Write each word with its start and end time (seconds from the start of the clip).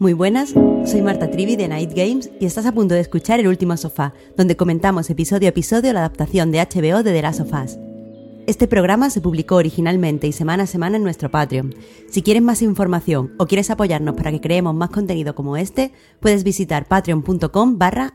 Muy 0.00 0.14
buenas, 0.14 0.54
soy 0.86 1.02
Marta 1.02 1.30
Trivi 1.30 1.56
de 1.56 1.68
Night 1.68 1.92
Games 1.94 2.30
y 2.40 2.46
estás 2.46 2.64
a 2.64 2.72
punto 2.72 2.94
de 2.94 3.00
escuchar 3.00 3.38
El 3.38 3.48
Último 3.48 3.76
Sofá, 3.76 4.14
donde 4.34 4.56
comentamos 4.56 5.10
episodio 5.10 5.48
a 5.48 5.50
episodio 5.50 5.92
la 5.92 6.00
adaptación 6.00 6.50
de 6.50 6.58
HBO 6.58 7.02
de 7.02 7.12
The 7.12 7.20
Last 7.20 7.40
of 7.40 7.52
Us. 7.52 7.78
Este 8.46 8.66
programa 8.66 9.10
se 9.10 9.20
publicó 9.20 9.56
originalmente 9.56 10.26
y 10.26 10.32
semana 10.32 10.62
a 10.62 10.66
semana 10.66 10.96
en 10.96 11.02
nuestro 11.02 11.30
Patreon. 11.30 11.74
Si 12.08 12.22
quieres 12.22 12.42
más 12.42 12.62
información 12.62 13.34
o 13.38 13.46
quieres 13.46 13.68
apoyarnos 13.68 14.14
para 14.14 14.30
que 14.30 14.40
creemos 14.40 14.74
más 14.74 14.88
contenido 14.88 15.34
como 15.34 15.58
este, 15.58 15.92
puedes 16.18 16.44
visitar 16.44 16.88
patreon.com 16.88 17.76
barra. 17.76 18.14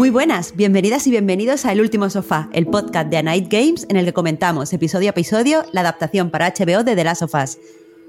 Muy 0.00 0.08
buenas, 0.08 0.56
bienvenidas 0.56 1.06
y 1.06 1.10
bienvenidos 1.10 1.66
a 1.66 1.72
El 1.72 1.82
Último 1.82 2.08
Sofá, 2.08 2.48
el 2.54 2.66
podcast 2.66 3.10
de 3.10 3.18
A 3.18 3.22
Night 3.22 3.52
Games 3.52 3.84
en 3.90 3.98
el 3.98 4.06
que 4.06 4.14
comentamos 4.14 4.72
episodio 4.72 5.08
a 5.08 5.10
episodio 5.10 5.62
la 5.72 5.82
adaptación 5.82 6.30
para 6.30 6.48
HBO 6.48 6.84
de 6.84 6.96
The 6.96 7.04
Last 7.04 7.20
of 7.20 7.34
Us. 7.34 7.58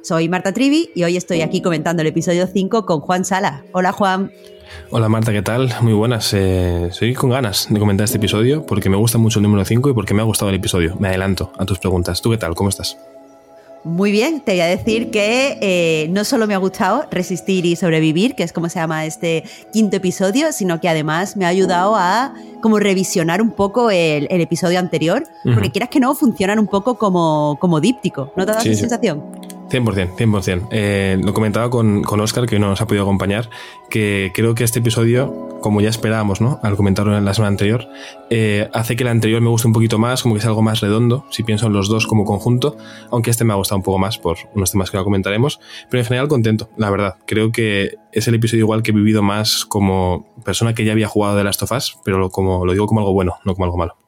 Soy 0.02 0.30
Marta 0.30 0.54
Trivi 0.54 0.90
y 0.96 1.04
hoy 1.04 1.18
estoy 1.18 1.42
aquí 1.42 1.62
comentando 1.62 2.02
el 2.02 2.08
episodio 2.08 2.48
5 2.48 2.86
con 2.86 3.02
Juan 3.02 3.26
Sala. 3.26 3.66
Hola 3.74 3.92
Juan. 3.92 4.32
Hola 4.90 5.10
Marta, 5.10 5.34
¿qué 5.34 5.42
tal? 5.42 5.70
Muy 5.82 5.92
buenas. 5.92 6.34
Eh, 6.34 6.86
estoy 6.92 7.14
con 7.14 7.30
ganas 7.30 7.68
de 7.70 7.78
comentar 7.78 8.06
este 8.06 8.20
episodio 8.20 8.66
porque 8.66 8.90
me 8.90 8.96
gusta 8.96 9.18
mucho 9.18 9.40
el 9.40 9.44
número 9.44 9.66
5 9.66 9.90
y 9.90 9.94
porque 9.94 10.14
me 10.14 10.22
ha 10.22 10.26
gustado 10.26 10.48
el 10.48 10.56
episodio. 10.56 10.96
Me 10.98 11.10
adelanto 11.10 11.52
a 11.58 11.66
tus 11.66 11.78
preguntas. 11.78 12.22
¿Tú 12.22 12.32
qué 12.32 12.38
tal? 12.38 12.56
¿Cómo 12.56 12.70
estás? 12.70 12.98
Muy 13.84 14.12
bien, 14.12 14.42
te 14.42 14.52
voy 14.52 14.62
a 14.62 14.68
decir 14.68 15.10
que 15.10 15.58
eh, 15.60 16.08
no 16.12 16.24
solo 16.24 16.46
me 16.46 16.54
ha 16.54 16.58
gustado 16.58 17.08
Resistir 17.10 17.66
y 17.66 17.76
Sobrevivir, 17.76 18.36
que 18.36 18.44
es 18.44 18.54
como 18.54 18.70
se 18.70 18.80
llama 18.80 19.06
este 19.06 19.44
quinto 19.74 19.98
episodio, 19.98 20.52
sino 20.52 20.80
que 20.80 20.88
además 20.88 21.36
me 21.36 21.46
ha 21.46 21.48
ayudado 21.48 21.96
a 21.96 22.34
como 22.62 22.78
revisionar 22.78 23.42
un 23.42 23.52
poco 23.52 23.90
el, 23.90 24.28
episodio 24.30 24.78
anterior, 24.78 25.24
porque 25.44 25.72
quieras 25.72 25.90
que 25.90 26.00
no, 26.00 26.14
funcionan 26.14 26.60
un 26.60 26.68
poco 26.68 26.96
como, 26.96 27.58
como 27.60 27.82
díptico. 27.82 28.32
¿No 28.36 28.46
te 28.46 28.52
da 28.52 28.62
esa 28.62 28.76
sensación? 28.76 29.24
100%, 29.72 30.16
100%. 30.16 30.68
Eh, 30.72 31.18
lo 31.24 31.34
comentaba 31.34 31.70
con, 31.70 32.04
con 32.04 32.20
Oscar, 32.20 32.46
que 32.46 32.56
hoy 32.56 32.62
no 32.62 32.70
nos 32.70 32.82
ha 32.82 32.88
podido 32.88 33.04
acompañar, 33.04 33.50
que 33.90 34.32
creo 34.36 34.54
que 34.54 34.64
este 34.64 34.80
episodio, 34.80 35.50
como 35.62 35.80
ya 35.80 35.90
esperábamos, 35.90 36.42
¿no? 36.42 36.60
Al 36.64 36.76
comentarlo 36.76 37.18
en 37.18 37.24
la 37.24 37.34
semana 37.34 37.50
anterior, 37.50 37.88
eh, 38.30 38.70
hace 38.74 38.96
que 38.96 39.04
el 39.04 39.10
anterior 39.10 39.42
me 39.42 39.50
guste 39.50 39.68
un 39.68 39.74
poquito 39.74 39.98
más, 40.00 40.24
como 40.24 40.36
que 40.36 40.40
es 40.40 40.46
algo 40.46 40.62
más 40.62 40.82
redondo, 40.82 41.26
si 41.30 41.44
pienso 41.44 41.68
en 41.68 41.74
los 41.74 41.88
dos 41.88 42.08
como 42.08 42.26
conjunto, 42.26 42.76
aunque 43.12 43.30
este 43.30 43.46
me 43.46 43.54
ha 43.54 43.56
gustado 43.56 43.78
un 43.78 43.84
poco 43.84 44.00
más 44.00 44.18
por 44.18 44.38
unos 44.54 44.72
temas 44.72 44.92
que 44.92 44.98
no 44.98 45.04
comentaremos, 45.04 45.60
pero 45.90 46.02
en 46.02 46.08
general 46.08 46.28
contento, 46.28 46.70
la 46.78 46.90
verdad. 46.90 47.16
Creo 47.26 47.52
que 47.52 47.96
es 48.12 48.28
el 48.28 48.36
episodio 48.36 48.66
igual 48.66 48.84
que 48.84 48.92
he 48.92 48.94
vivido 48.94 49.22
más 49.22 49.66
como 49.66 50.26
persona 50.44 50.74
que 50.74 50.84
ya 50.84 50.92
había 50.92 51.08
jugado 51.08 51.38
de 51.38 51.44
Last 51.44 51.64
of 51.64 51.72
Us, 51.72 51.98
pero 52.04 52.30
como, 52.30 52.66
lo 52.66 52.74
digo 52.74 52.88
como 52.88 53.02
algo 53.02 53.14
bueno, 53.14 53.36
no 53.46 53.54
como 53.54 53.66
algo 53.66 53.78
malo. 53.78 54.01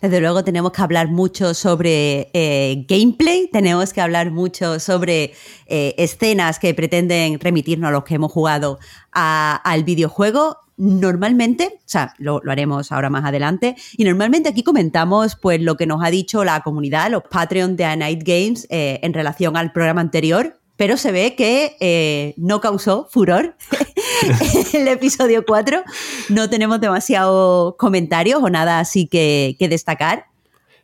Desde 0.00 0.20
luego 0.20 0.42
tenemos 0.42 0.72
que 0.72 0.80
hablar 0.80 1.08
mucho 1.08 1.52
sobre 1.52 2.30
eh, 2.32 2.86
gameplay, 2.88 3.50
tenemos 3.52 3.92
que 3.92 4.00
hablar 4.00 4.30
mucho 4.30 4.80
sobre 4.80 5.34
eh, 5.66 5.94
escenas 5.98 6.58
que 6.58 6.72
pretenden 6.72 7.38
remitirnos 7.38 7.88
a 7.88 7.92
los 7.92 8.04
que 8.04 8.14
hemos 8.14 8.32
jugado 8.32 8.78
al 9.12 9.84
videojuego. 9.84 10.56
Normalmente, 10.78 11.80
o 11.80 11.82
sea, 11.84 12.14
lo, 12.16 12.40
haremos 12.48 12.90
ahora 12.92 13.10
más 13.10 13.26
adelante, 13.26 13.76
y 13.98 14.04
normalmente 14.04 14.48
aquí 14.48 14.62
comentamos 14.62 15.36
pues 15.36 15.60
lo 15.60 15.76
que 15.76 15.86
nos 15.86 16.02
ha 16.02 16.10
dicho 16.10 16.44
la 16.44 16.62
comunidad, 16.62 17.10
los 17.10 17.24
Patreon 17.24 17.76
de 17.76 17.84
A 17.84 17.96
Night 17.96 18.22
Games 18.24 18.66
eh, 18.70 19.00
en 19.02 19.12
relación 19.12 19.58
al 19.58 19.72
programa 19.72 20.00
anterior, 20.00 20.58
pero 20.78 20.96
se 20.96 21.12
ve 21.12 21.34
que 21.34 22.34
no 22.38 22.62
causó 22.62 23.06
furor 23.10 23.54
el 24.72 24.88
episodio 24.88 25.44
4. 25.44 25.82
No 26.28 26.50
tenemos 26.50 26.80
demasiados 26.80 27.74
comentarios 27.76 28.42
o 28.42 28.50
nada 28.50 28.80
así 28.80 29.06
que, 29.06 29.56
destacar. 29.58 30.26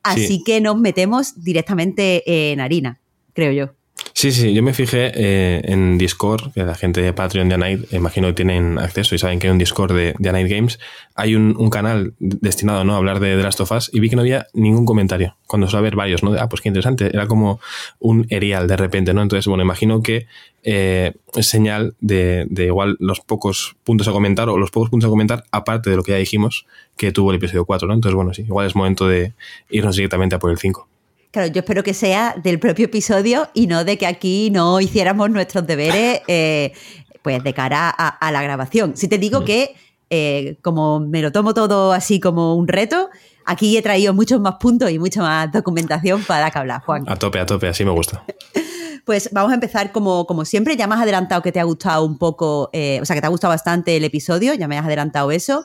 Así 0.03 0.45
que 0.45 0.61
nos 0.61 0.79
metemos 0.79 1.43
directamente 1.43 2.53
en 2.53 2.61
harina, 2.61 3.01
creo 3.33 3.53
yo. 3.53 3.75
Sí, 4.13 4.33
sí, 4.33 4.55
yo 4.55 4.63
me 4.63 4.73
fijé 4.73 5.13
eh, 5.15 5.61
en 5.65 5.99
Discord, 5.99 6.53
que 6.53 6.65
la 6.65 6.75
gente 6.75 7.03
de 7.03 7.13
Patreon 7.13 7.49
de 7.49 7.55
Anite, 7.57 7.97
imagino 7.97 8.29
que 8.29 8.35
tienen 8.35 8.79
acceso 8.79 9.15
y 9.15 9.19
saben 9.19 9.39
que 9.39 9.47
hay 9.47 9.53
un 9.53 9.59
Discord 9.59 9.95
de, 9.95 10.15
de 10.19 10.29
Anite 10.29 10.55
Games. 10.55 10.79
Hay 11.15 11.35
un, 11.35 11.71
canal 11.71 12.15
destinado 12.19 12.85
¿no? 12.85 12.95
a 12.95 12.97
hablar 12.97 13.21
de 13.21 13.37
The 13.37 13.43
Last 13.43 13.61
of 13.61 13.73
Us 13.73 13.91
y 13.93 14.01
vi 14.01 14.09
que 14.09 14.17
no 14.17 14.23
había 14.23 14.47
ningún 14.55 14.87
comentario. 14.87 15.37
Cuando 15.47 15.69
suele 15.69 15.81
haber 15.81 15.97
varios, 15.97 16.23
¿no? 16.23 16.33
ah, 16.39 16.49
pues 16.49 16.63
qué 16.63 16.69
interesante. 16.69 17.07
Era 17.07 17.27
como 17.27 17.61
un 17.99 18.27
erial 18.31 18.67
de 18.69 18.77
repente, 18.77 19.13
¿no? 19.13 19.23
Entonces, 19.23 19.47
bueno, 19.47 19.63
imagino 19.63 20.03
que 20.03 20.27
eh, 20.63 21.13
es 21.35 21.47
señal 21.47 21.95
de, 22.01 22.47
de, 22.49 22.67
igual 22.67 22.97
los 22.99 23.21
pocos 23.21 23.77
puntos 23.85 24.09
a 24.09 24.13
comentar 24.13 24.49
o 24.49 24.59
los 24.59 24.71
pocos 24.71 24.91
puntos 24.91 25.09
a 25.09 25.11
comentar, 25.11 25.45
aparte 25.53 25.91
de 25.91 25.97
lo 25.97 26.03
que 26.03 26.13
ya 26.13 26.19
dijimos 26.19 26.67
que 26.97 27.13
tuvo 27.13 27.31
el 27.31 27.37
episodio 27.37 27.65
4, 27.65 27.87
¿no? 27.87 27.95
Entonces, 27.95 28.15
bueno, 28.15 28.33
sí, 28.35 28.43
igual 28.43 28.67
es 28.67 28.75
momento 28.75 29.07
de 29.07 29.35
irnos 29.71 29.97
directamente 29.97 30.35
a 30.37 30.39
por 30.39 30.51
el 30.51 30.59
5. 30.59 30.89
Claro, 31.37 31.53
yo 31.53 31.61
espero 31.61 31.83
que 31.83 31.93
sea 31.93 32.35
del 32.43 32.59
propio 32.59 32.87
episodio 32.87 33.51
y 33.53 33.67
no 33.67 33.85
de 33.85 33.99
que 33.99 34.07
aquí 34.07 34.49
no 34.51 34.81
hiciéramos 34.81 35.29
nuestros 35.29 35.67
deberes 35.67 36.23
eh, 36.29 36.73
pues 37.21 37.45
de 37.45 37.53
cara 37.53 37.91
a, 37.91 38.33
la 38.33 38.41
grabación. 38.41 38.97
Si 38.97 39.07
te 39.07 39.19
digo 39.19 39.43
mm. 39.43 39.45
que, 39.45 39.75
eh, 40.09 40.57
como 40.63 40.99
me 40.99 41.21
lo 41.21 41.33
tomo 41.33 41.53
todo 41.53 41.93
así 41.93 42.21
como 42.21 42.55
un 42.55 42.67
reto, 42.67 43.11
aquí 43.45 43.77
he 43.77 43.83
traído 43.83 44.15
muchos 44.15 44.41
más 44.41 44.55
puntos 44.55 44.91
y 44.91 44.99
mucha 44.99 45.21
más 45.21 45.53
documentación 45.53 46.25
para 46.25 46.51
que 46.51 46.59
hablar, 46.59 46.81
Juan. 46.87 47.05
A 47.07 47.17
tope, 47.17 47.39
a 47.39 47.45
tope, 47.45 47.69
así 47.69 47.85
me 47.85 47.91
gusta. 47.91 48.25
Pues 49.05 49.29
vamos 49.31 49.53
a 49.53 49.55
empezar 49.55 49.93
como, 49.93 50.27
como 50.27 50.45
siempre. 50.45 50.75
Ya 50.75 50.89
me 50.89 50.97
has 50.97 51.03
adelantado 51.03 51.41
que 51.41 51.53
te 51.53 51.61
ha 51.61 51.65
gustado 51.65 52.05
un 52.05 52.19
poco, 52.19 52.71
eh, 52.73 52.99
o 53.01 53.05
sea, 53.05 53.15
que 53.15 53.21
te 53.21 53.27
ha 53.29 53.31
gustado 53.31 53.53
bastante 53.53 53.97
el 53.97 54.03
episodio, 54.03 54.53
ya 54.55 54.67
me 54.67 54.79
has 54.79 54.87
adelantado 54.87 55.31
eso. 55.31 55.65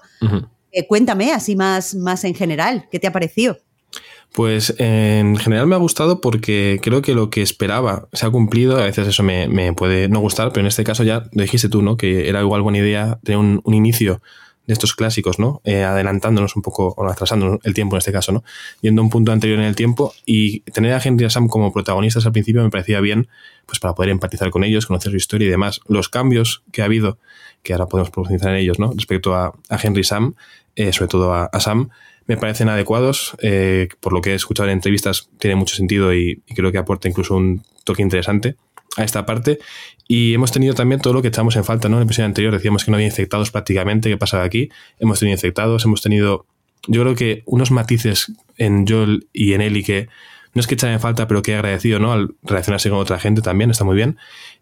cuéntame, 0.87 1.31
así 1.31 1.55
más, 1.55 1.95
más 1.95 2.23
en 2.23 2.35
general, 2.35 2.87
¿qué 2.91 2.99
te 2.99 3.07
ha 3.07 3.11
parecido? 3.11 3.57
Pues 4.33 4.73
en 4.77 5.35
general 5.35 5.67
me 5.67 5.75
ha 5.75 5.79
gustado 5.79 6.21
porque 6.21 6.79
creo 6.81 7.01
que 7.01 7.13
lo 7.13 7.29
que 7.29 7.41
esperaba 7.41 8.07
se 8.13 8.25
ha 8.25 8.29
cumplido. 8.29 8.77
A 8.77 8.85
veces 8.85 9.07
eso 9.07 9.23
me, 9.23 9.73
puede 9.73 10.07
no 10.07 10.21
gustar, 10.21 10.49
pero 10.49 10.61
en 10.61 10.67
este 10.67 10.85
caso 10.85 11.03
ya 11.03 11.29
lo 11.33 11.41
dijiste 11.41 11.67
tú, 11.67 11.81
¿no? 11.81 11.97
Que 11.97 12.29
era 12.29 12.39
igual 12.39 12.61
buena 12.61 12.77
idea 12.77 13.19
tener 13.23 13.39
un, 13.39 13.61
inicio 13.73 14.21
de 14.67 14.73
estos 14.73 14.95
clásicos, 14.95 15.37
¿no? 15.37 15.59
Eh, 15.65 15.83
adelantándonos 15.83 16.55
un 16.55 16.61
poco, 16.61 16.93
o 16.95 17.09
atrasándonos 17.09 17.59
el 17.63 17.73
tiempo 17.73 17.97
en 17.97 17.97
este 17.97 18.13
caso, 18.13 18.31
¿no? 18.31 18.43
Yendo 18.79 19.01
a 19.01 19.03
un 19.03 19.09
punto 19.09 19.33
anterior 19.33 19.59
en 19.59 19.65
el 19.65 19.75
tiempo 19.75 20.13
y 20.25 20.61
tener 20.61 20.93
a 20.93 21.01
Henry 21.03 21.25
y 21.25 21.27
a 21.27 21.29
Sam 21.29 21.49
como 21.49 21.73
protagonistas 21.73 22.25
al 22.25 22.31
principio 22.31 22.63
me 22.63 22.69
parecía 22.69 23.01
bien, 23.01 23.27
pues 23.65 23.79
para 23.79 23.95
poder 23.95 24.11
empatizar 24.11 24.49
con 24.49 24.63
ellos, 24.63 24.85
conocer 24.85 25.11
su 25.11 25.17
historia 25.17 25.47
y 25.47 25.51
demás. 25.51 25.81
Los 25.89 26.07
cambios 26.07 26.63
que 26.71 26.83
ha 26.83 26.85
habido, 26.85 27.17
que 27.63 27.73
ahora 27.73 27.87
podemos 27.87 28.11
profundizar 28.11 28.51
en 28.51 28.61
ellos, 28.61 28.79
¿no? 28.79 28.93
Respecto 28.93 29.35
a, 29.35 29.53
Henry 29.69 30.01
y 30.01 30.05
Sam, 30.05 30.35
eh, 30.77 30.93
sobre 30.93 31.09
todo 31.09 31.33
a 31.33 31.59
Sam, 31.59 31.89
me 32.31 32.37
parecen 32.37 32.69
adecuados. 32.69 33.35
Eh, 33.41 33.89
por 33.99 34.13
lo 34.13 34.21
que 34.21 34.31
he 34.31 34.35
escuchado 34.35 34.69
en 34.69 34.73
entrevistas, 34.73 35.29
tiene 35.37 35.55
mucho 35.55 35.75
sentido 35.75 36.13
y, 36.13 36.41
creo 36.55 36.71
que 36.71 36.77
aporta 36.77 37.09
incluso 37.09 37.35
un 37.35 37.63
toque 37.83 38.01
interesante 38.01 38.55
a 38.95 39.03
esta 39.03 39.25
parte. 39.25 39.59
Y 40.07 40.33
hemos 40.33 40.51
tenido 40.51 40.73
también 40.73 41.01
todo 41.01 41.13
lo 41.13 41.21
que 41.21 41.27
echamos 41.27 41.57
en 41.57 41.65
falta, 41.65 41.89
¿no? 41.89 41.97
En 41.97 42.03
el 42.03 42.07
episodio 42.07 42.27
anterior 42.27 42.53
decíamos 42.53 42.85
que 42.85 42.91
no 42.91 42.95
había 42.95 43.07
infectados 43.07 43.51
prácticamente, 43.51 44.09
¿qué 44.09 44.17
pasaba 44.17 44.43
aquí? 44.43 44.69
Hemos 44.99 45.19
tenido 45.19 45.35
infectados, 45.35 45.83
hemos 45.83 46.01
tenido, 46.01 46.45
yo 46.87 47.01
creo 47.01 47.15
que 47.15 47.43
unos 47.45 47.71
matices 47.71 48.31
en 48.57 48.87
Joel 48.87 49.27
y 49.33 49.53
en 49.53 49.61
Ellie 49.61 49.83
que 49.83 50.07
no 50.53 50.59
es 50.59 50.67
que 50.67 50.75
echaban 50.75 50.93
en 50.93 50.99
falta, 50.99 51.27
pero 51.27 51.41
que 51.41 51.51
he 51.51 51.55
agradecido, 51.55 51.99
¿no? 51.99 52.13
Al 52.13 52.35
relacionarse 52.43 52.89
con 52.89 52.99
otra 52.99 53.19
gente 53.19 53.41
también, 53.41 53.71
está 53.71 53.83
muy 53.83 53.95
bien. 53.95 54.17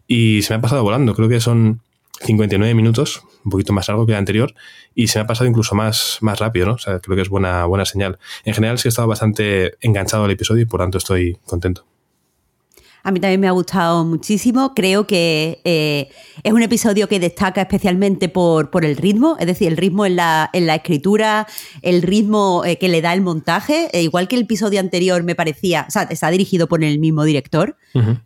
Y 0.06 0.42
se 0.42 0.52
me 0.52 0.58
ha 0.58 0.60
pasado 0.60 0.82
volando, 0.82 1.14
creo 1.14 1.28
que 1.28 1.40
son 1.40 1.80
59 2.20 2.74
minutos, 2.74 3.22
un 3.44 3.50
poquito 3.50 3.72
más 3.72 3.88
largo 3.88 4.06
que 4.06 4.12
el 4.12 4.18
anterior, 4.18 4.54
y 4.94 5.08
se 5.08 5.18
me 5.18 5.24
ha 5.24 5.26
pasado 5.26 5.48
incluso 5.48 5.74
más, 5.74 6.18
más 6.20 6.38
rápido, 6.38 6.66
¿no? 6.66 6.74
O 6.74 6.78
sea, 6.78 6.98
creo 7.00 7.16
que 7.16 7.22
es 7.22 7.28
buena, 7.28 7.64
buena 7.64 7.84
señal. 7.84 8.18
En 8.44 8.54
general 8.54 8.78
sí 8.78 8.88
he 8.88 8.90
estado 8.90 9.08
bastante 9.08 9.74
enganchado 9.80 10.24
al 10.24 10.30
episodio 10.30 10.62
y 10.62 10.66
por 10.66 10.80
tanto 10.80 10.98
estoy 10.98 11.38
contento. 11.46 11.86
A 13.02 13.12
mí 13.12 13.20
también 13.20 13.40
me 13.40 13.48
ha 13.48 13.52
gustado 13.52 14.04
muchísimo. 14.04 14.74
Creo 14.74 15.06
que 15.06 15.60
eh, 15.64 16.10
es 16.42 16.52
un 16.52 16.62
episodio 16.62 17.08
que 17.08 17.18
destaca 17.18 17.62
especialmente 17.62 18.28
por, 18.28 18.70
por, 18.70 18.84
el 18.84 18.96
ritmo, 18.96 19.36
es 19.38 19.46
decir, 19.46 19.68
el 19.68 19.76
ritmo 19.76 20.04
en 20.04 20.16
la, 20.16 20.50
en 20.52 20.66
la 20.66 20.74
escritura, 20.74 21.46
el 21.82 22.02
ritmo 22.02 22.62
eh, 22.64 22.76
que 22.76 22.88
le 22.88 23.00
da 23.00 23.14
el 23.14 23.22
montaje. 23.22 23.88
E 23.92 24.02
igual 24.02 24.28
que 24.28 24.36
el 24.36 24.42
episodio 24.42 24.80
anterior 24.80 25.22
me 25.22 25.34
parecía, 25.34 25.86
o 25.88 25.90
sea, 25.90 26.02
está 26.02 26.30
dirigido 26.30 26.68
por 26.68 26.84
el 26.84 26.98
mismo 26.98 27.24
director. 27.24 27.76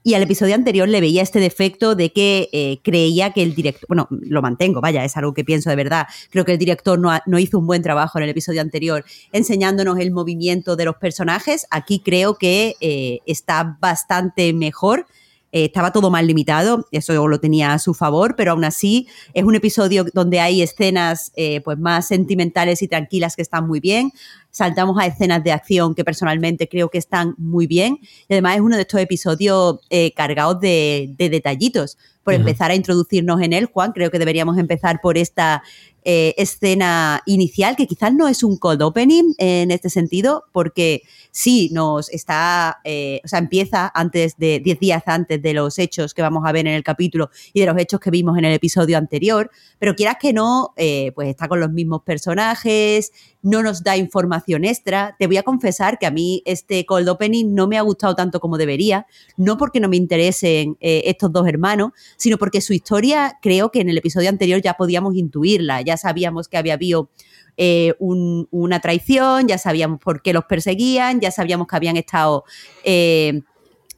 Y 0.02 0.12
al 0.12 0.22
episodio 0.22 0.54
anterior 0.54 0.86
le 0.86 1.00
veía 1.00 1.22
este 1.22 1.40
defecto 1.40 1.94
de 1.94 2.12
que 2.12 2.50
eh, 2.52 2.80
creía 2.82 3.32
que 3.32 3.42
el 3.42 3.54
director, 3.54 3.86
bueno, 3.88 4.08
lo 4.10 4.42
mantengo, 4.42 4.82
vaya, 4.82 5.02
es 5.04 5.16
algo 5.16 5.32
que 5.32 5.42
pienso 5.42 5.70
de 5.70 5.76
verdad. 5.76 6.06
Creo 6.28 6.44
que 6.44 6.52
el 6.52 6.58
director 6.58 6.98
no, 6.98 7.10
no 7.24 7.38
hizo 7.38 7.58
un 7.58 7.66
buen 7.66 7.80
trabajo 7.80 8.18
en 8.18 8.24
el 8.24 8.30
episodio 8.30 8.60
anterior 8.60 9.06
enseñándonos 9.32 9.98
el 9.98 10.10
movimiento 10.10 10.76
de 10.76 10.84
los 10.84 10.96
personajes. 10.96 11.66
Aquí 11.70 12.00
creo 12.00 12.34
que 12.34 13.22
está 13.24 13.78
bastante 13.80 14.52
mejor. 14.64 15.06
Eh, 15.54 15.66
estaba 15.66 15.92
todo 15.92 16.10
más 16.10 16.24
limitado, 16.24 16.88
eso 16.90 17.28
lo 17.28 17.38
tenía 17.38 17.74
a 17.74 17.78
su 17.78 17.94
favor, 17.94 18.34
pero 18.36 18.50
aún 18.50 18.64
así 18.64 19.06
es 19.34 19.44
un 19.44 19.54
episodio 19.54 20.04
donde 20.12 20.40
hay 20.40 20.62
escenas 20.62 21.30
eh, 21.36 21.60
pues 21.60 21.78
más 21.78 22.08
sentimentales 22.08 22.82
y 22.82 22.88
tranquilas 22.88 23.36
que 23.36 23.42
están 23.42 23.64
muy 23.68 23.78
bien. 23.78 24.10
Saltamos 24.50 24.98
a 24.98 25.06
escenas 25.06 25.44
de 25.44 25.52
acción 25.52 25.94
que 25.94 26.02
personalmente 26.02 26.68
creo 26.68 26.88
que 26.88 26.98
están 26.98 27.36
muy 27.38 27.68
bien. 27.68 28.00
Y 28.28 28.34
además 28.34 28.56
es 28.56 28.62
uno 28.62 28.74
de 28.74 28.82
estos 28.82 29.00
episodios 29.00 29.78
eh, 29.90 30.12
cargados 30.16 30.58
de, 30.58 31.14
detallitos. 31.16 31.98
Por 32.24 32.34
empezar 32.34 32.70
a 32.70 32.74
introducirnos 32.74 33.40
en 33.42 33.52
él, 33.52 33.66
Juan, 33.66 33.92
creo 33.92 34.10
que 34.10 34.18
deberíamos 34.18 34.58
empezar 34.58 35.00
por 35.00 35.18
esta 35.18 35.62
escena 36.06 37.22
inicial, 37.24 37.76
que 37.76 37.86
quizás 37.86 38.12
no 38.12 38.28
es 38.28 38.42
un 38.42 38.58
cold 38.58 38.82
opening 38.82 39.32
en 39.38 39.70
este 39.70 39.88
sentido, 39.88 40.44
porque 40.52 41.02
sí 41.30 41.68
nos 41.72 42.08
está, 42.10 42.78
eh, 42.84 43.20
o 43.24 43.28
sea, 43.28 43.40
empieza 43.40 43.90
antes 43.92 44.36
de 44.36 44.60
10 44.60 44.78
días 44.78 45.02
antes 45.06 45.42
de 45.42 45.52
los 45.52 45.80
hechos 45.80 46.14
que 46.14 46.22
vamos 46.22 46.44
a 46.46 46.52
ver 46.52 46.68
en 46.68 46.74
el 46.74 46.84
capítulo 46.84 47.28
y 47.52 47.60
de 47.60 47.66
los 47.66 47.76
hechos 47.76 47.98
que 47.98 48.10
vimos 48.10 48.38
en 48.38 48.44
el 48.44 48.52
episodio 48.52 48.96
anterior, 48.96 49.50
pero 49.80 49.96
quieras 49.96 50.16
que 50.20 50.32
no, 50.32 50.74
eh, 50.76 51.10
pues 51.14 51.28
está 51.28 51.48
con 51.48 51.58
los 51.58 51.72
mismos 51.72 52.02
personajes, 52.02 53.10
no 53.42 53.62
nos 53.62 53.82
da 53.82 53.96
información 53.96 54.64
extra. 54.64 55.16
Te 55.18 55.26
voy 55.26 55.36
a 55.36 55.42
confesar 55.42 55.98
que 55.98 56.06
a 56.06 56.10
mí 56.10 56.42
este 56.46 56.86
cold 56.86 57.08
opening 57.08 57.54
no 57.54 57.66
me 57.66 57.76
ha 57.76 57.82
gustado 57.82 58.14
tanto 58.14 58.38
como 58.38 58.56
debería, 58.56 59.06
no 59.36 59.58
porque 59.58 59.80
no 59.80 59.88
me 59.88 59.96
interesen 59.96 60.76
eh, 60.80 61.02
estos 61.06 61.32
dos 61.32 61.46
hermanos, 61.48 61.90
sino 62.16 62.38
porque 62.38 62.60
su 62.60 62.72
historia 62.72 63.38
creo 63.42 63.70
que 63.70 63.80
en 63.80 63.88
el 63.88 63.98
episodio 63.98 64.28
anterior 64.28 64.60
ya 64.60 64.74
podíamos 64.74 65.14
intuirla, 65.16 65.82
ya 65.82 65.96
sabíamos 65.96 66.48
que 66.48 66.56
había 66.56 66.74
habido 66.74 67.10
eh, 67.56 67.94
una 67.98 68.80
traición, 68.80 69.48
ya 69.48 69.58
sabíamos 69.58 70.00
por 70.00 70.22
qué 70.22 70.32
los 70.32 70.44
perseguían, 70.44 71.20
ya 71.20 71.30
sabíamos 71.30 71.66
que 71.66 71.76
habían 71.76 71.96
estado... 71.96 72.44
Eh, 72.84 73.42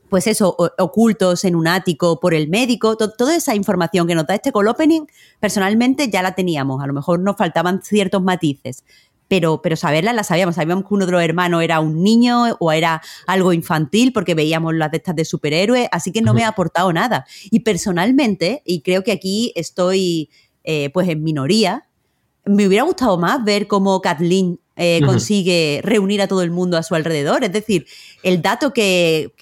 pues 0.09 0.27
eso, 0.29 0.57
ocultos 0.79 1.45
en 1.45 1.57
un 1.57 1.67
ático 1.67 2.21
por 2.21 2.33
el 2.33 2.49
médico, 2.49 2.97
toda 2.97 3.35
esa 3.35 3.55
información 3.55 4.07
que 4.07 4.15
nos 4.15 4.27
da 4.27 4.37
este 4.37 4.53
call 4.53 4.69
opening, 4.69 5.03
personalmente 5.41 6.09
ya 6.09 6.23
la 6.23 6.35
teníamos, 6.35 6.83
a 6.83 6.87
lo 6.87 6.93
mejor 6.93 7.19
nos 7.19 7.37
faltaban 7.37 7.83
ciertos 7.83 8.23
matices, 8.23 8.85
pero, 9.29 9.61
pero 9.63 9.77
saberla 9.77 10.13
la 10.13 10.25
sabíamos, 10.25 10.55
sabíamos 10.55 10.85
que 10.85 10.95
uno 10.95 11.07
de 11.07 11.13
los 11.13 11.23
hermanos 11.23 11.63
era 11.63 11.81
un 11.81 12.03
niño 12.03 12.57
o 12.61 12.73
era 12.73 13.03
algo 13.27 13.53
infantil 13.53 14.13
porque 14.13 14.35
veíamos 14.35 14.75
las 14.75 14.91
de 14.91 14.99
estas 14.99 15.17
de 15.17 15.25
superhéroes, 15.25 15.89
así 15.91 16.13
que 16.13 16.23
no 16.23 16.35
me 16.35 16.45
ha 16.45 16.49
aportado 16.49 16.93
nada. 16.93 17.27
Y 17.51 17.61
personalmente, 17.61 18.63
y 18.65 18.83
creo 18.83 19.03
que 19.03 19.13
aquí 19.13 19.53
estoy 19.57 20.31
eh, 20.65 20.91
pues 20.93 21.09
en 21.09 21.23
minoría, 21.23 21.87
me 22.45 22.67
hubiera 22.67 22.85
gustado 22.85 23.19
más 23.19 23.45
ver 23.45 23.67
cómo 23.67 24.01
Kathleen 24.01 24.61
eh, 24.77 25.01
consigue 25.05 25.81
reunir 25.83 26.21
a 26.21 26.29
todo 26.29 26.43
el 26.43 26.51
mundo 26.51 26.77
a 26.77 26.83
su 26.83 26.95
alrededor. 26.95 27.45
Es 27.45 27.53
decir, 27.53 27.87
el 28.23 28.43
dato 28.43 28.73
que, 28.73 29.33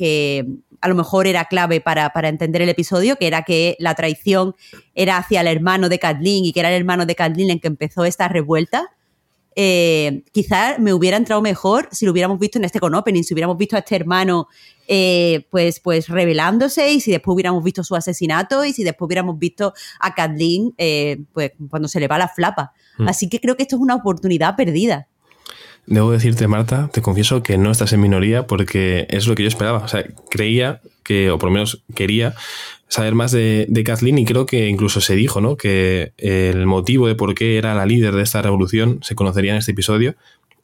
a 0.80 0.88
lo 0.88 0.94
mejor 0.94 1.26
era 1.26 1.46
clave 1.46 1.80
para, 1.80 2.12
entender 2.28 2.62
el 2.62 2.68
episodio, 2.68 3.16
que 3.16 3.26
era 3.26 3.42
que 3.42 3.76
la 3.78 3.94
traición 3.94 4.54
era 4.94 5.16
hacia 5.16 5.40
el 5.40 5.48
hermano 5.48 5.88
de 5.88 5.98
Kathleen 5.98 6.44
y 6.44 6.52
que 6.52 6.60
era 6.60 6.70
el 6.70 6.76
hermano 6.76 7.04
de 7.04 7.14
Kathleen 7.14 7.50
en 7.50 7.60
que 7.60 7.68
empezó 7.68 8.04
esta 8.04 8.28
revuelta. 8.28 8.90
Eh, 9.56 10.24
quizás 10.32 10.78
me 10.78 10.92
hubiera 10.92 11.16
entrado 11.16 11.40
mejor 11.40 11.88
si 11.92 12.06
lo 12.06 12.12
hubiéramos 12.12 12.38
visto 12.38 12.58
en 12.58 12.64
este 12.64 12.80
con 12.80 12.94
opening, 12.94 13.22
si 13.22 13.34
hubiéramos 13.34 13.56
visto 13.56 13.76
a 13.76 13.80
este 13.80 13.96
hermano 13.96 14.48
eh, 14.88 15.46
pues, 15.50 15.80
pues 15.80 16.08
revelándose 16.08 16.92
y 16.92 17.00
si 17.00 17.12
después 17.12 17.34
hubiéramos 17.34 17.62
visto 17.62 17.84
su 17.84 17.94
asesinato 17.94 18.64
y 18.64 18.72
si 18.72 18.82
después 18.82 19.06
hubiéramos 19.06 19.38
visto 19.38 19.72
a 20.00 20.14
Kathleen 20.14 20.74
pues 21.32 21.52
cuando 21.70 21.88
se 21.88 22.00
le 22.00 22.08
va 22.08 22.18
la 22.18 22.28
flapa. 22.28 22.72
Mm. 22.98 23.08
Así 23.08 23.28
que 23.28 23.40
creo 23.40 23.56
que 23.56 23.62
esto 23.62 23.76
es 23.76 23.82
una 23.82 23.94
oportunidad 23.94 24.56
perdida. 24.56 25.08
Debo 25.86 26.10
decirte, 26.12 26.48
Marta, 26.48 26.88
te 26.92 27.02
confieso 27.02 27.42
que 27.42 27.58
no 27.58 27.70
estás 27.70 27.92
en 27.92 28.00
minoría 28.00 28.46
porque 28.46 29.06
es 29.10 29.26
lo 29.26 29.34
que 29.34 29.42
yo 29.42 29.48
esperaba. 29.48 29.78
O 29.78 29.88
sea, 29.88 30.04
creía 30.30 30.80
que, 31.02 31.30
o 31.30 31.38
por 31.38 31.50
lo 31.50 31.54
menos 31.54 31.82
quería, 31.94 32.34
saber 32.88 33.14
más 33.14 33.32
de, 33.32 33.82
Kathleen 33.84 34.18
y 34.18 34.24
creo 34.24 34.46
que 34.46 34.68
incluso 34.68 35.00
se 35.00 35.14
dijo, 35.16 35.40
¿no? 35.40 35.56
Que 35.56 36.12
el 36.16 36.64
motivo 36.66 37.08
de 37.08 37.14
por 37.14 37.34
qué 37.34 37.58
era 37.58 37.74
la 37.74 37.86
líder 37.86 38.14
de 38.14 38.22
esta 38.22 38.40
revolución 38.40 39.00
se 39.02 39.14
conocería 39.14 39.52
en 39.52 39.58
este 39.58 39.72
episodio. 39.72 40.14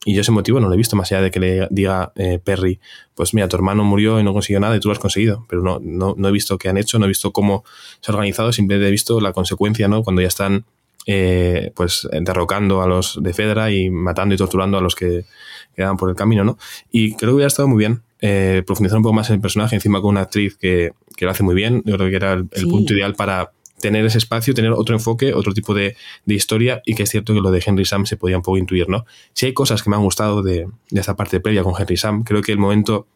Y 0.03 0.15
yo 0.15 0.21
ese 0.21 0.31
motivo 0.31 0.59
no 0.59 0.67
lo 0.67 0.73
he 0.73 0.77
visto, 0.77 0.95
más 0.95 1.11
allá 1.11 1.21
de 1.21 1.29
que 1.29 1.39
le 1.39 1.67
diga 1.69 2.11
eh, 2.15 2.39
Perry, 2.43 2.79
pues 3.13 3.35
mira, 3.35 3.47
tu 3.47 3.55
hermano 3.55 3.83
murió 3.83 4.19
y 4.19 4.23
no 4.23 4.33
consiguió 4.33 4.59
nada 4.59 4.75
y 4.75 4.79
tú 4.79 4.87
lo 4.87 4.93
has 4.93 4.99
conseguido. 4.99 5.45
Pero 5.47 5.61
no, 5.61 5.79
no, 5.79 6.15
no 6.17 6.27
he 6.27 6.31
visto 6.31 6.57
qué 6.57 6.69
han 6.69 6.77
hecho, 6.77 6.97
no 6.97 7.05
he 7.05 7.07
visto 7.07 7.31
cómo 7.31 7.63
se 7.99 8.11
ha 8.11 8.15
organizado, 8.15 8.51
simplemente 8.51 8.87
he 8.87 8.91
visto 8.91 9.21
la 9.21 9.31
consecuencia, 9.31 9.87
¿no? 9.87 10.01
Cuando 10.01 10.23
ya 10.23 10.27
están 10.27 10.65
eh, 11.07 11.71
pues 11.75 12.07
derrocando 12.11 12.81
a 12.81 12.87
los 12.87 13.21
de 13.21 13.33
Fedra 13.33 13.71
y 13.71 13.89
matando 13.89 14.35
y 14.35 14.37
torturando 14.37 14.77
a 14.77 14.81
los 14.81 14.95
que 14.95 15.25
quedaban 15.75 15.97
por 15.97 16.09
el 16.09 16.15
camino, 16.15 16.43
¿no? 16.43 16.57
Y 16.91 17.15
creo 17.15 17.31
que 17.31 17.35
hubiera 17.35 17.47
estado 17.47 17.67
muy 17.67 17.77
bien 17.77 18.03
eh, 18.21 18.61
profundizar 18.67 18.97
un 18.97 19.03
poco 19.03 19.13
más 19.13 19.29
en 19.29 19.35
el 19.35 19.41
personaje, 19.41 19.75
encima 19.75 19.99
con 19.99 20.11
una 20.11 20.21
actriz 20.21 20.55
que, 20.57 20.91
lo 21.19 21.29
hace 21.29 21.43
muy 21.43 21.55
bien. 21.55 21.81
Yo 21.85 21.97
creo 21.97 22.09
que 22.09 22.15
era 22.15 22.33
el, 22.33 22.47
punto 22.67 22.93
ideal 22.93 23.15
para 23.15 23.51
tener 23.79 24.05
ese 24.05 24.19
espacio, 24.19 24.53
tener 24.53 24.71
otro 24.71 24.95
enfoque, 24.95 25.33
otro 25.33 25.53
tipo 25.53 25.73
de, 25.73 25.95
historia, 26.27 26.81
y 26.85 26.95
que 26.95 27.03
es 27.03 27.09
cierto 27.09 27.33
que 27.33 27.41
lo 27.41 27.51
de 27.51 27.63
Henry 27.65 27.85
Sam 27.85 28.05
se 28.05 28.17
podía 28.17 28.37
un 28.37 28.43
poco 28.43 28.57
intuir, 28.57 28.89
¿no? 28.89 29.05
Si 29.33 29.47
hay 29.47 29.53
cosas 29.53 29.81
que 29.81 29.89
me 29.89 29.95
han 29.95 30.03
gustado 30.03 30.43
de, 30.43 30.67
de 30.89 30.99
esta 30.99 31.15
parte 31.15 31.39
previa 31.39 31.63
con 31.63 31.73
Henry 31.77 31.97
Sam, 31.97 32.23
creo 32.23 32.41
que 32.41 32.51
el 32.51 32.59
momento 32.59 33.07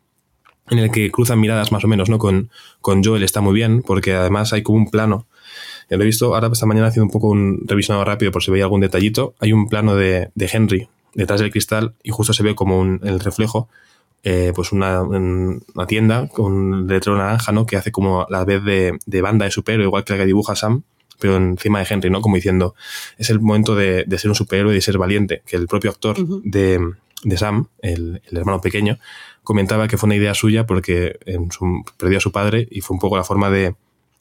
en 0.69 0.79
el 0.79 0.91
que 0.91 1.11
cruzan 1.11 1.39
miradas 1.39 1.71
más 1.71 1.83
o 1.83 1.87
menos, 1.87 2.09
¿no? 2.09 2.17
Con, 2.17 2.49
con 2.81 3.03
Joel 3.03 3.23
está 3.23 3.41
muy 3.41 3.53
bien, 3.53 3.83
porque 3.83 4.13
además 4.13 4.53
hay 4.53 4.63
como 4.63 4.79
un 4.79 4.89
plano 4.89 5.27
lo 5.89 6.01
he 6.01 6.05
visto 6.05 6.33
ahora 6.33 6.49
esta 6.51 6.65
mañana 6.65 6.87
haciendo 6.87 7.05
un 7.05 7.11
poco 7.11 7.27
un 7.29 7.63
revisionado 7.65 8.03
rápido 8.05 8.31
por 8.31 8.43
si 8.43 8.51
veía 8.51 8.63
algún 8.63 8.81
detallito. 8.81 9.35
Hay 9.39 9.53
un 9.53 9.67
plano 9.67 9.95
de, 9.95 10.31
Henry 10.35 10.87
detrás 11.13 11.39
del 11.39 11.51
cristal 11.51 11.93
y 12.03 12.11
justo 12.11 12.33
se 12.33 12.43
ve 12.43 12.55
como 12.55 12.79
un, 12.79 12.99
el 13.03 13.19
reflejo 13.19 13.69
eh, 14.23 14.53
pues 14.55 14.71
una, 14.71 15.03
una, 15.03 15.85
tienda 15.87 16.27
con 16.29 16.51
un 16.51 16.87
letrero 16.87 17.15
naranja, 17.15 17.51
¿no? 17.51 17.67
Que 17.67 17.77
hace 17.77 17.91
como 17.91 18.25
la 18.27 18.43
vez 18.43 18.63
de, 18.63 18.97
de 19.05 19.21
banda 19.21 19.45
de 19.45 19.51
superhéroe, 19.51 19.85
igual 19.85 20.03
que 20.03 20.13
la 20.13 20.19
que 20.19 20.25
dibuja 20.25 20.55
Sam, 20.55 20.81
pero 21.19 21.37
encima 21.37 21.77
de 21.77 21.85
Henry, 21.87 22.09
¿no? 22.09 22.21
Como 22.21 22.35
diciendo, 22.35 22.73
es 23.19 23.29
el 23.29 23.39
momento 23.39 23.75
de, 23.75 24.03
de 24.05 24.17
ser 24.17 24.29
un 24.29 24.35
superhéroe 24.35 24.71
y 24.71 24.75
de 24.75 24.81
ser 24.81 24.97
valiente, 24.97 25.43
que 25.45 25.55
el 25.55 25.67
propio 25.67 25.91
actor 25.91 26.17
de, 26.43 26.79
de, 27.23 27.37
Sam, 27.37 27.67
el, 27.83 28.23
el, 28.25 28.37
hermano 28.37 28.61
pequeño, 28.61 28.97
comentaba 29.43 29.87
que 29.87 29.97
fue 29.97 30.07
una 30.07 30.15
idea 30.15 30.33
suya 30.33 30.65
porque 30.65 31.19
en 31.27 31.51
su, 31.51 31.85
perdió 31.97 32.17
a 32.17 32.21
su 32.21 32.31
padre 32.31 32.67
y 32.71 32.81
fue 32.81 32.95
un 32.95 32.99
poco 32.99 33.17
la 33.17 33.23
forma 33.23 33.51
de, 33.51 33.75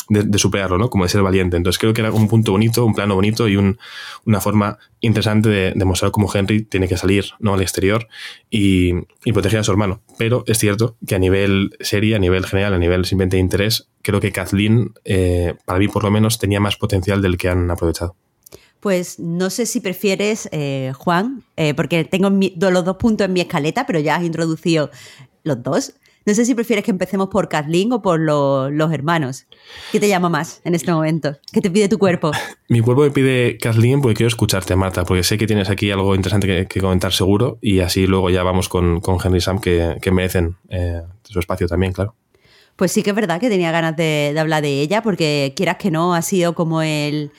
de, 0.08 0.38
superarlo, 0.38 0.78
¿no? 0.78 0.90
Como 0.90 1.04
de 1.04 1.11
ser 1.11 1.23
valiente. 1.23 1.56
Entonces 1.56 1.78
creo 1.78 1.92
que 1.92 2.00
era 2.00 2.12
un 2.12 2.28
punto 2.28 2.52
bonito, 2.52 2.84
un 2.84 2.94
plano 2.94 3.14
bonito 3.14 3.49
y 3.49 3.56
una 3.56 4.40
forma 4.40 4.78
interesante 5.00 5.49
de 5.49 5.73
demostrar 5.75 6.11
cómo 6.11 6.30
Henry 6.32 6.64
tiene 6.64 6.88
que 6.88 6.96
salir 6.96 7.26
¿no? 7.38 7.54
al 7.54 7.62
exterior 7.62 8.08
y, 8.50 8.92
proteger 9.32 9.61
a 9.61 9.64
su 9.64 9.70
hermano. 9.70 10.02
Pero 10.18 10.44
es 10.46 10.58
cierto 10.58 10.96
que 11.06 11.14
a 11.14 11.18
nivel 11.18 11.76
serie, 11.80 12.16
a 12.16 12.18
nivel 12.18 12.46
general, 12.46 12.75
a 12.75 12.78
nivel 12.78 13.04
simplemente 13.04 13.37
de 13.37 13.40
interés, 13.40 13.88
creo 14.02 14.20
que 14.20 14.32
Kathleen, 14.32 14.92
eh, 15.04 15.54
para 15.64 15.78
mí 15.78 15.88
por 15.88 16.04
lo 16.04 16.11
menos, 16.11 16.38
tenía 16.38 16.61
más 16.61 16.76
potencial 16.76 17.23
del 17.23 17.37
que 17.37 17.49
han 17.49 17.70
aprovechado. 17.70 18.16
Pues 18.80 19.18
no 19.18 19.49
sé 19.49 19.64
si 19.64 19.80
prefieres, 19.80 20.46
eh, 20.52 20.92
Juan, 20.94 21.42
eh, 21.56 21.73
porque 21.73 22.04
tengo 22.04 22.30
los 22.30 22.84
dos 22.84 22.96
puntos 22.99 23.25
en 23.25 23.32
mi 23.32 23.40
escaleta, 23.40 23.87
pero 23.87 23.99
ya 23.99 24.16
has 24.16 24.25
introducido 24.25 24.90
los 25.42 25.62
dos. 25.62 25.94
No 26.26 26.35
sé 26.35 26.47
si 26.47 26.54
prefieres 26.54 26.85
que 26.85 26.90
empecemos 26.90 27.28
por 27.28 27.49
Kathleen 27.49 27.93
o 27.93 28.00
por 28.00 28.19
los 28.19 28.93
hermanos. 28.93 29.47
¿Qué 29.93 30.00
te 30.00 30.09
llama 30.09 30.31
más 30.31 30.62
en 30.64 30.75
este 30.75 30.90
momento? 30.90 31.37
¿Qué 31.52 31.61
te 31.61 31.71
pide 31.71 31.88
tu 31.88 31.99
cuerpo? 31.99 32.33
Mi 32.69 32.81
cuerpo 32.81 33.02
me 33.02 33.11
pide 33.11 33.59
Kathleen 33.59 34.00
porque 34.00 34.16
quiero 34.16 34.28
escucharte, 34.28 34.75
Marta, 34.75 35.04
porque 35.04 35.23
sé 35.23 35.37
que 35.37 35.47
tienes 35.47 35.69
aquí 35.69 35.90
algo 35.90 36.14
interesante 36.14 36.66
que, 36.66 36.81
comentar 36.81 37.12
seguro 37.12 37.59
y 37.61 37.81
así 37.81 38.07
luego 38.07 38.31
ya 38.31 38.43
vamos 38.43 38.71
con, 38.71 39.02
Henry 39.23 39.40
Sam 39.40 39.61
que, 39.61 40.11
merecen 40.11 40.57
eh, 40.71 41.02
su 41.25 41.38
espacio 41.38 41.69
también, 41.69 41.93
claro. 41.93 42.14
Pues 42.76 42.90
sí 42.90 43.02
que 43.02 43.11
es 43.11 43.16
verdad 43.16 43.38
que 43.38 43.49
tenía 43.49 43.71
ganas 43.71 43.95
de, 43.95 44.35
hablar 44.38 44.62
de 44.62 44.81
ella 44.81 45.02
porque 45.02 45.52
quieras 45.54 45.76
que 45.76 45.90
no, 45.90 46.14
ha 46.14 46.23
sido 46.23 46.54
como 46.54 46.83
el 46.83 47.33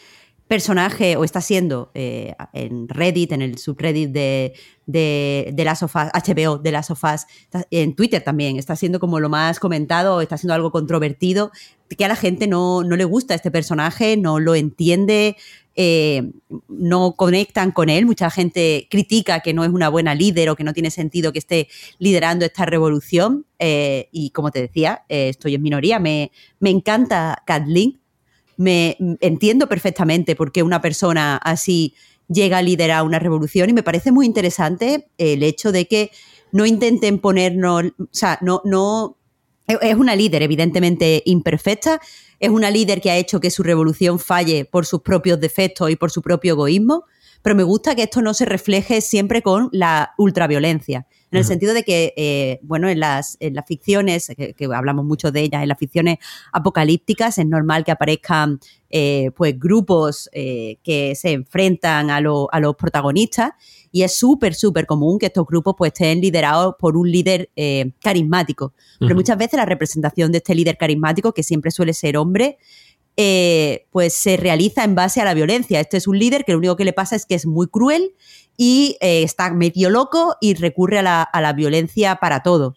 personaje, 0.48 1.18
o 1.18 1.24
está 1.24 1.42
siendo 1.42 1.90
eh, 1.96 2.36
en 2.54 2.88
Reddit, 2.88 3.32
en 3.32 3.42
el 3.42 3.58
subreddit 3.58 4.12
de, 4.12 4.54
de, 4.86 5.64
las 5.64 5.80
sofás, 5.80 6.12
HBO, 6.14 6.60
de 6.60 6.72
las 6.72 6.88
sofás, 6.88 7.26
en 7.72 7.96
Twitter 7.96 8.24
también, 8.24 8.58
está 8.58 8.76
siendo 8.76 9.00
como 9.00 9.20
lo 9.20 9.30
más 9.30 9.60
comentado, 9.60 10.22
está 10.22 10.38
siendo 10.38 10.54
algo 10.54 10.72
controvertido, 10.72 11.52
que 11.98 12.06
a 12.06 12.08
la 12.08 12.16
gente 12.16 12.48
no, 12.48 12.84
no 12.84 12.96
le 12.96 13.06
gusta 13.06 13.34
este 13.34 13.50
personaje, 13.50 14.18
no 14.18 14.40
lo 14.40 14.54
entiende, 14.54 15.36
eh, 15.76 16.32
no 16.68 17.16
conectan 17.16 17.72
con 17.72 17.90
él. 17.90 18.06
Mucha 18.06 18.30
gente 18.30 18.88
critica 18.90 19.40
que 19.42 19.54
no 19.54 19.64
es 19.64 19.70
una 19.72 19.90
buena 19.90 20.16
líder 20.16 20.50
o 20.50 20.56
que 20.56 20.64
no 20.64 20.74
tiene 20.74 20.90
sentido 20.90 21.34
que 21.34 21.40
esté 21.40 21.68
liderando 22.00 22.46
esta 22.46 22.66
revolución. 22.66 23.46
Eh, 23.60 24.10
y 24.12 24.32
como 24.32 24.52
te 24.52 24.62
decía, 24.62 25.06
estoy 25.10 25.56
en 25.56 25.62
minoría. 25.62 26.00
Me, 26.00 26.32
me 26.60 26.72
encanta 26.72 27.44
Kathleen, 27.46 28.00
me 28.58 28.98
entiendo 29.22 29.68
perfectamente 29.68 30.36
por 30.36 30.52
qué 30.52 30.64
una 30.64 30.82
persona 30.82 31.38
así 31.38 31.96
llega 32.28 32.58
a 32.58 32.62
liderar 32.62 33.04
una 33.04 33.20
revolución 33.20 33.70
y 33.70 33.74
me 33.74 33.84
parece 33.84 34.12
muy 34.12 34.26
interesante 34.26 35.08
el 35.18 35.44
hecho 35.44 35.72
de 35.72 35.88
que 35.88 36.12
no 36.52 36.66
intenten 36.66 37.20
ponernos, 37.20 37.86
o 38.00 38.08
sea, 38.12 38.40
no, 38.42 38.62
no, 38.66 39.18
es 39.68 39.96
una 39.96 40.16
líder 40.16 40.42
evidentemente 40.42 41.22
imperfecta, 41.26 42.00
es 42.40 42.50
una 42.50 42.72
líder 42.72 43.02
que 43.02 43.12
ha 43.12 43.18
hecho 43.18 43.40
que 43.40 43.52
su 43.52 43.64
revolución 43.64 44.20
falle 44.20 44.66
por 44.66 44.86
sus 44.86 45.02
propios 45.02 45.40
defectos 45.40 45.90
y 45.90 45.96
por 45.96 46.12
su 46.12 46.22
propio 46.22 46.54
egoísmo, 46.54 47.06
pero 47.42 47.56
me 47.56 47.64
gusta 47.64 47.96
que 47.96 48.04
esto 48.04 48.22
no 48.22 48.34
se 48.34 48.46
refleje 48.46 49.02
siempre 49.02 49.42
con 49.42 49.70
la 49.72 50.14
ultraviolencia 50.18 51.08
en 51.36 51.40
el 51.40 51.46
sentido 51.46 51.74
de 51.74 51.84
que, 51.84 52.14
eh, 52.16 52.60
bueno, 52.64 52.88
en 52.88 53.00
las, 53.00 53.36
en 53.42 53.56
las 53.56 53.66
ficciones, 53.66 54.32
que, 54.38 54.70
hablamos 54.74 55.04
mucho 55.04 55.32
de 55.32 55.42
ellas, 55.42 55.62
en 55.62 55.70
las 55.70 55.78
ficciones 55.78 56.18
apocalípticas 56.54 57.38
es 57.38 57.46
normal 57.46 57.84
que 57.84 57.92
aparezcan 57.92 58.60
eh, 58.90 59.32
pues 59.36 59.60
grupos 59.60 60.30
eh, 60.32 60.78
que 60.84 61.14
se 61.16 61.34
enfrentan 61.34 62.10
a, 62.10 62.18
a, 62.18 62.60
los 62.60 62.76
protagonistas. 62.78 63.52
Y 63.92 64.04
es 64.04 64.16
súper, 64.18 64.56
súper 64.56 64.86
común 64.86 65.20
que 65.20 65.28
estos 65.28 65.46
grupos 65.46 65.76
pues 65.78 65.94
estén 65.94 66.22
liderados 66.22 66.76
por 66.80 66.98
un 66.98 67.10
líder 67.10 67.50
carismático. 68.02 68.74
Pero 69.00 69.16
muchas 69.16 69.38
veces 69.38 69.58
la 69.58 69.66
representación 69.66 70.34
de 70.34 70.40
este 70.40 70.54
líder 70.54 70.78
carismático, 70.78 71.34
que 71.34 71.44
siempre 71.44 71.72
suele 71.72 71.94
ser 71.94 72.18
hombre, 72.18 72.58
pues 73.92 74.14
se 74.14 74.38
realiza 74.38 74.84
en 74.84 74.96
base 74.96 75.22
a 75.22 75.26
la 75.26 75.34
violencia. 75.34 75.80
Este 75.80 75.98
es 75.98 76.08
un 76.08 76.20
líder 76.20 76.46
que 76.46 76.52
lo 76.52 76.58
único 76.58 76.76
que 76.76 76.86
le 76.86 76.94
pasa 76.94 77.16
es 77.16 77.26
que 77.26 77.36
es 77.36 77.46
muy 77.46 77.68
cruel 77.68 78.14
y 78.58 78.98
eh, 79.02 79.24
está 79.24 79.52
medio 79.52 79.90
loco 79.90 80.36
y 80.42 80.54
recurre 80.54 81.00
a 81.00 81.04
la, 81.04 81.24
a 81.24 81.42
la, 81.42 81.54
violencia 81.54 82.18
para 82.18 82.44
todo. 82.44 82.76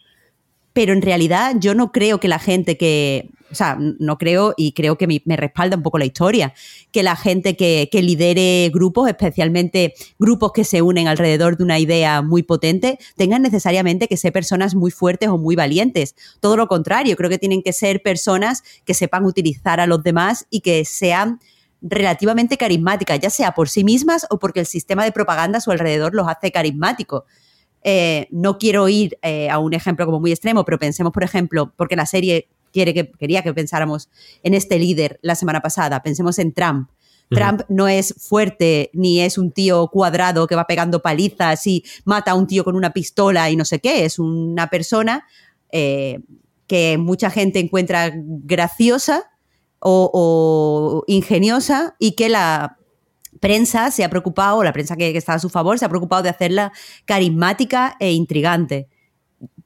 Pero 0.78 0.92
en 0.92 1.02
realidad 1.02 1.56
yo 1.58 1.74
no 1.74 1.90
creo 1.90 2.20
que 2.20 2.28
la 2.28 2.38
gente 2.38 2.76
que, 2.76 3.32
o 3.50 3.54
sea, 3.56 3.76
no 3.80 4.16
creo 4.16 4.54
y 4.56 4.74
creo 4.74 4.96
que 4.96 5.08
me, 5.08 5.36
respalda 5.36 5.76
un 5.76 5.82
poco 5.82 5.98
la 5.98 6.04
historia, 6.04 6.54
que 6.92 7.02
la 7.02 7.16
gente 7.16 7.56
que, 7.56 7.88
que, 7.90 8.00
lidere 8.00 8.70
grupos, 8.72 9.08
especialmente 9.08 9.94
grupos 10.20 10.52
que 10.52 10.62
se 10.62 10.80
unen 10.80 11.08
alrededor 11.08 11.56
de 11.56 11.64
una 11.64 11.80
idea 11.80 12.22
muy 12.22 12.44
potente, 12.44 13.00
tengan 13.16 13.42
necesariamente 13.42 14.06
que 14.06 14.16
ser 14.16 14.32
personas 14.32 14.76
muy 14.76 14.92
fuertes 14.92 15.28
o 15.30 15.36
muy 15.36 15.56
valientes. 15.56 16.14
Todo 16.38 16.56
lo 16.56 16.68
contrario, 16.68 17.16
creo 17.16 17.28
que 17.28 17.38
tienen 17.38 17.64
que 17.64 17.72
ser 17.72 18.00
personas 18.00 18.62
que 18.84 18.94
sepan 18.94 19.24
utilizar 19.24 19.80
a 19.80 19.88
los 19.88 20.04
demás 20.04 20.46
y 20.48 20.60
que 20.60 20.84
sean 20.84 21.40
relativamente 21.82 22.56
carismáticas, 22.56 23.18
ya 23.18 23.30
sea 23.30 23.50
por 23.50 23.68
sí 23.68 23.82
mismas 23.82 24.28
o 24.30 24.38
porque 24.38 24.60
el 24.60 24.66
sistema 24.66 25.02
de 25.02 25.10
propaganda 25.10 25.58
a 25.58 25.60
su 25.60 25.72
alrededor 25.72 26.14
los 26.14 26.28
hace 26.28 26.52
carismáticos. 26.52 27.24
Eh, 27.82 28.26
no 28.30 28.58
quiero 28.58 28.88
ir 28.88 29.18
eh, 29.22 29.48
a 29.50 29.58
un 29.58 29.74
ejemplo 29.74 30.04
como 30.06 30.20
muy 30.20 30.32
extremo, 30.32 30.64
pero 30.64 30.78
pensemos, 30.78 31.12
por 31.12 31.24
ejemplo, 31.24 31.72
porque 31.76 31.96
la 31.96 32.06
serie 32.06 32.48
quiere 32.72 32.92
que, 32.92 33.10
quería 33.10 33.42
que 33.42 33.54
pensáramos 33.54 34.08
en 34.42 34.54
este 34.54 34.78
líder 34.78 35.18
la 35.22 35.34
semana 35.34 35.60
pasada, 35.60 36.02
pensemos 36.02 36.38
en 36.38 36.52
Trump. 36.52 36.90
Trump 37.30 37.60
no 37.68 37.88
es 37.88 38.14
fuerte 38.18 38.88
ni 38.94 39.20
es 39.20 39.36
un 39.36 39.52
tío 39.52 39.88
cuadrado 39.88 40.46
que 40.46 40.54
va 40.54 40.66
pegando 40.66 41.02
palizas 41.02 41.66
y 41.66 41.84
mata 42.06 42.30
a 42.30 42.34
un 42.34 42.46
tío 42.46 42.64
con 42.64 42.74
una 42.74 42.94
pistola 42.94 43.50
y 43.50 43.56
no 43.56 43.66
sé 43.66 43.80
qué. 43.80 44.06
Es 44.06 44.18
una 44.18 44.70
persona 44.70 45.26
eh, 45.70 46.20
que 46.66 46.96
mucha 46.96 47.28
gente 47.28 47.58
encuentra 47.58 48.12
graciosa, 48.14 49.28
o, 49.80 51.04
ingeniosa 51.06 51.96
y 51.98 52.12
que 52.12 52.28
la 52.28 52.78
prensa 53.40 53.90
se 53.90 54.04
ha 54.04 54.10
preocupado, 54.10 54.62
la 54.62 54.72
prensa 54.72 54.96
que, 54.96 55.16
está 55.16 55.34
a 55.34 55.38
su 55.38 55.48
favor, 55.48 55.78
se 55.78 55.84
ha 55.84 55.88
preocupado 55.88 56.22
de 56.22 56.28
hacerla 56.28 56.72
carismática 57.04 57.96
e 58.00 58.12
intrigante. 58.12 58.88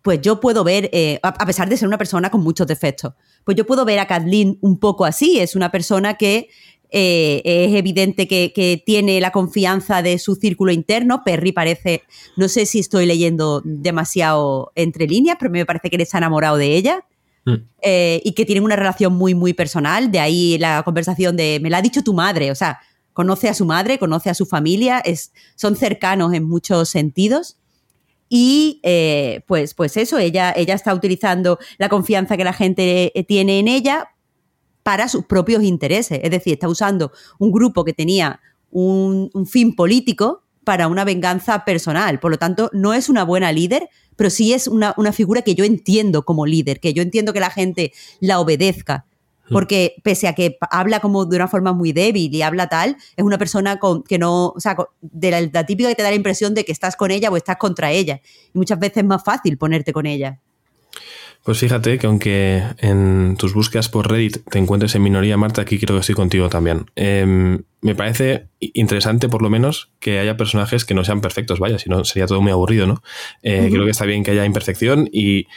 Pues 0.02 0.20
yo 0.20 0.40
puedo 0.40 0.64
ver, 0.64 0.90
eh, 0.92 1.20
a 1.22 1.46
pesar 1.46 1.68
de 1.68 1.76
ser 1.76 1.88
una 1.88 1.98
persona 1.98 2.30
con 2.30 2.42
muchos 2.42 2.66
defectos, 2.66 3.14
pues 3.44 3.56
yo 3.56 3.66
puedo 3.66 3.84
ver 3.84 3.98
a 3.98 4.06
Kathleen 4.06 4.58
un 4.60 4.78
poco 4.78 5.04
así. 5.04 5.38
Es 5.38 5.54
una 5.54 5.70
persona 5.70 6.14
que 6.14 6.48
eh, 6.90 7.40
es 7.44 7.74
evidente 7.74 8.28
que, 8.28 8.52
que, 8.52 8.82
tiene 8.84 9.20
la 9.20 9.30
confianza 9.30 10.02
de 10.02 10.18
su 10.18 10.34
círculo 10.34 10.72
interno. 10.72 11.22
Perry 11.24 11.52
parece, 11.52 12.02
no 12.36 12.48
sé 12.48 12.66
si 12.66 12.80
estoy 12.80 13.06
leyendo 13.06 13.62
demasiado 13.64 14.72
entre 14.74 15.06
líneas, 15.06 15.36
pero 15.38 15.50
me 15.50 15.64
parece 15.64 15.88
que 15.88 15.96
él 15.96 16.02
está 16.02 16.18
enamorado 16.18 16.56
de 16.56 16.76
ella. 16.76 17.04
Mm. 17.44 17.54
Eh, 17.82 18.20
y 18.24 18.32
que 18.32 18.44
tienen 18.44 18.64
una 18.64 18.76
relación 18.76 19.14
muy, 19.14 19.34
muy 19.34 19.52
personal. 19.52 20.10
De 20.10 20.20
ahí 20.20 20.58
la 20.58 20.82
conversación 20.84 21.36
de, 21.36 21.58
me 21.62 21.70
la 21.70 21.78
ha 21.78 21.82
dicho 21.82 22.02
tu 22.02 22.14
madre, 22.14 22.50
o 22.50 22.54
sea, 22.54 22.80
conoce 23.12 23.49
a 23.49 23.54
su 23.54 23.64
madre, 23.64 23.99
conoce 23.99 24.31
a 24.31 24.35
su 24.35 24.47
familia, 24.47 25.02
son 25.54 25.76
cercanos 25.76 26.33
en 26.33 26.45
muchos 26.45 26.88
sentidos. 26.88 27.59
Y 28.28 28.81
eh, 28.83 29.42
pues, 29.47 29.75
pues 29.75 29.97
eso, 29.97 30.19
ella, 30.19 30.54
ella 30.57 30.75
está 30.75 30.95
utilizando 30.95 31.59
la 31.78 31.88
confianza 31.88 32.37
que 32.37 32.45
la 32.45 32.54
gente 32.54 33.19
eh, 33.19 33.25
tiene 33.25 33.59
en 33.59 33.69
ella 33.69 34.09
para 34.83 35.09
sus 35.09 35.26
propios 35.26 35.62
intereses. 35.62 36.21
Es 36.23 36.31
decir, 36.31 36.54
está 36.54 36.69
usando 36.69 37.12
un 37.38 37.52
grupo 37.52 37.85
que 37.85 37.92
tenía 37.92 38.40
un 38.71 39.47
fin 39.47 39.76
político 39.76 40.42
para 40.64 40.88
una 40.88 41.04
venganza 41.04 41.64
personal. 41.64 42.21
Por 42.21 42.31
lo 42.31 42.38
tanto, 42.38 42.71
no 42.73 42.95
es 42.95 43.09
una 43.09 43.25
buena 43.25 43.52
líder, 43.52 43.88
pero 44.16 44.31
sí 44.31 44.52
es 44.52 44.69
una, 44.69 44.95
figura 45.12 45.42
que 45.42 45.54
yo 45.54 45.64
entiendo 45.64 46.25
como 46.25 46.47
líder, 46.47 46.81
que 46.81 46.92
yo 46.92 47.02
entiendo 47.02 47.33
que 47.33 47.40
la 47.40 47.50
gente 47.50 47.92
la 48.21 48.40
obedezca. 48.40 49.07
Porque 49.50 49.96
pese 50.02 50.28
a 50.28 50.34
que 50.34 50.56
habla 50.70 51.00
como 51.00 51.26
de 51.26 51.37
una 51.37 51.49
forma 51.49 51.72
muy 51.72 51.92
débil 51.92 52.34
y 52.34 52.42
habla 52.42 52.68
tal, 52.68 52.96
es 53.16 53.25
una 53.25 53.38
persona 53.38 53.78
con, 53.78 54.02
que 54.02 54.18
no, 54.18 54.49
o 54.49 54.61
sea, 54.61 54.76
de 55.00 55.30
la, 55.30 55.40
la 55.52 55.66
típica 55.66 55.88
que 55.88 55.94
te 55.94 56.02
da 56.02 56.11
la 56.11 56.16
impresión 56.16 56.54
de 56.54 56.64
que 56.64 56.72
estás 56.72 56.96
con 56.96 57.11
ella 57.11 57.28
o 57.30 57.37
estás 57.37 57.56
contra 57.56 57.90
ella. 57.90 58.20
Y 58.54 58.58
muchas 58.58 58.78
veces 58.78 58.99
es 58.99 59.04
más 59.04 59.22
fácil 59.22 59.58
ponerte 59.58 59.92
con 59.92 60.06
ella. 60.06 60.38
Pues 61.42 61.58
fíjate 61.58 61.99
que 61.99 62.06
aunque 62.06 62.62
en 62.78 63.37
tus 63.37 63.52
búsquedas 63.52 63.88
por 63.88 64.08
Reddit 64.08 64.49
te 64.49 64.58
encuentres 64.58 64.94
en 64.94 65.02
minoría, 65.02 65.37
Marta, 65.37 65.62
aquí 65.62 65.76
creo 65.78 65.96
que 65.96 66.00
estoy 66.00 66.14
contigo 66.14 66.49
también. 66.49 66.87
Em, 66.94 67.64
me 67.80 67.96
parece 67.96 68.46
interesante, 68.61 69.28
por 69.28 69.42
lo 69.42 69.50
menos, 69.50 69.90
que 69.99 70.20
haya 70.20 70.37
personajes 70.37 70.84
que 70.84 70.94
no 70.94 71.04
sean 71.04 71.20
perfectos, 71.20 71.58
vaya, 71.58 71.80
si 71.80 71.90
no 71.90 72.04
sería 72.04 72.26
todo 72.26 72.40
muy 72.40 72.52
aburrido, 72.52 72.87
¿no? 72.87 73.02
Eh, 73.42 73.68
creo 73.72 73.84
que 73.84 73.90
está 73.90 74.04
bien 74.04 74.22
que 74.22 74.30
haya 74.30 74.44
imperfección 74.44 75.08
y, 75.12 75.49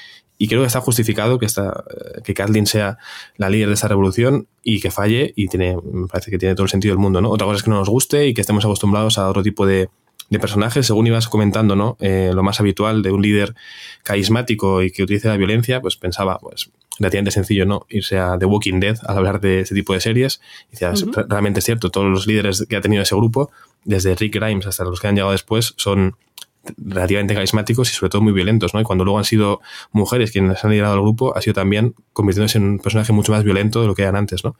creo 0.47 0.61
que 0.61 0.67
está 0.67 0.81
justificado 0.81 1.39
que, 1.39 1.45
esta, 1.45 1.83
que 2.23 2.33
Kathleen 2.33 2.67
sea 2.67 2.97
la 3.37 3.49
líder 3.49 3.69
de 3.69 3.73
esta 3.73 3.87
revolución 3.87 4.47
y 4.63 4.81
que 4.81 4.91
falle 4.91 5.33
y 5.35 5.47
tiene, 5.47 5.77
me 5.91 6.07
parece 6.07 6.31
que 6.31 6.37
tiene 6.37 6.55
todo 6.55 6.63
el 6.63 6.69
sentido 6.69 6.93
del 6.93 6.99
mundo, 6.99 7.21
¿no? 7.21 7.29
Otra 7.29 7.45
cosa 7.45 7.57
es 7.57 7.63
que 7.63 7.69
no 7.69 7.77
nos 7.77 7.89
guste 7.89 8.27
y 8.27 8.33
que 8.33 8.41
estemos 8.41 8.65
acostumbrados 8.65 9.17
a 9.17 9.29
otro 9.29 9.43
tipo 9.43 9.65
de, 9.65 9.89
de 10.29 10.39
personajes, 10.39 10.87
según 10.87 11.07
ibas 11.07 11.27
comentando, 11.27 11.75
¿no? 11.75 11.97
Eh, 11.99 12.31
lo 12.33 12.43
más 12.43 12.59
habitual 12.59 13.01
de 13.01 13.11
un 13.11 13.21
líder 13.21 13.55
carismático 14.03 14.81
y 14.81 14.91
que 14.91 15.03
utilice 15.03 15.27
la 15.27 15.37
violencia, 15.37 15.81
pues 15.81 15.97
pensaba, 15.97 16.39
pues, 16.39 16.71
relativamente 16.99 17.31
sencillo, 17.31 17.65
¿no? 17.65 17.85
Irse 17.89 18.17
a 18.17 18.37
The 18.37 18.45
Walking 18.45 18.79
Dead 18.79 18.97
al 19.05 19.17
hablar 19.17 19.39
de 19.39 19.61
ese 19.61 19.75
tipo 19.75 19.93
de 19.93 19.99
series. 19.99 20.41
Y 20.69 20.71
decías, 20.71 21.05
realmente 21.27 21.59
es 21.59 21.65
cierto, 21.65 21.91
todos 21.91 22.07
los 22.07 22.25
líderes 22.25 22.65
que 22.67 22.75
ha 22.75 22.81
tenido 22.81 23.03
ese 23.03 23.15
grupo, 23.15 23.51
desde 23.83 24.15
Rick 24.15 24.35
Grimes 24.35 24.65
hasta 24.65 24.83
los 24.83 24.99
que 24.99 25.07
han 25.07 25.15
llegado 25.15 25.31
después, 25.31 25.73
son 25.77 26.15
relativamente 26.77 27.33
carismáticos 27.33 27.91
y 27.91 27.93
sobre 27.93 28.09
todo 28.09 28.21
muy 28.21 28.33
violentos, 28.33 28.73
¿no? 28.73 28.81
Y 28.81 28.83
cuando 28.83 29.03
luego 29.03 29.17
han 29.17 29.25
sido 29.25 29.61
mujeres 29.91 30.31
quienes 30.31 30.63
han 30.63 30.71
liderado 30.71 30.95
el 30.95 31.01
grupo, 31.01 31.35
ha 31.35 31.41
sido 31.41 31.53
también 31.53 31.95
convirtiéndose 32.13 32.57
en 32.57 32.65
un 32.65 32.79
personaje 32.79 33.13
mucho 33.13 33.31
más 33.31 33.43
violento 33.43 33.81
de 33.81 33.87
lo 33.87 33.95
que 33.95 34.03
eran 34.03 34.15
antes, 34.15 34.43
¿no? 34.43 34.55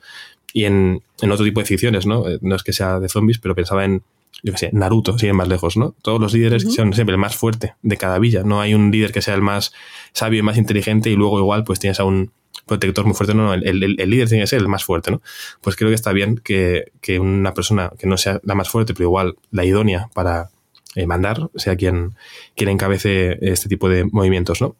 Y 0.52 0.64
en, 0.64 1.02
en 1.20 1.32
otro 1.32 1.44
tipo 1.44 1.60
de 1.60 1.66
ficciones, 1.66 2.06
¿no? 2.06 2.28
Eh, 2.28 2.38
no 2.40 2.56
es 2.56 2.62
que 2.62 2.72
sea 2.72 3.00
de 3.00 3.08
zombies, 3.08 3.38
pero 3.38 3.54
pensaba 3.54 3.84
en 3.84 4.02
yo 4.42 4.52
qué 4.52 4.58
sé, 4.58 4.70
Naruto, 4.72 5.18
siguen 5.18 5.36
más 5.36 5.48
lejos, 5.48 5.76
¿no? 5.76 5.94
Todos 6.02 6.20
los 6.20 6.34
líderes 6.34 6.62
son 6.74 6.92
siempre 6.92 7.14
el 7.14 7.18
más 7.18 7.36
fuerte 7.36 7.74
de 7.82 7.96
cada 7.96 8.18
villa. 8.18 8.42
No 8.44 8.60
hay 8.60 8.74
un 8.74 8.90
líder 8.90 9.12
que 9.12 9.22
sea 9.22 9.34
el 9.34 9.42
más 9.42 9.72
sabio 10.12 10.40
y 10.40 10.42
más 10.42 10.58
inteligente 10.58 11.10
y 11.10 11.16
luego 11.16 11.38
igual 11.38 11.64
pues 11.64 11.78
tienes 11.78 12.00
a 12.00 12.04
un 12.04 12.32
protector 12.66 13.04
muy 13.04 13.14
fuerte. 13.14 13.34
No, 13.34 13.44
no, 13.44 13.54
el, 13.54 13.80
líder 13.80 14.28
tiene 14.28 14.44
que 14.44 14.46
ser 14.46 14.60
el 14.60 14.68
más 14.68 14.84
fuerte, 14.84 15.10
¿no? 15.10 15.22
Pues 15.62 15.76
creo 15.76 15.88
que 15.88 15.94
está 15.94 16.12
bien 16.12 16.40
que, 16.42 16.92
una 17.18 17.54
persona 17.54 17.90
que 17.98 18.06
no 18.06 18.16
sea 18.16 18.40
la 18.44 18.54
más 18.54 18.68
fuerte, 18.68 18.92
pero 18.92 19.08
igual 19.08 19.36
la 19.50 19.64
idónea 19.64 20.08
para 20.14 20.50
eh, 20.96 21.06
mandar, 21.06 21.50
sea 21.54 21.76
quien, 21.76 22.16
quien 22.56 22.70
encabece 22.70 23.38
este 23.40 23.68
tipo 23.68 23.88
de 23.88 24.04
movimientos, 24.04 24.60
¿no? 24.60 24.74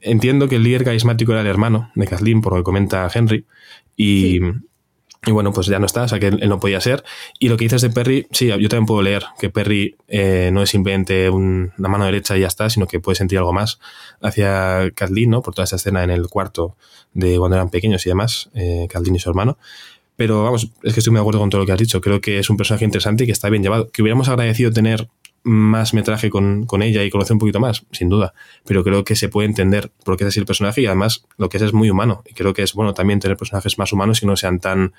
Entiendo 0.00 0.48
que 0.48 0.56
el 0.56 0.62
líder 0.62 0.84
carismático 0.84 1.32
era 1.32 1.40
el 1.40 1.46
hermano 1.48 1.90
de 1.94 2.06
Kathleen, 2.06 2.40
por 2.40 2.52
lo 2.52 2.58
que 2.58 2.64
comenta 2.64 3.10
Henry, 3.12 3.46
y... 3.96 4.38
Y 5.24 5.30
bueno, 5.30 5.52
pues 5.52 5.68
ya 5.68 5.78
no 5.78 5.86
está, 5.86 6.02
o 6.02 6.08
sea 6.08 6.18
que 6.18 6.26
él 6.26 6.48
no 6.48 6.58
podía 6.58 6.80
ser. 6.80 7.04
Y 7.38 7.48
lo 7.48 7.56
que 7.56 7.66
dices 7.66 7.80
de 7.80 7.90
Perry, 7.90 8.26
sí, 8.32 8.48
yo 8.48 8.68
también 8.68 8.86
puedo 8.86 9.02
leer 9.02 9.22
que 9.38 9.50
Perry 9.50 9.94
eh, 10.08 10.50
no 10.52 10.62
es 10.64 10.70
simplemente 10.70 11.30
una 11.30 11.70
mano 11.88 12.06
derecha 12.06 12.36
y 12.36 12.40
ya 12.40 12.48
está, 12.48 12.68
sino 12.68 12.88
que 12.88 12.98
puede 12.98 13.14
sentir 13.14 13.38
algo 13.38 13.52
más 13.52 13.78
hacia 14.20 14.90
Kathleen, 14.96 15.30
¿no? 15.30 15.40
Por 15.40 15.54
toda 15.54 15.62
esa 15.62 15.76
escena 15.76 16.02
en 16.02 16.10
el 16.10 16.26
cuarto 16.26 16.74
de 17.14 17.38
cuando 17.38 17.56
eran 17.56 17.70
pequeños 17.70 18.04
y 18.04 18.08
demás, 18.08 18.50
eh, 18.54 18.88
Kathleen 18.90 19.14
y 19.14 19.20
su 19.20 19.30
hermano. 19.30 19.58
Pero 20.16 20.42
vamos, 20.42 20.72
es 20.82 20.92
que 20.92 20.98
estoy 20.98 21.12
muy 21.12 21.18
de 21.18 21.22
acuerdo 21.22 21.38
con 21.38 21.50
todo 21.50 21.60
lo 21.60 21.66
que 21.66 21.72
has 21.72 21.78
dicho. 21.78 22.00
Creo 22.00 22.20
que 22.20 22.40
es 22.40 22.50
un 22.50 22.56
personaje 22.56 22.84
interesante 22.84 23.22
y 23.22 23.26
que 23.26 23.32
está 23.32 23.48
bien 23.48 23.62
llevado. 23.62 23.90
Que 23.90 24.02
hubiéramos 24.02 24.28
agradecido 24.28 24.72
tener 24.72 25.08
más 25.44 25.94
metraje 25.94 26.30
con, 26.30 26.66
con, 26.66 26.82
ella 26.82 27.02
y 27.02 27.10
conocer 27.10 27.34
un 27.34 27.40
poquito 27.40 27.60
más, 27.60 27.84
sin 27.90 28.08
duda. 28.08 28.34
Pero 28.64 28.84
creo 28.84 29.04
que 29.04 29.16
se 29.16 29.28
puede 29.28 29.48
entender 29.48 29.90
por 30.04 30.16
qué 30.16 30.24
es 30.24 30.28
así 30.28 30.40
el 30.40 30.46
personaje 30.46 30.80
y 30.80 30.86
además 30.86 31.26
lo 31.36 31.48
que 31.48 31.56
es 31.56 31.62
es 31.62 31.72
muy 31.72 31.90
humano. 31.90 32.22
Y 32.28 32.34
creo 32.34 32.54
que 32.54 32.62
es 32.62 32.74
bueno 32.74 32.94
también 32.94 33.20
tener 33.20 33.36
personajes 33.36 33.78
más 33.78 33.92
humanos 33.92 34.22
y 34.22 34.26
no 34.26 34.36
sean 34.36 34.60
tan 34.60 34.92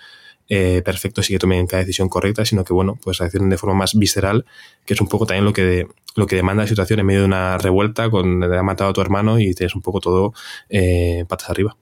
eh, 0.50 0.82
perfectos 0.84 1.30
y 1.30 1.34
que 1.34 1.40
tomen 1.40 1.68
cada 1.68 1.84
decisión 1.84 2.10
correcta, 2.10 2.44
sino 2.44 2.66
que 2.66 2.74
bueno, 2.74 3.00
pues 3.02 3.22
accionen 3.22 3.50
de 3.50 3.58
forma 3.58 3.76
más 3.76 3.98
visceral, 3.98 4.46
que 4.86 4.94
es 4.94 5.02
un 5.02 5.08
poco 5.08 5.26
también 5.26 5.46
lo 5.46 5.54
que, 5.54 5.88
lo 6.16 6.28
que 6.28 6.36
demanda 6.36 6.64
la 6.64 6.68
situación 6.68 7.00
en 7.00 7.06
medio 7.06 7.22
de 7.22 7.28
una 7.28 7.58
revuelta 7.58 8.10
con 8.10 8.42
le 8.42 8.58
ha 8.58 8.64
matado 8.64 8.90
a 8.90 8.94
tu 8.94 9.00
hermano 9.02 9.40
y 9.40 9.54
tienes 9.54 9.74
un 9.76 9.82
poco 9.82 10.02
todo 10.02 10.34
eh, 10.70 11.24
patas 11.30 11.50
arriba. 11.50 11.78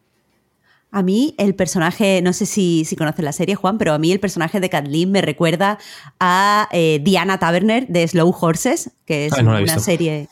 A 0.91 1.03
mí 1.03 1.35
el 1.37 1.55
personaje, 1.55 2.21
no 2.21 2.33
sé 2.33 2.45
si, 2.45 2.83
si 2.85 2.95
conoces 2.95 3.23
la 3.23 3.31
serie, 3.31 3.55
Juan, 3.55 3.77
pero 3.77 3.93
a 3.93 3.97
mí 3.97 4.11
el 4.11 4.19
personaje 4.19 4.59
de 4.59 4.69
Kathleen 4.69 5.11
me 5.11 5.21
recuerda 5.21 5.79
a 6.19 6.67
eh, 6.71 6.99
Diana 7.01 7.39
Taverner 7.39 7.87
de 7.87 8.07
Slow 8.07 8.35
Horses, 8.39 8.91
que 9.05 9.27
es 9.27 9.33
una 9.33 9.79
serie... 9.79 10.27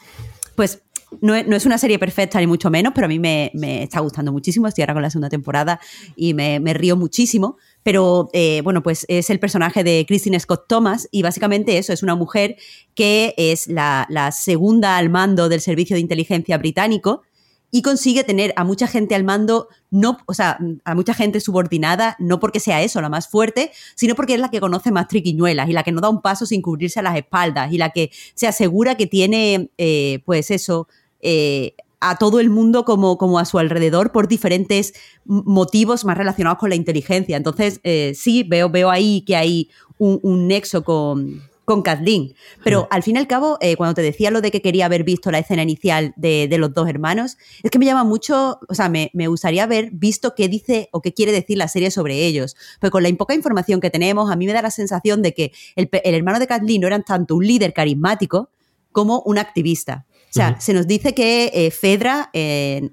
Pues 0.55 0.81
no 1.21 1.33
es, 1.33 1.65
una 1.65 1.77
serie 1.77 1.97
perfecta 1.97 2.39
ni 2.39 2.47
mucho 2.47 2.69
menos, 2.69 2.93
pero 2.93 3.05
a 3.05 3.07
mí 3.07 3.19
me, 3.19 3.51
está 3.81 3.99
gustando 3.99 4.31
muchísimo. 4.31 4.67
Estoy 4.67 4.83
ahora 4.83 4.93
con 4.93 5.01
la 5.01 5.09
segunda 5.09 5.29
temporada 5.29 5.79
y 6.15 6.33
me, 6.33 6.59
río 6.73 6.95
muchísimo. 6.95 7.57
Pero 7.83 8.29
eh, 8.33 8.61
bueno, 8.63 8.83
pues 8.83 9.05
es 9.07 9.29
el 9.29 9.39
personaje 9.39 9.83
de 9.83 10.05
Christine 10.07 10.39
Scott 10.39 10.65
Thomas 10.67 11.07
y 11.11 11.21
básicamente 11.21 11.77
eso, 11.77 11.93
es 11.93 12.03
una 12.03 12.15
mujer 12.15 12.57
que 12.93 13.33
es 13.37 13.67
la, 13.67 14.05
la 14.09 14.31
segunda 14.31 14.97
al 14.97 15.09
mando 15.09 15.49
del 15.49 15.61
Servicio 15.61 15.95
de 15.95 16.01
Inteligencia 16.01 16.57
británico 16.57 17.23
y 17.71 17.81
consigue 17.81 18.23
tener 18.23 18.53
a 18.55 18.63
mucha 18.63 18.87
gente 18.87 19.15
al 19.15 19.23
mando, 19.23 19.69
no, 19.91 20.17
o 20.25 20.33
sea, 20.33 20.57
a 20.83 20.95
mucha 20.95 21.13
gente 21.13 21.39
subordinada, 21.39 22.15
no 22.19 22.39
porque 22.39 22.59
sea 22.59 22.81
eso 22.81 23.01
la 23.01 23.09
más 23.09 23.27
fuerte, 23.27 23.71
sino 23.95 24.15
porque 24.15 24.33
es 24.33 24.39
la 24.39 24.49
que 24.49 24.59
conoce 24.59 24.91
más 24.91 25.07
triquiñuelas 25.07 25.69
y 25.69 25.73
la 25.73 25.83
que 25.83 25.91
no 25.91 26.01
da 26.01 26.09
un 26.09 26.21
paso 26.21 26.45
sin 26.45 26.61
cubrirse 26.61 26.99
a 26.99 27.03
las 27.03 27.15
espaldas 27.15 27.71
y 27.71 27.77
la 27.77 27.91
que 27.91 28.11
se 28.33 28.47
asegura 28.47 28.95
que 28.95 29.07
tiene, 29.07 29.69
eh, 29.77 30.21
pues 30.25 30.51
eso, 30.51 30.87
eh, 31.21 31.75
a 31.99 32.17
todo 32.17 32.39
el 32.39 32.49
mundo 32.49 32.85
como, 32.85 33.17
como, 33.17 33.39
a 33.39 33.45
su 33.45 33.59
alrededor 33.59 34.11
por 34.11 34.27
diferentes 34.29 34.93
motivos 35.25 36.05
más 36.05 36.17
relacionados 36.17 36.57
con 36.57 36.69
la 36.69 36.75
inteligencia. 36.75 37.35
Entonces, 37.35 37.81
eh, 37.83 38.13
sí, 38.15 38.43
veo, 38.43 38.69
veo 38.69 38.89
ahí 38.89 39.21
que 39.21 39.35
hay 39.35 39.69
un 39.97 40.47
nexo 40.47 40.85
con, 40.85 41.48
con 41.69 41.83
Kathleen. 41.83 42.33
Pero 42.63 42.87
al 42.89 43.03
fin 43.03 43.15
y 43.15 43.19
al 43.19 43.27
cabo, 43.27 43.59
eh, 43.61 43.75
cuando 43.75 43.93
te 43.93 44.01
decía 44.01 44.31
lo 44.31 44.41
de 44.41 44.49
que 44.49 44.59
quería 44.59 44.85
haber 44.85 45.03
visto 45.03 45.29
la 45.29 45.37
escena 45.37 45.61
inicial 45.61 46.15
de, 46.15 46.49
los 46.57 46.73
dos 46.73 46.89
hermanos, 46.89 47.37
es 47.61 47.69
que 47.69 47.77
me 47.77 47.85
llama 47.85 48.03
mucho, 48.03 48.59
o 48.67 48.73
sea, 48.73 48.89
me, 48.89 49.11
gustaría 49.27 49.65
haber 49.65 49.91
visto 49.91 50.33
qué 50.33 50.47
dice 50.47 50.89
o 50.91 51.03
qué 51.03 51.13
quiere 51.13 51.31
decir 51.31 51.59
la 51.59 51.67
serie 51.67 51.91
sobre 51.91 52.25
ellos. 52.25 52.55
Pero 52.79 52.89
con 52.89 53.03
la 53.03 53.09
poca 53.15 53.35
información 53.35 53.81
que 53.81 53.91
tenemos, 53.91 54.31
a 54.31 54.35
mí 54.35 54.47
me 54.47 54.53
da 54.53 54.63
la 54.63 54.71
sensación 54.71 55.21
de 55.21 55.35
que 55.35 55.51
el, 55.75 55.89
hermano 55.91 56.39
de 56.39 56.47
Kathleen 56.47 56.81
no 56.81 56.87
era 56.87 56.99
tanto 57.01 57.35
un 57.35 57.45
líder 57.45 57.71
carismático 57.71 58.49
como 58.91 59.21
un 59.27 59.37
activista. 59.37 60.07
O 60.09 60.31
sea, 60.31 60.59
se 60.59 60.73
nos 60.73 60.87
dice 60.87 61.13
que 61.13 61.51
eh, 61.53 61.69
Fedra, 61.69 62.31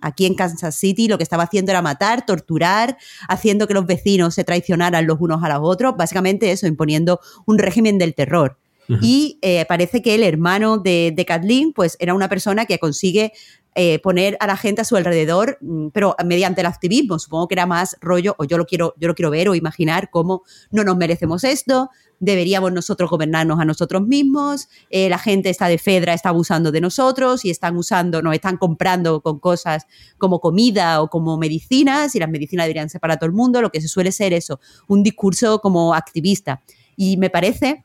aquí 0.02 0.26
en 0.26 0.35
Kansas 0.35 0.76
City, 0.76 1.09
lo 1.09 1.16
que 1.16 1.25
estaba 1.25 1.45
haciendo 1.45 1.73
era 1.73 1.80
matar, 1.80 2.26
torturar, 2.26 2.99
haciendo 3.26 3.66
que 3.66 3.73
los 3.73 3.87
vecinos 3.87 4.35
se 4.35 4.45
traicionaran 4.45 5.06
los 5.06 5.18
unos 5.18 5.42
a 5.42 5.49
los 5.49 5.61
otros, 5.62 5.97
básicamente 5.97 6.52
eso, 6.52 6.66
imponiendo 6.66 7.21
un 7.47 7.56
régimen 7.56 7.97
del 7.97 8.14
terror. 8.14 8.59
Y 9.00 9.38
eh, 9.43 9.64
parece 9.66 10.00
que 10.00 10.14
el 10.14 10.23
hermano 10.23 10.78
de, 10.78 11.12
de, 11.14 11.25
Kathleen, 11.25 11.73
pues 11.73 11.97
era 11.99 12.14
una 12.14 12.28
persona 12.28 12.66
que 12.66 12.78
consigue 12.78 13.33
eh, 13.78 13.99
poner 13.99 14.38
a 14.40 14.47
la 14.47 14.57
gente 14.57 14.81
a 14.81 14.85
su 14.85 14.97
alrededor, 14.97 15.59
mm, 15.61 15.88
pero 15.88 16.16
mediante 16.25 16.62
el 16.62 16.66
activismo. 16.66 17.19
Supongo 17.19 17.47
que 17.47 17.57
era 17.57 17.66
más 17.66 17.99
rollo, 18.00 18.35
o 18.38 18.45
yo 18.45 18.57
lo 18.57 18.64
quiero, 18.64 18.95
yo 18.97 19.07
lo 19.07 19.14
quiero 19.14 19.31
ver 19.31 19.50
o 19.50 19.55
imaginar 19.55 20.09
cómo 20.09 20.45
no 20.71 20.83
nos 20.83 20.97
merecemos 20.97 21.45
esto, 21.45 21.90
deberíamos 22.19 22.73
nosotros 22.73 23.11
gobernarnos 23.11 23.61
a 23.61 23.66
nosotros 23.66 24.00
mismos, 24.00 24.69
eh, 24.88 25.11
la 25.11 25.19
gente 25.19 25.50
está 25.50 25.69
de 25.69 25.76
Fedra, 25.76 26.14
está 26.14 26.31
abusando 26.31 26.73
de 26.73 26.81
nosotros 26.81 27.45
y 27.45 27.50
están 27.50 27.76
usando, 27.76 28.23
nos 28.23 28.33
están 28.33 28.57
comprando 28.57 29.21
con 29.21 29.40
cosas 29.40 29.87
como 30.16 30.40
comida 30.40 31.02
o 31.02 31.09
como 31.09 31.37
medicinas 31.37 32.14
y 32.14 32.19
las 32.19 32.31
medicinas 32.31 32.64
deberían 32.64 32.88
ser 32.88 33.02
para 33.02 33.19
todo 33.19 33.26
el 33.26 33.35
mundo, 33.35 33.61
lo 33.61 33.71
que 33.71 33.83
se 33.83 33.88
suele 33.88 34.11
ser 34.11 34.33
eso, 34.33 34.59
un 34.88 35.02
discurso 35.02 35.61
como 35.61 35.93
activista. 35.93 36.62
Y 36.97 37.19
me 37.19 37.28
parece 37.28 37.85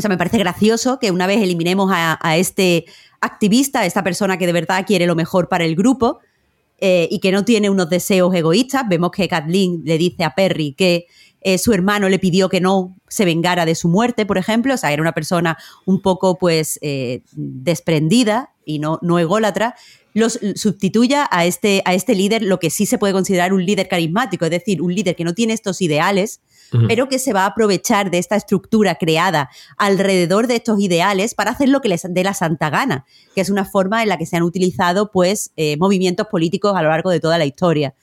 o 0.00 0.02
sea, 0.02 0.08
me 0.08 0.16
parece 0.16 0.38
gracioso 0.38 0.98
que 0.98 1.10
una 1.10 1.26
vez 1.26 1.42
eliminemos 1.42 1.90
a, 1.92 2.36
este 2.36 2.86
activista, 3.20 3.80
a 3.80 3.86
esta 3.86 4.02
persona 4.02 4.38
que 4.38 4.46
de 4.46 4.52
verdad 4.52 4.86
quiere 4.86 5.06
lo 5.06 5.14
mejor 5.14 5.48
para 5.48 5.64
el 5.64 5.76
grupo 5.76 6.20
eh, 6.78 7.06
y 7.10 7.20
que 7.20 7.32
no 7.32 7.44
tiene 7.44 7.68
unos 7.68 7.90
deseos 7.90 8.34
egoístas, 8.34 8.84
vemos 8.88 9.10
que 9.10 9.28
Kathleen 9.28 9.82
le 9.84 9.98
dice 9.98 10.24
a 10.24 10.34
Perry 10.34 10.72
que 10.72 11.06
eh, 11.42 11.58
su 11.58 11.74
hermano 11.74 12.08
le 12.08 12.18
pidió 12.18 12.48
que 12.48 12.62
no 12.62 12.96
se 13.10 13.24
vengara 13.26 13.66
de 13.66 13.74
su 13.74 13.88
muerte, 13.88 14.24
por 14.24 14.38
ejemplo, 14.38 14.72
o 14.72 14.76
sea, 14.78 14.92
era 14.92 15.02
una 15.02 15.12
persona 15.12 15.58
un 15.84 16.00
poco 16.00 16.38
pues 16.38 16.78
eh, 16.80 17.22
desprendida 17.32 18.54
y 18.64 18.78
no, 18.78 18.98
no 19.02 19.18
ególatra, 19.18 19.74
los 20.14 20.40
sustituya 20.54 21.28
a 21.30 21.44
este, 21.44 21.82
a 21.84 21.94
este 21.94 22.14
líder 22.14 22.42
lo 22.42 22.58
que 22.58 22.70
sí 22.70 22.86
se 22.86 22.98
puede 22.98 23.12
considerar 23.12 23.52
un 23.52 23.64
líder 23.64 23.88
carismático, 23.88 24.44
es 24.44 24.50
decir, 24.50 24.80
un 24.80 24.94
líder 24.94 25.14
que 25.16 25.24
no 25.24 25.34
tiene 25.34 25.52
estos 25.52 25.82
ideales, 25.82 26.40
pero 26.86 27.08
que 27.08 27.18
se 27.18 27.32
va 27.32 27.42
a 27.42 27.46
aprovechar 27.46 28.12
de 28.12 28.18
esta 28.18 28.36
estructura 28.36 28.94
creada 28.94 29.50
alrededor 29.76 30.46
de 30.46 30.54
estos 30.54 30.78
ideales 30.78 31.34
para 31.34 31.50
hacer 31.50 31.68
lo 31.68 31.80
que 31.80 31.88
les 31.88 32.06
dé 32.08 32.22
la 32.22 32.32
santa 32.32 32.70
gana, 32.70 33.06
que 33.34 33.40
es 33.40 33.50
una 33.50 33.64
forma 33.64 34.04
en 34.04 34.08
la 34.08 34.18
que 34.18 34.26
se 34.26 34.36
han 34.36 34.44
utilizado 34.44 35.10
pues 35.10 35.52
eh, 35.56 35.76
movimientos 35.78 36.28
políticos 36.28 36.74
a 36.76 36.82
lo 36.82 36.90
largo 36.90 37.10
de 37.10 37.18
toda 37.18 37.38
la 37.38 37.44
historia. 37.44 37.94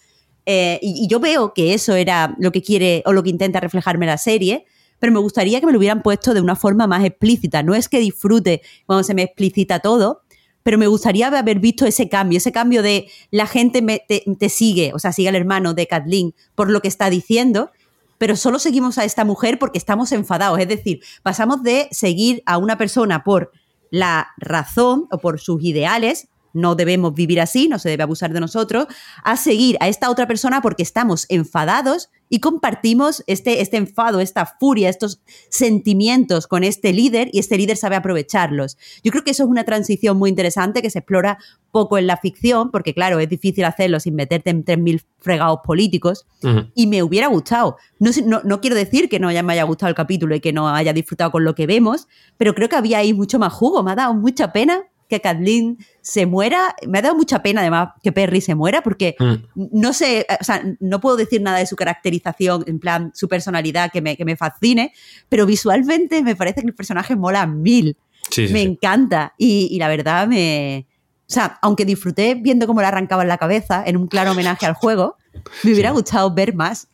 Eh, 0.45 0.79
y, 0.81 1.07
yo 1.07 1.19
veo 1.19 1.53
que 1.53 1.73
eso 1.73 1.95
era 1.95 2.35
lo 2.39 2.51
que 2.51 2.61
quiere 2.61 3.03
o 3.05 3.13
lo 3.13 3.23
que 3.23 3.29
intenta 3.29 3.59
reflejarme 3.59 4.05
la 4.05 4.17
serie, 4.17 4.65
pero 4.99 5.13
me 5.13 5.19
gustaría 5.19 5.59
que 5.59 5.65
me 5.65 5.71
lo 5.71 5.77
hubieran 5.77 6.01
puesto 6.01 6.33
de 6.33 6.41
una 6.41 6.55
forma 6.55 6.87
más 6.87 7.03
explícita. 7.03 7.63
No 7.63 7.75
es 7.75 7.89
que 7.89 7.99
disfrute 7.99 8.61
cuando 8.85 9.03
se 9.03 9.13
me 9.13 9.23
explicita 9.23 9.79
todo, 9.79 10.23
pero 10.63 10.77
me 10.77 10.87
gustaría 10.87 11.27
haber 11.27 11.59
visto 11.59 11.85
ese 11.85 12.09
cambio, 12.09 12.37
ese 12.37 12.51
cambio 12.51 12.81
de 12.81 13.07
la 13.31 13.47
gente 13.47 13.81
te, 14.07 14.23
te, 14.37 14.49
sigue, 14.49 14.91
o 14.93 14.99
sea, 14.99 15.13
sigue 15.13 15.29
al 15.29 15.35
hermano 15.35 15.73
de 15.73 15.87
Kathleen 15.87 16.33
por 16.55 16.69
lo 16.69 16.81
que 16.81 16.87
está 16.87 17.09
diciendo, 17.09 17.71
pero 18.17 18.35
solo 18.35 18.59
seguimos 18.59 18.97
a 18.97 19.05
esta 19.05 19.23
mujer 19.23 19.59
porque 19.59 19.77
estamos 19.77 20.11
enfadados. 20.11 20.59
Es 20.59 20.67
decir, 20.67 21.01
pasamos 21.23 21.63
de 21.63 21.87
seguir 21.91 22.43
a 22.45 22.57
una 22.57 22.77
persona 22.77 23.23
por 23.23 23.51
la 23.91 24.29
razón 24.37 25.07
o 25.11 25.19
por 25.19 25.39
sus 25.39 25.63
ideales 25.63 26.27
no 26.57 26.75
debemos 26.75 27.13
vivir 27.13 27.39
así, 27.39 27.67
no 27.67 27.77
se 27.77 27.89
debe 27.89 28.03
abusar 28.03 28.33
de 28.33 28.39
nosotros, 28.39 28.87
a 29.23 29.37
seguir 29.37 29.77
a 29.79 29.87
esta 29.87 30.09
otra 30.09 30.27
persona 30.27 30.61
porque 30.61 30.83
estamos 30.83 31.27
enfadados 31.29 32.09
y 32.29 32.39
compartimos 32.39 33.23
este, 33.27 33.61
este 33.61 33.77
enfado, 33.77 34.19
esta 34.19 34.45
furia, 34.45 34.89
estos 34.89 35.21
sentimientos 35.49 36.47
con 36.47 36.63
este 36.63 36.93
líder 36.93 37.29
y 37.31 37.39
este 37.39 37.57
líder 37.57 37.77
sabe 37.77 37.95
aprovecharlos. 37.95 38.77
Yo 39.03 39.11
creo 39.11 39.23
que 39.23 39.31
eso 39.31 39.43
es 39.43 39.49
una 39.49 39.63
transición 39.63 40.17
muy 40.17 40.29
interesante 40.29 40.81
que 40.81 40.89
se 40.89 40.99
explora 40.99 41.37
poco 41.71 41.97
en 41.97 42.07
la 42.07 42.17
ficción, 42.17 42.71
porque 42.71 42.93
claro, 42.93 43.19
es 43.19 43.29
difícil 43.29 43.65
hacerlo 43.65 43.99
sin 43.99 44.15
meterte 44.15 44.49
en 44.49 44.65
3.000 44.65 45.03
fregados 45.19 45.59
políticos, 45.63 46.25
y 46.73 46.87
me 46.87 47.03
hubiera 47.03 47.27
gustado. 47.27 47.77
No, 47.99 48.11
no, 48.25 48.41
no, 48.43 48.61
quiero 48.61 48.75
decir 48.75 49.09
que 49.09 49.19
no 49.19 49.27
me 49.27 49.53
haya 49.53 49.63
gustado 49.63 49.89
el 49.89 49.95
capítulo 49.95 50.35
y 50.35 50.39
que 50.39 50.53
no 50.53 50.69
haya 50.69 50.93
disfrutado 50.93 51.31
con 51.31 51.43
lo 51.43 51.55
que 51.55 51.67
vemos, 51.67 52.07
pero 52.37 52.55
creo 52.55 52.69
que 52.69 52.75
había 52.77 52.99
ahí 52.99 53.13
mucho 53.13 53.37
más 53.37 53.53
jugo, 53.53 53.83
me 53.83 53.91
ha 53.91 53.95
dado 53.95 54.13
mucha 54.13 54.51
pena 54.53 54.87
que 55.07 55.21
Kathleen 55.21 55.77
se 56.01 56.25
muera. 56.25 56.75
Me 56.87 56.99
ha 56.99 57.01
dado 57.01 57.15
mucha 57.15 57.41
pena, 57.41 57.61
además, 57.61 57.89
que 58.03 58.11
Perry 58.11 58.41
se 58.41 58.55
muera, 58.55 58.81
porque 58.81 59.15
mm. 59.19 59.63
no 59.71 59.93
sé, 59.93 60.25
o 60.39 60.43
sea, 60.43 60.63
no 60.79 60.99
puedo 60.99 61.17
decir 61.17 61.41
nada 61.41 61.59
de 61.59 61.65
su 61.65 61.75
caracterización, 61.75 62.63
en 62.67 62.79
plan, 62.79 63.11
su 63.13 63.27
personalidad 63.27 63.91
que 63.91 64.01
me, 64.01 64.17
que 64.17 64.25
me 64.25 64.35
fascine, 64.35 64.93
pero 65.29 65.45
visualmente 65.45 66.23
me 66.23 66.35
parece 66.35 66.61
que 66.61 66.67
el 66.67 66.75
personaje 66.75 67.15
mola 67.15 67.45
mil. 67.47 67.97
me 68.37 68.61
encanta. 68.61 69.33
Y, 69.37 69.77
la 69.79 69.87
verdad 69.87 70.27
me. 70.27 70.87
O 71.29 71.33
sea, 71.33 71.59
aunque 71.61 71.83
disfruté 71.83 72.35
viendo 72.35 72.67
cómo 72.67 72.79
le 72.79 72.87
arrancaban 72.87 73.27
la 73.27 73.37
cabeza 73.37 73.83
en 73.85 73.97
un 73.97 74.07
claro 74.07 74.31
homenaje 74.31 74.65
al 74.65 74.73
juego, 74.73 75.17
me 75.63 75.73
hubiera 75.73 75.91
gustado 75.91 76.33
ver 76.33 76.55
más. 76.55 76.87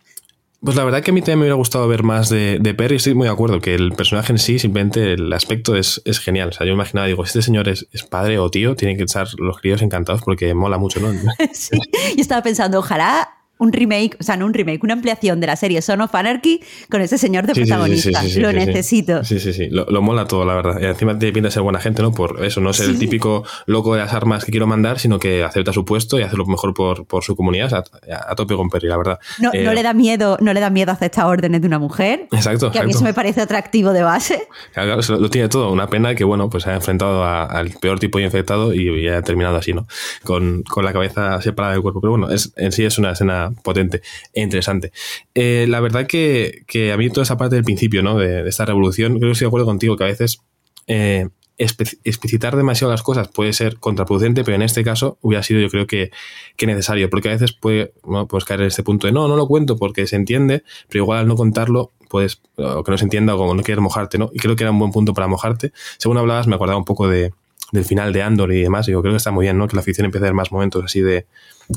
Pues 0.63 0.77
la 0.77 0.85
verdad 0.85 1.03
que 1.03 1.11
a 1.11 1.13
mí 1.13 1.19
también 1.19 1.39
me 1.39 1.43
hubiera 1.43 1.55
gustado 1.55 1.87
ver 1.89 2.03
más 2.03 2.29
de, 2.29 2.75
Perry, 2.77 2.95
estoy 2.95 3.13
muy 3.13 3.27
de 3.27 3.33
acuerdo, 3.33 3.59
que 3.59 3.75
el 3.75 3.91
personaje 3.91 4.31
en 4.31 4.39
sí, 4.39 4.59
simplemente 4.59 5.13
el 5.13 5.33
aspecto 5.33 5.75
es, 5.75 6.01
genial. 6.23 6.49
O 6.49 6.51
sea, 6.53 6.65
yo 6.65 6.71
imaginaba, 6.71 7.07
digo, 7.07 7.23
este 7.23 7.41
señor 7.41 7.67
es, 7.67 7.87
es, 7.91 8.03
padre 8.03 8.39
o 8.39 8.49
tío, 8.49 8.75
tienen 8.75 8.95
que 8.95 9.03
estar 9.03 9.27
los 9.37 9.59
críos 9.59 9.81
encantados 9.81 10.21
porque 10.23 10.53
mola 10.53 10.77
mucho, 10.77 11.01
¿no? 11.01 11.11
sí, 11.53 11.77
yo 12.15 12.21
estaba 12.21 12.41
pensando, 12.41 12.79
ojalá 12.79 13.42
un 13.63 13.71
remake, 13.71 14.17
o 14.19 14.23
sea, 14.23 14.37
no 14.37 14.45
un 14.45 14.53
remake, 14.53 14.83
una 14.83 14.93
ampliación 14.93 15.39
de 15.39 15.47
la 15.47 15.55
serie 15.55 15.81
Son 15.81 16.01
of 16.01 16.13
Anarchy 16.13 16.61
con 16.89 17.01
ese 17.01 17.17
señor 17.17 17.47
de 17.47 17.53
protagonista. 17.53 18.21
lo 18.37 18.51
necesito. 18.51 19.23
Sí, 19.23 19.39
sí, 19.39 19.53
sí. 19.53 19.69
Lo, 19.69 20.01
mola 20.01 20.25
todo, 20.25 20.45
la 20.45 20.55
verdad. 20.55 20.79
Y 20.81 20.85
encima 20.85 21.17
te 21.17 21.31
pinta 21.31 21.49
ser 21.49 21.63
buena 21.63 21.79
gente, 21.79 22.01
¿no? 22.01 22.11
Por 22.11 22.43
eso, 22.43 22.59
no 22.59 22.73
ser 22.73 22.89
el 22.89 22.99
típico 22.99 23.43
loco 23.65 23.93
de 23.93 24.01
las 24.01 24.13
armas 24.13 24.43
que 24.43 24.51
quiero 24.51 24.67
mandar, 24.67 24.99
sino 24.99 25.17
que 25.17 25.43
acepta 25.43 25.71
su 25.71 25.85
puesto 25.85 26.19
y 26.19 26.23
hace 26.23 26.35
lo 26.35 26.45
mejor 26.45 26.73
por, 26.73 27.05
por 27.05 27.23
su 27.23 27.35
comunidad. 27.35 27.73
a, 27.73 28.35
tope 28.35 28.55
con 28.55 28.69
Perry, 28.69 28.89
la 28.89 28.97
verdad. 28.97 29.19
No, 29.39 29.51
no, 29.53 29.71
eh, 29.71 29.75
le 29.75 29.83
da 29.83 29.93
miedo, 29.93 30.37
no 30.41 30.53
le 30.53 30.59
da 30.59 30.69
miedo 30.69 30.91
aceptar 30.91 31.25
órdenes 31.25 31.61
de 31.61 31.67
una 31.67 31.79
mujer. 31.79 32.27
Exacto. 32.31 32.71
Que 32.71 32.79
a 32.79 32.83
mí 32.83 32.91
eso 32.91 33.03
me 33.03 33.13
parece 33.13 33.41
atractivo 33.41 33.93
de 33.93 34.03
base. 34.03 34.47
Claro, 34.73 34.99
lo, 35.01 35.29
tiene 35.29 35.47
todo. 35.47 35.71
Una 35.71 35.87
pena 35.87 36.15
que, 36.15 36.25
bueno, 36.25 36.49
pues 36.49 36.63
se 36.63 36.71
ha 36.71 36.75
enfrentado 36.75 37.23
al 37.25 37.71
peor 37.71 37.99
tipo 37.99 38.17
de 38.17 38.25
infectado 38.25 38.73
y, 38.73 39.07
ha 39.07 39.21
terminado 39.21 39.57
así, 39.57 39.73
¿no? 39.73 39.87
Con, 40.23 40.63
con 40.63 40.83
la 40.83 40.93
cabeza 40.93 41.41
separada 41.41 41.73
del 41.73 41.81
cuerpo. 41.81 42.01
Pero 42.01 42.11
bueno, 42.11 42.29
es, 42.29 42.51
en 42.57 42.71
sí 42.71 42.83
es 42.83 42.97
una 42.97 43.11
escena 43.11 43.52
potente 43.55 44.01
e 44.33 44.41
interesante. 44.41 44.91
Eh, 45.35 45.65
la 45.67 45.79
verdad 45.79 46.07
que, 46.07 46.63
que, 46.67 46.91
a 46.91 46.97
mí 46.97 47.09
toda 47.09 47.23
esa 47.23 47.37
parte 47.37 47.55
del 47.55 47.63
principio, 47.63 48.03
¿no? 48.03 48.17
De, 48.17 48.47
esta 48.47 48.65
revolución, 48.65 49.17
creo 49.17 49.29
que 49.29 49.31
estoy 49.33 49.45
de 49.45 49.49
acuerdo 49.49 49.65
contigo 49.65 49.97
que 49.97 50.03
a 50.03 50.07
veces 50.07 50.39
eh, 50.87 51.29
explicitar 51.57 52.55
demasiado 52.55 52.91
las 52.91 53.03
cosas 53.03 53.27
puede 53.27 53.53
ser 53.53 53.77
contraproducente, 53.77 54.43
pero 54.43 54.55
en 54.55 54.63
este 54.63 54.83
caso 54.83 55.17
hubiera 55.21 55.43
sido 55.43 55.61
yo 55.61 55.69
creo 55.69 55.85
que, 55.87 56.11
que 56.57 56.65
necesario, 56.65 57.09
porque 57.09 57.29
a 57.29 57.33
veces 57.33 57.53
puede 57.53 57.93
pues 58.27 58.43
caer 58.45 58.61
en 58.61 58.67
este 58.67 58.83
punto 58.83 59.07
de 59.07 59.13
no, 59.13 59.27
no 59.27 59.35
lo 59.35 59.47
cuento 59.47 59.77
porque 59.77 60.07
se 60.07 60.15
entiende, 60.15 60.63
pero 60.89 61.03
igual 61.03 61.19
al 61.19 61.27
no 61.27 61.35
contarlo 61.35 61.91
puedes, 62.09 62.41
o 62.57 62.83
que 62.83 62.91
no 62.91 62.97
se 62.97 63.05
entienda 63.05 63.35
o 63.35 63.37
como 63.37 63.55
no 63.55 63.63
quieres 63.63 63.81
mojarte, 63.81 64.17
¿no? 64.17 64.29
Y 64.33 64.39
creo 64.39 64.55
que 64.55 64.63
era 64.63 64.71
un 64.71 64.79
buen 64.79 64.91
punto 64.91 65.13
para 65.13 65.27
mojarte. 65.27 65.71
Según 65.97 66.17
hablabas, 66.17 66.45
me 66.47 66.55
acordaba 66.55 66.77
un 66.77 66.85
poco 66.85 67.07
de, 67.07 67.33
del 67.73 67.85
final 67.85 68.13
de 68.13 68.21
Andor 68.21 68.53
y 68.53 68.61
demás. 68.61 68.85
Yo 68.85 69.01
creo 69.01 69.13
que 69.13 69.17
está 69.17 69.31
muy 69.31 69.45
bien, 69.45 69.57
¿no? 69.57 69.67
Que 69.67 69.75
la 69.75 69.81
ficción 69.81 70.05
empiece 70.05 70.25
a 70.25 70.29
ver 70.29 70.35
más 70.35 70.51
momentos 70.51 70.85
así 70.85 71.01
de, 71.01 71.25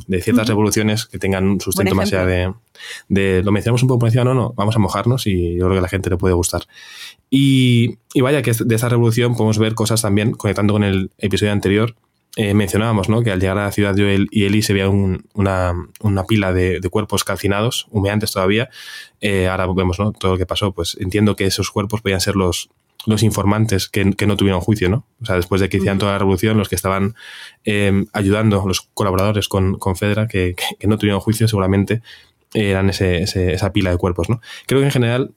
de 0.06 0.20
ciertas 0.20 0.46
revoluciones 0.46 1.06
que 1.06 1.18
tengan 1.18 1.48
un 1.48 1.58
sustento 1.58 1.94
más 1.94 2.12
allá 2.12 2.26
de, 2.26 2.52
de, 3.08 3.42
Lo 3.42 3.50
mencionamos 3.50 3.82
un 3.82 3.88
poco 3.88 4.00
por 4.00 4.08
encima, 4.10 4.22
no, 4.22 4.34
no, 4.34 4.52
vamos 4.54 4.76
a 4.76 4.78
mojarnos 4.78 5.26
y 5.26 5.54
yo 5.54 5.64
creo 5.64 5.72
que 5.72 5.78
a 5.78 5.82
la 5.82 5.88
gente 5.88 6.10
le 6.10 6.18
puede 6.18 6.34
gustar. 6.34 6.64
Y, 7.30 7.96
y 8.12 8.20
vaya 8.20 8.42
que 8.42 8.52
de 8.52 8.74
esa 8.74 8.90
revolución 8.90 9.36
podemos 9.36 9.58
ver 9.58 9.74
cosas 9.74 10.02
también, 10.02 10.32
conectando 10.32 10.74
con 10.74 10.84
el 10.84 11.10
episodio 11.16 11.52
anterior, 11.52 11.96
eh, 12.36 12.52
mencionábamos 12.52 13.08
¿no? 13.08 13.22
que 13.22 13.32
al 13.32 13.40
llegar 13.40 13.56
a 13.56 13.64
la 13.64 13.72
ciudad 13.72 13.94
Joel 13.96 14.28
y 14.30 14.44
Eli 14.44 14.60
se 14.60 14.74
veía 14.74 14.90
una, 14.90 15.72
una, 16.00 16.24
pila 16.24 16.52
de, 16.52 16.80
de, 16.80 16.88
cuerpos 16.90 17.24
calcinados, 17.24 17.86
humeantes 17.90 18.32
todavía. 18.32 18.68
Eh, 19.22 19.48
ahora 19.48 19.66
vemos 19.74 19.98
¿no? 19.98 20.12
todo 20.12 20.32
lo 20.32 20.38
que 20.38 20.44
pasó. 20.44 20.72
Pues 20.72 20.98
entiendo 21.00 21.34
que 21.36 21.46
esos 21.46 21.70
cuerpos 21.70 22.02
podían 22.02 22.20
ser 22.20 22.36
los, 22.36 22.68
los 23.06 23.22
informantes 23.22 23.88
que, 23.88 24.12
que, 24.12 24.26
no 24.26 24.36
tuvieron 24.36 24.60
juicio, 24.60 24.88
¿no? 24.88 25.06
O 25.22 25.26
sea, 25.26 25.36
después 25.36 25.60
de 25.60 25.68
que 25.68 25.78
hicieran 25.78 25.98
toda 25.98 26.12
la 26.12 26.18
revolución, 26.18 26.58
los 26.58 26.68
que 26.68 26.74
estaban 26.74 27.14
eh, 27.64 28.04
ayudando, 28.12 28.64
los 28.66 28.82
colaboradores 28.82 29.48
con, 29.48 29.78
con 29.78 29.96
Fedra, 29.96 30.26
que, 30.26 30.54
que, 30.78 30.86
no 30.86 30.98
tuvieron 30.98 31.20
juicio, 31.20 31.48
seguramente 31.48 32.02
eran 32.52 32.90
ese, 32.90 33.22
ese, 33.22 33.52
esa 33.54 33.72
pila 33.72 33.90
de 33.90 33.96
cuerpos, 33.96 34.28
¿no? 34.28 34.40
Creo 34.66 34.80
que 34.80 34.86
en 34.86 34.92
general 34.92 35.34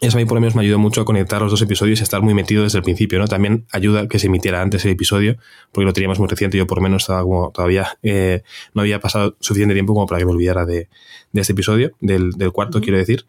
eso 0.00 0.16
a 0.16 0.20
mí 0.20 0.26
por 0.26 0.36
lo 0.36 0.40
menos 0.40 0.54
me 0.54 0.62
ayudó 0.62 0.78
mucho 0.78 1.00
a 1.00 1.04
conectar 1.04 1.42
los 1.42 1.50
dos 1.50 1.60
episodios 1.62 1.98
y 1.98 2.02
estar 2.04 2.22
muy 2.22 2.32
metido 2.32 2.62
desde 2.62 2.78
el 2.78 2.84
principio, 2.84 3.18
¿no? 3.18 3.26
También 3.26 3.66
ayuda 3.72 4.06
que 4.06 4.18
se 4.18 4.28
emitiera 4.28 4.62
antes 4.62 4.84
el 4.84 4.92
episodio, 4.92 5.36
porque 5.72 5.86
lo 5.86 5.92
teníamos 5.92 6.20
muy 6.20 6.28
reciente, 6.28 6.56
yo 6.56 6.66
por 6.66 6.78
lo 6.78 6.82
menos 6.82 7.02
estaba 7.02 7.22
como 7.22 7.50
todavía, 7.50 7.98
eh, 8.02 8.42
no 8.74 8.82
había 8.82 9.00
pasado 9.00 9.36
suficiente 9.40 9.74
tiempo 9.74 9.94
como 9.94 10.06
para 10.06 10.20
que 10.20 10.26
me 10.26 10.32
olvidara 10.32 10.66
de, 10.66 10.88
de 11.32 11.40
este 11.40 11.52
episodio, 11.52 11.92
del, 12.00 12.32
del 12.32 12.52
cuarto, 12.52 12.78
uh 12.78 12.80
-huh. 12.80 12.84
quiero 12.84 12.98
decir. 12.98 13.26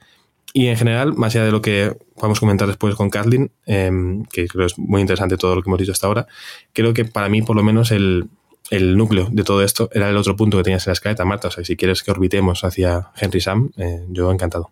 Y 0.53 0.67
en 0.67 0.77
general, 0.77 1.13
más 1.13 1.35
allá 1.35 1.45
de 1.45 1.51
lo 1.51 1.61
que 1.61 1.95
podemos 2.15 2.39
comentar 2.39 2.67
después 2.67 2.95
con 2.95 3.09
Kathleen, 3.09 3.51
eh, 3.65 3.91
que 4.31 4.47
creo 4.47 4.65
es 4.65 4.77
muy 4.79 5.01
interesante 5.01 5.37
todo 5.37 5.55
lo 5.55 5.61
que 5.61 5.69
hemos 5.69 5.79
dicho 5.79 5.91
hasta 5.91 6.07
ahora, 6.07 6.27
creo 6.73 6.93
que 6.93 7.05
para 7.05 7.29
mí 7.29 7.41
por 7.41 7.55
lo 7.55 7.63
menos 7.63 7.91
el, 7.91 8.29
el 8.69 8.97
núcleo 8.97 9.27
de 9.31 9.43
todo 9.43 9.63
esto 9.63 9.89
era 9.93 10.09
el 10.09 10.17
otro 10.17 10.35
punto 10.35 10.57
que 10.57 10.63
tenías 10.63 10.85
en 10.87 10.91
la 10.91 10.93
escaleta, 10.93 11.25
Marta. 11.25 11.49
O 11.49 11.51
sea, 11.51 11.63
si 11.63 11.75
quieres 11.75 12.03
que 12.03 12.11
orbitemos 12.11 12.63
hacia 12.63 13.11
Henry 13.15 13.41
Sam, 13.41 13.71
eh, 13.77 14.05
yo 14.09 14.31
encantado. 14.31 14.71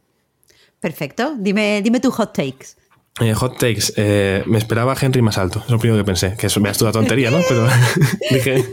Perfecto. 0.79 1.35
Dime, 1.37 1.81
dime 1.81 1.99
tus 1.99 2.13
hot 2.13 2.33
takes. 2.33 2.75
Eh, 3.19 3.33
hot 3.33 3.57
takes. 3.57 3.93
Eh, 3.95 4.43
me 4.45 4.57
esperaba 4.57 4.95
Henry 4.99 5.21
más 5.21 5.37
alto. 5.37 5.61
Es 5.65 5.71
lo 5.71 5.79
primero 5.79 5.99
que 5.99 6.05
pensé. 6.05 6.35
Que 6.37 6.47
eso 6.47 6.59
me 6.59 6.69
has 6.69 6.81
la 6.81 6.91
tontería, 6.91 7.31
¿no? 7.31 7.39
Pero 7.47 7.67
dije, 8.31 8.63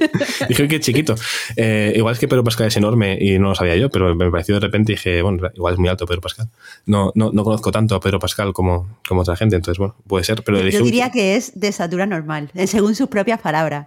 dije 0.48 0.68
que 0.68 0.80
chiquito. 0.80 1.14
Eh, 1.56 1.94
igual 1.96 2.12
es 2.12 2.18
que 2.18 2.28
Pedro 2.28 2.44
Pascal 2.44 2.66
es 2.66 2.76
enorme 2.76 3.16
y 3.20 3.38
no 3.38 3.48
lo 3.48 3.54
sabía 3.54 3.76
yo, 3.76 3.90
pero 3.90 4.14
me 4.14 4.30
pareció 4.30 4.54
de 4.56 4.60
repente 4.60 4.92
y 4.92 4.96
dije, 4.96 5.22
bueno, 5.22 5.48
igual 5.54 5.74
es 5.74 5.80
muy 5.80 5.88
alto 5.88 6.06
Pedro 6.06 6.20
Pascal. 6.20 6.48
No, 6.86 7.10
no, 7.14 7.30
no 7.32 7.44
conozco 7.44 7.72
tanto 7.72 7.94
a 7.94 8.00
Pedro 8.00 8.18
Pascal 8.18 8.52
como, 8.52 8.98
como 9.08 9.22
otra 9.22 9.36
gente, 9.36 9.56
entonces, 9.56 9.78
bueno, 9.78 9.96
puede 10.06 10.24
ser. 10.24 10.42
Pero 10.44 10.60
yo 10.60 10.82
diría 10.82 11.10
que 11.10 11.36
es 11.36 11.58
de 11.58 11.68
estatura 11.68 12.06
normal, 12.06 12.50
según 12.66 12.94
sus 12.94 13.08
propias 13.08 13.40
palabras. 13.40 13.86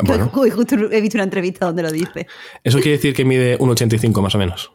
Bueno. 0.00 0.28
Justo 0.32 0.76
he 0.90 1.00
visto 1.00 1.16
una 1.16 1.24
entrevista 1.24 1.66
donde 1.66 1.82
lo 1.82 1.90
dice. 1.90 2.26
Eso 2.62 2.78
quiere 2.78 2.96
decir 2.96 3.14
que 3.14 3.24
mide 3.24 3.58
1,85 3.58 4.20
más 4.20 4.34
o 4.34 4.38
menos. 4.38 4.70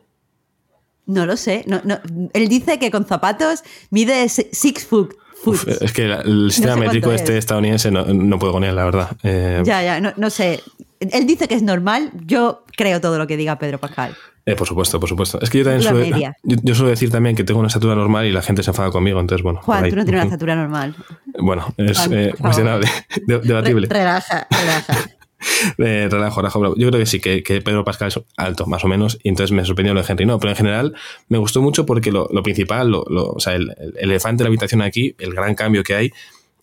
No 1.09 1.25
lo 1.25 1.37
sé. 1.37 1.63
No, 1.65 1.81
no. 1.85 1.97
Él 2.33 2.47
dice 2.47 2.77
que 2.77 2.91
con 2.91 3.03
zapatos 3.03 3.63
mide 3.89 4.29
six 4.29 4.85
foot. 4.85 5.15
Uf, 5.43 5.67
es 5.67 5.91
que 5.91 6.03
el 6.03 6.51
sistema 6.51 6.75
no 6.75 6.81
sé 6.81 6.87
métrico 6.87 7.11
este 7.11 7.31
es. 7.31 7.39
estadounidense 7.39 7.89
no, 7.89 8.05
no, 8.05 8.37
puedo 8.37 8.53
con 8.53 8.63
él, 8.63 8.75
la 8.75 8.85
verdad. 8.85 9.17
Eh, 9.23 9.63
ya, 9.65 9.81
ya, 9.81 9.99
no, 9.99 10.13
no, 10.17 10.29
sé. 10.29 10.59
Él 10.99 11.25
dice 11.25 11.47
que 11.47 11.55
es 11.55 11.63
normal, 11.63 12.11
yo 12.27 12.63
creo 12.77 13.01
todo 13.01 13.17
lo 13.17 13.25
que 13.25 13.37
diga 13.37 13.57
Pedro 13.57 13.79
Pascal. 13.79 14.15
Eh, 14.45 14.55
por 14.55 14.67
supuesto, 14.67 14.99
por 14.99 15.09
supuesto. 15.09 15.41
Es 15.41 15.49
que 15.49 15.59
yo 15.59 15.63
también 15.63 15.81
suelo, 15.81 16.05
yo, 16.43 16.57
yo, 16.61 16.75
suelo 16.75 16.91
decir 16.91 17.09
también 17.09 17.35
que 17.35 17.43
tengo 17.43 17.59
una 17.59 17.69
estatura 17.69 17.95
normal 17.95 18.27
y 18.27 18.31
la 18.31 18.43
gente 18.43 18.61
se 18.61 18.69
enfada 18.69 18.91
conmigo, 18.91 19.19
entonces 19.19 19.41
bueno. 19.41 19.61
Juan, 19.63 19.89
tú 19.89 19.95
no 19.95 20.03
tienes 20.03 20.21
una 20.21 20.23
estatura 20.25 20.55
normal. 20.55 20.95
Bueno, 21.39 21.73
es 21.77 21.97
Juan, 21.97 22.13
eh, 22.13 22.33
cuestionable, 22.39 22.87
debatible. 23.25 23.87
Relaja, 23.87 24.45
relaja. 24.51 25.09
Eh, 25.77 26.07
relajo, 26.09 26.41
relajo. 26.41 26.75
Yo 26.75 26.89
creo 26.89 26.99
que 26.99 27.05
sí, 27.05 27.19
que, 27.19 27.43
que, 27.43 27.61
Pedro 27.61 27.83
Pascal 27.83 28.09
es 28.09 28.19
alto, 28.37 28.65
más 28.65 28.83
o 28.83 28.87
menos, 28.87 29.19
y 29.23 29.29
entonces 29.29 29.51
me 29.51 29.63
sorprendió 29.65 29.93
lo 29.93 30.01
de 30.01 30.07
Henry. 30.09 30.25
No, 30.25 30.39
pero 30.39 30.51
en 30.51 30.57
general 30.57 30.95
me 31.27 31.37
gustó 31.37 31.61
mucho 31.61 31.85
porque 31.85 32.11
lo, 32.11 32.27
lo 32.31 32.43
principal, 32.43 32.89
lo, 32.89 33.05
lo, 33.09 33.31
o 33.31 33.39
sea, 33.39 33.55
el, 33.55 33.73
elefante 33.97 34.43
de 34.43 34.45
la 34.45 34.49
habitación 34.49 34.81
aquí, 34.81 35.15
el 35.19 35.33
gran 35.33 35.55
cambio 35.55 35.83
que 35.83 35.95
hay, 35.95 36.11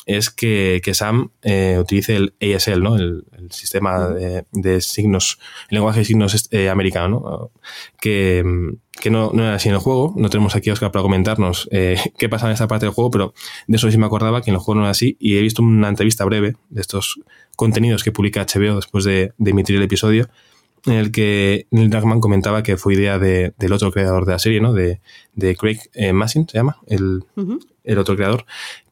es 0.06 0.30
que, 0.30 0.80
que 0.84 0.94
Sam 0.94 1.32
eh, 1.42 1.76
utilice 1.80 2.16
el 2.16 2.34
ASL, 2.40 2.80
¿no? 2.82 2.96
El, 2.96 3.24
sistema 3.50 4.08
de, 4.08 4.80
signos, 4.80 5.38
el 5.68 5.76
lenguaje 5.76 6.00
de 6.00 6.04
signos 6.04 6.48
eh, 6.50 6.68
americano, 6.68 7.08
¿no? 7.08 7.50
Que, 8.00 8.42
que 9.00 9.10
no, 9.10 9.30
no, 9.32 9.44
era 9.44 9.54
así 9.54 9.68
en 9.68 9.74
el 9.74 9.80
juego. 9.80 10.14
No 10.16 10.30
tenemos 10.30 10.56
aquí 10.56 10.70
a 10.70 10.72
Oscar 10.72 10.90
para 10.90 11.02
comentarnos 11.02 11.68
eh, 11.70 11.96
qué 12.18 12.28
pasa 12.28 12.46
en 12.46 12.52
esta 12.52 12.66
parte 12.66 12.86
del 12.86 12.94
juego, 12.94 13.10
pero 13.10 13.34
de 13.66 13.76
eso 13.76 13.90
sí 13.90 13.98
me 13.98 14.06
acordaba 14.06 14.42
que 14.42 14.50
en 14.50 14.54
el 14.54 14.60
juego 14.60 14.76
no 14.76 14.84
era 14.86 14.90
así. 14.90 15.16
Y 15.20 15.36
he 15.36 15.42
visto 15.42 15.62
una 15.62 15.88
entrevista 15.88 16.24
breve 16.24 16.56
de 16.70 16.80
estos 16.80 17.20
contenidos 17.56 18.04
que 18.04 18.12
publica 18.12 18.44
HBO 18.44 18.76
después 18.76 19.04
de, 19.04 19.32
emitir 19.44 19.76
el 19.76 19.82
episodio, 19.82 20.28
en 20.86 20.94
el 20.94 21.10
que 21.10 21.66
Neil 21.70 21.90
Druckmann 21.90 22.20
comentaba 22.20 22.62
que 22.62 22.76
fue 22.76 22.94
idea 22.94 23.18
de, 23.18 23.54
del 23.58 23.72
otro 23.72 23.90
creador 23.90 24.24
de 24.24 24.32
la 24.32 24.38
serie, 24.38 24.60
¿no? 24.60 24.72
De, 24.72 25.00
de 25.34 25.56
Craig 25.56 25.80
eh, 25.94 26.12
Massin, 26.12 26.48
se 26.48 26.58
llama, 26.58 26.78
el. 26.86 27.24
El, 27.86 27.98
otro 27.98 28.16
creador, 28.16 28.44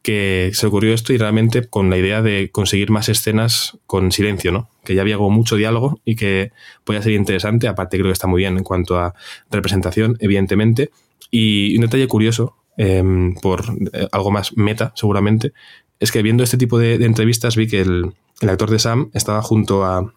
que 0.03 0.51
se 0.55 0.67
ocurrió 0.67 0.95
esto 0.95 1.13
y 1.13 1.19
realmente 1.19 1.67
con 1.67 1.91
la 1.91 1.99
idea 1.99 2.23
de 2.23 2.51
conseguir 2.51 2.91
más 2.91 3.09
escenas 3.09 3.79
con 3.87 4.13
silencio, 4.13 4.53
¿no? 4.53 4.69
Que 4.85 4.95
ya 4.95 5.03
había 5.03 5.17
como 5.17 5.31
mucho 5.31 5.57
diálogo 5.57 6.01
y 6.05 6.17
que 6.17 6.53
podía 6.85 7.03
ser 7.03 7.13
interesante, 7.13 7.69
aparte 7.69 7.97
creo 7.97 8.09
que 8.09 8.13
está 8.13 8.27
muy 8.27 8.41
bien 8.41 8.57
en 8.59 8.65
cuanto 8.65 8.99
a 8.99 9.15
representación, 9.51 10.17
evidentemente. 10.21 10.91
Y 11.31 11.75
un 11.77 11.83
detalle 11.83 12.07
curioso, 12.09 12.57
eh, 12.77 13.03
por 13.43 13.65
eh, 13.93 14.09
algo 14.13 14.31
más 14.31 14.57
meta, 14.57 14.93
seguramente, 14.95 15.53
es 16.01 16.13
que 16.13 16.23
viendo 16.23 16.43
este 16.43 16.59
tipo 16.59 16.79
de, 16.79 16.95
entrevistas 16.95 17.57
vi 17.57 17.67
que 17.67 17.81
el, 17.81 18.13
el 18.41 18.49
actor 18.49 18.71
de 18.71 18.79
Sam 18.79 19.11
estaba 19.15 19.43
junto 19.43 19.85
a 19.85 20.13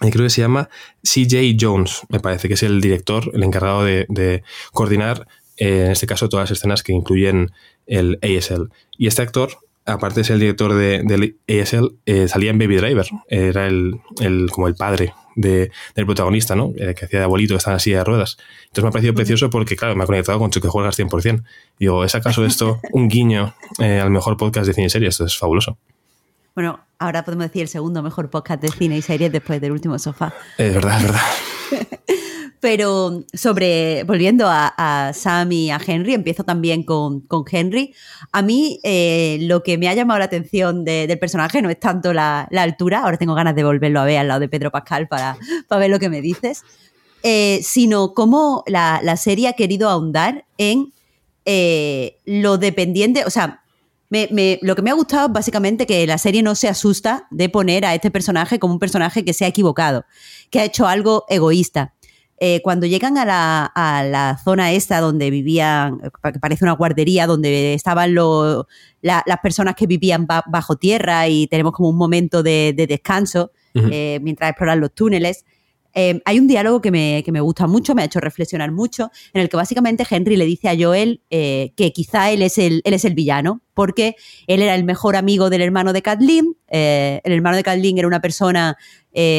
creo 0.00 0.24
que 0.24 0.30
se 0.30 0.42
llama 0.42 0.68
CJ 1.02 1.56
Jones, 1.58 2.02
me 2.08 2.20
parece 2.20 2.48
que 2.48 2.54
es 2.54 2.62
el 2.62 2.80
director, 2.80 3.30
el 3.32 3.42
encargado 3.42 3.84
de, 3.84 4.06
de 4.08 4.42
coordinar, 4.72 5.26
eh, 5.56 5.84
en 5.86 5.92
este 5.92 6.06
caso, 6.06 6.28
todas 6.28 6.50
las 6.50 6.58
escenas 6.58 6.82
que 6.82 6.92
incluyen 6.92 7.52
el 7.86 8.18
ASL. 8.22 8.70
Y 8.98 9.06
este 9.06 9.22
actor, 9.22 9.58
aparte 9.84 10.20
de 10.20 10.24
ser 10.24 10.34
el 10.34 10.40
director 10.40 10.74
de, 10.74 11.02
del 11.04 11.36
ASL, 11.48 11.96
eh, 12.06 12.28
salía 12.28 12.50
en 12.50 12.58
Baby 12.58 12.76
Driver, 12.76 13.06
era 13.28 13.66
el, 13.66 14.00
el 14.20 14.50
como 14.50 14.68
el 14.68 14.74
padre 14.74 15.12
de, 15.36 15.70
del 15.94 16.06
protagonista, 16.06 16.54
¿no? 16.54 16.72
Eh, 16.76 16.94
que 16.94 17.06
hacía 17.06 17.20
de 17.20 17.24
abuelito, 17.24 17.54
que 17.54 17.58
estaba 17.58 17.76
en 17.76 17.80
silla 17.80 17.98
de 17.98 18.04
ruedas. 18.04 18.36
Entonces 18.64 18.84
me 18.84 18.88
ha 18.88 18.92
parecido 18.92 19.14
precioso 19.14 19.50
porque, 19.50 19.76
claro, 19.76 19.96
me 19.96 20.04
ha 20.04 20.06
conectado 20.06 20.38
con 20.38 20.50
que 20.50 20.68
juegas 20.68 20.98
100%. 20.98 21.42
Digo, 21.78 22.04
¿es 22.04 22.14
acaso 22.14 22.44
esto 22.44 22.80
un 22.92 23.08
guiño 23.08 23.54
eh, 23.78 24.00
al 24.00 24.10
mejor 24.10 24.36
podcast 24.36 24.66
de 24.66 24.74
cine 24.74 24.86
y 24.86 24.90
serie? 24.90 25.08
Esto 25.08 25.24
es 25.24 25.36
fabuloso. 25.36 25.78
Bueno, 26.54 26.80
ahora 26.98 27.24
podemos 27.24 27.46
decir 27.46 27.62
el 27.62 27.68
segundo 27.68 28.02
mejor 28.02 28.30
podcast 28.30 28.62
de 28.62 28.68
cine 28.68 28.96
y 28.96 29.02
series 29.02 29.32
después 29.32 29.60
del 29.60 29.72
último 29.72 29.98
sofá. 29.98 30.32
Es 30.56 30.72
verdad, 30.74 30.98
es 30.98 31.02
verdad. 31.02 31.94
Pero 32.64 33.26
sobre, 33.34 34.04
volviendo 34.04 34.46
a, 34.48 34.72
a, 34.78 35.12
Sam 35.12 35.52
y 35.52 35.70
a 35.70 35.78
Henry, 35.86 36.14
empiezo 36.14 36.44
también 36.44 36.82
con, 36.82 37.20
con 37.20 37.44
Henry. 37.52 37.94
A 38.32 38.40
mí 38.40 38.80
eh, 38.84 39.36
lo 39.42 39.62
que 39.62 39.76
me 39.76 39.86
ha 39.86 39.92
llamado 39.92 40.18
la 40.18 40.24
atención 40.24 40.82
de, 40.82 41.06
del 41.06 41.18
personaje 41.18 41.60
no 41.60 41.68
es 41.68 41.78
tanto 41.78 42.14
la, 42.14 42.48
altura, 42.56 43.02
ahora 43.02 43.18
tengo 43.18 43.34
ganas 43.34 43.54
de 43.54 43.64
volverlo 43.64 44.00
a 44.00 44.06
ver 44.06 44.16
al 44.16 44.28
lado 44.28 44.40
de 44.40 44.48
Pedro 44.48 44.70
Pascal 44.70 45.08
para, 45.08 45.36
para 45.68 45.78
ver 45.78 45.90
lo 45.90 45.98
que 45.98 46.08
me 46.08 46.22
dices, 46.22 46.62
eh, 47.22 47.60
sino 47.62 48.14
cómo 48.14 48.64
la, 48.66 48.98
la, 49.02 49.18
serie 49.18 49.48
ha 49.48 49.52
querido 49.52 49.90
ahondar 49.90 50.46
en 50.56 50.90
eh, 51.44 52.16
lo 52.24 52.56
dependiente, 52.56 53.26
o 53.26 53.30
sea, 53.30 53.62
lo 54.08 54.74
que 54.74 54.82
me 54.82 54.90
ha 54.90 54.94
gustado 54.94 55.26
es 55.26 55.32
básicamente 55.34 55.84
que 55.84 56.06
la 56.06 56.16
serie 56.16 56.42
no 56.42 56.54
se 56.54 56.68
asusta 56.68 57.26
de 57.30 57.50
poner 57.50 57.84
a 57.84 57.94
este 57.94 58.10
personaje 58.10 58.58
como 58.58 58.72
un 58.72 58.80
personaje 58.80 59.22
que 59.22 59.34
se 59.34 59.44
ha 59.44 59.48
equivocado, 59.48 60.06
que 60.48 60.60
ha 60.60 60.64
hecho 60.64 60.86
algo 60.86 61.26
egoísta. 61.28 61.92
Eh, 62.38 62.60
cuando 62.62 62.86
llegan 62.86 63.16
a 63.16 63.24
la, 63.24 63.64
a 63.64 64.02
la, 64.02 64.38
zona 64.42 64.72
esta 64.72 65.00
donde 65.00 65.30
vivían, 65.30 66.00
que 66.00 66.40
parece 66.40 66.64
una 66.64 66.72
guardería, 66.72 67.26
donde 67.26 67.74
estaban 67.74 68.14
lo, 68.14 68.66
la, 69.02 69.22
las 69.26 69.38
personas 69.38 69.76
que 69.76 69.86
vivían 69.86 70.26
ba 70.26 70.42
bajo 70.46 70.76
tierra 70.76 71.28
y 71.28 71.46
tenemos 71.46 71.72
como 71.72 71.90
un 71.90 71.96
momento 71.96 72.42
de, 72.42 72.74
de 72.76 72.86
descanso 72.88 73.52
uh 73.74 73.78
-huh. 73.78 73.90
eh, 73.92 74.18
mientras 74.20 74.50
exploran 74.50 74.80
los 74.80 74.92
túneles, 74.92 75.44
eh, 75.94 76.20
hay 76.24 76.38
un 76.40 76.48
diálogo 76.48 76.80
que 76.80 76.90
me, 76.90 77.22
que 77.24 77.30
me, 77.30 77.40
gusta 77.40 77.66
mucho, 77.66 77.94
me 77.94 78.02
ha 78.02 78.04
hecho 78.04 78.20
reflexionar 78.20 78.72
mucho, 78.72 79.10
en 79.32 79.42
el 79.42 79.48
que 79.48 79.56
básicamente 79.56 80.04
Henry 80.08 80.36
le 80.36 80.44
dice 80.44 80.68
a 80.68 80.76
Joel 80.78 81.22
eh, 81.30 81.72
que 81.76 81.92
quizá 81.92 82.30
él 82.30 82.42
es, 82.42 82.58
el, 82.58 82.82
él 82.84 82.94
es 82.94 83.04
el 83.04 83.14
villano, 83.14 83.60
porque 83.74 84.16
él 84.46 84.60
era 84.60 84.74
el 84.74 84.84
mejor 84.84 85.14
amigo 85.14 85.50
del 85.50 85.62
hermano 85.62 85.92
de 85.92 86.02
Kathleen. 86.02 86.56
Eh, 86.68 87.20
el 87.22 87.32
hermano 87.32 87.56
de 87.56 87.62
Kathleen 87.62 87.98
era 87.98 88.08
una 88.08 88.20
persona 88.20 88.76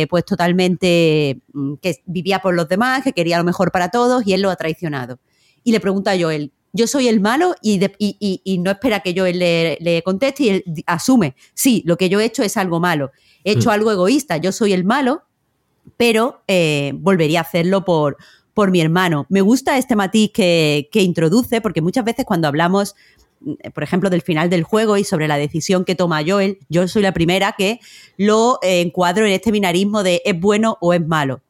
pues 0.09 0.23
totalmente 0.23 1.41
mm, 1.51 1.73
que 1.81 2.01
vivía 2.05 2.39
por 2.39 2.55
los 2.55 2.69
demás, 2.69 3.03
que 3.03 3.11
quería 3.11 3.37
lo 3.37 3.43
mejor 3.43 3.73
para 3.73 3.89
todos 3.89 4.25
y 4.25 4.31
él 4.31 4.41
lo 4.41 4.49
ha 4.49 4.55
traicionado. 4.55 5.19
Y 5.65 5.73
le 5.73 5.81
pregunta 5.81 6.11
a 6.11 6.17
Joel, 6.17 6.53
yo 6.71 6.87
soy 6.87 7.09
el 7.09 7.19
malo 7.19 7.55
y, 7.61 7.81
y, 7.99 8.57
no 8.59 8.71
espera 8.71 9.01
que 9.01 9.13
yo 9.13 9.25
le, 9.25 9.77
le, 9.81 10.01
conteste 10.03 10.43
y 10.43 10.49
él 10.49 10.63
asume, 10.85 11.35
sí, 11.53 11.83
lo 11.85 11.97
que 11.97 12.07
yo 12.07 12.21
he 12.21 12.25
hecho 12.25 12.41
es 12.41 12.55
algo 12.55 12.79
malo, 12.79 13.11
he 13.43 13.51
hecho 13.51 13.69
mm. 13.69 13.73
algo 13.73 13.91
egoísta, 13.91 14.37
yo 14.37 14.53
soy 14.53 14.71
el 14.71 14.85
malo 14.85 15.24
pero 15.97 16.41
eh, 16.47 16.93
volvería 16.95 17.39
a 17.39 17.43
hacerlo 17.43 17.85
por, 17.85 18.17
por 18.53 18.71
mi 18.71 18.81
hermano. 18.81 19.25
Me 19.29 19.41
gusta 19.41 19.77
este 19.77 19.95
matiz 19.95 20.31
que, 20.33 20.89
introduce, 20.93 21.61
porque 21.61 21.81
muchas 21.81 22.05
veces 22.05 22.25
cuando 22.25 22.47
hablamos, 22.47 22.95
mm, 23.41 23.53
por 23.73 23.83
ejemplo, 23.83 24.09
del 24.09 24.21
final 24.21 24.49
del 24.49 24.63
juego 24.63 24.97
y 24.97 25.03
sobre 25.03 25.27
la 25.27 25.37
decisión 25.37 25.85
que 25.85 25.95
toma 25.95 26.23
Joel, 26.25 26.57
yo 26.69 26.87
soy 26.87 27.01
la 27.01 27.13
primera 27.13 27.53
que 27.57 27.79
lo 28.17 28.59
eh, 28.63 28.81
encuadro 28.81 29.25
en 29.25 29.33
este 29.33 29.51
binarismo 29.51 30.03
de 30.03 30.21
es 30.25 30.39
bueno 30.39 30.77
o 30.81 30.93
es 30.93 31.05
malo. 31.05 31.41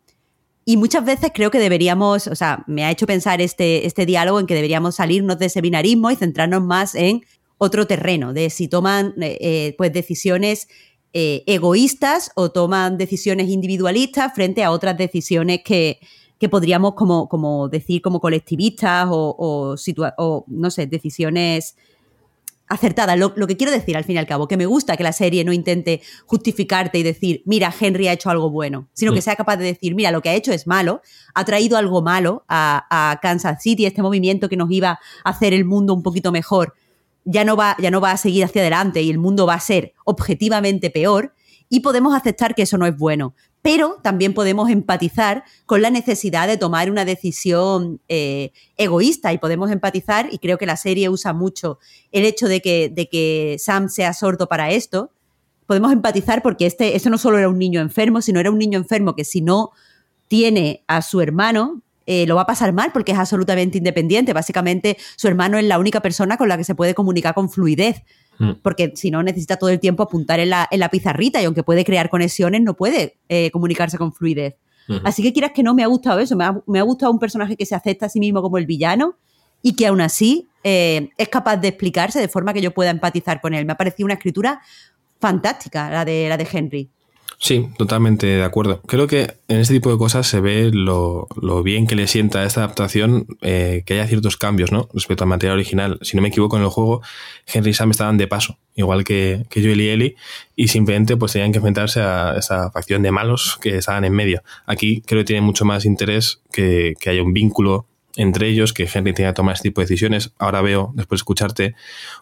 Y 0.67 0.77
muchas 0.77 1.05
veces 1.05 1.29
creo 1.31 1.51
que 1.51 1.59
deberíamos, 1.59 2.25
o 2.25 2.35
sea, 2.35 2.63
me 2.65 2.83
ha 2.83 2.91
hecho 2.91 3.05
pensar 3.05 3.39
este, 3.39 3.85
este 3.85 4.07
diálogo 4.07 4.39
en 4.39 4.47
que 4.47 4.55
deberíamos 4.55 4.95
salirnos 4.95 5.37
de 5.37 5.45
ese 5.45 5.61
binarismo 5.61 6.09
y 6.09 6.15
centrarnos 6.15 6.63
más 6.63 6.95
en 6.95 7.23
otro 7.59 7.85
terreno, 7.85 8.33
de 8.33 8.49
si 8.49 8.67
toman 8.67 9.13
eh, 9.21 9.75
pues 9.77 9.93
decisiones 9.93 10.67
eh, 11.17 11.45
egoístas 11.47 12.29
o 12.35 12.51
toman 12.51 12.97
decisiones 12.97 13.47
individualistas 13.47 14.33
frente 14.33 14.65
a 14.65 14.71
otras 14.71 14.97
decisiones 14.97 15.61
que, 15.63 16.01
podríamos 16.51 16.93
como, 16.93 17.29
como, 17.29 17.69
decir 17.69 18.01
como 18.01 18.19
colectivistas 18.19 19.07
o, 19.09 19.77
o, 20.17 20.45
no 20.47 20.69
sé, 20.69 20.87
decisiones 20.87 21.77
acertadas. 22.67 23.17
Lo, 23.17 23.33
que 23.47 23.55
quiero 23.55 23.71
decir 23.71 23.95
al 23.95 24.03
fin 24.03 24.15
y 24.15 24.19
al 24.19 24.27
cabo, 24.27 24.49
que 24.49 24.57
me 24.57 24.65
gusta 24.65 24.97
que 24.97 25.03
la 25.03 25.13
serie 25.13 25.45
no 25.45 25.53
intente 25.53 26.01
justificarte 26.25 26.99
y 26.99 27.03
decir, 27.03 27.43
mira, 27.45 27.73
Henry 27.79 28.09
ha 28.09 28.13
hecho 28.13 28.29
algo 28.29 28.49
bueno, 28.49 28.89
sino 28.91 29.13
que 29.13 29.19
mm. 29.19 29.21
sea 29.21 29.35
capaz 29.37 29.55
de 29.55 29.63
decir, 29.63 29.95
mira, 29.95 30.11
lo 30.11 30.21
que 30.21 30.27
ha 30.27 30.35
hecho 30.35 30.51
es 30.51 30.67
malo, 30.67 31.01
ha 31.33 31.45
traído 31.45 31.77
algo 31.77 32.01
malo 32.01 32.43
a, 32.49 32.87
a 32.89 33.21
Kansas 33.21 33.63
City, 33.63 33.85
este 33.85 34.01
movimiento 34.01 34.49
que 34.49 34.57
nos 34.57 34.69
iba 34.69 34.99
a 35.23 35.29
hacer 35.29 35.53
el 35.53 35.63
mundo 35.63 35.93
un 35.93 36.03
poquito 36.03 36.33
mejor 36.33 36.73
ya 37.25 37.43
no, 37.43 37.57
va, 37.57 37.75
ya 37.79 37.91
no 37.91 37.99
va 37.99 38.11
a 38.11 38.17
seguir 38.17 38.45
hacia 38.45 38.61
adelante 38.61 39.01
y 39.01 39.09
el 39.09 39.17
mundo 39.17 39.45
va 39.45 39.55
a 39.55 39.59
ser 39.59 39.93
objetivamente 40.05 40.89
peor 40.89 41.33
y 41.69 41.81
podemos 41.81 42.15
aceptar 42.15 42.55
que 42.55 42.61
eso 42.61 42.77
no 42.77 42.85
es 42.85 42.95
bueno. 42.95 43.35
Pero 43.61 43.97
también 44.03 44.35
podemos 44.35 44.69
empatizar 44.69 45.43
con 45.65 45.81
la 45.81 45.89
necesidad 45.89 46.47
de 46.47 46.57
tomar 46.57 46.91
una 46.91 47.03
decisión 47.03 47.99
eh, 48.07 48.51
egoísta 48.77 49.33
y 49.33 49.39
podemos 49.39 49.71
empatizar, 49.71 50.27
y 50.31 50.37
creo 50.37 50.59
que 50.59 50.67
la 50.67 50.77
serie 50.77 51.09
usa 51.09 51.33
mucho 51.33 51.79
el 52.11 52.25
hecho 52.25 52.47
de 52.47 52.61
que, 52.61 52.89
de 52.89 53.09
que 53.09 53.55
Sam 53.57 53.89
sea 53.89 54.13
sordo 54.13 54.47
para 54.47 54.69
esto. 54.69 55.11
Podemos 55.65 55.91
empatizar 55.91 56.43
porque 56.43 56.67
este, 56.67 56.95
no 57.09 57.17
solo 57.17 57.39
era 57.39 57.49
un 57.49 57.57
niño 57.57 57.81
enfermo, 57.81 58.21
sino 58.21 58.39
era 58.39 58.51
un 58.51 58.59
niño 58.59 58.77
enfermo 58.77 59.15
que 59.15 59.25
si 59.25 59.41
no 59.41 59.71
tiene 60.27 60.83
a 60.85 61.01
su 61.01 61.21
hermano, 61.21 61.81
eh, 62.05 62.25
lo 62.27 62.35
va 62.35 62.41
a 62.41 62.45
pasar 62.45 62.73
mal 62.73 62.91
porque 62.93 63.11
es 63.11 63.17
absolutamente 63.17 63.77
independiente. 63.77 64.33
Básicamente, 64.33 64.97
su 65.15 65.27
hermano 65.27 65.57
es 65.57 65.65
la 65.65 65.79
única 65.79 66.01
persona 66.01 66.37
con 66.37 66.47
la 66.49 66.57
que 66.57 66.63
se 66.63 66.75
puede 66.75 66.93
comunicar 66.93 67.33
con 67.33 67.49
fluidez. 67.49 68.03
Mm. 68.37 68.51
Porque 68.61 68.93
si 68.95 69.11
no, 69.11 69.23
necesita 69.23 69.57
todo 69.57 69.69
el 69.69 69.79
tiempo 69.79 70.03
apuntar 70.03 70.39
en 70.39 70.49
la, 70.49 70.89
pizarrita 70.91 71.41
y 71.41 71.45
aunque 71.45 71.63
puede 71.63 71.83
crear 71.83 72.09
conexiones, 72.09 72.61
no 72.61 72.75
puede 72.75 73.17
eh, 73.29 73.49
comunicarse 73.51 73.97
con 73.97 74.13
fluidez. 74.13 74.55
Así 75.03 75.23
que 75.23 75.33
quieras 75.33 75.51
que 75.51 75.63
no, 75.63 75.73
me 75.73 75.83
ha 75.83 75.87
gustado 75.87 76.19
eso. 76.19 76.35
Me 76.35 76.43
ha, 76.79 76.83
gustado 76.83 77.11
un 77.11 77.17
personaje 77.17 77.57
que 77.57 77.65
se 77.65 77.73
acepta 77.73 78.05
a 78.05 78.09
sí 78.09 78.19
mismo 78.19 78.43
como 78.43 78.59
el 78.59 78.67
villano 78.67 79.17
y 79.63 79.75
que 79.75 79.87
aún 79.87 79.99
así 79.99 80.47
eh, 80.63 81.09
es 81.17 81.27
capaz 81.29 81.57
de 81.57 81.69
explicarse 81.69 82.19
de 82.19 82.27
forma 82.27 82.53
que 82.53 82.61
yo 82.61 82.71
pueda 82.71 82.91
empatizar 82.91 83.41
con 83.41 83.55
él. 83.55 83.65
Me 83.65 83.73
ha 83.73 83.77
parecido 83.77 84.05
una 84.05 84.13
escritura 84.13 84.61
fantástica 85.19 85.89
la 85.89 86.05
de, 86.05 86.29
la 86.29 86.37
de 86.37 86.47
Henry. 86.51 86.91
Sí, 87.37 87.67
totalmente 87.77 88.27
de 88.27 88.43
acuerdo. 88.43 88.81
Creo 88.87 89.07
que 89.07 89.35
en 89.47 89.59
este 89.59 89.73
tipo 89.73 89.91
de 89.91 89.97
cosas 89.97 90.27
se 90.27 90.39
ve 90.39 90.71
lo, 90.71 91.27
bien 91.63 91.87
que 91.87 91.95
le 91.95 92.07
sienta 92.07 92.43
esta 92.43 92.61
adaptación 92.61 93.27
eh, 93.41 93.83
que 93.85 93.95
haya 93.95 94.07
ciertos 94.07 94.37
cambios 94.37 94.71
¿no? 94.71 94.89
respecto 94.93 95.23
al 95.23 95.29
material 95.29 95.55
original. 95.55 95.99
Si 96.01 96.15
no 96.15 96.21
me 96.21 96.29
equivoco 96.29 96.57
en 96.57 96.63
el 96.63 96.69
juego, 96.69 97.01
Henry 97.45 97.71
y 97.71 97.73
Sam 97.73 97.91
estaban 97.91 98.17
de 98.17 98.27
paso, 98.27 98.57
igual 98.75 99.03
que, 99.03 99.45
que 99.49 99.61
Joel 99.61 99.81
y 99.81 99.89
Ellie, 99.89 100.15
y 100.55 100.69
simplemente 100.69 101.17
pues 101.17 101.33
tenían 101.33 101.51
que 101.51 101.57
enfrentarse 101.57 102.01
a 102.01 102.35
esa 102.37 102.71
facción 102.71 103.03
de 103.03 103.11
malos 103.11 103.57
que 103.61 103.77
estaban 103.77 104.05
en 104.05 104.13
medio. 104.13 104.41
Aquí 104.65 105.01
creo 105.05 105.21
que 105.21 105.25
tiene 105.25 105.41
mucho 105.41 105.65
más 105.65 105.85
interés 105.85 106.41
que, 106.51 106.93
que 106.99 107.09
haya 107.09 107.23
un 107.23 107.33
vínculo 107.33 107.87
entre 108.15 108.49
ellos, 108.49 108.73
que 108.73 108.87
Henry 108.91 109.13
tenga 109.13 109.31
que 109.31 109.35
tomar 109.35 109.55
este 109.55 109.69
tipo 109.69 109.81
de 109.81 109.85
decisiones. 109.85 110.31
Ahora 110.39 110.61
veo, 110.61 110.91
después 110.95 111.19
de 111.19 111.21
escucharte, 111.21 111.75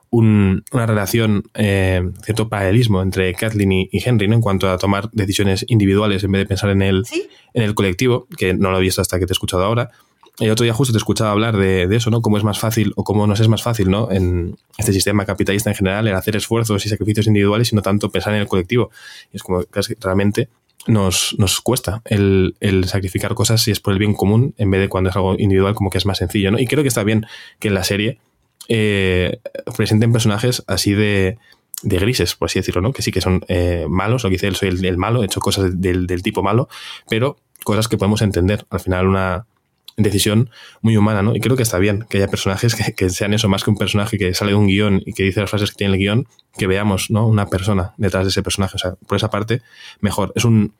una 0.09 0.85
relación, 0.85 1.43
eh, 1.53 2.01
cierto 2.23 2.49
paralelismo 2.49 3.01
entre 3.01 3.33
Kathleen 3.33 3.71
y, 3.71 3.89
Henry, 3.91 4.27
¿no? 4.27 4.35
En 4.35 4.41
cuanto 4.41 4.69
a 4.69 4.77
tomar 4.77 5.09
decisiones 5.11 5.65
individuales 5.67 6.23
en 6.23 6.31
vez 6.31 6.41
de 6.41 6.45
pensar 6.45 6.69
en 6.69 6.81
el, 6.81 7.03
en 7.53 7.63
el 7.63 7.75
colectivo, 7.75 8.27
que 8.37 8.53
no 8.53 8.71
lo 8.71 8.77
he 8.77 8.81
visto 8.81 9.01
hasta 9.01 9.19
que 9.19 9.25
te 9.25 9.33
he 9.33 9.35
escuchado 9.35 9.63
ahora. 9.63 9.91
El 10.39 10.49
otro 10.49 10.63
día 10.63 10.73
justo 10.73 10.91
te 10.91 10.97
escuchaba 10.97 11.31
hablar 11.31 11.57
de, 11.57 11.83
eso, 11.95 12.09
¿no? 12.09 12.21
Cómo 12.21 12.37
es 12.37 12.43
más 12.43 12.57
fácil 12.57 12.91
o 12.95 13.03
cómo 13.03 13.27
nos 13.27 13.39
es 13.39 13.47
más 13.47 13.61
fácil, 13.61 13.91
¿no? 13.91 14.11
En 14.11 14.57
este 14.79 14.91
sistema 14.91 15.25
capitalista 15.25 15.69
en 15.69 15.75
general, 15.75 16.07
el 16.07 16.15
hacer 16.15 16.35
esfuerzos 16.35 16.83
y 16.85 16.89
sacrificios 16.89 17.27
individuales 17.27 17.71
y 17.71 17.75
no 17.75 17.83
tanto 17.83 18.09
pensar 18.09 18.33
en 18.33 18.41
el 18.41 18.47
colectivo. 18.47 18.89
Y 19.31 19.37
es 19.37 19.43
como 19.43 19.63
que 19.63 19.81
realmente 20.01 20.49
nos, 20.87 21.35
nos 21.37 21.61
cuesta 21.61 22.01
el, 22.05 22.55
el, 22.59 22.85
sacrificar 22.85 23.33
cosas 23.35 23.61
si 23.61 23.71
es 23.71 23.79
por 23.79 23.93
el 23.93 23.99
bien 23.99 24.13
común 24.13 24.53
en 24.57 24.69
vez 24.71 24.81
de 24.81 24.89
cuando 24.89 25.09
es 25.09 25.15
algo 25.15 25.35
individual 25.37 25.75
como 25.75 25.89
que 25.89 25.97
es 25.97 26.05
más 26.05 26.17
sencillo, 26.17 26.51
¿no? 26.51 26.59
Y 26.59 26.67
creo 26.67 26.83
que 26.83 26.89
está 26.89 27.03
bien 27.03 27.25
que 27.59 27.69
en 27.69 27.73
la 27.73 27.83
serie 27.83 28.19
eh, 28.67 29.39
presenten 29.75 30.11
personajes 30.11 30.63
así 30.67 30.93
de, 30.93 31.37
de, 31.81 31.99
grises, 31.99 32.35
por 32.35 32.47
así 32.47 32.59
decirlo, 32.59 32.81
¿no? 32.81 32.93
Que 32.93 33.01
sí 33.01 33.11
que 33.11 33.21
son 33.21 33.43
eh, 33.47 33.85
malos, 33.89 34.23
lo 34.23 34.29
que 34.29 34.35
dice 34.35 34.47
él, 34.47 34.55
soy 34.55 34.69
el, 34.69 34.97
malo, 34.97 35.21
he 35.21 35.25
hecho 35.25 35.39
cosas 35.39 35.79
del, 35.81 36.07
del, 36.07 36.23
tipo 36.23 36.43
malo, 36.43 36.69
pero 37.09 37.37
cosas 37.63 37.87
que 37.87 37.97
podemos 37.97 38.21
entender. 38.21 38.65
Al 38.69 38.79
final 38.79 39.07
una 39.07 39.45
decisión 39.97 40.49
muy 40.81 40.97
humana, 40.97 41.21
¿no? 41.21 41.35
Y 41.35 41.39
creo 41.39 41.55
que 41.55 41.63
está 41.63 41.77
bien 41.77 42.05
que 42.09 42.17
haya 42.17 42.27
personajes 42.27 42.75
que, 42.75 43.09
sean 43.09 43.33
eso, 43.33 43.49
más 43.49 43.63
que 43.63 43.69
un 43.69 43.77
personaje 43.77 44.17
que 44.17 44.33
sale 44.33 44.51
de 44.51 44.55
un 44.55 44.67
guion 44.67 45.01
y 45.05 45.13
que 45.13 45.23
dice 45.23 45.41
las 45.41 45.49
frases 45.49 45.71
que 45.71 45.77
tiene 45.77 45.93
el 45.93 45.99
guion, 45.99 46.27
que 46.57 46.67
veamos, 46.67 47.09
¿no? 47.09 47.27
Una 47.27 47.47
persona 47.47 47.93
detrás 47.97 48.23
de 48.25 48.29
ese 48.29 48.43
personaje. 48.43 48.75
O 48.75 48.79
sea, 48.79 48.95
por 49.07 49.17
esa 49.17 49.29
parte, 49.29 49.61
mejor. 49.99 50.31
Es 50.35 50.45
un... 50.45 50.73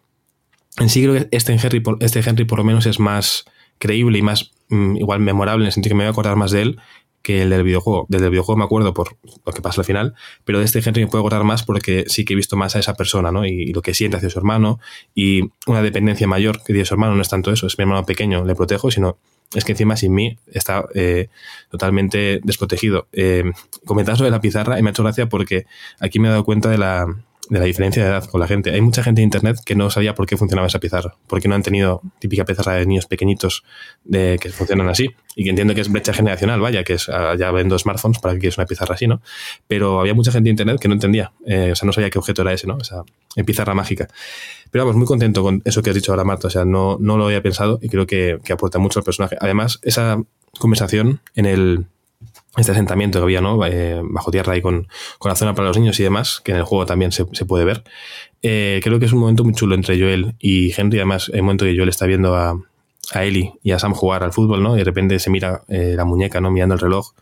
En 0.80 0.90
sí 0.90 1.04
creo 1.04 1.14
que 1.14 1.28
este 1.32 1.54
Henry, 1.54 1.84
este 2.00 2.22
Henry 2.28 2.46
por 2.46 2.58
lo 2.58 2.64
menos 2.64 2.88
es 2.88 3.00
más 3.00 3.46
creíble 3.78 4.18
y 4.18 4.22
más 4.24 4.52
mm, 4.70 4.98
igual 4.98 5.20
memorable 5.20 5.64
en 5.64 5.68
el 5.68 5.72
sentido 5.72 5.92
que 5.92 5.98
me 5.98 6.04
voy 6.04 6.08
a 6.08 6.12
acordar 6.12 6.36
más 6.36 6.52
de 6.52 6.64
él 6.64 6.80
que 7.24 7.42
el 7.42 7.50
del 7.50 7.64
videojuego. 7.64 8.06
Desde 8.10 8.26
el 8.26 8.32
videojuego 8.32 8.60
me 8.60 8.66
acuerdo 8.66 8.94
por 8.94 9.16
lo 9.46 9.54
que 9.54 9.62
pasa 9.62 9.82
al 9.82 9.86
final, 9.86 10.14
pero 10.44 10.60
de 10.60 10.66
este 10.66 10.80
Henry 10.86 11.06
me 11.06 11.08
puedo 11.10 11.24
acordar 11.24 11.44
más 11.46 11.64
porque 11.64 12.04
sí 12.08 12.26
que 12.26 12.34
he 12.34 12.36
visto 12.36 12.56
más 12.56 12.76
a 12.76 12.80
esa 12.80 12.94
persona, 12.94 13.32
¿no? 13.32 13.46
Y, 13.46 13.74
lo 13.74 13.82
que 13.82 13.94
siente 13.94 14.18
hacia 14.18 14.30
su 14.30 14.38
hermano 14.38 14.80
y 15.16 15.50
una 15.66 15.82
dependencia 15.82 16.28
mayor 16.28 16.58
que 16.60 16.74
tiene 16.74 16.86
su 16.86 16.94
hermano 16.94 17.16
no 17.16 17.22
es 17.22 17.30
tanto 17.30 17.52
eso, 17.52 17.66
es 17.66 17.78
mi 17.80 17.84
hermano 17.84 18.06
pequeño, 18.06 18.46
le 18.46 18.54
protejo, 18.54 18.92
sino 18.92 19.18
es 19.56 19.64
que 19.64 19.72
encima 19.72 19.96
sin 19.96 20.14
mí 20.14 20.38
está 20.52 20.86
eh, 20.94 21.30
totalmente 21.72 22.42
desprotegido. 22.44 23.08
Eh, 23.14 23.52
comentabas 23.86 24.20
de 24.20 24.30
la 24.30 24.42
pizarra 24.42 24.78
y 24.78 24.84
me 24.84 24.90
ha 24.90 24.92
hecho 24.92 25.04
gracia 25.04 25.28
porque 25.30 25.66
aquí 26.00 26.20
me 26.20 26.28
he 26.28 26.32
dado 26.32 26.44
cuenta 26.44 26.70
de 26.70 26.78
la, 26.78 27.08
de 27.50 27.60
la 27.60 27.66
diferencia 27.66 28.04
de 28.04 28.10
edad 28.10 28.26
con 28.26 28.40
la 28.40 28.48
gente. 28.48 28.72
Hay 28.72 28.82
mucha 28.82 29.04
gente 29.04 29.22
en 29.22 29.26
internet 29.26 29.58
que 29.66 29.76
no 29.76 29.90
sabía 29.90 30.16
por 30.16 30.26
qué 30.26 30.38
funcionaba 30.38 30.68
esa 30.68 30.80
pizarra, 30.80 31.16
porque 31.28 31.48
no 31.48 31.56
han 31.56 31.64
tenido 31.64 32.02
típica 32.20 32.46
pizarra 32.46 32.74
de 32.74 32.86
niños 32.86 33.06
pequeñitos 33.06 33.64
de 34.04 34.38
que 34.42 34.50
funcionan 34.50 34.90
así. 34.90 35.10
Y 35.36 35.44
que 35.44 35.50
entiendo 35.50 35.76
que 35.76 35.82
es 35.82 35.92
brecha 35.92 36.14
generacional, 36.14 36.62
vaya, 36.62 36.84
que 36.84 36.94
es 36.94 37.10
ah, 37.10 37.36
ya 37.38 37.52
vendo 37.52 37.78
smartphones 37.78 38.20
para 38.20 38.36
que 38.36 38.42
quieres 38.42 38.58
una 38.58 38.66
pizarra 38.66 38.96
así, 38.96 39.08
¿no? 39.08 39.22
Pero 39.68 40.00
había 40.00 40.14
mucha 40.14 40.32
gente 40.32 40.50
en 40.50 40.54
internet 40.54 40.80
que 40.80 40.88
no 40.88 40.94
entendía, 40.94 41.34
eh, 41.46 41.72
o 41.72 41.76
sea, 41.76 41.86
no 41.86 41.94
sabía 41.94 42.10
qué 42.10 42.20
objeto 42.20 42.44
era 42.44 42.54
ese, 42.54 42.68
¿no? 42.68 42.78
Esa 42.78 43.04
pizarra 43.46 43.74
mágica. 43.74 44.08
Pero 44.72 44.86
vamos, 44.86 44.96
muy 44.96 45.06
contento 45.06 45.44
con 45.44 45.62
eso 45.66 45.82
que 45.82 45.90
has 45.90 45.96
dicho 45.96 46.12
ahora, 46.12 46.24
Marta. 46.24 46.48
O 46.48 46.52
sea, 46.52 46.66
no, 46.66 46.98
no 47.00 47.18
lo 47.18 47.26
había 47.26 47.42
pensado 47.42 47.80
y 47.82 47.90
creo 47.90 48.08
que, 48.08 48.40
que 48.44 48.54
aporta 48.54 48.80
mucho 48.80 49.00
al 49.00 49.06
personaje. 49.06 49.38
Además, 49.40 49.80
esa 49.84 50.22
conversación 50.60 51.22
en 51.36 51.46
el 51.46 51.86
este 52.58 52.72
asentamiento 52.72 53.20
que 53.20 53.24
había 53.24 53.42
¿no? 53.42 53.66
Eh, 53.66 54.02
bajo 54.04 54.32
tierra 54.32 54.56
y 54.56 54.62
con, 54.62 54.88
con, 55.18 55.30
la 55.30 55.36
zona 55.36 55.56
para 55.56 55.68
los 55.68 55.78
niños 55.78 56.00
y 56.00 56.04
demás, 56.04 56.42
que 56.44 56.52
en 56.52 56.58
el 56.58 56.64
juego 56.64 56.86
también 56.86 57.12
se, 57.12 57.26
puede 57.26 57.66
ver. 57.66 57.84
Eh, 58.42 58.80
creo 58.84 59.00
que 59.00 59.06
es 59.06 59.14
un 59.14 59.20
momento 59.20 59.44
muy 59.44 59.54
chulo 59.54 59.76
entre 59.76 60.00
Joel 60.00 60.36
y 60.40 60.74
Henry. 60.80 61.00
Además, 61.00 61.32
el 61.34 61.42
momento 61.42 61.66
que 61.66 61.76
Joel 61.76 61.90
está 61.90 62.06
viendo 62.06 62.36
a, 62.36 62.60
a 63.12 63.24
Ellie 63.24 63.54
y 63.64 63.72
a 63.72 63.80
Sam 63.80 63.94
jugar 63.94 64.24
al 64.24 64.34
fútbol, 64.34 64.62
¿no? 64.62 64.76
Y 64.76 64.80
de 64.80 64.84
repente 64.84 65.20
se 65.20 65.30
mira 65.30 65.64
eh, 65.68 65.94
la 65.96 66.06
muñeca, 66.06 66.42
¿no? 66.42 66.52
Mirando 66.52 66.76
el 66.76 66.82
reloj 66.82 67.14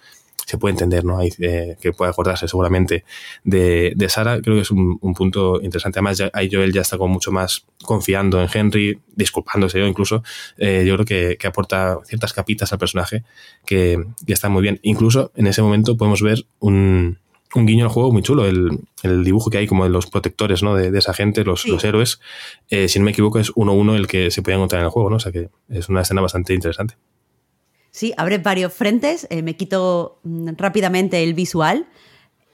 se 0.52 0.58
puede 0.58 0.74
entender, 0.74 1.04
¿no? 1.04 1.18
Hay, 1.18 1.30
eh, 1.40 1.78
que 1.82 1.94
puede 1.94 2.12
acordarse 2.12 2.48
seguramente 2.48 3.04
de, 3.44 3.94
de, 3.96 4.10
Sara, 4.10 4.40
creo 4.42 4.56
que 4.56 4.62
es 4.62 4.72
un, 4.72 5.00
punto 5.16 5.60
interesante. 5.62 6.00
Además, 6.00 6.18
ya, 6.18 6.30
ahí 6.34 6.50
Joel 6.52 6.72
ya 6.74 6.82
está 6.82 6.98
como 6.98 7.14
mucho 7.14 7.32
más 7.32 7.66
confiando 7.84 8.42
en 8.42 8.50
Henry, 8.54 9.00
disculpándose 9.16 9.80
yo 9.80 9.88
incluso. 9.88 10.24
Eh, 10.58 10.84
yo 10.86 10.96
creo 10.96 11.06
que, 11.06 11.38
que, 11.38 11.48
aporta 11.48 12.00
ciertas 12.06 12.34
capitas 12.34 12.72
al 12.74 12.80
personaje 12.80 13.24
que, 13.66 14.04
que 14.26 14.34
está 14.34 14.50
muy 14.50 14.62
bien. 14.62 14.80
Incluso 14.84 15.32
en 15.36 15.48
ese 15.48 15.62
momento 15.62 15.98
podemos 15.98 16.22
ver 16.22 16.46
un, 16.60 17.18
un 17.56 17.66
guiño 17.66 17.86
al 17.86 17.92
juego 17.92 18.12
muy 18.12 18.22
chulo. 18.22 18.46
El, 18.46 18.80
dibujo 19.24 19.50
que 19.50 19.58
hay 19.58 19.68
como 19.68 19.84
de 19.84 19.90
los 19.90 20.08
protectores, 20.08 20.64
¿no? 20.64 20.76
De, 20.76 20.98
esa 20.98 21.14
gente, 21.14 21.44
los, 21.44 21.68
los 21.68 21.84
héroes. 21.84 22.20
Eh, 22.70 22.88
si 22.88 23.00
no 23.00 23.06
me 23.06 23.12
equivoco, 23.12 23.40
es 23.40 23.52
uno 23.56 23.72
a 23.72 23.76
uno 23.76 23.96
el 23.96 24.08
que 24.08 24.32
se 24.32 24.42
puede 24.42 24.58
encontrar 24.58 24.82
en 24.82 24.86
el 24.86 24.92
juego, 24.92 25.10
¿no? 25.10 25.16
O 25.16 25.20
sea 25.20 25.32
que 25.32 25.50
es 25.70 25.90
una 25.90 26.02
escena 26.02 26.22
bastante 26.22 26.54
interesante. 26.54 26.96
Sí, 27.92 28.14
abre 28.18 28.38
varios 28.40 28.74
frentes. 28.74 29.28
Eh, 29.30 29.42
me 29.42 29.56
quito 29.56 30.20
mm, 30.24 30.52
rápidamente 30.58 31.22
el 31.24 31.34
visual. 31.34 31.88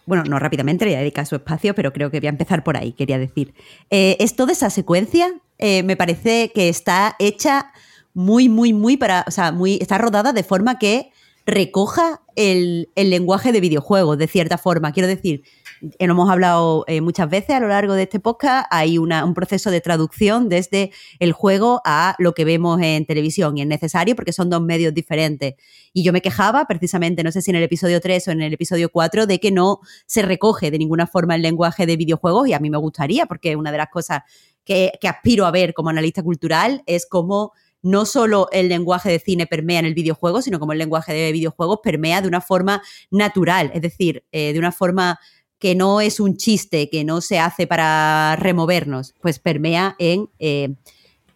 Bueno, 0.06 0.23
no 0.23 0.39
rápidamente, 0.39 0.86
le 0.86 0.95
dedica 0.95 1.26
su 1.26 1.36
espacio, 1.36 1.76
pero 1.76 1.93
creo 1.93 2.12
que 2.12 2.19
voy 2.19 2.28
a 2.28 2.30
empezar 2.30 2.63
por 2.63 2.78
ahí, 2.78 2.93
quería 2.93 3.19
decir. 3.19 3.54
Eh, 3.89 4.15
es 4.19 4.36
toda 4.36 4.54
esa 4.54 4.69
secuencia, 4.69 5.34
me 5.60 5.97
parece 5.97 6.52
que 6.54 6.69
está 6.69 7.15
hecha 7.19 7.71
muy, 8.13 8.47
muy, 8.47 8.73
muy 8.73 8.95
para. 8.95 9.26
O 9.28 9.32
sea, 9.32 9.52
muy, 9.52 9.80
está 9.82 9.97
rodada 9.97 10.32
de 10.32 10.43
forma 10.43 10.80
que 10.80 11.12
recoja 11.47 12.21
el, 12.36 12.89
lenguaje 12.95 13.52
de 13.52 13.62
videojuegos, 13.62 14.17
de 14.17 14.28
cierta 14.28 14.58
forma. 14.58 14.91
Quiero 14.91 15.08
decir, 15.08 15.43
eh, 15.43 15.57
hemos 16.00 16.30
hablado 16.30 16.84
eh, 16.88 17.02
muchas 17.02 17.30
veces 17.30 17.52
a 17.52 17.60
lo 17.60 17.68
largo 17.68 17.94
de 17.94 18.04
este 18.04 18.20
podcast, 18.20 18.68
hay 18.72 18.98
un 18.98 19.34
proceso 19.34 19.72
de 19.72 19.82
traducción 19.82 20.50
desde 20.50 20.92
el 21.20 21.32
juego 21.32 21.82
a 21.86 22.16
lo 22.20 22.34
que 22.34 22.46
vemos 22.46 22.82
en 22.82 23.06
televisión 23.06 23.58
y 23.58 23.62
es 23.62 23.68
necesario 23.68 24.16
porque 24.16 24.34
son 24.34 24.50
dos 24.50 24.62
medios 24.62 24.94
diferentes. 24.94 25.56
Y 25.94 26.04
yo 26.04 26.13
me 26.13 26.22
quejaba 26.22 26.66
precisamente, 26.66 27.24
no 27.24 27.32
sé 27.32 27.42
si 27.42 27.52
en 27.52 27.58
el 27.58 27.63
episodio 27.63 28.00
3 28.02 28.28
o 28.28 28.32
en 28.32 28.42
el 28.42 28.54
episodio 28.54 28.90
4, 28.90 29.26
de 29.28 29.40
que 29.40 29.52
no 29.52 29.80
se 30.06 30.22
recoge 30.22 30.72
de 30.72 30.78
ninguna 30.78 31.08
forma 31.08 31.36
el 31.36 31.42
lenguaje 31.42 31.86
de 31.86 31.98
videojuegos 31.98 32.48
y 32.48 32.54
a 32.54 32.60
mí 32.60 32.70
me 32.70 32.78
gustaría 32.78 33.26
porque 33.26 33.56
una 33.56 33.72
de 33.72 33.78
las 33.78 33.90
cosas 33.90 34.22
que, 34.63 34.92
que 35.00 35.08
aspiro 35.08 35.46
a 35.46 35.52
ver 35.52 35.74
como 35.74 35.90
analista 35.90 36.24
cultural 36.24 36.84
es 36.86 37.06
cómo 37.06 37.54
no 37.82 38.06
solo 38.06 38.50
el 38.52 38.70
lenguaje 38.70 39.10
de 39.10 39.20
cine 39.20 39.48
permea 39.48 39.80
en 39.80 39.86
el 39.86 39.94
videojuego, 39.94 40.42
sino 40.42 40.60
como 40.60 40.74
el 40.74 40.80
lenguaje 40.80 41.13
de 41.13 41.32
videojuegos 41.32 41.80
permea 41.82 42.22
de 42.22 42.28
una 42.28 42.42
forma 42.42 42.82
natural, 43.12 43.72
es 43.74 43.82
decir, 43.82 44.26
eh, 44.32 44.54
de 44.54 44.60
una 44.60 44.72
forma 44.72 45.20
que 45.60 45.76
no 45.76 46.02
es 46.02 46.20
un 46.20 46.38
chiste, 46.38 46.89
que 46.89 47.04
no 47.04 47.22
se 47.22 47.39
hace 47.39 47.67
para 47.67 48.36
removernos, 48.38 49.15
pues 49.22 49.39
permea 49.39 49.96
en 50.00 50.30
eh, 50.39 50.76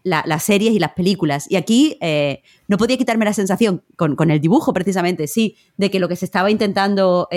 las 0.03 0.43
series 0.43 0.73
y 0.73 0.79
las 0.79 0.93
películas. 0.93 1.45
Y 1.49 1.55
aquí 1.55 1.97
eh, 2.01 2.41
no 2.67 2.77
podía 2.77 2.97
quitarme 2.97 3.25
la 3.25 3.33
sensación, 3.33 3.83
con, 3.95 4.31
el 4.31 4.41
dibujo 4.41 4.73
precisamente, 4.73 5.27
sí, 5.27 5.57
de 5.77 5.91
que 5.91 5.99
lo 5.99 6.07
que 6.07 6.15
se 6.15 6.25
estaba 6.25 6.51
intentando 6.51 7.27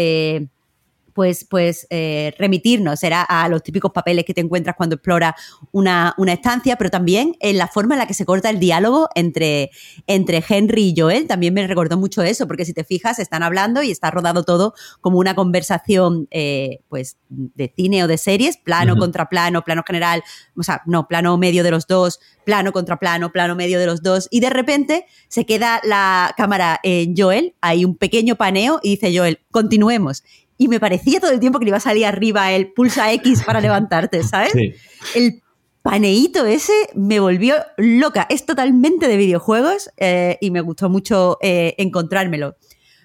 pues, 1.15 1.47
pues 1.49 1.87
eh, 1.91 2.35
remitirnos. 2.39 3.01
Será 3.01 3.23
a 3.23 3.49
los 3.49 3.63
típicos 3.63 3.93
papeles 3.93 4.25
que 4.25 4.35
te 4.35 4.41
encuentras 4.41 4.77
cuando 4.77 4.97
exploras 4.97 5.35
una, 5.73 6.15
estancia, 6.27 6.77
pero 6.77 6.91
también 6.91 7.37
en 7.41 7.57
la 7.57 7.69
forma 7.69 7.95
en 7.95 8.01
la 8.01 8.07
que 8.07 8.15
se 8.15 8.27
corta 8.27 8.51
el 8.51 8.59
diálogo 8.59 9.09
entre, 9.15 9.71
entre 10.07 10.45
Henry 10.47 10.89
y 10.89 11.01
Joel. 11.01 11.27
También 11.27 11.55
me 11.55 11.67
recordó 11.67 11.97
mucho 11.97 12.23
eso, 12.23 12.47
porque 12.47 12.65
si 12.65 12.75
te 12.75 12.85
fijas, 12.85 13.19
están 13.19 13.43
hablando 13.43 13.83
y 13.83 13.91
está 13.91 14.11
rodado 14.11 14.43
todo 14.43 14.75
como 15.01 15.19
una 15.19 15.35
conversación 15.35 16.27
eh, 16.31 16.81
pues, 16.89 17.17
de 17.29 17.73
cine 17.75 18.05
o 18.05 18.09
de 18.09 18.19
series, 18.19 18.57
plano 18.57 18.97
contra 18.97 19.29
plano, 19.29 19.63
plano 19.63 19.83
general, 19.87 20.23
o 20.57 20.63
sea, 20.63 20.83
no, 20.87 21.07
plano 21.07 21.39
medio 21.39 21.63
de 21.63 21.71
los 21.71 21.87
dos, 21.87 22.21
plano 22.45 22.73
contra 22.73 22.99
plano, 22.99 23.33
plano 23.33 23.55
medio 23.55 23.79
de 23.79 23.87
los 23.87 24.03
dos, 24.03 24.29
y 24.31 24.41
de 24.41 24.51
repente 24.51 25.07
se 25.29 25.47
queda 25.47 25.81
la 25.85 26.35
cámara 26.37 26.81
en 26.83 27.15
Joel, 27.17 27.55
hay 27.61 27.85
un 27.85 27.97
pequeño 27.97 28.37
paneo 28.37 28.81
y 28.83 28.91
dice 28.91 29.17
Joel, 29.17 29.41
continuemos 29.51 30.25
y 30.57 30.69
me 30.69 30.81
parecía 30.81 31.21
todo 31.21 31.31
el 31.31 31.41
tiempo 31.41 31.59
que 31.59 31.65
le 31.65 31.71
iba 31.71 31.79
a 31.79 31.81
salir 31.81 32.07
arriba 32.07 32.53
el 32.53 32.73
pulsa 32.73 33.13
X 33.13 33.43
para 33.45 33.61
levantarte, 33.61 34.23
¿sabes? 34.23 34.53
El 35.15 35.43
paneíto 35.85 36.47
ese 36.47 36.73
me 36.95 37.21
volvió 37.21 37.57
loca. 37.77 38.27
Es 38.31 38.47
totalmente 38.47 39.07
de 39.07 39.19
videojuegos 39.19 39.91
eh, 39.99 40.39
y 40.41 40.51
me 40.51 40.63
gustó 40.63 40.89
mucho 40.89 41.37
eh, 41.43 41.75
encontrármelo. 41.77 42.57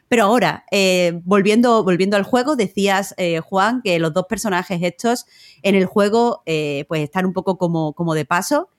Pero 0.07 0.23
ahora, 0.23 0.63
eh, 0.71 1.19
volviendo, 1.25 1.83
volviendo 1.83 2.15
al 2.15 2.23
juego, 2.23 2.55
decías, 2.55 3.13
Juan, 3.43 3.81
que 3.83 3.99
los 3.99 4.12
dos 4.13 4.25
personajes 4.27 4.79
estos 4.81 5.25
en 5.62 5.75
el 5.75 5.85
juego 5.85 6.41
pues 6.88 7.03
están 7.03 7.27
un 7.27 7.33
poco 7.33 7.57
como, 7.57 7.93
como 7.93 8.15
de 8.15 8.25
paso. 8.25 8.69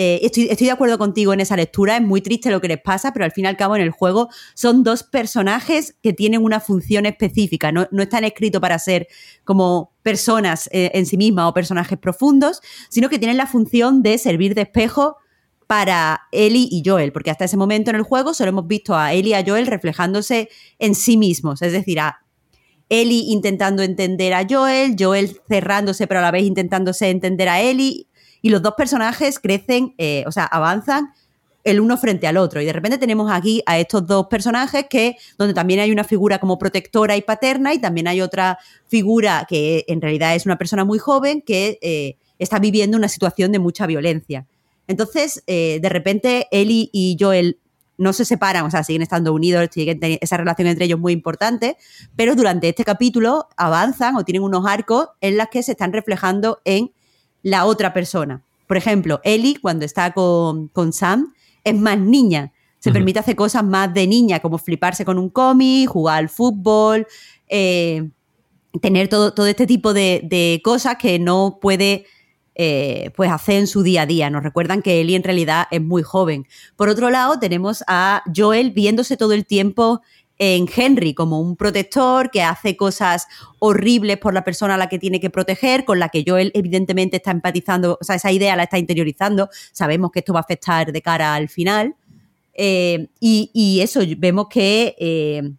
Eh, 0.00 0.20
estoy, 0.22 0.46
de 0.46 0.70
acuerdo 0.70 0.96
contigo 0.96 1.32
en 1.32 1.40
esa 1.40 1.56
lectura, 1.56 1.96
es 1.96 2.02
muy 2.02 2.20
triste 2.20 2.52
lo 2.52 2.60
que 2.60 2.68
les 2.68 2.80
pasa, 2.80 3.12
pero 3.12 3.24
al 3.24 3.32
fin 3.32 3.46
y 3.46 3.48
al 3.48 3.56
cabo 3.56 3.74
en 3.74 3.82
el 3.82 3.90
juego 3.90 4.28
son 4.54 4.84
dos 4.84 5.02
personajes 5.02 5.96
que 6.04 6.12
tienen 6.12 6.44
una 6.44 6.60
función 6.60 7.04
específica, 7.04 7.72
no, 7.72 7.88
están 7.98 8.22
escritos 8.22 8.60
para 8.60 8.78
ser 8.78 9.08
como 9.42 9.90
personas 10.04 10.68
eh, 10.70 10.92
en 10.94 11.04
sí 11.04 11.16
mismas 11.16 11.46
o 11.46 11.52
personajes 11.52 11.98
profundos, 11.98 12.60
sino 12.90 13.08
que 13.08 13.18
tienen 13.18 13.36
la 13.36 13.48
función 13.48 14.04
de 14.04 14.18
servir 14.18 14.54
de 14.54 14.62
espejo 14.62 15.16
para 15.66 16.20
Ellie 16.30 16.68
y 16.70 16.84
Joel, 16.86 17.10
porque 17.10 17.32
hasta 17.32 17.46
ese 17.46 17.56
momento 17.56 17.90
en 17.90 17.96
el 17.96 18.02
juego 18.02 18.34
solo 18.34 18.50
hemos 18.50 18.68
visto 18.68 18.96
a 18.96 19.12
Ellie 19.12 19.30
y 19.30 19.34
a 19.34 19.44
Joel 19.44 19.66
reflejándose 19.66 20.48
en 20.78 20.94
sí 20.94 21.16
mismos, 21.16 21.60
es 21.60 21.72
decir, 21.72 21.98
a 21.98 22.20
Ellie 22.88 23.32
intentando 23.32 23.82
entender 23.82 24.32
a 24.32 24.46
Joel, 24.48 24.94
Joel 24.96 25.40
cerrándose 25.48 26.06
pero 26.06 26.20
a 26.20 26.22
la 26.22 26.30
vez 26.30 26.44
intentándose 26.44 27.10
entender 27.10 27.48
a 27.48 27.60
Ellie 27.60 28.06
y 28.48 28.50
los 28.50 28.62
dos 28.62 28.72
personajes 28.78 29.38
crecen, 29.38 29.94
eh, 29.98 30.24
o 30.26 30.32
sea, 30.32 30.44
avanzan 30.44 31.12
el 31.64 31.80
uno 31.80 31.98
frente 31.98 32.26
al 32.26 32.38
otro. 32.38 32.62
Y 32.62 32.64
de 32.64 32.72
repente 32.72 32.96
tenemos 32.96 33.30
aquí 33.30 33.62
a 33.66 33.78
estos 33.78 34.06
dos 34.06 34.28
personajes 34.28 34.86
que, 34.88 35.16
donde 35.36 35.52
también 35.52 35.80
hay 35.80 35.92
una 35.92 36.02
figura 36.02 36.38
como 36.38 36.58
protectora 36.58 37.14
y 37.14 37.20
paterna, 37.20 37.74
y 37.74 37.78
también 37.78 38.08
hay 38.08 38.22
otra 38.22 38.58
figura 38.86 39.44
que 39.46 39.84
en 39.86 40.00
realidad 40.00 40.34
es 40.34 40.46
una 40.46 40.56
persona 40.56 40.86
muy 40.86 40.98
joven 40.98 41.42
que 41.42 41.78
eh, 41.82 42.16
está 42.38 42.58
viviendo 42.58 42.96
una 42.96 43.08
situación 43.08 43.52
de 43.52 43.58
mucha 43.58 43.86
violencia. 43.86 44.46
Entonces, 44.86 45.42
eh, 45.46 45.78
de 45.82 45.88
repente, 45.90 46.48
Ellie 46.50 46.88
y 46.90 47.18
Joel 47.20 47.58
no 47.98 48.14
se 48.14 48.24
separan, 48.24 48.64
o 48.64 48.70
sea, 48.70 48.82
siguen 48.82 49.02
estando 49.02 49.34
unidos, 49.34 49.68
siguen 49.70 49.98
esa 50.22 50.38
relación 50.38 50.68
entre 50.68 50.86
ellos 50.86 50.98
muy 50.98 51.12
importante, 51.12 51.76
pero 52.16 52.34
durante 52.34 52.70
este 52.70 52.84
capítulo 52.84 53.46
avanzan 53.58 54.16
o 54.16 54.24
tienen 54.24 54.42
unos 54.42 54.64
arcos 54.66 55.08
en 55.20 55.36
los 55.36 55.48
que 55.48 55.62
se 55.62 55.72
están 55.72 55.92
reflejando 55.92 56.62
en 56.64 56.92
la 57.42 57.64
otra 57.64 57.92
persona. 57.92 58.42
Por 58.66 58.76
ejemplo, 58.76 59.20
Ellie, 59.24 59.58
cuando 59.60 59.84
está 59.84 60.12
con, 60.12 60.70
Sam, 60.92 61.34
es 61.64 61.74
más 61.74 61.98
niña. 61.98 62.52
Se 62.78 62.92
permite 62.92 63.18
hacer 63.18 63.34
cosas 63.34 63.64
más 63.64 63.92
de 63.92 64.06
niña, 64.06 64.40
como 64.40 64.58
fliparse 64.58 65.04
con 65.04 65.18
un 65.18 65.30
cómic, 65.30 65.88
jugar 65.88 66.18
al 66.18 66.28
fútbol, 66.28 67.06
eh, 67.48 68.08
tener 68.80 69.08
todo, 69.08 69.34
todo, 69.34 69.46
este 69.46 69.66
tipo 69.66 69.92
de, 69.94 70.60
cosas 70.62 70.96
que 70.96 71.18
no 71.18 71.58
puede 71.60 72.06
eh, 72.54 73.10
pues 73.16 73.30
hacer 73.30 73.56
en 73.56 73.66
su 73.66 73.82
día 73.82 74.02
a 74.02 74.06
día. 74.06 74.30
Nos 74.30 74.42
recuerdan 74.42 74.82
que 74.82 75.00
Ellie 75.00 75.16
en 75.16 75.24
realidad 75.24 75.66
es 75.70 75.80
muy 75.80 76.02
joven. 76.02 76.46
Por 76.76 76.88
otro 76.88 77.10
lado, 77.10 77.38
tenemos 77.38 77.82
a 77.88 78.22
Joel 78.34 78.70
viéndose 78.70 79.16
todo 79.16 79.32
el 79.32 79.46
tiempo 79.46 80.02
en 80.38 80.68
Henry 80.74 81.14
como 81.14 81.40
un 81.40 81.56
protector 81.56 82.30
que 82.30 82.42
hace 82.42 82.76
cosas 82.76 83.26
horribles 83.58 84.18
por 84.18 84.34
la 84.34 84.44
persona 84.44 84.74
a 84.74 84.78
la 84.78 84.88
que 84.88 84.98
tiene 84.98 85.20
que 85.20 85.30
proteger, 85.30 85.84
con 85.84 85.98
la 85.98 86.08
que 86.08 86.24
Joel 86.26 86.52
evidentemente 86.54 87.16
está 87.16 87.32
empatizando, 87.32 87.98
o 88.00 88.04
sea, 88.04 88.16
esa 88.16 88.30
idea 88.30 88.56
la 88.56 88.64
está 88.64 88.78
interiorizando, 88.78 89.48
sabemos 89.72 90.12
que 90.12 90.20
esto 90.20 90.32
va 90.32 90.40
a 90.40 90.42
afectar 90.42 90.92
de 90.92 91.02
cara 91.02 91.34
al 91.34 91.48
final. 91.48 91.96
Eh, 92.54 93.08
y, 93.20 93.80
eso, 93.80 94.00
vemos 94.16 94.48
que, 94.48 94.96
eh, 94.98 95.52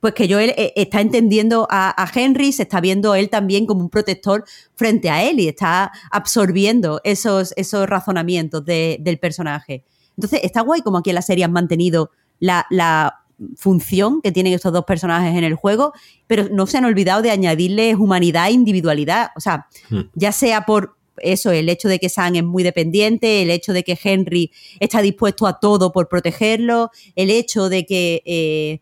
pues 0.00 0.14
que 0.14 0.30
Joel 0.30 0.54
eh, 0.56 0.72
está 0.76 1.00
entendiendo 1.00 1.66
a, 1.70 2.10
Henry, 2.14 2.52
se 2.52 2.62
está 2.62 2.80
viendo 2.80 3.14
él 3.14 3.28
también 3.28 3.66
como 3.66 3.80
un 3.80 3.90
protector 3.90 4.44
frente 4.74 5.10
a 5.10 5.22
él 5.22 5.40
y 5.40 5.48
está 5.48 5.92
absorbiendo 6.10 7.00
esos, 7.04 7.52
esos 7.56 7.86
razonamientos 7.86 8.64
del 8.64 9.18
personaje. 9.18 9.84
Entonces, 10.16 10.40
está 10.42 10.62
guay 10.62 10.82
como 10.82 10.98
aquí 10.98 11.10
en 11.10 11.16
la 11.16 11.22
serie 11.22 11.44
han 11.44 11.52
mantenido 11.52 12.10
la 12.40 13.21
función 13.56 14.20
que 14.22 14.32
tienen 14.32 14.52
estos 14.52 14.72
dos 14.72 14.84
personajes 14.84 15.36
en 15.36 15.44
el 15.44 15.54
juego, 15.54 15.92
pero 16.26 16.48
no 16.50 16.66
se 16.66 16.78
han 16.78 16.84
olvidado 16.84 17.22
de 17.22 17.30
añadirles 17.30 17.96
humanidad 17.96 18.48
e 18.48 18.52
individualidad. 18.52 19.30
O 19.36 19.40
sea, 19.40 19.66
hmm. 19.90 20.00
ya 20.14 20.32
sea 20.32 20.62
por 20.62 20.96
eso, 21.18 21.50
el 21.50 21.68
hecho 21.68 21.88
de 21.88 21.98
que 21.98 22.08
Sam 22.08 22.36
es 22.36 22.44
muy 22.44 22.62
dependiente, 22.62 23.42
el 23.42 23.50
hecho 23.50 23.72
de 23.72 23.84
que 23.84 23.98
Henry 24.02 24.50
está 24.80 25.02
dispuesto 25.02 25.46
a 25.46 25.60
todo 25.60 25.92
por 25.92 26.08
protegerlo, 26.08 26.90
el 27.16 27.30
hecho 27.30 27.68
de 27.68 27.84
que 27.84 28.22
eh, 28.24 28.80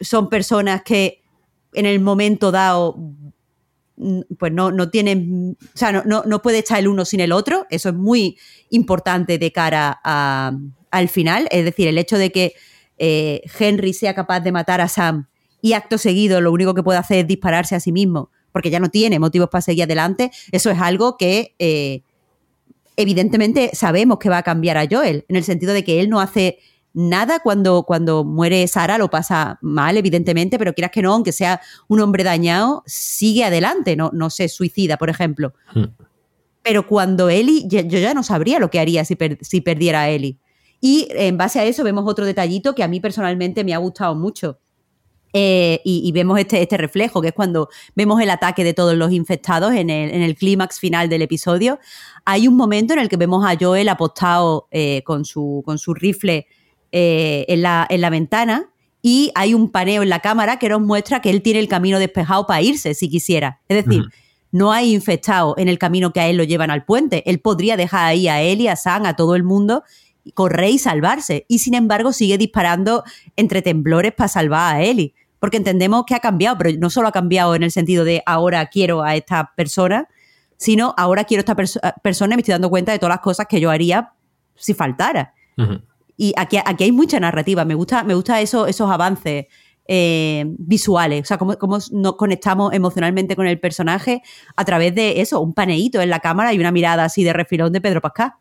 son 0.00 0.28
personas 0.28 0.82
que 0.82 1.22
en 1.72 1.86
el 1.86 2.00
momento 2.00 2.50
dado 2.50 2.96
mm, 3.96 4.20
pues 4.38 4.52
no, 4.52 4.70
no 4.70 4.90
tienen, 4.90 5.56
o 5.60 5.78
sea, 5.78 5.92
no, 5.92 6.22
no, 6.24 6.42
puede 6.42 6.58
estar 6.58 6.78
el 6.78 6.88
uno 6.88 7.04
sin 7.04 7.20
el 7.20 7.32
otro, 7.32 7.66
eso 7.70 7.88
es 7.90 7.94
muy 7.94 8.38
importante 8.70 9.38
de 9.38 9.52
cara 9.52 10.00
al 10.90 11.08
final, 11.08 11.48
es 11.50 11.64
decir, 11.64 11.88
el 11.88 11.98
hecho 11.98 12.18
de 12.18 12.30
que 12.30 12.54
eh, 12.98 13.42
Henry 13.58 13.92
sea 13.92 14.14
capaz 14.14 14.40
de 14.40 14.52
matar 14.52 14.80
a 14.80 14.88
Sam 14.88 15.28
y 15.60 15.72
acto 15.72 15.98
seguido 15.98 16.40
lo 16.40 16.52
único 16.52 16.74
que 16.74 16.82
puede 16.82 16.98
hacer 16.98 17.18
es 17.18 17.26
dispararse 17.26 17.74
a 17.74 17.80
sí 17.80 17.92
mismo, 17.92 18.30
porque 18.52 18.70
ya 18.70 18.80
no 18.80 18.88
tiene 18.90 19.18
motivos 19.18 19.48
para 19.48 19.62
seguir 19.62 19.84
adelante, 19.84 20.30
eso 20.52 20.70
es 20.70 20.80
algo 20.80 21.16
que 21.16 21.54
eh, 21.58 22.02
evidentemente 22.96 23.70
sabemos 23.74 24.18
que 24.18 24.28
va 24.28 24.38
a 24.38 24.42
cambiar 24.42 24.76
a 24.76 24.86
Joel, 24.90 25.24
en 25.28 25.36
el 25.36 25.44
sentido 25.44 25.72
de 25.72 25.84
que 25.84 26.00
él 26.00 26.08
no 26.10 26.20
hace 26.20 26.58
nada 26.94 27.40
cuando, 27.40 27.84
cuando 27.84 28.24
muere 28.24 28.66
Sara, 28.66 28.98
lo 28.98 29.08
pasa 29.08 29.58
mal, 29.62 29.96
evidentemente, 29.96 30.58
pero 30.58 30.74
quieras 30.74 30.90
que 30.90 31.02
no, 31.02 31.12
aunque 31.12 31.32
sea 31.32 31.60
un 31.86 32.00
hombre 32.00 32.24
dañado, 32.24 32.82
sigue 32.86 33.44
adelante, 33.44 33.94
no, 33.94 34.10
no 34.12 34.30
se 34.30 34.48
suicida, 34.48 34.96
por 34.96 35.10
ejemplo. 35.10 35.54
Hmm. 35.74 35.84
Pero 36.62 36.86
cuando 36.86 37.30
Eli, 37.30 37.66
yo, 37.68 37.80
ya 37.82 38.14
no 38.14 38.22
sabría 38.22 38.58
lo 38.58 38.68
que 38.68 38.80
haría 38.80 39.04
si, 39.04 39.16
si 39.40 39.60
perdiera 39.60 40.02
a 40.02 40.10
Eli. 40.10 40.38
Y 40.80 41.08
en 41.10 41.36
base 41.36 41.60
a 41.60 41.64
eso 41.64 41.84
vemos 41.84 42.04
otro 42.06 42.24
detallito 42.24 42.74
que 42.74 42.82
a 42.82 42.88
mí 42.88 43.00
personalmente 43.00 43.64
me 43.64 43.74
ha 43.74 43.78
gustado 43.78 44.14
mucho. 44.14 44.58
Eh, 45.34 45.80
y, 45.84 46.10
vemos 46.12 46.38
este, 46.38 46.62
este 46.62 46.78
reflejo, 46.78 47.20
que 47.20 47.28
es 47.28 47.34
cuando 47.34 47.68
vemos 47.94 48.20
el 48.20 48.30
ataque 48.30 48.64
de 48.64 48.72
todos 48.72 48.94
los 48.94 49.12
infectados 49.12 49.74
en 49.74 49.90
el, 49.90 50.10
en 50.10 50.22
el 50.22 50.34
clímax 50.34 50.80
final 50.80 51.08
del 51.08 51.22
episodio. 51.22 51.78
Hay 52.24 52.48
un 52.48 52.56
momento 52.56 52.94
en 52.94 53.00
el 53.00 53.08
que 53.08 53.16
vemos 53.16 53.44
a 53.44 53.56
Joel 53.58 53.88
apostado 53.90 54.68
eh, 54.70 55.02
con, 55.04 55.24
su, 55.24 55.62
con 55.66 55.78
su 55.78 55.92
rifle 55.92 56.46
eh, 56.92 57.44
en, 57.48 57.62
la, 57.62 57.86
en 57.90 58.00
la 58.00 58.10
ventana 58.10 58.70
y 59.02 59.30
hay 59.34 59.54
un 59.54 59.70
paneo 59.70 60.02
en 60.02 60.08
la 60.08 60.20
cámara 60.20 60.58
que 60.58 60.70
nos 60.70 60.80
muestra 60.80 61.20
que 61.20 61.30
él 61.30 61.42
tiene 61.42 61.60
el 61.60 61.68
camino 61.68 61.98
despejado 61.98 62.46
para 62.46 62.62
irse 62.62 62.94
si 62.94 63.08
quisiera. 63.08 63.60
Es 63.68 63.84
decir, 63.84 64.04
no 64.50 64.72
hay 64.72 64.94
infectados 64.94 65.54
en 65.58 65.68
el 65.68 65.78
camino 65.78 66.12
que 66.12 66.20
a 66.20 66.28
él 66.28 66.36
lo 66.36 66.44
llevan 66.44 66.70
al 66.70 66.84
puente. 66.84 67.22
Él 67.30 67.40
podría 67.40 67.76
dejar 67.76 68.06
ahí 68.06 68.28
a 68.28 68.40
él 68.40 68.62
y 68.62 68.68
a 68.68 68.76
Sam, 68.76 69.04
a 69.04 69.14
todo 69.14 69.36
el 69.36 69.44
mundo, 69.44 69.84
correr 70.34 70.70
y 70.70 70.78
salvarse. 70.78 71.44
Y 71.48 71.58
sin 71.58 71.74
embargo 71.74 72.12
sigue 72.12 72.38
disparando 72.38 73.04
entre 73.36 73.62
temblores 73.62 74.12
para 74.12 74.28
salvar 74.28 74.76
a 74.76 74.82
Ellie. 74.82 75.14
Porque 75.38 75.56
entendemos 75.56 76.04
que 76.04 76.14
ha 76.14 76.20
cambiado, 76.20 76.58
pero 76.58 76.76
no 76.78 76.90
solo 76.90 77.08
ha 77.08 77.12
cambiado 77.12 77.54
en 77.54 77.62
el 77.62 77.70
sentido 77.70 78.04
de 78.04 78.22
ahora 78.26 78.66
quiero 78.66 79.02
a 79.02 79.14
esta 79.14 79.52
persona, 79.56 80.08
sino 80.56 80.94
ahora 80.96 81.24
quiero 81.24 81.40
a 81.40 81.44
esta 81.52 81.92
persona 82.02 82.34
y 82.34 82.36
me 82.36 82.40
estoy 82.40 82.52
dando 82.52 82.70
cuenta 82.70 82.90
de 82.92 82.98
todas 82.98 83.14
las 83.14 83.20
cosas 83.20 83.46
que 83.48 83.60
yo 83.60 83.70
haría 83.70 84.12
si 84.56 84.74
faltara. 84.74 85.34
Y 86.16 86.34
aquí, 86.36 86.58
aquí 86.64 86.84
hay 86.84 86.92
mucha 86.92 87.20
narrativa. 87.20 87.64
Me 87.64 87.74
gusta, 87.74 88.02
me 88.02 88.14
gusta 88.14 88.40
eso, 88.40 88.66
esos 88.66 88.90
avances 88.90 89.46
eh, 89.86 90.44
visuales. 90.58 91.22
O 91.22 91.24
sea, 91.24 91.38
cómo, 91.38 91.56
cómo, 91.56 91.78
nos 91.92 92.16
conectamos 92.16 92.72
emocionalmente 92.74 93.36
con 93.36 93.46
el 93.46 93.58
personaje 93.58 94.22
a 94.54 94.64
través 94.64 94.94
de 94.94 95.20
eso, 95.20 95.40
un 95.40 95.54
paneíto 95.54 96.00
en 96.00 96.10
la 96.10 96.20
cámara 96.20 96.52
y 96.52 96.58
una 96.58 96.72
mirada 96.72 97.04
así 97.04 97.24
de 97.24 97.32
refilón 97.32 97.72
de 97.72 97.80
Pedro 97.80 98.00
Pascal. 98.00 98.34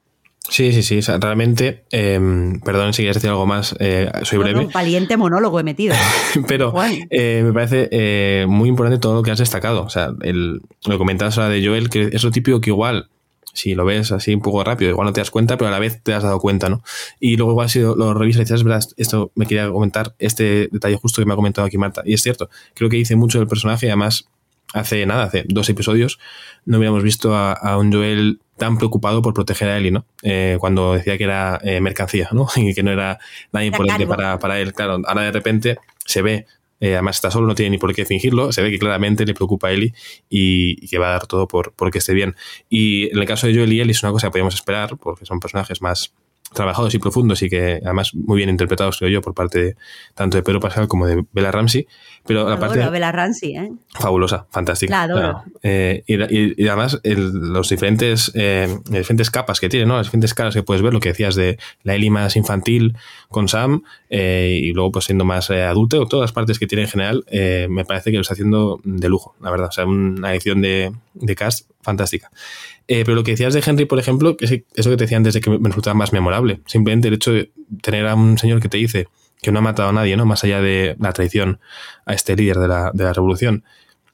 Sí, 0.49 0.71
sí, 0.71 0.83
sí. 0.83 1.01
realmente, 1.19 1.83
em, 1.91 2.59
perdón 2.61 2.93
si 2.93 3.01
quieres 3.01 3.15
decir 3.15 3.29
algo 3.29 3.45
más, 3.45 3.75
eh, 3.79 4.09
soy 4.23 4.39
breve. 4.39 4.69
valiente 4.73 5.17
monólogo 5.17 5.59
he 5.59 5.63
metido. 5.63 5.95
Pero 6.47 6.73
eh, 7.09 7.41
me 7.43 7.53
parece 7.53 7.89
eh, 7.91 8.45
muy 8.47 8.69
importante 8.69 8.99
todo 8.99 9.15
lo 9.15 9.23
que 9.23 9.31
has 9.31 9.39
destacado. 9.39 9.83
O 9.83 9.89
sea, 9.89 10.11
el, 10.21 10.61
lo 10.85 10.97
comentabas 10.97 11.37
ahora 11.37 11.49
de 11.49 11.65
Joel, 11.65 11.89
que 11.89 12.09
es 12.13 12.23
lo 12.23 12.31
típico 12.31 12.61
que 12.61 12.69
igual, 12.69 13.09
si 13.53 13.75
lo 13.75 13.85
ves 13.85 14.11
así 14.11 14.33
un 14.33 14.41
poco 14.41 14.63
rápido, 14.63 14.91
igual 14.91 15.07
no 15.07 15.13
te 15.13 15.21
das 15.21 15.31
cuenta, 15.31 15.57
pero 15.57 15.67
a 15.67 15.71
la 15.71 15.79
vez 15.79 16.01
te 16.03 16.13
has 16.13 16.23
dado 16.23 16.39
cuenta, 16.39 16.69
¿no? 16.69 16.83
Y 17.19 17.37
luego 17.37 17.51
igual 17.51 17.69
si 17.69 17.79
lo, 17.79 18.13
revisas 18.13 18.41
y 18.41 18.43
dices, 18.43 18.55
es 18.57 18.63
verdad, 18.63 18.83
esto 18.97 19.31
me 19.35 19.45
quería 19.45 19.69
comentar, 19.69 20.15
este 20.19 20.69
detalle 20.71 20.97
justo 20.97 21.21
que 21.21 21.25
me 21.25 21.33
ha 21.33 21.35
comentado 21.35 21.65
aquí 21.65 21.77
Marta. 21.77 22.03
Y 22.05 22.13
es 22.13 22.21
cierto, 22.21 22.49
creo 22.73 22.89
que 22.89 22.97
dice 22.97 23.15
mucho 23.15 23.39
del 23.39 23.47
personaje 23.47 23.87
además 23.87 24.29
hace 24.73 25.05
nada, 25.05 25.23
hace 25.23 25.45
dos 25.47 25.69
episodios, 25.69 26.19
no 26.65 26.77
hubiéramos 26.77 27.03
visto 27.03 27.35
a, 27.35 27.77
un 27.77 27.91
Joel 27.91 28.39
tan 28.57 28.77
preocupado 28.77 29.21
por 29.21 29.33
proteger 29.33 29.69
a 29.69 29.77
Ellie, 29.77 29.91
¿no? 29.91 30.05
Eh, 30.23 30.57
cuando 30.59 30.93
decía 30.93 31.17
que 31.17 31.23
era 31.23 31.59
eh, 31.63 31.79
mercancía, 31.79 32.29
¿no? 32.31 32.47
Y 32.55 32.73
que 32.73 32.83
no 32.83 32.91
era 32.91 33.19
nada 33.51 33.65
importante 33.65 34.05
para, 34.07 34.39
para, 34.39 34.59
él. 34.59 34.73
Claro, 34.73 34.99
ahora 35.05 35.23
de 35.23 35.31
repente 35.31 35.77
se 36.05 36.21
ve, 36.21 36.45
eh, 36.79 36.93
además 36.93 37.17
está 37.17 37.31
solo, 37.31 37.47
no 37.47 37.55
tiene 37.55 37.71
ni 37.71 37.77
por 37.77 37.93
qué 37.93 38.05
fingirlo, 38.05 38.51
se 38.51 38.61
ve 38.61 38.71
que 38.71 38.79
claramente 38.79 39.25
le 39.25 39.33
preocupa 39.33 39.67
a 39.67 39.71
Ellie 39.71 39.93
y, 40.29 40.87
que 40.87 40.97
va 40.97 41.09
a 41.09 41.11
dar 41.11 41.27
todo 41.27 41.47
por, 41.47 41.73
por 41.73 41.91
que 41.91 41.99
esté 41.99 42.13
bien. 42.13 42.35
Y 42.69 43.09
en 43.11 43.19
el 43.19 43.25
caso 43.25 43.47
de 43.47 43.55
Joel 43.55 43.71
y 43.73 43.81
Ellie 43.81 43.91
es 43.91 44.03
una 44.03 44.11
cosa 44.11 44.27
que 44.27 44.31
podemos 44.31 44.55
esperar, 44.55 44.97
porque 44.97 45.25
son 45.25 45.39
personajes 45.39 45.81
más 45.81 46.13
trabajados 46.57 46.93
y 46.95 46.99
profundos 46.99 47.41
y 47.43 47.49
que 47.49 47.79
además 47.83 48.13
muy 48.13 48.37
bien 48.37 48.49
interpretados, 48.49 48.97
creo 48.97 49.09
yo, 49.09 49.21
por 49.21 49.33
parte 49.33 49.75
tanto 50.15 50.37
de 50.37 50.43
Pedro 50.43 50.59
Pascal 50.59 50.87
como 50.87 51.05
de 51.05 51.23
Bella 51.31 51.51
Ramsey. 51.51 51.87
Pero 52.25 52.49
la 52.49 52.59
parte. 52.59 52.89
Bella 52.89 53.11
Ramsey, 53.11 53.55
¿eh? 53.55 53.71
Fabulosa, 53.93 54.47
fantástica. 54.49 55.45
Eh, 55.63 56.03
y, 56.07 56.67
además, 56.67 56.99
los 57.03 57.69
diferentes, 57.69 58.31
eh, 58.33 58.67
diferentes 58.89 59.31
capas 59.31 59.59
que 59.59 59.69
tiene, 59.69 59.85
¿no? 59.85 59.95
Las 59.95 60.07
diferentes 60.07 60.33
caras 60.33 60.53
que 60.53 60.63
puedes 60.63 60.81
ver, 60.81 60.93
lo 60.93 60.99
que 60.99 61.09
decías 61.09 61.35
de 61.35 61.57
la 61.83 61.95
Ellie 61.95 62.09
más 62.09 62.35
infantil 62.35 62.97
con 63.29 63.47
Sam 63.47 63.83
eh, 64.09 64.59
y 64.61 64.73
luego 64.73 64.91
pues 64.91 65.05
siendo 65.05 65.23
más 65.23 65.51
adulto, 65.51 66.05
todas 66.07 66.23
las 66.23 66.31
partes 66.33 66.59
que 66.59 66.67
tiene 66.67 66.83
en 66.83 66.89
general, 66.89 67.25
me 67.69 67.85
parece 67.85 68.11
que 68.11 68.17
lo 68.17 68.21
está 68.21 68.33
haciendo 68.33 68.81
de 68.83 69.07
lujo, 69.07 69.35
la 69.39 69.51
verdad. 69.51 69.67
O 69.67 69.71
sea, 69.71 69.85
una 69.85 70.33
edición 70.33 70.61
de, 70.61 70.91
de 71.13 71.35
cast 71.35 71.69
fantástica. 71.81 72.31
Eh, 72.87 73.03
pero 73.03 73.15
lo 73.15 73.23
que 73.23 73.31
decías 73.31 73.53
de 73.53 73.61
Henry, 73.65 73.85
por 73.85 73.99
ejemplo, 73.99 74.37
que 74.37 74.45
es 74.45 74.51
eso 74.51 74.89
que 74.89 74.97
te 74.97 75.03
decía 75.03 75.17
antes 75.17 75.33
de 75.33 75.41
que 75.41 75.49
me 75.49 75.69
resultaba 75.69 75.93
más 75.93 76.13
memorable. 76.13 76.61
Simplemente 76.65 77.09
el 77.09 77.15
hecho 77.15 77.33
de 77.33 77.51
tener 77.81 78.07
a 78.07 78.15
un 78.15 78.37
señor 78.37 78.61
que 78.61 78.69
te 78.69 78.77
dice 78.77 79.07
que 79.41 79.51
no 79.51 79.59
ha 79.59 79.61
matado 79.61 79.89
a 79.89 79.91
nadie, 79.91 80.15
¿no? 80.15 80.25
Más 80.25 80.43
allá 80.43 80.61
de 80.61 80.95
la 80.99 81.13
traición 81.13 81.59
a 82.05 82.13
este 82.13 82.35
líder 82.35 82.57
de 82.57 82.67
la, 82.67 82.91
de 82.93 83.03
la 83.03 83.13
revolución. 83.13 83.63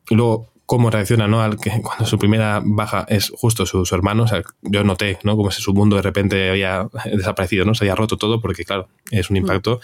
Y 0.10 0.16
luego, 0.16 0.54
cómo 0.66 0.90
reacciona, 0.90 1.28
¿no? 1.28 1.42
Al 1.42 1.60
que 1.60 1.70
cuando 1.84 2.06
su 2.06 2.18
primera 2.18 2.62
baja 2.64 3.06
es 3.10 3.30
justo 3.30 3.66
su, 3.66 3.84
hermano. 3.94 4.24
O 4.24 4.28
sea, 4.28 4.42
yo 4.62 4.84
noté, 4.84 5.20
¿no? 5.24 5.38
Como 5.38 5.52
si 5.52 5.62
su 5.62 5.74
mundo 5.74 5.96
de 5.96 6.02
repente 6.02 6.50
había 6.50 6.88
desaparecido, 7.14 7.66
¿no? 7.66 7.76
Se 7.76 7.84
había 7.84 7.96
roto 7.96 8.18
todo, 8.18 8.42
porque, 8.42 8.66
claro, 8.66 8.88
es 9.12 9.30
un 9.30 9.38
impacto 9.38 9.82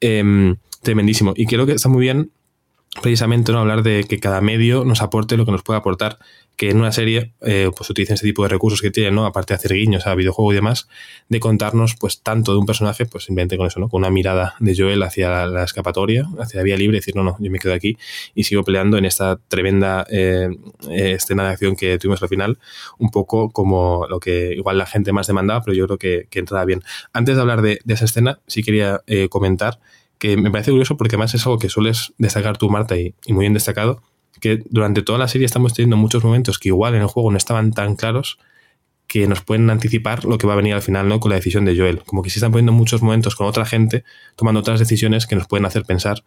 em, 0.00 0.56
tremendísimo. 0.82 1.34
Y 1.36 1.46
creo 1.46 1.66
que 1.66 1.72
está 1.72 1.88
muy 1.88 2.00
bien 2.00 2.30
precisamente 3.02 3.52
no 3.52 3.60
hablar 3.60 3.82
de 3.82 4.04
que 4.04 4.18
cada 4.18 4.40
medio 4.40 4.84
nos 4.84 5.02
aporte 5.02 5.36
lo 5.36 5.46
que 5.46 5.52
nos 5.52 5.62
puede 5.62 5.78
aportar 5.78 6.18
que 6.60 6.68
en 6.68 6.76
una 6.76 6.92
serie 6.92 7.32
eh, 7.40 7.70
pues 7.74 7.88
utilicen 7.88 8.16
ese 8.16 8.26
tipo 8.26 8.42
de 8.42 8.50
recursos 8.50 8.82
que 8.82 8.90
tienen, 8.90 9.14
¿no? 9.14 9.24
Aparte 9.24 9.54
de 9.54 9.56
hacer 9.56 9.72
guiños 9.72 10.06
a 10.06 10.14
videojuego 10.14 10.52
y 10.52 10.56
demás, 10.56 10.88
de 11.30 11.40
contarnos 11.40 11.96
pues 11.98 12.20
tanto 12.20 12.52
de 12.52 12.58
un 12.58 12.66
personaje, 12.66 13.06
pues 13.06 13.24
simplemente 13.24 13.56
con 13.56 13.66
eso, 13.66 13.80
¿no? 13.80 13.88
Con 13.88 14.00
una 14.00 14.10
mirada 14.10 14.56
de 14.58 14.76
Joel 14.76 15.02
hacia 15.02 15.46
la, 15.46 15.64
escapatoria, 15.64 16.28
hacia 16.38 16.58
la 16.58 16.64
vía 16.64 16.76
libre, 16.76 16.98
decir, 16.98 17.16
no, 17.16 17.22
no, 17.22 17.34
yo 17.40 17.50
me 17.50 17.58
quedo 17.58 17.72
aquí 17.72 17.96
y 18.34 18.44
sigo 18.44 18.62
peleando 18.62 18.98
en 18.98 19.06
esta 19.06 19.36
tremenda 19.48 20.06
eh, 20.10 20.50
escena 20.90 21.44
de 21.44 21.48
acción 21.48 21.76
que 21.76 21.96
tuvimos 21.96 22.22
al 22.22 22.28
final, 22.28 22.58
un 22.98 23.08
poco 23.08 23.48
como 23.52 24.06
lo 24.10 24.20
que 24.20 24.52
igual 24.52 24.76
la 24.76 24.84
gente 24.84 25.12
más 25.12 25.28
demandaba, 25.28 25.62
pero 25.62 25.74
yo 25.74 25.86
creo 25.86 25.96
que, 25.96 26.26
que 26.28 26.40
entraba 26.40 26.66
bien. 26.66 26.82
Antes 27.14 27.36
de 27.36 27.40
hablar 27.40 27.62
de, 27.62 27.80
esa 27.88 28.04
escena, 28.04 28.38
sí 28.46 28.62
quería 28.62 29.00
eh, 29.06 29.30
comentar 29.30 29.80
que 30.20 30.36
me 30.36 30.52
parece 30.52 30.70
curioso 30.70 30.96
porque 30.96 31.16
además 31.16 31.34
es 31.34 31.44
algo 31.46 31.58
que 31.58 31.68
sueles 31.68 32.12
destacar 32.18 32.58
tú, 32.58 32.70
Marta, 32.70 32.96
y 32.96 33.14
muy 33.28 33.40
bien 33.40 33.54
destacado, 33.54 34.02
que 34.40 34.62
durante 34.70 35.02
toda 35.02 35.18
la 35.18 35.26
serie 35.26 35.46
estamos 35.46 35.74
teniendo 35.74 35.96
muchos 35.96 36.22
momentos 36.22 36.58
que 36.58 36.68
igual 36.68 36.94
en 36.94 37.00
el 37.02 37.08
juego 37.08 37.32
no 37.32 37.36
estaban 37.36 37.72
tan 37.72 37.96
claros 37.96 38.38
que 39.10 39.26
nos 39.26 39.40
pueden 39.42 39.68
anticipar 39.70 40.24
lo 40.24 40.38
que 40.38 40.46
va 40.46 40.52
a 40.52 40.56
venir 40.56 40.72
al 40.74 40.82
final, 40.82 41.08
¿no? 41.08 41.18
Con 41.18 41.30
la 41.30 41.36
decisión 41.36 41.64
de 41.64 41.76
Joel. 41.76 42.02
Como 42.06 42.22
que 42.22 42.30
se 42.30 42.38
están 42.38 42.52
poniendo 42.52 42.70
muchos 42.70 43.02
momentos 43.02 43.34
con 43.34 43.48
otra 43.48 43.66
gente, 43.66 44.04
tomando 44.36 44.60
otras 44.60 44.78
decisiones 44.78 45.26
que 45.26 45.34
nos 45.34 45.48
pueden 45.48 45.66
hacer 45.66 45.84
pensar 45.84 46.22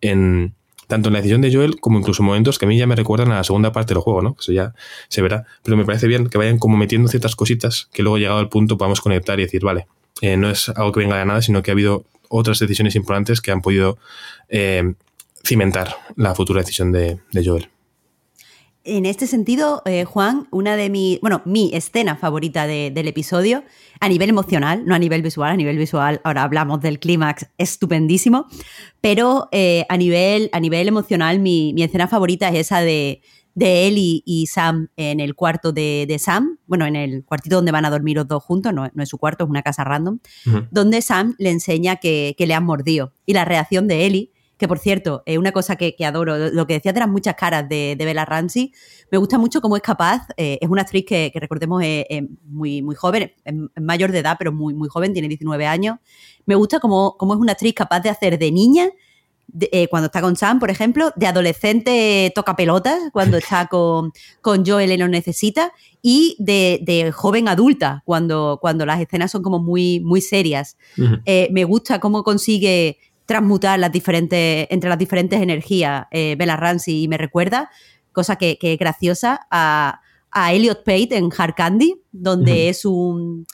en 0.00 0.54
tanto 0.86 1.08
en 1.08 1.14
la 1.14 1.18
decisión 1.18 1.40
de 1.40 1.52
Joel 1.52 1.80
como 1.80 1.98
incluso 1.98 2.22
momentos 2.22 2.58
que 2.58 2.64
a 2.64 2.68
mí 2.68 2.78
ya 2.78 2.86
me 2.86 2.94
recuerdan 2.94 3.32
a 3.32 3.36
la 3.36 3.44
segunda 3.44 3.72
parte 3.72 3.92
del 3.92 4.02
juego, 4.02 4.22
¿no? 4.22 4.36
Eso 4.38 4.52
ya 4.52 4.72
se 5.08 5.20
verá. 5.20 5.46
Pero 5.64 5.76
me 5.76 5.84
parece 5.84 6.06
bien 6.06 6.28
que 6.28 6.38
vayan 6.38 6.58
como 6.58 6.76
metiendo 6.76 7.08
ciertas 7.08 7.34
cositas 7.34 7.88
que 7.92 8.02
luego 8.02 8.18
llegado 8.18 8.38
al 8.38 8.48
punto 8.48 8.78
podamos 8.78 9.00
conectar 9.00 9.38
y 9.40 9.42
decir, 9.42 9.64
vale, 9.64 9.88
eh, 10.20 10.36
no 10.36 10.48
es 10.48 10.68
algo 10.68 10.92
que 10.92 11.00
venga 11.00 11.18
de 11.18 11.26
nada, 11.26 11.42
sino 11.42 11.62
que 11.62 11.72
ha 11.72 11.74
habido 11.74 12.04
otras 12.28 12.58
decisiones 12.58 12.94
importantes 12.96 13.40
que 13.40 13.50
han 13.50 13.62
podido 13.62 13.98
eh, 14.48 14.94
cimentar 15.44 15.96
la 16.16 16.34
futura 16.34 16.60
decisión 16.60 16.92
de, 16.92 17.18
Joel. 17.44 17.68
En 18.84 19.04
este 19.04 19.26
sentido, 19.26 19.82
eh, 19.84 20.04
Juan, 20.04 20.48
una 20.50 20.76
de 20.76 20.88
mis, 20.88 21.20
bueno, 21.20 21.42
mi 21.44 21.70
escena 21.74 22.16
favorita 22.16 22.66
del 22.66 23.08
episodio, 23.08 23.64
a 24.00 24.08
nivel 24.08 24.30
emocional, 24.30 24.86
no 24.86 24.94
a 24.94 24.98
nivel 24.98 25.20
visual, 25.20 25.50
a 25.50 25.56
nivel 25.56 25.76
visual, 25.76 26.20
ahora 26.24 26.42
hablamos 26.42 26.80
del 26.80 26.98
clímax, 26.98 27.48
estupendísimo, 27.58 28.46
pero 29.00 29.48
eh, 29.52 29.84
a, 29.88 29.96
nivel, 29.96 30.48
a 30.52 30.60
nivel 30.60 30.88
emocional, 30.88 31.38
mi, 31.38 31.74
escena 31.82 32.08
favorita 32.08 32.48
es 32.48 32.56
esa 32.56 32.80
de, 32.80 33.20
de 33.58 33.88
él 33.88 33.94
y, 33.96 34.46
Sam 34.46 34.88
en 34.96 35.20
el 35.20 35.34
cuarto 35.34 35.72
de, 35.72 36.16
Sam, 36.18 36.58
bueno, 36.66 36.86
en 36.86 36.96
el 36.96 37.24
cuartito 37.24 37.56
donde 37.56 37.72
van 37.72 37.84
a 37.84 37.90
dormir 37.90 38.16
los 38.16 38.28
dos 38.28 38.42
juntos, 38.42 38.72
no, 38.72 38.86
es 38.86 39.08
su 39.08 39.18
cuarto, 39.18 39.44
es 39.44 39.50
una 39.50 39.62
casa 39.62 39.84
random, 39.84 40.18
donde 40.70 41.02
Sam 41.02 41.34
le 41.38 41.50
enseña 41.50 41.96
que, 41.96 42.34
que, 42.38 42.46
le 42.46 42.54
han 42.54 42.64
mordido. 42.64 43.12
Y 43.26 43.34
la 43.34 43.44
reacción 43.44 43.88
de 43.88 44.06
Ellie 44.06 44.32
que 44.58 44.66
por 44.66 44.80
cierto, 44.80 45.22
es 45.24 45.38
una 45.38 45.52
cosa 45.52 45.76
que, 45.76 45.94
adoro, 46.04 46.50
lo 46.50 46.66
que 46.66 46.74
decías 46.74 46.92
de 46.92 47.00
las 47.00 47.08
muchas 47.08 47.36
caras 47.36 47.68
de, 47.68 47.94
de 47.96 48.04
Bella 48.04 48.24
Ramsey, 48.24 48.72
me 49.10 49.16
gusta 49.16 49.38
mucho 49.38 49.60
cómo 49.60 49.76
es 49.76 49.82
capaz, 49.82 50.26
eh, 50.36 50.58
es 50.60 50.68
una 50.68 50.82
actriz 50.82 51.04
que, 51.06 51.32
recordemos 51.36 51.80
es, 51.84 52.24
muy, 52.44 52.82
muy 52.82 52.96
joven, 52.96 53.32
es, 53.44 53.54
mayor 53.80 54.10
de 54.10 54.18
edad, 54.18 54.34
pero 54.36 54.52
muy, 54.52 54.74
muy 54.74 54.88
joven, 54.88 55.12
tiene 55.12 55.28
19 55.28 55.64
años. 55.64 55.98
Me 56.44 56.56
gusta 56.56 56.80
cómo, 56.80 57.16
cómo 57.16 57.34
es 57.34 57.40
una 57.40 57.52
actriz 57.52 57.72
capaz 57.72 58.00
de 58.00 58.10
hacer 58.10 58.36
de 58.36 58.50
niña, 58.50 58.88
eh, 59.60 59.88
cuando 59.88 60.06
está 60.06 60.20
con 60.20 60.36
Sam, 60.36 60.58
por 60.58 60.70
ejemplo, 60.70 61.12
de 61.16 61.26
adolescente 61.26 62.32
toca 62.34 62.56
pelotas, 62.56 62.98
cuando 63.12 63.36
está 63.38 63.66
con, 63.66 64.12
con 64.40 64.64
Joel 64.64 64.92
y 64.92 64.96
lo 64.96 65.08
necesita, 65.08 65.72
y 66.02 66.36
de, 66.38 67.12
joven 67.14 67.48
adulta, 67.48 68.02
cuando, 68.04 68.58
cuando 68.60 68.86
las 68.86 69.00
escenas 69.00 69.30
son 69.30 69.42
como 69.42 69.58
muy, 69.58 70.00
muy 70.00 70.20
serias. 70.20 70.76
Eh, 71.24 71.48
me 71.50 71.64
gusta 71.64 71.98
cómo 71.98 72.22
consigue 72.22 72.98
transmutar 73.26 73.78
las 73.78 73.92
diferentes, 73.92 74.66
entre 74.70 74.88
las 74.88 74.98
diferentes 74.98 75.40
energías 75.40 76.06
eh, 76.10 76.34
Bella 76.38 76.56
Ramsey 76.56 77.02
y 77.02 77.08
me 77.08 77.18
recuerda, 77.18 77.70
cosa 78.12 78.36
que, 78.36 78.58
es 78.60 78.78
graciosa, 78.78 79.46
a, 79.50 80.00
a, 80.30 80.52
Elliot 80.52 80.78
Pate 80.78 81.16
en 81.16 81.30
Hard 81.36 81.54
Candy, 81.54 82.00
donde 82.12 82.68
es 82.68 82.84
un... 82.84 83.46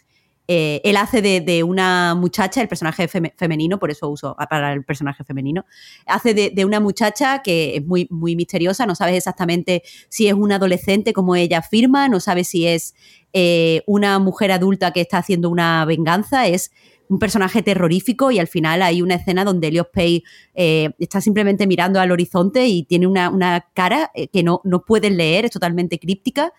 Eh, 0.46 0.82
él 0.84 0.96
hace 0.96 1.22
de, 1.22 1.62
una 1.62 2.14
muchacha, 2.14 2.60
el 2.60 2.68
personaje 2.68 3.08
femenino, 3.08 3.78
por 3.78 3.90
eso 3.90 4.08
uso 4.08 4.36
para 4.50 4.72
el 4.72 4.84
personaje 4.84 5.24
femenino, 5.24 5.64
hace 6.06 6.34
de, 6.34 6.64
una 6.64 6.80
muchacha 6.80 7.40
que 7.42 7.76
es 7.76 7.86
muy, 7.86 8.06
muy 8.10 8.36
misteriosa, 8.36 8.84
no 8.84 8.94
sabes 8.94 9.16
exactamente 9.16 9.82
si 10.08 10.28
es 10.28 10.34
una 10.34 10.56
adolescente 10.56 11.12
como 11.12 11.34
ella 11.34 11.58
afirma, 11.58 12.08
no 12.08 12.20
sabes 12.20 12.48
si 12.48 12.66
es 12.66 12.94
eh, 13.32 13.82
una 13.86 14.18
mujer 14.18 14.52
adulta 14.52 14.92
que 14.92 15.00
está 15.00 15.18
haciendo 15.18 15.48
una 15.48 15.84
venganza, 15.86 16.46
es 16.46 16.70
un 17.08 17.18
personaje 17.18 17.62
terrorífico 17.62 18.30
y 18.30 18.38
al 18.38 18.48
final 18.48 18.82
hay 18.82 19.02
una 19.02 19.14
escena 19.14 19.44
donde 19.44 19.68
Elios 19.68 19.88
Pay 19.92 20.24
eh, 20.54 20.90
está 20.98 21.20
simplemente 21.20 21.66
mirando 21.66 22.00
al 22.00 22.10
horizonte 22.10 22.66
y 22.66 22.84
tiene 22.84 23.06
una, 23.06 23.66
cara 23.74 24.10
eh, 24.14 24.28
que 24.28 24.42
no, 24.42 24.60
no 24.64 24.84
puedes 24.84 25.12
leer, 25.12 25.44
es 25.44 25.50
totalmente 25.50 25.98
críptica 25.98 26.52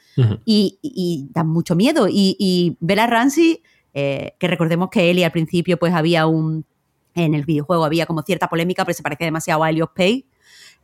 y, 0.45 1.27
da 1.31 1.43
mucho 1.43 1.75
miedo. 1.75 2.07
Y, 2.07 2.35
y 2.39 2.77
Bella 2.79 3.07
Ramsey, 3.07 3.61
que 3.95 4.47
recordemos 4.47 4.89
que 4.91 5.09
Eli 5.09 5.23
al 5.23 5.31
principio 5.31 5.77
pues 5.77 5.93
había 5.93 6.27
un... 6.27 6.65
En 7.13 7.33
el 7.33 7.45
videojuego 7.45 7.85
había 7.85 8.05
como 8.05 8.23
cierta 8.23 8.49
polémica, 8.49 8.83
pero 8.83 8.93
se 8.93 9.01
parece 9.01 9.23
demasiado 9.23 9.63
a 9.63 9.69
Elios 9.69 9.89
Pay. 9.95 10.25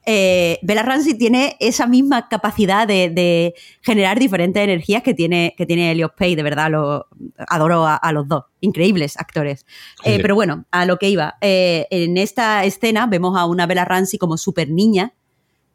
Eh, 0.06 0.58
Bella 0.64 0.82
Ramsey 0.82 1.14
tiene 1.14 1.58
esa 1.60 1.86
misma 1.86 2.28
capacidad 2.28 2.88
de, 2.88 3.54
generar 3.82 4.20
diferentes 4.20 4.62
energías 4.64 5.04
que 5.04 5.14
tiene, 5.14 5.54
que 5.58 5.66
tiene 5.66 5.96
Pay, 6.18 6.36
de 6.36 6.44
verdad, 6.44 6.72
lo, 6.72 7.08
adoro 7.48 7.86
a, 7.86 8.12
los 8.12 8.28
dos, 8.28 8.46
increíbles 8.62 9.18
actores. 9.18 9.66
Eh, 10.04 10.20
pero 10.22 10.36
bueno, 10.36 10.66
a 10.72 10.86
lo 10.86 10.98
que 10.98 11.10
iba, 11.10 11.36
eh, 11.42 11.88
en 11.92 12.18
esta 12.18 12.66
escena 12.66 13.06
vemos 13.06 13.38
a 13.38 13.46
una 13.46 13.68
Bella 13.68 13.86
Ramsey 13.86 14.18
como 14.18 14.38
súper 14.38 14.70
niña, 14.70 15.14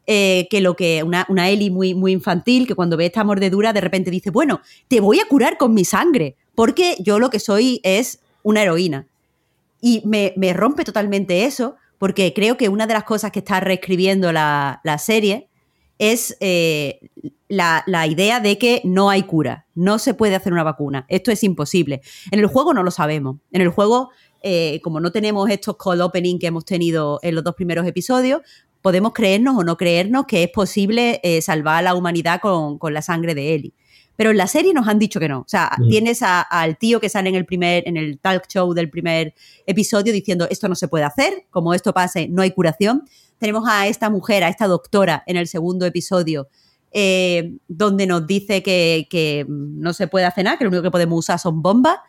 que 0.05 0.59
lo 0.61 0.77
que 0.77 1.03
una, 1.03 1.25
una 1.27 1.49
Ellie 1.49 1.69
muy, 1.69 1.93
muy 1.93 2.13
infantil, 2.13 2.65
que 2.65 2.75
cuando 2.75 2.95
ve 2.95 3.07
esta 3.07 3.25
mordedura 3.25 3.73
de 3.73 3.81
repente 3.81 4.09
dice, 4.09 4.29
bueno, 4.29 4.61
te 4.87 5.01
voy 5.01 5.19
a 5.19 5.25
curar 5.27 5.57
con 5.57 5.73
mi 5.73 5.83
sangre, 5.83 6.37
porque 6.57 6.97
yo 6.97 7.19
lo 7.19 7.29
que 7.29 7.39
soy 7.39 7.79
es 7.83 8.19
una 8.41 8.63
heroína. 8.63 9.07
Y 9.79 10.01
me, 10.05 10.33
me 10.37 10.53
rompe 10.53 10.83
totalmente 10.83 11.45
eso, 11.45 11.75
porque 11.99 12.33
creo 12.33 12.57
que 12.57 12.67
una 12.67 12.87
de 12.87 12.95
las 12.95 13.03
cosas 13.03 13.31
que 13.31 13.39
está 13.39 13.59
reescribiendo 13.59 14.31
la, 14.31 14.81
serie 14.97 15.49
es 15.99 16.35
eh, 16.39 16.99
la, 17.47 18.07
idea 18.07 18.39
de 18.39 18.57
que 18.57 18.81
no 18.85 19.11
hay 19.11 19.21
cura, 19.21 19.67
no 19.75 19.99
se 19.99 20.15
puede 20.15 20.33
hacer 20.33 20.51
una 20.51 20.63
vacuna, 20.63 21.05
esto 21.09 21.29
es 21.29 21.43
imposible. 21.43 22.01
En 22.31 22.39
el 22.39 22.47
juego 22.47 22.73
no 22.73 22.81
lo 22.81 22.89
sabemos, 22.89 23.37
en 23.51 23.61
el 23.61 23.69
juego, 23.69 24.09
eh, 24.41 24.81
como 24.81 24.99
no 24.99 25.11
tenemos 25.11 25.47
estos 25.51 25.77
cold 25.77 26.01
opening 26.01 26.39
que 26.39 26.47
hemos 26.47 26.65
tenido 26.65 27.19
en 27.21 27.35
los 27.35 27.43
dos 27.43 27.53
primeros 27.53 27.85
episodios, 27.85 28.41
podemos 28.81 29.13
creernos 29.13 29.55
o 29.57 29.63
no 29.63 29.77
creernos 29.77 30.25
que 30.25 30.41
es 30.41 30.49
posible 30.49 31.19
eh, 31.21 31.39
salvar 31.43 31.77
a 31.77 31.81
la 31.83 31.93
humanidad 31.93 32.41
con, 32.41 32.79
con 32.79 32.95
la 32.95 33.03
sangre 33.03 33.35
de 33.35 33.53
Ellie. 33.53 33.73
Pero 34.17 34.31
en 34.31 34.37
la 34.37 34.47
serie 34.47 34.73
nos 34.73 34.87
han 34.87 34.99
dicho 34.99 35.19
que 35.19 35.29
no. 35.29 35.39
O 35.39 35.47
sea, 35.47 35.71
mm. 35.77 35.89
tienes 35.89 36.19
al 36.21 36.77
tío 36.77 36.99
que 36.99 37.07
sale 37.07 37.29
en 37.29 37.35
el 37.35 37.45
primer, 37.45 37.87
en 37.87 37.95
el 37.95 38.19
talk 38.19 38.47
show 38.49 38.73
del 38.73 38.89
primer 38.89 39.33
episodio 39.65 40.11
diciendo 40.11 40.47
esto 40.49 40.67
no 40.67 40.75
se 40.75 40.87
puede 40.89 41.05
hacer, 41.05 41.45
como 41.51 41.73
esto 41.73 41.93
pase, 41.93 42.27
no 42.27 42.41
hay 42.41 42.51
curación. 42.51 43.03
Tenemos 43.37 43.63
a 43.69 43.87
esta 43.87 44.09
mujer, 44.09 44.43
a 44.43 44.49
esta 44.49 44.67
doctora 44.67 45.23
en 45.27 45.37
el 45.37 45.47
segundo 45.47 45.85
episodio, 45.85 46.49
eh, 46.91 47.53
donde 47.67 48.07
nos 48.07 48.25
dice 48.25 48.63
que, 48.63 49.45
no 49.47 49.93
se 49.93 50.07
puede 50.07 50.25
hacer 50.25 50.43
nada, 50.43 50.57
que 50.57 50.63
lo 50.63 50.71
único 50.71 50.83
que 50.83 50.91
podemos 50.91 51.19
usar 51.19 51.39
son 51.39 51.61
bombas. 51.61 51.99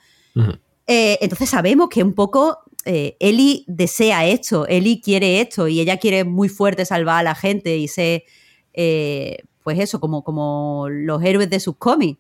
Eh, 0.86 1.18
entonces 1.20 1.50
sabemos 1.50 1.90
que 1.90 2.02
un 2.02 2.14
poco 2.14 2.61
eh, 2.86 3.16
Eli 3.20 3.64
desea 3.66 4.26
esto, 4.26 4.66
Eli 4.66 5.02
quiere 5.02 5.42
esto 5.42 5.68
y 5.68 5.80
ella 5.80 5.98
quiere 5.98 6.24
muy 6.24 6.48
fuerte 6.48 6.86
salvar 6.86 7.18
a 7.18 7.22
la 7.22 7.34
gente 7.34 7.76
y 7.76 7.86
ser 7.86 8.22
pues 9.68 9.80
eso, 9.80 10.00
como, 10.00 10.24
como 10.24 10.86
los 10.88 11.22
héroes 11.22 11.50
de 11.50 11.60
sus 11.60 11.76
cómics. 11.76 12.18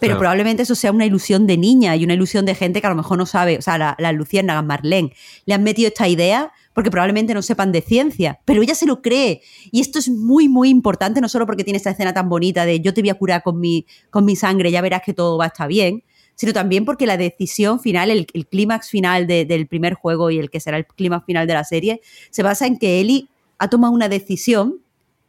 Pero 0.00 0.18
probablemente 0.18 0.64
eso 0.64 0.74
sea 0.74 0.92
una 0.92 1.06
ilusión 1.06 1.46
de 1.46 1.56
niña 1.56 1.96
y 1.96 2.04
una 2.04 2.12
ilusión 2.12 2.44
de 2.44 2.54
gente 2.54 2.82
que 2.82 2.86
a 2.86 2.90
lo 2.90 2.96
mejor 2.96 3.16
no 3.16 3.24
sabe, 3.24 3.56
o 3.56 3.62
sea, 3.62 3.78
las 3.78 3.94
la 3.98 4.12
luciérnagas 4.12 4.62
Marlene 4.62 5.14
le 5.46 5.54
han 5.54 5.62
metido 5.62 5.88
esta 5.88 6.06
idea 6.06 6.52
porque 6.74 6.90
probablemente 6.90 7.32
no 7.32 7.40
sepan 7.40 7.72
de 7.72 7.80
ciencia, 7.80 8.38
pero 8.44 8.60
ella 8.60 8.74
se 8.74 8.84
lo 8.84 9.00
cree. 9.00 9.40
Y 9.72 9.80
esto 9.80 9.98
es 9.98 10.10
muy, 10.10 10.46
muy 10.50 10.68
importante, 10.68 11.22
no 11.22 11.28
solo 11.30 11.46
porque 11.46 11.64
tiene 11.64 11.78
esta 11.78 11.88
escena 11.88 12.12
tan 12.12 12.28
bonita 12.28 12.66
de 12.66 12.80
yo 12.80 12.92
te 12.92 13.00
voy 13.00 13.08
a 13.08 13.14
curar 13.14 13.42
con 13.42 13.58
mi, 13.58 13.86
con 14.10 14.26
mi 14.26 14.36
sangre, 14.36 14.70
ya 14.70 14.82
verás 14.82 15.00
que 15.02 15.14
todo 15.14 15.38
va 15.38 15.44
a 15.44 15.48
estar 15.48 15.68
bien, 15.68 16.04
sino 16.34 16.52
también 16.52 16.84
porque 16.84 17.06
la 17.06 17.16
decisión 17.16 17.80
final, 17.80 18.10
el, 18.10 18.26
clímax 18.26 18.90
final 18.90 19.26
del 19.26 19.66
primer 19.68 19.94
juego 19.94 20.30
y 20.30 20.38
el 20.38 20.50
que 20.50 20.60
será 20.60 20.76
el 20.76 20.84
clímax 20.84 21.24
final 21.24 21.46
de 21.46 21.54
la 21.54 21.64
serie, 21.64 22.02
se 22.28 22.42
basa 22.42 22.66
en 22.66 22.76
que 22.76 23.00
Ellie 23.00 23.30
ha 23.56 23.70
tomado 23.70 23.94
una 23.94 24.10
decisión 24.10 24.82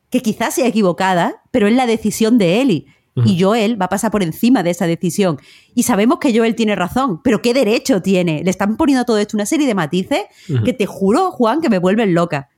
que 0.10 0.22
quizás 0.22 0.56
sea 0.56 0.68
equivocada, 0.68 1.44
pero 1.52 1.68
es 1.68 1.74
la 1.74 1.86
decisión 1.86 2.38
de 2.38 2.62
Eli. 2.62 2.88
Y 3.26 3.42
Joel 3.42 3.80
va 3.80 3.88
a 3.88 3.90
pasar 3.90 4.12
por 4.12 4.24
encima 4.24 4.64
de 4.64 4.70
esa 4.70 4.88
decisión. 4.88 5.40
Y 5.76 5.84
sabemos 5.84 6.20
que 6.20 6.38
Joel 6.38 6.56
tiene 6.56 6.74
razón, 6.76 7.20
pero 7.22 7.42
¿qué 7.42 7.54
derecho 7.54 8.02
tiene? 8.02 8.44
Le 8.46 8.50
están 8.50 8.78
poniendo 8.78 9.04
todo 9.04 9.18
esto 9.18 9.36
una 9.36 9.46
serie 9.46 9.68
de 9.68 9.76
matices 9.76 10.22
que 10.64 10.72
te 10.72 10.86
juro, 10.86 11.32
Juan, 11.32 11.60
que 11.60 11.70
me 11.70 11.80
vuelven 11.80 12.14
loca. 12.14 12.50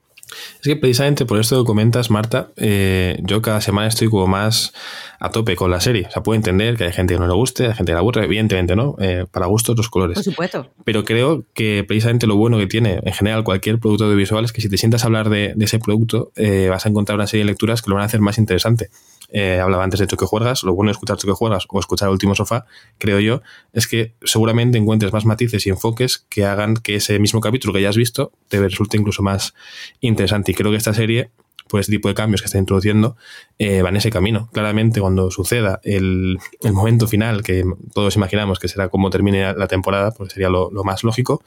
Es 0.56 0.68
que 0.68 0.76
precisamente 0.76 1.26
por 1.26 1.40
esto 1.40 1.62
que 1.62 1.66
comentas, 1.66 2.10
Marta, 2.10 2.50
eh, 2.56 3.20
yo 3.24 3.42
cada 3.42 3.62
semana 3.62 3.88
estoy 3.88 4.10
como 4.10 4.28
más 4.28 4.74
a 5.20 5.30
tope 5.30 5.56
con 5.56 5.70
la 5.70 5.80
serie. 5.80 6.08
O 6.08 6.12
sea, 6.12 6.24
puedo 6.24 6.36
entender 6.36 6.78
que 6.78 6.86
hay 6.86 6.92
gente 6.92 7.14
que 7.14 7.20
no 7.20 7.28
le 7.28 7.34
guste, 7.34 7.68
hay 7.68 7.74
gente 7.74 7.92
que 7.92 7.94
le 7.94 8.00
aburre, 8.00 8.26
evidentemente, 8.26 8.76
¿no? 8.76 8.96
Eh, 9.00 9.26
para 9.30 9.46
gustos 9.46 9.78
los 9.78 9.90
colores. 9.90 10.16
Por 10.16 10.24
supuesto. 10.24 10.68
Pero 10.84 11.04
creo 11.04 11.44
que 11.54 11.84
precisamente 11.88 12.26
lo 12.26 12.36
bueno 12.36 12.58
que 12.58 12.68
tiene 12.68 13.00
en 13.04 13.14
general 13.14 13.44
cualquier 13.44 13.80
producto 13.80 14.06
audiovisual 14.06 14.46
es 14.46 14.52
que 14.52 14.62
si 14.62 14.70
te 14.70 14.78
sientas 14.78 15.04
a 15.04 15.08
hablar 15.08 15.30
de, 15.30 15.54
ese 15.60 15.78
producto, 15.78 16.32
eh, 16.36 16.68
vas 16.70 16.86
a 16.86 16.90
encontrar 16.90 17.18
una 17.18 17.28
serie 17.28 17.46
de 17.46 17.52
lecturas 17.52 17.82
que 17.82 17.90
lo 17.90 17.96
van 17.96 18.04
a 18.04 18.06
hacer 18.06 18.20
más 18.20 18.38
interesante. 18.38 18.90
Eh, 19.32 19.60
hablaba 19.60 19.84
antes 19.84 20.00
de 20.00 20.08
que 20.08 20.26
juegas, 20.26 20.64
lo 20.64 20.74
bueno 20.74 20.90
de 20.90 20.94
escuchar 20.94 21.18
que 21.18 21.32
juegas 21.32 21.66
o 21.70 21.80
escuchar 21.80 22.10
el 22.10 22.14
último 22.14 22.36
sofá, 22.36 22.66
creo 22.98 23.20
yo, 23.20 23.42
es 23.72 23.88
que 23.88 24.14
seguramente 24.24 24.78
encuentres 24.78 25.14
más 25.14 25.26
matices 25.26 25.66
y 25.66 25.70
enfoques 25.70 26.26
que 26.30 26.46
hagan 26.46 26.76
que 26.76 26.96
ese 26.96 27.18
mismo 27.20 27.40
capítulo 27.40 27.74
que 27.74 27.82
ya 27.82 27.90
has 27.90 27.98
visto 27.98 28.34
te 28.50 28.60
resulte 28.60 28.98
incluso 28.98 29.24
más 29.24 29.54
interesante. 30.02 30.52
Y 30.52 30.56
creo 30.56 30.72
que 30.72 30.78
esta 30.78 30.94
serie, 30.94 31.32
por 31.70 31.80
este 31.80 31.94
tipo 31.94 32.10
de 32.10 32.14
cambios 32.14 32.42
que 32.42 32.48
está 32.48 32.58
introduciendo, 32.58 33.16
eh, 33.58 33.82
va 33.82 33.90
en 33.90 33.96
ese 33.96 34.10
camino. 34.10 34.50
Claramente, 34.52 35.00
cuando 35.00 35.32
suceda 35.32 35.80
el, 35.84 36.38
momento 36.74 37.08
final, 37.08 37.44
que 37.44 37.64
todos 37.94 38.18
imaginamos 38.18 38.60
que 38.60 38.68
será 38.68 38.90
como 38.90 39.10
termine 39.10 39.54
la 39.54 39.68
temporada, 39.68 40.12
pues 40.12 40.34
sería 40.34 40.50
lo 40.50 40.84
más 40.84 41.04
lógico, 41.06 41.42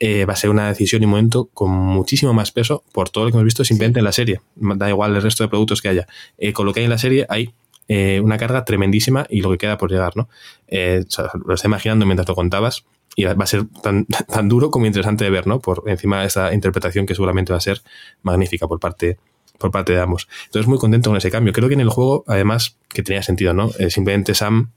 eh, 0.00 0.24
va 0.24 0.34
a 0.34 0.36
ser 0.36 0.50
una 0.50 0.68
decisión 0.68 1.02
y 1.02 1.06
un 1.06 1.10
momento 1.10 1.48
con 1.52 1.70
muchísimo 1.70 2.32
más 2.32 2.52
peso 2.52 2.84
por 2.92 3.10
todo 3.10 3.24
lo 3.24 3.30
que 3.30 3.36
hemos 3.36 3.44
visto 3.44 3.64
simplemente 3.64 3.98
en 3.98 4.04
la 4.04 4.12
serie. 4.12 4.40
Da 4.54 4.88
igual 4.88 5.16
el 5.16 5.22
resto 5.22 5.42
de 5.42 5.48
productos 5.48 5.82
que 5.82 5.88
haya. 5.88 6.06
Eh, 6.38 6.52
con 6.52 6.66
lo 6.66 6.72
que 6.72 6.80
hay 6.80 6.84
en 6.84 6.90
la 6.90 6.98
serie 6.98 7.26
hay 7.28 7.52
eh, 7.88 8.20
una 8.22 8.38
carga 8.38 8.64
tremendísima 8.64 9.26
y 9.28 9.40
lo 9.40 9.50
que 9.50 9.58
queda 9.58 9.76
por 9.78 9.90
llegar, 9.90 10.16
¿no? 10.16 10.28
lo 10.70 11.54
estoy 11.54 11.68
imaginando 11.68 12.04
mientras 12.04 12.28
lo 12.28 12.34
contabas 12.34 12.84
y 13.16 13.24
va 13.24 13.32
a 13.32 13.46
ser 13.46 13.64
tan, 13.82 14.04
tan 14.28 14.48
duro 14.48 14.70
como 14.70 14.86
interesante 14.86 15.24
de 15.24 15.30
ver, 15.30 15.46
¿no? 15.46 15.58
Por 15.58 15.82
encima 15.86 16.20
de 16.20 16.26
esa 16.26 16.54
interpretación 16.54 17.06
que 17.06 17.14
seguramente 17.14 17.52
va 17.52 17.56
a 17.56 17.62
ser 17.62 17.82
magnífica 18.22 18.68
por 18.68 18.78
parte 18.78 19.18
por 19.58 19.72
parte 19.72 19.92
de 19.92 20.00
ambos. 20.00 20.28
Entonces, 20.44 20.68
muy 20.68 20.78
contento 20.78 21.10
con 21.10 21.16
ese 21.16 21.32
cambio. 21.32 21.52
Creo 21.52 21.66
que 21.66 21.74
en 21.74 21.80
el 21.80 21.88
juego, 21.88 22.22
además, 22.28 22.76
que 22.88 23.02
tenía 23.02 23.24
sentido, 23.24 23.54
¿no? 23.54 23.70
simplemente 23.88 24.36
Sam 24.36 24.70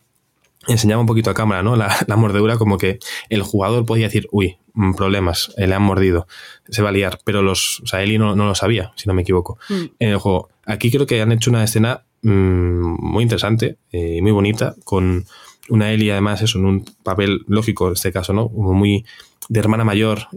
enseñaba 0.67 1.01
un 1.01 1.07
poquito 1.07 1.29
a 1.29 1.33
cámara, 1.33 1.63
¿no? 1.63 1.75
La, 1.75 1.95
la, 2.07 2.15
mordedura, 2.15 2.57
como 2.57 2.77
que 2.77 2.99
el 3.29 3.41
jugador 3.41 3.85
podía 3.85 4.05
decir, 4.05 4.27
uy, 4.31 4.57
mm, 4.73 4.93
problemas, 4.93 5.53
eh, 5.57 5.67
le 5.67 5.75
han 5.75 5.83
mordido, 5.83 6.27
se 6.69 6.81
va 6.81 6.89
a 6.89 6.91
liar, 6.91 7.19
pero 7.23 7.41
los, 7.41 7.81
o 7.81 7.87
sea, 7.87 8.01
Eli 8.03 8.17
no, 8.17 8.35
no 8.35 8.45
lo 8.45 8.55
sabía, 8.55 8.91
si 8.95 9.07
no 9.07 9.13
me 9.13 9.23
equivoco, 9.23 9.57
mm. 9.69 9.83
en 9.99 10.09
el 10.09 10.17
juego. 10.17 10.49
Aquí 10.65 10.91
creo 10.91 11.05
que 11.05 11.21
han 11.21 11.31
hecho 11.31 11.49
una 11.49 11.63
escena 11.63 12.03
mm, 12.21 12.95
muy 12.99 13.23
interesante 13.23 13.77
y 13.91 14.17
eh, 14.17 14.21
muy 14.21 14.31
bonita, 14.31 14.75
con 14.83 15.25
una 15.71 15.91
Eli 15.91 16.09
además 16.09 16.41
eso, 16.41 16.59
en 16.59 16.65
un 16.65 16.85
papel 17.03 17.43
lógico 17.47 17.87
en 17.87 17.93
este 17.93 18.11
caso, 18.11 18.33
¿no? 18.33 18.49
Como 18.49 18.73
muy 18.73 19.05
de 19.49 19.59
hermana 19.59 19.83
mayor, 19.83 20.27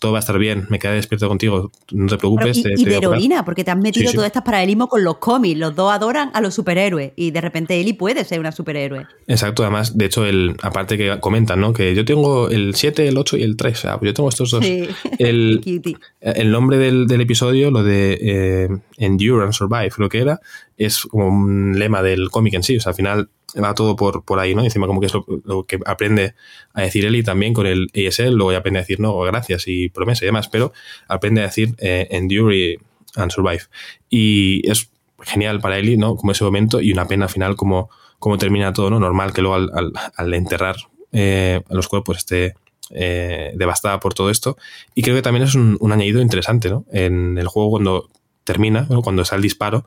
todo 0.00 0.12
va 0.12 0.18
a 0.18 0.20
estar 0.20 0.38
bien, 0.38 0.66
me 0.68 0.78
quedaré 0.78 0.96
despierto 0.96 1.28
contigo, 1.28 1.70
no 1.92 2.08
te 2.08 2.18
preocupes. 2.18 2.56
y, 2.58 2.84
de 2.84 2.96
heroína, 2.96 3.44
porque 3.44 3.62
te 3.62 3.70
has 3.70 3.76
metido 3.76 4.12
todo 4.12 4.24
este 4.24 4.42
paralelismo 4.42 4.88
con 4.88 5.04
los 5.04 5.18
cómics, 5.18 5.58
los 5.58 5.76
dos 5.76 5.92
adoran 5.92 6.30
a 6.34 6.40
los 6.40 6.54
superhéroes 6.54 7.12
y 7.14 7.30
de 7.30 7.40
repente 7.40 7.80
Eli 7.80 7.92
puede 7.92 8.24
ser 8.24 8.40
una 8.40 8.52
superhéroe. 8.52 9.06
Exacto, 9.28 9.62
además, 9.62 9.96
de 9.96 10.06
hecho, 10.06 10.24
el, 10.26 10.56
aparte 10.62 10.96
que 10.96 11.20
comentan, 11.20 11.60
¿no? 11.60 11.72
Que 11.72 11.94
yo 11.94 12.04
tengo 12.04 12.48
el 12.48 12.74
7, 12.74 13.06
el 13.06 13.16
8 13.16 13.36
y 13.36 13.42
el 13.42 13.56
3, 13.56 13.78
o 13.78 13.80
sea, 13.80 13.98
yo 14.02 14.14
tengo 14.14 14.28
estos 14.28 14.50
dos. 14.50 14.64
El, 15.18 15.60
el, 16.20 16.50
nombre 16.50 16.78
del, 16.78 17.20
episodio, 17.20 17.70
lo 17.70 17.84
de 17.84 18.18
eh, 18.20 18.68
Endure 18.96 19.44
and 19.44 19.52
Survive, 19.52 19.92
lo 19.98 20.08
que 20.08 20.18
era, 20.18 20.40
es 20.76 21.02
como 21.02 21.28
un 21.28 21.78
lema 21.78 22.02
del 22.02 22.30
cómic 22.30 22.54
en 22.54 22.62
sí, 22.62 22.76
o 22.76 22.80
sea, 22.80 22.90
al 22.90 22.96
final 22.96 23.28
va 23.62 23.74
todo 23.74 23.96
por, 23.96 24.24
por 24.24 24.38
ahí, 24.38 24.54
¿no? 24.54 24.62
encima 24.62 24.86
como 24.86 25.00
que 25.00 25.06
es 25.06 25.12
lo, 25.44 25.64
que 25.64 25.78
aprende 25.86 26.34
a 26.72 26.82
decir 26.82 27.04
Eli 27.04 27.22
también 27.22 27.54
con 27.54 27.66
el 27.66 27.88
ASL, 27.94 28.34
luego 28.34 28.52
ya 28.52 28.58
aprende 28.58 28.80
a 28.80 28.82
decir 28.82 29.00
no, 29.00 29.18
gracias 29.20 29.64
y 29.66 29.88
promesa 29.88 30.24
y 30.24 30.26
demás, 30.26 30.48
pero 30.48 30.72
aprende 31.08 31.40
a 31.42 31.44
decir 31.44 31.74
eh, 31.78 32.08
endure 32.10 32.78
and 33.16 33.30
survive. 33.30 33.62
Y 34.10 34.68
es 34.68 34.90
genial 35.20 35.60
para 35.60 35.78
Eli, 35.78 35.96
¿no? 35.96 36.16
Como 36.16 36.32
ese 36.32 36.44
momento 36.44 36.80
y 36.80 36.92
una 36.92 37.06
pena 37.06 37.28
final 37.28 37.56
como, 37.56 37.90
como 38.18 38.38
termina 38.38 38.72
todo, 38.72 38.90
¿no? 38.90 38.98
Normal 39.00 39.32
que 39.32 39.42
luego 39.42 39.56
al, 39.56 39.92
al, 40.16 40.34
enterrar 40.34 40.76
eh, 41.12 41.62
los 41.70 41.88
cuerpos 41.88 42.18
esté 42.18 42.54
eh, 42.90 43.52
devastada 43.54 44.00
por 44.00 44.14
todo 44.14 44.30
esto. 44.30 44.56
Y 44.94 45.02
creo 45.02 45.16
que 45.16 45.22
también 45.22 45.44
es 45.44 45.54
un, 45.54 45.78
añadido 45.90 46.20
interesante, 46.20 46.68
¿no? 46.70 46.84
En 46.92 47.38
el 47.38 47.48
juego 47.48 47.70
cuando 47.70 48.10
termina, 48.44 48.86
cuando 49.02 49.22
está 49.22 49.36
el 49.36 49.42
disparo 49.42 49.86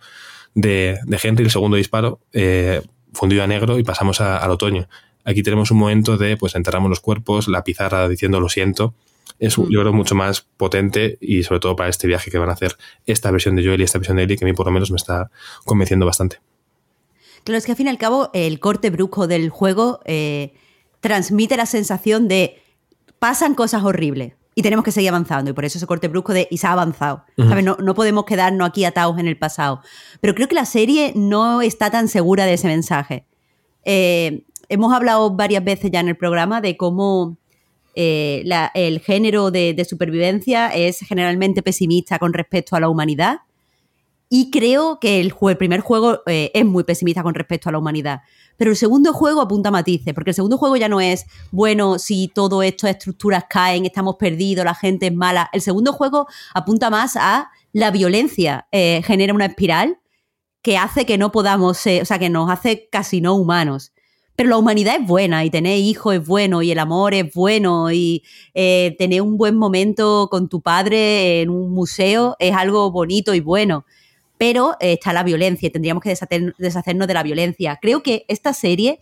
de, 0.55 0.99
de 1.05 1.20
Henry, 1.22 1.43
el 1.43 1.51
segundo 1.51 1.78
disparo, 1.78 2.20
eh, 2.34 2.82
fundido 3.18 3.43
a 3.43 3.47
negro 3.47 3.78
y 3.80 3.84
pasamos 3.84 4.22
al 4.22 4.49
otoño. 4.49 4.88
Aquí 5.26 5.43
tenemos 5.43 5.72
un 5.72 5.78
momento 5.78 6.18
de, 6.18 6.38
pues 6.38 6.55
enterramos 6.55 6.89
los 6.89 7.01
cuerpos, 7.01 7.47
la 7.49 7.63
pizarra 7.63 8.07
diciendo 8.07 8.39
lo 8.39 8.47
siento. 8.47 8.93
Es 9.39 9.57
un 9.57 9.65
mm. 9.65 9.70
libro 9.70 9.93
mucho 9.93 10.15
más 10.15 10.41
potente 10.41 11.18
y 11.20 11.43
sobre 11.43 11.59
todo 11.59 11.76
para 11.76 11.89
este 11.89 12.07
viaje 12.07 12.32
que 12.32 12.38
van 12.38 12.49
a 12.49 12.53
hacer 12.53 12.78
esta 13.05 13.30
versión 13.32 13.55
de 13.55 13.65
Joel 13.65 13.82
y 13.82 13.84
esta 13.84 13.97
versión 13.97 14.18
de 14.18 14.24
Ellie 14.24 14.38
que 14.38 14.45
a 14.45 14.47
mí 14.47 14.53
por 14.53 14.65
lo 14.65 14.72
menos 14.72 14.89
me 14.89 14.95
está 14.95 15.30
convenciendo 15.65 16.05
bastante. 16.05 16.39
Claro, 17.43 17.57
es 17.57 17.65
que 17.65 17.72
al 17.72 17.78
fin 17.78 17.88
y 17.88 17.89
al 17.89 17.97
cabo 17.97 18.30
el 18.34 18.59
corte 18.59 18.89
brujo 18.89 19.28
del 19.28 19.49
juego 19.49 19.99
eh, 20.05 20.53
transmite 21.01 21.57
la 21.57 21.65
sensación 21.65 22.28
de 22.28 22.61
pasan 23.20 23.53
cosas 23.53 23.84
horribles 23.84 24.36
y 24.58 24.64
tenemos 24.64 24.84
que 24.84 24.91
seguir 24.91 25.10
avanzando. 25.10 25.51
Y 25.51 25.53
por 25.53 25.66
eso 25.66 25.78
ese 25.78 25.86
corte 25.86 26.08
brusco 26.08 26.34
de 26.34 26.47
y 26.49 26.58
se 26.58 26.66
ha 26.66 26.72
avanzado. 26.72 27.24
No, 27.38 27.78
no, 27.78 27.93
podemos 27.93 28.26
quedarnos 28.26 28.68
aquí 28.68 28.86
atados 28.86 29.20
en 29.20 29.28
el 29.28 29.38
pasado. 29.38 29.82
Pero 30.20 30.34
creo 30.34 30.47
que 30.47 30.55
la 30.55 30.66
serie 30.66 31.14
no 31.16 31.62
está 31.62 31.91
tan 31.91 32.08
segura 32.08 32.47
de 32.47 32.55
ese 32.55 32.66
mensaje. 32.66 33.28
Eh, 33.86 34.45
hemos 34.68 34.91
hablado 34.91 35.30
varias 35.30 35.64
veces 35.64 35.91
ya 35.91 35.99
en 35.99 36.08
el 36.08 36.18
programa 36.18 36.60
de 36.60 36.76
cómo 36.76 37.38
eh, 37.93 38.43
el 38.74 38.99
género 39.01 39.51
de, 39.51 39.86
supervivencia 39.88 40.70
es 40.70 41.01
generalmente 41.01 41.62
pesimista 41.62 42.18
con 42.18 42.34
respecto 42.34 42.76
a 42.76 42.80
la 42.80 42.89
humanidad. 42.89 43.41
Y 44.30 44.51
creo 44.51 44.99
que 44.99 45.21
el, 45.21 45.34
primer 45.57 45.80
juego 45.80 46.21
eh, 46.25 46.51
es 46.53 46.65
muy 46.65 46.84
pesimista 46.84 47.23
con 47.23 47.34
respecto 47.34 47.69
a 47.69 47.71
la 47.71 47.80
humanidad. 47.80 48.21
Pero 48.57 48.71
el 48.71 48.78
segundo 48.78 49.13
juego 49.13 49.39
apunta 49.39 49.71
matices, 49.71 50.13
porque 50.13 50.32
el 50.32 50.36
segundo 50.36 50.57
juego 50.57 50.75
ya 50.75 50.89
no 50.89 50.99
es, 50.99 51.25
bueno, 51.51 51.97
si 51.97 52.28
todo 52.28 52.61
estas 52.61 52.91
estructuras 52.91 53.45
caen, 53.49 53.86
estamos 53.86 54.15
perdidos, 54.17 54.65
la 54.65 54.75
gente 54.75 55.07
es 55.07 55.13
mala. 55.13 55.49
El 55.53 55.61
segundo 55.61 55.93
juego 55.93 56.28
apunta 56.53 56.89
más 56.89 57.15
a 57.15 57.49
la 57.71 57.91
violencia, 57.91 58.67
eh, 58.71 59.01
genera 59.05 59.34
una 59.34 59.45
espiral 59.45 59.99
que 60.61 60.78
hace 60.78 61.05
que 61.05 61.17
no 61.17 61.32
podamos, 61.32 61.78
o 61.78 62.05
sea, 62.05 62.19
que 62.19 62.30
nos 62.30 62.49
hace 62.49 62.89
casi 62.91 63.21
no 63.21 63.36
humanos. 63.36 63.93
Pero 64.36 64.49
la 64.49 64.57
humanidad 64.57 64.97
es 64.99 65.07
buena 65.07 65.45
y 65.45 65.49
tener 65.49 65.78
hijos 65.80 66.15
es 66.15 66.25
bueno 66.25 66.61
y 66.61 66.71
el 66.71 66.80
amor 66.80 67.13
es 67.13 67.34
bueno 67.34 67.91
y 67.91 68.23
eh, 68.53 68.95
tener 68.99 69.21
un 69.21 69.38
buen 69.38 69.55
momento 69.55 70.28
con 70.30 70.49
tu 70.49 70.61
padre 70.61 71.41
en 71.41 71.49
un 71.49 71.71
museo 71.71 72.36
es 72.39 72.53
algo 72.53 72.91
bonito 72.91 73.34
y 73.34 73.39
bueno. 73.39 73.86
Pero 74.38 74.73
eh, 74.79 74.93
está 74.93 75.13
la 75.13 75.23
violencia 75.23 75.67
y 75.67 75.69
tendríamos 75.69 76.03
que 76.03 76.09
deshacernos 76.57 77.07
de 77.07 77.13
la 77.13 77.23
violencia. 77.23 77.77
Creo 77.81 78.03
que 78.03 78.25
esta 78.27 78.53
serie 78.53 78.99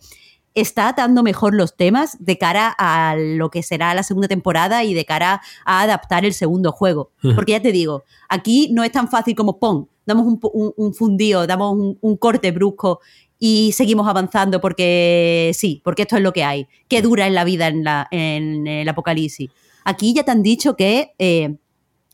está 0.56 0.88
atando 0.88 1.22
mejor 1.22 1.54
los 1.54 1.76
temas 1.76 2.16
de 2.18 2.38
cara 2.38 2.74
a 2.78 3.14
lo 3.18 3.50
que 3.50 3.62
será 3.62 3.94
la 3.94 4.02
segunda 4.02 4.26
temporada 4.26 4.84
y 4.84 4.94
de 4.94 5.04
cara 5.04 5.42
a 5.66 5.82
adaptar 5.82 6.24
el 6.24 6.32
segundo 6.32 6.72
juego. 6.72 7.12
Porque 7.34 7.52
ya 7.52 7.60
te 7.60 7.72
digo, 7.72 8.04
aquí 8.28 8.70
no 8.72 8.82
es 8.82 8.90
tan 8.90 9.08
fácil 9.08 9.36
como 9.36 9.58
pon, 9.58 9.88
damos 10.06 10.26
un, 10.26 10.40
un, 10.76 10.94
fundido, 10.94 11.46
damos 11.46 11.74
un, 11.74 11.98
un, 12.00 12.16
corte 12.16 12.52
brusco 12.52 13.00
y 13.38 13.72
seguimos 13.72 14.08
avanzando 14.08 14.60
porque 14.60 15.52
sí, 15.54 15.82
porque 15.84 16.02
esto 16.02 16.16
es 16.16 16.22
lo 16.22 16.32
que 16.32 16.42
hay. 16.42 16.66
¿Qué 16.88 17.02
dura 17.02 17.26
en 17.26 17.34
la 17.34 17.44
vida 17.44 17.68
en, 17.68 17.84
la, 17.84 18.08
en 18.10 18.66
el 18.66 18.88
apocalipsis? 18.88 19.50
Aquí 19.84 20.14
ya 20.14 20.24
te 20.24 20.30
han 20.30 20.42
dicho 20.42 20.74
que 20.74 21.12
eh, 21.18 21.56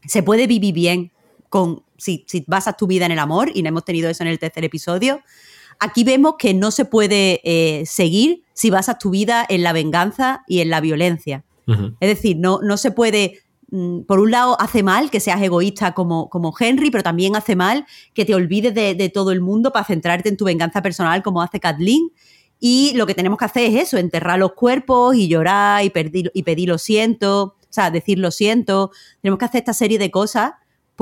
se 0.05 0.23
puede 0.23 0.49
vivir 0.49 0.75
bien 0.75 1.13
con 1.49 1.85
si, 2.03 2.25
si 2.27 2.45
basas 2.47 2.77
tu 2.77 2.87
vida 2.87 3.07
en 3.07 3.13
el 3.13 3.19
amor, 3.19 3.51
y 3.55 3.63
no 3.63 3.69
hemos 3.69 3.85
tenido 3.85 4.11
eso 4.11 4.23
en 4.23 4.29
el 4.29 4.39
tercer 4.39 4.65
episodio. 4.65 5.23
Aquí 5.81 6.05
vemos 6.05 6.35
que 6.39 6.55
no 6.55 6.71
se 6.71 6.85
puede 6.85 7.41
eh, 7.45 7.85
seguir 7.87 8.43
si 8.53 8.71
basas 8.71 8.99
tu 8.99 9.11
vida 9.11 9.45
en 9.49 9.63
la 9.63 9.73
venganza 9.73 10.45
y 10.47 10.61
en 10.61 10.71
la 10.71 10.81
violencia. 10.81 11.45
Es 12.01 12.09
decir, 12.09 12.37
no, 12.37 12.61
no 12.61 12.77
se 12.77 12.91
puede 12.91 13.41
Mm, 13.73 14.03
por 14.03 14.21
un 14.21 14.31
lado, 14.31 14.61
hace 14.61 14.83
mal 14.83 15.11
que 15.11 15.19
seas 15.19 15.41
egoísta 15.41 15.93
como, 15.95 16.29
como 16.29 16.53
Henry, 16.59 16.91
pero 16.91 17.03
también 17.03 17.35
hace 17.37 17.57
mal 17.57 17.87
que 18.13 18.27
te 18.27 18.35
olvides 18.35 18.75
de, 18.75 19.09
todo 19.09 19.33
el 19.33 19.41
mundo 19.41 19.73
para 19.73 19.87
centrarte 19.87 20.29
en 20.29 20.37
tu 20.37 20.45
venganza 20.45 20.83
personal 20.83 21.23
como 21.23 21.41
hace 21.41 21.59
Kathleen. 21.59 22.11
Y 22.61 22.93
lo 22.97 23.07
que 23.07 23.15
tenemos 23.15 23.39
que 23.39 23.47
hacer 23.47 23.71
es 23.71 23.89
eso, 23.89 23.97
enterrar 23.97 24.39
los 24.39 24.53
cuerpos 24.53 25.17
y 25.17 25.27
llorar 25.27 25.83
y, 25.85 25.91
y 26.35 26.43
pedir 26.43 26.69
lo 26.69 26.77
siento, 26.77 27.43
o 27.43 27.67
sea, 27.71 27.91
decir 27.91 28.19
lo 28.19 28.31
siento. 28.31 28.91
Tenemos 29.23 29.39
que 29.39 29.47
hacer 29.47 29.61
esta 29.61 29.73
serie 29.73 29.99
de 29.99 30.11
cosas 30.11 30.53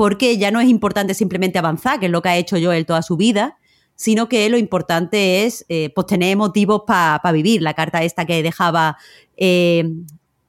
porque 0.01 0.39
ya 0.39 0.49
no 0.49 0.59
es 0.59 0.67
importante 0.67 1.13
simplemente 1.13 1.59
avanzar, 1.59 1.99
que 1.99 2.07
es 2.07 2.11
lo 2.11 2.23
que 2.23 2.29
ha 2.29 2.35
hecho 2.35 2.57
Joel 2.59 2.87
toda 2.87 3.03
su 3.03 3.17
vida, 3.17 3.59
sino 3.93 4.27
que 4.27 4.49
lo 4.49 4.57
importante 4.57 5.45
es 5.45 5.63
eh, 5.69 5.91
pues 5.93 6.07
tener 6.07 6.35
motivos 6.37 6.81
para 6.87 7.31
vivir. 7.31 7.61
La 7.61 7.75
carta 7.75 8.01
esta 8.01 8.25
que 8.25 8.41
dejaba 8.41 8.97
eh, 9.37 9.87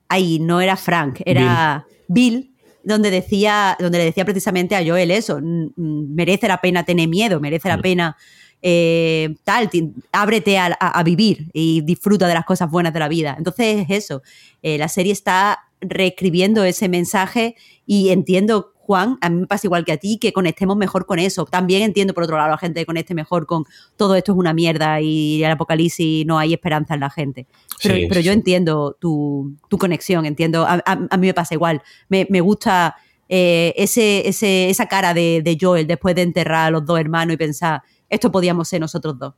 ahí 0.09 0.39
no 0.39 0.63
era 0.63 0.75
Frank, 0.79 1.21
era... 1.27 1.87
Bill, 2.09 2.55
donde 2.83 3.11
decía, 3.11 3.77
donde 3.79 3.99
le 3.99 4.05
decía 4.05 4.25
precisamente 4.25 4.75
a 4.75 4.83
Joel 4.83 5.11
eso, 5.11 5.39
merece 5.77 6.49
la 6.49 6.63
pena 6.63 6.87
tener 6.87 7.09
miedo, 7.09 7.39
merece 7.39 7.69
la 7.69 7.77
pena 7.77 8.17
eh, 8.63 9.35
tal, 9.45 9.69
ábrete 10.13 10.57
a, 10.57 11.03
vivir 11.05 11.51
y 11.53 11.83
disfruta 11.83 12.27
de 12.27 12.33
las 12.33 12.47
cosas 12.47 12.71
buenas 12.71 12.95
de 12.95 13.01
la 13.01 13.09
vida. 13.09 13.35
Entonces 13.37 13.87
es 13.87 14.05
eso, 14.05 14.23
la 14.63 14.89
serie 14.89 15.13
está 15.13 15.59
reescribiendo 15.83 16.65
ese 16.65 16.89
mensaje 16.89 17.57
y 17.85 18.11
entiendo 18.11 18.72
Juan, 18.85 19.17
a 19.21 19.31
mí 19.31 19.43
me 19.43 19.47
pasa 19.47 19.69
igual 19.69 19.85
que 19.85 19.93
a 19.93 19.97
ti, 19.97 20.19
que 20.19 20.33
conectemos 20.33 20.77
mejor 20.77 21.07
con 21.07 21.21
eso. 21.21 21.45
También 21.45 21.83
entiendo, 21.83 22.15
por 22.15 22.25
otro 22.25 22.37
lado, 22.37 22.51
la 22.51 22.59
gente 22.59 22.81
que 22.81 22.87
conecte 22.87 23.15
mejor 23.15 23.47
con 23.47 23.65
todo 23.97 24.17
esto 24.17 24.33
es 24.33 24.39
una 24.39 24.53
mierda 24.53 25.01
y 25.01 25.43
el 25.45 25.53
apocalipsis 25.53 26.27
no 26.27 26.37
hay 26.37 26.53
esperanza 26.53 26.95
en 26.95 27.01
la 27.01 27.11
gente. 27.11 27.47
Pero, 27.83 28.21
yo 28.21 28.33
entiendo 28.33 28.97
tu, 28.99 29.57
conexión, 29.79 30.27
entiendo, 30.27 30.67
a, 30.67 31.17
mí 31.17 31.29
me 31.29 31.35
pasa 31.35 31.55
igual. 31.55 31.81
Me, 32.09 32.41
gusta 32.41 32.97
eh, 33.29 33.73
ese, 33.77 34.29
esa 34.69 34.87
cara 34.87 35.15
de, 35.15 35.59
Joel 35.61 35.87
después 35.87 36.17
de 36.17 36.23
enterrar 36.23 36.67
a 36.67 36.71
los 36.71 36.85
dos 36.85 36.99
hermanos 36.99 37.35
y 37.35 37.37
pensar, 37.37 37.83
esto 38.09 38.33
podíamos 38.33 38.69
ser 38.69 38.81
nosotros 38.81 39.17
dos. 39.17 39.35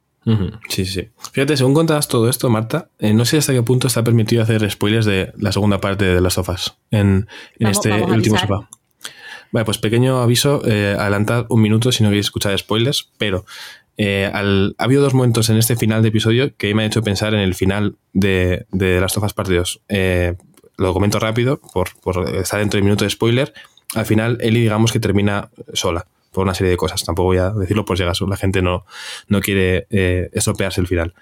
Sí, 0.70 0.86
sí. 0.86 1.10
Fíjate, 1.32 1.54
según 1.58 1.74
contabas 1.74 2.08
todo 2.08 2.30
esto, 2.30 2.48
Marta, 2.48 2.88
eh, 2.98 3.12
no 3.12 3.26
sé 3.26 3.36
hasta 3.36 3.52
qué 3.52 3.62
punto 3.62 3.88
está 3.88 4.02
permitido 4.02 4.42
hacer 4.42 4.68
spoilers 4.70 5.04
de 5.04 5.34
la 5.36 5.52
segunda 5.52 5.82
parte 5.82 6.06
de 6.06 6.20
las 6.22 6.32
sofas 6.32 6.78
en, 6.90 7.28
este 7.58 7.92
último 7.92 8.38
sofá. 8.38 8.70
Vale, 9.54 9.66
pues 9.66 9.78
pequeño 9.78 10.20
aviso, 10.20 10.62
eh, 10.66 10.96
adelantad 10.98 11.46
un 11.48 11.62
minuto 11.62 11.92
si 11.92 12.02
no 12.02 12.08
queréis 12.08 12.26
escuchar 12.26 12.58
spoilers, 12.58 13.12
pero 13.18 13.46
eh, 13.96 14.28
ha 14.34 14.82
habido 14.82 15.00
dos 15.00 15.14
momentos 15.14 15.48
en 15.48 15.58
este 15.58 15.76
final 15.76 16.02
de 16.02 16.08
episodio 16.08 16.56
que 16.56 16.74
me 16.74 16.82
han 16.82 16.88
hecho 16.88 17.02
pensar 17.02 17.34
en 17.34 17.40
el 17.40 17.54
final 17.54 17.94
de, 18.12 18.66
de 18.72 19.00
Las 19.00 19.12
Tofas 19.12 19.32
Partidos. 19.32 19.80
Eh, 19.88 20.34
lo 20.76 20.92
comento 20.92 21.20
rápido, 21.20 21.60
por, 21.72 21.90
estar 22.34 22.58
dentro 22.58 22.78
del 22.78 22.82
minuto 22.82 23.04
de 23.04 23.10
spoiler. 23.10 23.54
Al 23.94 24.06
final, 24.06 24.38
Ellie, 24.40 24.62
digamos 24.62 24.90
que 24.90 24.98
termina 24.98 25.50
sola 25.72 26.04
por 26.32 26.42
una 26.42 26.54
serie 26.54 26.72
de 26.72 26.76
cosas. 26.76 27.04
Tampoco 27.04 27.26
voy 27.26 27.38
a 27.38 27.50
decirlo 27.50 27.84
por 27.84 27.96
si 27.96 28.02
acaso 28.02 28.26
la 28.26 28.36
gente 28.36 28.60
no, 28.60 28.84
no 29.28 29.40
quiere 29.40 29.86
eh, 29.90 30.30
estropearse 30.32 30.80
el 30.80 30.88
final. 30.88 31.14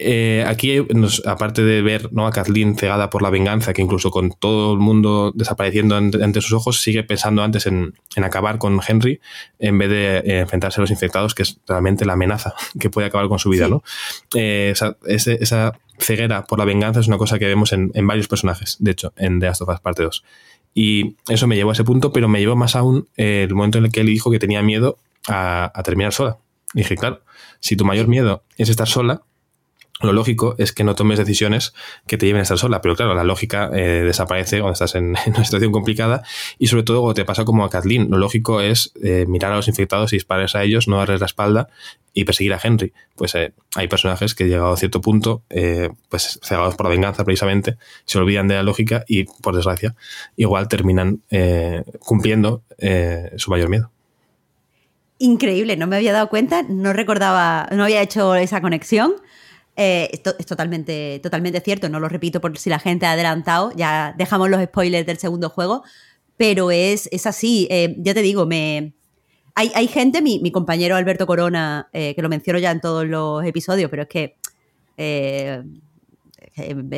Eh, 0.00 0.44
aquí, 0.46 0.80
aparte 1.26 1.62
de 1.64 1.82
ver 1.82 2.12
¿no? 2.12 2.28
a 2.28 2.30
Kathleen 2.30 2.76
cegada 2.76 3.10
por 3.10 3.20
la 3.20 3.30
venganza, 3.30 3.72
que 3.72 3.82
incluso 3.82 4.12
con 4.12 4.30
todo 4.30 4.72
el 4.72 4.78
mundo 4.78 5.32
desapareciendo 5.34 5.96
ante, 5.96 6.40
sus 6.40 6.52
ojos, 6.52 6.80
sigue 6.80 7.02
pensando 7.02 7.42
antes 7.42 7.66
en, 7.66 7.94
acabar 8.16 8.58
con 8.58 8.80
Henry 8.86 9.20
en 9.58 9.76
vez 9.76 9.90
de 9.90 10.18
eh, 10.18 10.40
enfrentarse 10.40 10.80
a 10.80 10.82
los 10.82 10.92
infectados, 10.92 11.34
que 11.34 11.42
es 11.42 11.58
realmente 11.66 12.04
la 12.04 12.12
amenaza 12.12 12.54
que 12.80 12.90
puede 12.90 13.08
acabar 13.08 13.28
con 13.28 13.40
su 13.40 13.50
vida. 13.50 13.68
¿no? 13.68 13.82
Eh, 14.34 14.72
esa, 15.06 15.72
ceguera 16.00 16.44
por 16.44 16.60
la 16.60 16.64
venganza 16.64 17.00
es 17.00 17.08
una 17.08 17.18
cosa 17.18 17.40
que 17.40 17.46
vemos 17.46 17.72
en, 17.72 17.90
varios 18.06 18.28
personajes, 18.28 18.76
de 18.78 18.92
hecho, 18.92 19.12
en 19.16 19.40
The 19.40 19.46
Last 19.46 19.62
of 19.62 19.68
Us 19.68 19.80
Parte 19.80 20.04
2. 20.04 20.22
Y 20.74 21.16
eso 21.28 21.48
me 21.48 21.56
llevó 21.56 21.70
a 21.70 21.72
ese 21.72 21.82
punto, 21.82 22.12
pero 22.12 22.28
me 22.28 22.38
llevó 22.38 22.54
más 22.54 22.76
aún 22.76 23.08
el 23.16 23.52
momento 23.52 23.78
en 23.78 23.86
el 23.86 23.90
que 23.90 24.02
él 24.02 24.06
dijo 24.06 24.30
que 24.30 24.38
tenía 24.38 24.62
miedo 24.62 24.98
a, 25.26 25.72
a 25.74 25.82
terminar 25.82 26.12
sola. 26.12 26.38
Y 26.72 26.80
dije, 26.80 26.96
claro, 26.96 27.22
si 27.58 27.74
tu 27.74 27.84
mayor 27.84 28.06
miedo 28.06 28.44
es 28.58 28.68
estar 28.68 28.86
sola, 28.86 29.22
lo 30.00 30.12
lógico 30.12 30.54
es 30.58 30.72
que 30.72 30.84
no 30.84 30.94
tomes 30.94 31.18
decisiones 31.18 31.74
que 32.06 32.16
te 32.16 32.26
lleven 32.26 32.40
a 32.40 32.42
estar 32.42 32.58
sola, 32.58 32.80
pero 32.80 32.94
claro, 32.94 33.14
la 33.14 33.24
lógica 33.24 33.70
eh, 33.74 34.04
desaparece 34.04 34.60
cuando 34.60 34.74
estás 34.74 34.94
en, 34.96 35.16
una 35.26 35.44
situación 35.44 35.72
complicada 35.72 36.22
y 36.58 36.68
sobre 36.68 36.84
todo 36.84 37.00
cuando 37.00 37.14
te 37.14 37.24
pasa 37.24 37.44
como 37.44 37.64
a 37.64 37.70
Kathleen. 37.70 38.08
Lo 38.10 38.18
lógico 38.18 38.60
es 38.60 38.92
eh, 39.02 39.24
mirar 39.26 39.52
a 39.52 39.56
los 39.56 39.68
infectados 39.68 40.12
y 40.12 40.16
dispararles 40.16 40.54
a 40.54 40.62
ellos, 40.62 40.86
no 40.86 40.98
darles 40.98 41.20
la 41.20 41.26
espalda 41.26 41.68
y 42.14 42.24
perseguir 42.24 42.54
a 42.54 42.60
Henry. 42.62 42.92
Pues 43.16 43.34
eh, 43.34 43.52
hay 43.74 43.88
personajes 43.88 44.34
que 44.34 44.44
llegado 44.44 44.72
a 44.72 44.76
cierto 44.76 45.00
punto, 45.00 45.42
pues 46.08 46.38
cegados 46.42 46.76
por 46.76 46.86
la 46.86 46.90
venganza 46.90 47.24
precisamente, 47.24 47.76
se 48.04 48.18
olvidan 48.18 48.48
de 48.48 48.54
la 48.54 48.62
lógica 48.62 49.04
y 49.06 49.24
por 49.24 49.54
desgracia 49.54 49.94
igual 50.36 50.68
terminan 50.68 51.22
cumpliendo 52.00 52.62
su 53.36 53.50
mayor 53.50 53.68
miedo. 53.68 53.90
Increíble, 55.18 55.76
no 55.76 55.88
me 55.88 55.96
había 55.96 56.12
dado 56.12 56.28
cuenta, 56.28 56.62
no 56.62 56.92
recordaba, 56.92 57.68
no 57.72 57.84
había 57.84 58.02
hecho 58.02 58.36
esa 58.36 58.60
conexión. 58.60 59.14
Eh, 59.80 60.10
esto 60.12 60.34
es 60.36 60.44
totalmente, 60.44 61.20
totalmente 61.22 61.60
cierto, 61.60 61.88
no 61.88 62.00
lo 62.00 62.08
repito 62.08 62.40
por 62.40 62.58
si 62.58 62.68
la 62.68 62.80
gente 62.80 63.06
ha 63.06 63.12
adelantado, 63.12 63.70
ya 63.76 64.12
dejamos 64.18 64.50
los 64.50 64.60
spoilers 64.60 65.06
del 65.06 65.18
segundo 65.18 65.50
juego, 65.50 65.84
pero 66.36 66.72
es, 66.72 67.08
es 67.12 67.28
así, 67.28 67.68
eh, 67.70 67.94
ya 67.98 68.12
te 68.12 68.22
digo, 68.22 68.44
me... 68.44 68.94
Hay, 69.54 69.70
hay 69.76 69.86
gente, 69.86 70.20
mi, 70.20 70.40
mi, 70.40 70.50
compañero 70.50 70.96
Alberto 70.96 71.28
Corona, 71.28 71.88
eh, 71.92 72.12
que 72.16 72.22
lo 72.22 72.28
menciono 72.28 72.58
ya 72.58 72.72
en 72.72 72.80
todos 72.80 73.06
los 73.06 73.44
episodios, 73.44 73.88
pero 73.88 74.02
es 74.02 74.08
que 74.08 74.36
es 74.96 75.64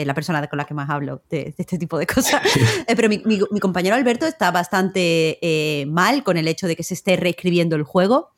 la 0.07 0.15
persona 0.15 0.47
con 0.47 0.57
la 0.57 0.65
que 0.65 0.73
más 0.73 0.89
hablo 0.89 1.23
de, 1.29 1.55
este 1.59 1.77
tipo 1.77 1.99
de 1.99 2.07
cosas. 2.07 2.41
pero 2.87 3.11
mi, 3.11 3.19
mi, 3.27 3.41
mi, 3.51 3.61
compañero 3.61 3.95
Alberto 3.95 4.25
está 4.25 4.51
bastante 4.51 5.85
mal 5.87 6.23
con 6.25 6.39
el 6.39 6.49
hecho 6.49 6.67
de 6.67 6.77
que 6.77 6.83
se 6.83 6.95
esté 6.95 7.17
reescribiendo 7.17 7.77
el 7.77 7.83
juego, 7.83 8.31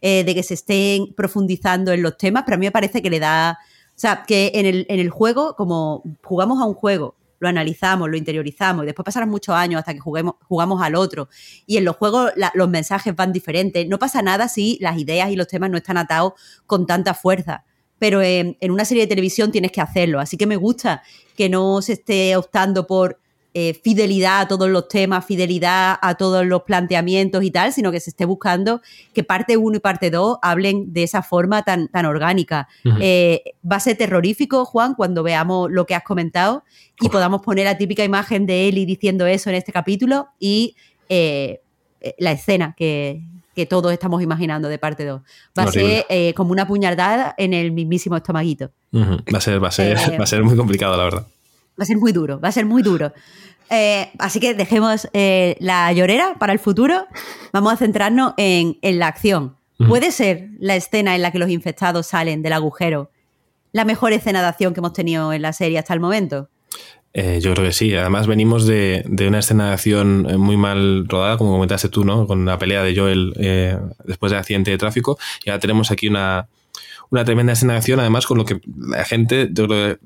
de 0.00 0.32
que 0.32 0.44
se 0.44 0.54
estén 0.54 1.14
profundizando 1.14 1.92
en 1.92 2.02
los 2.02 2.16
temas, 2.16 2.44
pero 2.46 2.54
a 2.54 2.58
mí 2.58 2.66
me 2.66 2.72
parece 2.72 3.02
que 3.02 3.10
le 3.10 3.18
da 3.18 3.58
sea, 4.00 4.24
que 4.26 4.52
en 4.54 4.66
el, 4.66 4.86
en 4.88 5.00
el 5.00 5.10
juego, 5.10 5.54
como 5.56 6.02
jugamos 6.22 6.60
a 6.60 6.64
un 6.64 6.74
juego, 6.74 7.16
lo 7.40 7.48
analizamos, 7.48 8.08
lo 8.08 8.16
interiorizamos 8.16 8.82
y 8.82 8.86
después 8.86 9.04
pasarán 9.04 9.28
muchos 9.28 9.54
años 9.54 9.78
hasta 9.78 9.94
que 9.94 10.00
jugamos 10.00 10.82
al 10.82 10.94
otro. 10.94 11.28
Y 11.66 11.76
en 11.76 11.84
los 11.84 11.96
juegos 11.96 12.32
los 12.54 12.68
mensajes 12.68 13.14
van 13.14 13.32
diferentes. 13.32 13.86
No 13.88 13.98
pasa 13.98 14.22
nada 14.22 14.48
si 14.48 14.78
las 14.80 14.98
ideas 14.98 15.30
y 15.30 15.36
los 15.36 15.46
temas 15.46 15.70
no 15.70 15.76
están 15.76 15.98
atados 15.98 16.32
con 16.66 16.86
tanta 16.86 17.14
fuerza. 17.14 17.64
Pero 17.98 18.22
en, 18.22 18.56
una 18.70 18.84
serie 18.84 19.04
de 19.04 19.08
televisión 19.08 19.50
tienes 19.50 19.72
que 19.72 19.80
hacerlo. 19.80 20.20
Así 20.20 20.36
que 20.36 20.46
me 20.46 20.56
gusta 20.56 21.02
que 21.36 21.48
no 21.48 21.82
se 21.82 21.94
esté 21.94 22.36
optando 22.36 22.86
por 22.86 23.20
eh, 23.60 23.74
fidelidad 23.74 24.42
a 24.42 24.46
todos 24.46 24.70
los 24.70 24.86
temas, 24.86 25.26
fidelidad 25.26 25.98
a 26.00 26.14
todos 26.14 26.46
los 26.46 26.62
planteamientos 26.62 27.42
y 27.42 27.50
tal, 27.50 27.72
sino 27.72 27.90
que 27.90 27.98
se 27.98 28.10
esté 28.10 28.24
buscando 28.24 28.82
que 29.12 29.24
parte 29.24 29.56
1 29.56 29.78
y 29.78 29.80
parte 29.80 30.12
2 30.12 30.38
hablen 30.42 30.92
de 30.92 31.02
esa 31.02 31.24
forma 31.24 31.64
tan, 31.64 31.88
tan 31.88 32.06
orgánica. 32.06 32.68
Eh, 33.00 33.42
va 33.68 33.74
a 33.74 33.80
ser 33.80 33.96
terrorífico, 33.96 34.64
Juan, 34.64 34.94
cuando 34.94 35.24
veamos 35.24 35.72
lo 35.72 35.86
que 35.86 35.96
has 35.96 36.04
comentado 36.04 36.62
y 37.00 37.08
podamos 37.08 37.42
poner 37.42 37.64
la 37.64 37.76
típica 37.76 38.04
imagen 38.04 38.46
de 38.46 38.68
Eli 38.68 38.86
diciendo 38.86 39.26
eso 39.26 39.50
en 39.50 39.56
este 39.56 39.72
capítulo 39.72 40.28
y 40.38 40.76
eh, 41.08 41.60
la 42.18 42.30
escena 42.30 42.76
que, 42.78 43.24
todos 43.68 43.92
estamos 43.92 44.22
imaginando 44.22 44.68
de 44.68 44.78
parte 44.78 45.04
2. 45.04 45.20
Va 45.58 45.64
a 45.64 45.72
ser 45.72 46.32
como 46.34 46.52
una 46.52 46.68
puñalada 46.68 47.34
en 47.36 47.54
el 47.54 47.72
mismísimo 47.72 48.16
estomaguito. 48.16 48.70
va, 48.94 49.38
a 49.38 49.40
ser, 49.40 49.60
va, 49.60 49.66
a 49.66 49.72
ser, 49.72 49.96
va 50.20 50.22
a 50.22 50.26
ser 50.28 50.44
muy 50.44 50.54
complicado, 50.54 50.96
la 50.96 51.02
verdad. 51.02 51.26
Va 51.78 51.84
a 51.84 51.86
ser 51.86 51.96
muy 51.96 52.12
duro, 52.12 52.40
va 52.40 52.48
a 52.48 52.52
ser 52.52 52.66
muy 52.66 52.82
duro. 52.82 53.12
Eh, 53.70 54.10
así 54.18 54.40
que 54.40 54.54
dejemos 54.54 55.08
eh, 55.12 55.56
la 55.60 55.92
llorera 55.92 56.36
para 56.38 56.52
el 56.52 56.58
futuro. 56.58 57.06
Vamos 57.52 57.72
a 57.72 57.76
centrarnos 57.76 58.34
en, 58.36 58.76
la 58.82 59.08
acción. 59.08 59.56
¿Puede 59.86 60.10
ser 60.10 60.48
la 60.58 60.74
escena 60.74 61.14
en 61.14 61.22
la 61.22 61.30
que 61.30 61.38
los 61.38 61.50
infectados 61.50 62.06
salen 62.08 62.42
del 62.42 62.52
agujero 62.52 63.10
la 63.70 63.84
mejor 63.84 64.12
escena 64.12 64.40
de 64.40 64.48
acción 64.48 64.72
que 64.72 64.80
hemos 64.80 64.94
tenido 64.94 65.32
en 65.32 65.42
la 65.42 65.52
serie 65.52 65.78
hasta 65.78 65.94
el 65.94 66.00
momento? 66.00 66.48
Eh, 67.12 67.38
yo 67.40 67.52
creo 67.52 67.66
que 67.66 67.72
sí. 67.72 67.94
Además, 67.94 68.26
venimos 68.26 68.66
de, 68.66 69.04
una 69.28 69.38
escena 69.38 69.68
de 69.68 69.74
acción 69.74 70.22
muy 70.40 70.56
mal 70.56 71.06
rodada, 71.06 71.36
como 71.36 71.52
comentaste 71.52 71.90
tú, 71.90 72.04
¿no? 72.04 72.26
Con 72.26 72.44
la 72.44 72.58
pelea 72.58 72.82
de 72.82 72.96
Joel 72.96 73.34
después 74.04 74.32
del 74.32 74.40
accidente 74.40 74.70
de 74.72 74.78
tráfico. 74.78 75.18
Y 75.44 75.50
ahora 75.50 75.60
tenemos 75.60 75.90
aquí 75.92 76.08
una, 76.08 76.48
una 77.10 77.24
tremenda 77.24 77.52
escena 77.52 77.74
de 77.74 77.78
acción, 77.78 78.00
además 78.00 78.26
con 78.26 78.38
lo 78.38 78.44
que 78.44 78.60
la 78.76 79.04
gente, 79.04 79.48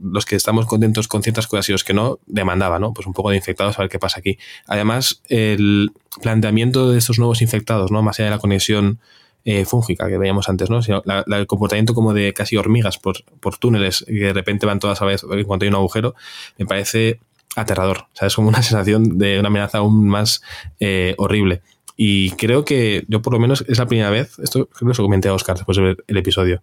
los 0.01 0.25
que 0.25 0.37
estamos 0.37 0.67
contentos 0.67 1.09
con 1.09 1.23
ciertas 1.23 1.47
cosas 1.47 1.69
y 1.69 1.73
los 1.73 1.85
que 1.85 1.95
no, 1.95 2.19
demandaba, 2.27 2.79
¿no? 2.79 2.93
Pues 2.93 3.07
un 3.07 3.13
poco 3.13 3.31
de 3.31 3.37
infectados 3.37 3.79
a 3.79 3.83
ver 3.83 3.91
qué 3.91 3.99
pasa 3.99 4.21
aquí. 4.21 4.39
Además, 4.67 5.23
el 5.29 5.91
planteamiento 6.21 6.91
de 6.91 6.99
estos 6.99 7.19
nuevos 7.19 7.43
infectados, 7.43 7.91
¿no? 7.91 8.03
Más 8.03 8.19
allá 8.19 8.27
de 8.27 8.37
la 8.37 8.41
conexión 8.41 9.01
eh, 9.45 9.65
fúngica 9.65 10.09
que 10.09 10.19
veíamos 10.19 10.49
antes, 10.49 10.71
¿no? 10.71 10.79
el 10.79 11.47
comportamiento 11.49 11.95
como 11.95 12.15
de 12.15 12.33
casi 12.33 12.57
hormigas 12.57 12.99
por, 12.99 13.25
por 13.41 13.57
túneles 13.57 14.05
que 14.07 14.13
de 14.13 14.33
repente 14.33 14.67
van 14.67 14.79
todas 14.79 15.03
a 15.03 15.05
la 15.05 15.11
vez 15.11 15.25
en 15.29 15.45
cuanto 15.45 15.65
hay 15.65 15.69
un 15.69 15.75
agujero, 15.75 16.15
me 16.59 16.67
parece 16.67 17.19
aterrador. 17.57 18.07
O 18.13 18.17
sea, 18.17 18.29
es 18.29 18.37
como 18.37 18.49
una 18.49 18.63
sensación 18.63 19.19
de 19.19 19.41
una 19.41 19.49
amenaza 19.49 19.79
aún 19.79 20.09
más 20.09 20.43
eh, 20.79 21.15
horrible. 21.19 21.63
Y 21.97 22.31
creo 22.33 22.65
que 22.65 23.05
yo 23.09 23.21
por 23.21 23.33
lo 23.33 23.41
menos 23.41 23.65
es 23.69 23.79
la 23.79 23.87
primera 23.87 24.11
vez, 24.11 24.39
esto 24.39 24.67
creo 24.67 24.93
que 24.93 24.99
lo 24.99 25.05
comenté 25.05 25.29
a 25.29 25.35
Oscar 25.35 25.57
después 25.57 25.77
de 25.77 25.83
ver 25.83 26.05
el 26.07 26.17
episodio, 26.17 26.63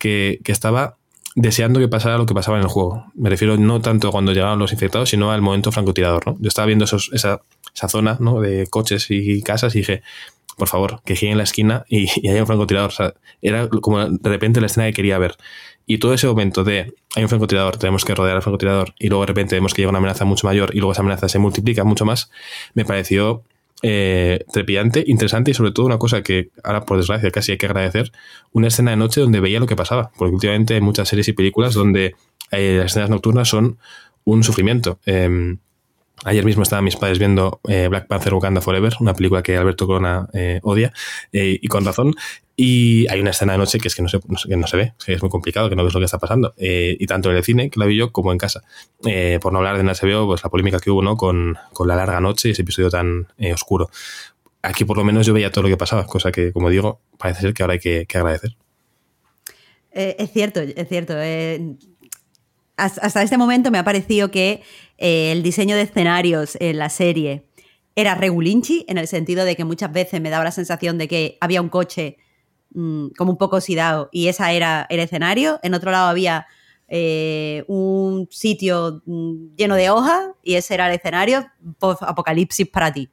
que, 0.00 0.40
estaba 0.46 0.96
deseando 1.36 1.78
que 1.78 1.86
pasara 1.86 2.18
lo 2.18 2.26
que 2.26 2.34
pasaba 2.34 2.56
en 2.56 2.64
el 2.64 2.68
juego. 2.68 3.04
Me 3.14 3.30
refiero 3.30 3.56
no 3.56 3.80
tanto 3.80 4.10
cuando 4.10 4.32
llegaban 4.32 4.58
los 4.58 4.72
infectados, 4.72 5.10
sino 5.10 5.30
al 5.30 5.42
momento 5.42 5.70
francotirador. 5.70 6.26
¿no? 6.26 6.36
Yo 6.40 6.48
estaba 6.48 6.66
viendo 6.66 6.86
esa, 6.86 6.96
esa, 7.12 7.88
zona 7.88 8.16
¿no? 8.18 8.40
de 8.40 8.66
coches 8.66 9.06
y 9.10 9.42
casas 9.42 9.76
y 9.76 9.78
dije, 9.78 10.02
por 10.56 10.68
favor, 10.68 11.00
que 11.04 11.16
gire 11.16 11.32
en 11.32 11.38
la 11.38 11.44
esquina 11.44 11.84
y, 11.88 12.08
haya 12.28 12.40
un 12.40 12.46
francotirador. 12.46 12.90
O 12.90 12.94
sea, 12.94 13.14
era 13.42 13.68
como 13.68 14.08
de 14.08 14.28
repente 14.28 14.60
la 14.60 14.66
escena 14.66 14.86
que 14.86 14.92
quería 14.92 15.18
ver. 15.18 15.36
Y 15.86 15.98
todo 15.98 16.14
ese 16.14 16.26
momento 16.26 16.64
de 16.64 16.94
hay 17.16 17.22
un 17.22 17.28
francotirador, 17.28 17.76
tenemos 17.76 18.04
que 18.04 18.14
rodear 18.14 18.36
al 18.36 18.42
francotirador 18.42 18.94
y 18.98 19.08
luego 19.08 19.22
de 19.22 19.26
repente 19.28 19.56
vemos 19.56 19.74
que 19.74 19.82
llega 19.82 19.90
una 19.90 19.98
amenaza 19.98 20.24
mucho 20.24 20.46
mayor 20.46 20.70
y 20.74 20.78
luego 20.78 20.92
esa 20.92 21.02
amenaza 21.02 21.28
se 21.28 21.38
multiplica 21.38 21.82
mucho 21.82 22.04
más, 22.04 22.30
me 22.74 22.84
pareció 22.84 23.42
eh, 23.82 24.44
trepidante, 24.52 25.04
interesante 25.06 25.50
y 25.50 25.54
sobre 25.54 25.72
todo 25.72 25.86
una 25.86 25.98
cosa 25.98 26.22
que 26.22 26.50
ahora 26.62 26.84
por 26.84 26.98
desgracia 26.98 27.30
casi 27.30 27.52
hay 27.52 27.58
que 27.58 27.66
agradecer, 27.66 28.12
una 28.52 28.68
escena 28.68 28.90
de 28.90 28.98
noche 28.98 29.20
donde 29.20 29.40
veía 29.40 29.60
lo 29.60 29.66
que 29.66 29.76
pasaba, 29.76 30.10
porque 30.18 30.34
últimamente 30.34 30.74
hay 30.74 30.80
muchas 30.80 31.08
series 31.08 31.28
y 31.28 31.32
películas 31.32 31.74
donde 31.74 32.14
eh, 32.50 32.76
las 32.78 32.92
escenas 32.92 33.10
nocturnas 33.10 33.48
son 33.48 33.78
un 34.24 34.42
sufrimiento. 34.44 34.98
Em, 35.06 35.58
Ayer 36.24 36.44
mismo 36.44 36.62
estaban 36.62 36.84
mis 36.84 36.96
padres 36.96 37.18
viendo 37.18 37.60
eh, 37.66 37.88
Black 37.88 38.06
Panther 38.06 38.34
Wakanda 38.34 38.60
Forever, 38.60 38.92
una 39.00 39.14
película 39.14 39.42
que 39.42 39.56
Alberto 39.56 39.86
Corona 39.86 40.28
eh, 40.34 40.60
odia, 40.62 40.92
eh, 41.32 41.58
y 41.60 41.66
con 41.68 41.84
razón. 41.84 42.14
Y 42.56 43.08
hay 43.08 43.20
una 43.20 43.30
escena 43.30 43.52
de 43.52 43.58
noche 43.58 43.78
que 43.78 43.88
es 43.88 43.94
que 43.94 44.02
no 44.02 44.08
se, 44.08 44.20
que 44.20 44.56
no 44.56 44.66
se 44.66 44.76
ve, 44.76 44.92
que 45.04 45.14
es 45.14 45.22
muy 45.22 45.30
complicado, 45.30 45.70
que 45.70 45.76
no 45.76 45.84
ves 45.84 45.94
lo 45.94 46.00
que 46.00 46.04
está 46.04 46.18
pasando. 46.18 46.52
y 46.58 47.06
tanto 47.06 47.30
en 47.30 47.36
el 47.36 47.44
cine, 47.44 47.70
que 47.70 47.80
la 47.80 47.86
vi 47.86 47.96
yo, 47.96 48.12
como 48.12 48.32
en 48.32 48.38
casa. 48.38 48.62
por 49.40 49.52
no 49.52 49.58
hablar 49.60 49.82
de 49.82 49.94
se 49.94 50.06
HBO, 50.06 50.26
pues 50.26 50.42
la 50.44 50.50
polémica 50.50 50.78
que 50.78 50.90
hubo 50.90 51.00
¿no? 51.00 51.16
con, 51.16 51.56
con 51.72 51.88
la 51.88 51.96
larga 51.96 52.20
noche 52.20 52.48
y 52.48 52.52
ese 52.52 52.60
episodio 52.60 52.90
tan 52.90 53.28
oscuro. 53.54 53.88
Aquí 54.60 54.84
por 54.84 54.98
lo 54.98 55.04
menos 55.04 55.26
yo 55.26 55.32
veía 55.32 55.50
todo 55.50 55.62
lo 55.62 55.70
que 55.70 55.78
pasaba, 55.78 56.04
cosa 56.06 56.30
que, 56.30 56.52
como 56.52 56.68
digo, 56.68 57.00
parece 57.16 57.40
ser 57.40 57.54
que 57.54 57.62
ahora 57.62 57.72
hay 57.72 57.80
que, 57.80 58.04
que 58.04 58.18
agradecer. 58.18 58.56
es 59.92 60.30
cierto, 60.30 60.60
es 60.60 60.86
cierto 60.86 61.14
hasta 62.84 63.22
este 63.22 63.36
momento 63.38 63.70
me 63.70 63.78
ha 63.78 63.84
parecido 63.84 64.30
que 64.30 64.62
eh, 64.98 65.32
el 65.32 65.42
diseño 65.42 65.76
de 65.76 65.82
escenarios 65.82 66.56
en 66.60 66.78
la 66.78 66.88
serie 66.88 67.46
era 67.96 68.14
regulinchi, 68.14 68.84
en 68.88 68.98
el 68.98 69.08
sentido 69.08 69.44
de 69.44 69.56
que 69.56 69.64
muchas 69.64 69.92
veces 69.92 70.20
me 70.20 70.30
daba 70.30 70.44
la 70.44 70.52
sensación 70.52 70.98
de 70.98 71.08
que 71.08 71.38
había 71.40 71.60
un 71.60 71.68
coche 71.68 72.16
mm, 72.74 73.08
como 73.16 73.32
un 73.32 73.38
poco 73.38 73.56
oxidado 73.56 74.08
y 74.12 74.28
esa 74.28 74.52
era 74.52 74.86
el 74.90 75.00
escenario. 75.00 75.58
En 75.62 75.74
otro 75.74 75.90
lado 75.90 76.08
había 76.08 76.46
eh, 76.88 77.64
un 77.68 78.28
sitio 78.30 79.02
mm, 79.06 79.54
lleno 79.56 79.76
de 79.76 79.90
hojas 79.90 80.30
y 80.42 80.54
ese 80.54 80.74
era 80.74 80.88
el 80.88 80.94
escenario 80.94 81.46
apocalipsis 81.80 82.68
para 82.68 82.92
ti. 82.92 83.10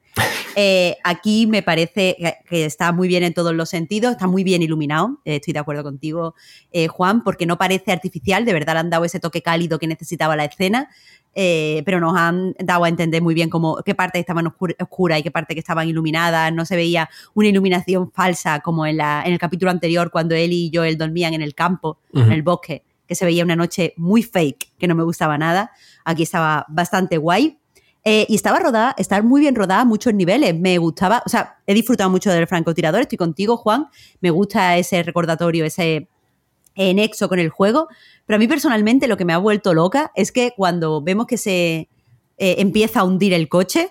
Eh, 0.60 0.96
aquí 1.04 1.46
me 1.46 1.62
parece 1.62 2.16
que 2.48 2.64
está 2.64 2.90
muy 2.90 3.06
bien 3.06 3.22
en 3.22 3.32
todos 3.32 3.54
los 3.54 3.68
sentidos, 3.68 4.10
está 4.10 4.26
muy 4.26 4.42
bien 4.42 4.60
iluminado, 4.60 5.20
eh, 5.24 5.36
estoy 5.36 5.52
de 5.52 5.60
acuerdo 5.60 5.84
contigo, 5.84 6.34
Juan, 6.90 7.22
porque 7.22 7.46
no 7.46 7.58
parece 7.58 7.92
artificial, 7.92 8.44
de 8.44 8.52
verdad 8.52 8.74
le 8.74 8.80
han 8.80 8.90
dado 8.90 9.04
ese 9.04 9.20
toque 9.20 9.40
cálido 9.40 9.78
que 9.78 9.86
necesitaba 9.86 10.34
la 10.34 10.46
escena. 10.46 10.88
pero 11.32 12.00
nos 12.00 12.16
han 12.16 12.54
dado 12.58 12.82
a 12.82 12.88
entender 12.88 13.22
muy 13.22 13.34
bien 13.34 13.50
cómo, 13.50 13.76
qué 13.84 13.94
partes 13.94 14.18
estaban 14.18 14.48
oscuras 14.48 15.20
y 15.20 15.22
qué 15.22 15.30
partes 15.30 15.54
que 15.54 15.60
estaban 15.60 15.88
iluminadas. 15.88 16.52
No 16.52 16.64
se 16.64 16.74
veía 16.74 17.08
una 17.34 17.48
iluminación 17.48 18.10
falsa 18.10 18.58
como 18.58 18.84
en, 18.84 18.96
la, 18.96 19.22
en 19.24 19.32
el 19.32 19.38
capítulo 19.38 19.70
anterior 19.70 20.10
cuando 20.10 20.34
él 20.34 20.52
y 20.52 20.72
Joel 20.74 20.98
dormían 20.98 21.34
en 21.34 21.42
el 21.42 21.54
campo, 21.54 22.00
en 22.12 22.32
el 22.32 22.42
bosque 22.42 22.82
que 23.08 23.14
se 23.14 23.24
veía 23.24 23.42
una 23.42 23.56
noche 23.56 23.94
muy 23.96 24.22
fake, 24.22 24.76
que 24.78 24.86
no 24.86 24.94
me 24.94 25.02
gustaba 25.02 25.38
nada. 25.38 25.72
Aquí 26.04 26.22
estaba 26.22 26.66
bastante 26.68 27.16
guay. 27.16 27.58
Eh, 28.04 28.26
y 28.28 28.36
estaba 28.36 28.58
rodada, 28.58 28.94
estar 28.96 29.22
muy 29.22 29.40
bien 29.40 29.54
rodada 29.54 29.82
a 29.82 29.84
muchos 29.84 30.14
niveles. 30.14 30.58
Me 30.58 30.78
gustaba, 30.78 31.22
o 31.26 31.28
sea, 31.28 31.58
he 31.66 31.74
disfrutado 31.74 32.10
mucho 32.10 32.30
del 32.30 32.46
francotirador, 32.46 33.02
estoy 33.02 33.18
contigo, 33.18 33.56
Juan. 33.56 33.88
Me 34.20 34.30
gusta 34.30 34.76
ese 34.76 35.02
recordatorio, 35.02 35.64
ese 35.64 36.08
nexo 36.76 37.28
con 37.28 37.38
el 37.38 37.50
juego. 37.50 37.88
Pero 38.24 38.36
a 38.36 38.38
mí 38.38 38.46
personalmente 38.46 39.08
lo 39.08 39.16
que 39.16 39.24
me 39.24 39.32
ha 39.32 39.38
vuelto 39.38 39.74
loca 39.74 40.12
es 40.14 40.32
que 40.32 40.52
cuando 40.56 41.02
vemos 41.02 41.26
que 41.26 41.36
se 41.36 41.88
eh, 42.38 42.54
empieza 42.58 43.00
a 43.00 43.04
hundir 43.04 43.32
el 43.32 43.48
coche, 43.48 43.90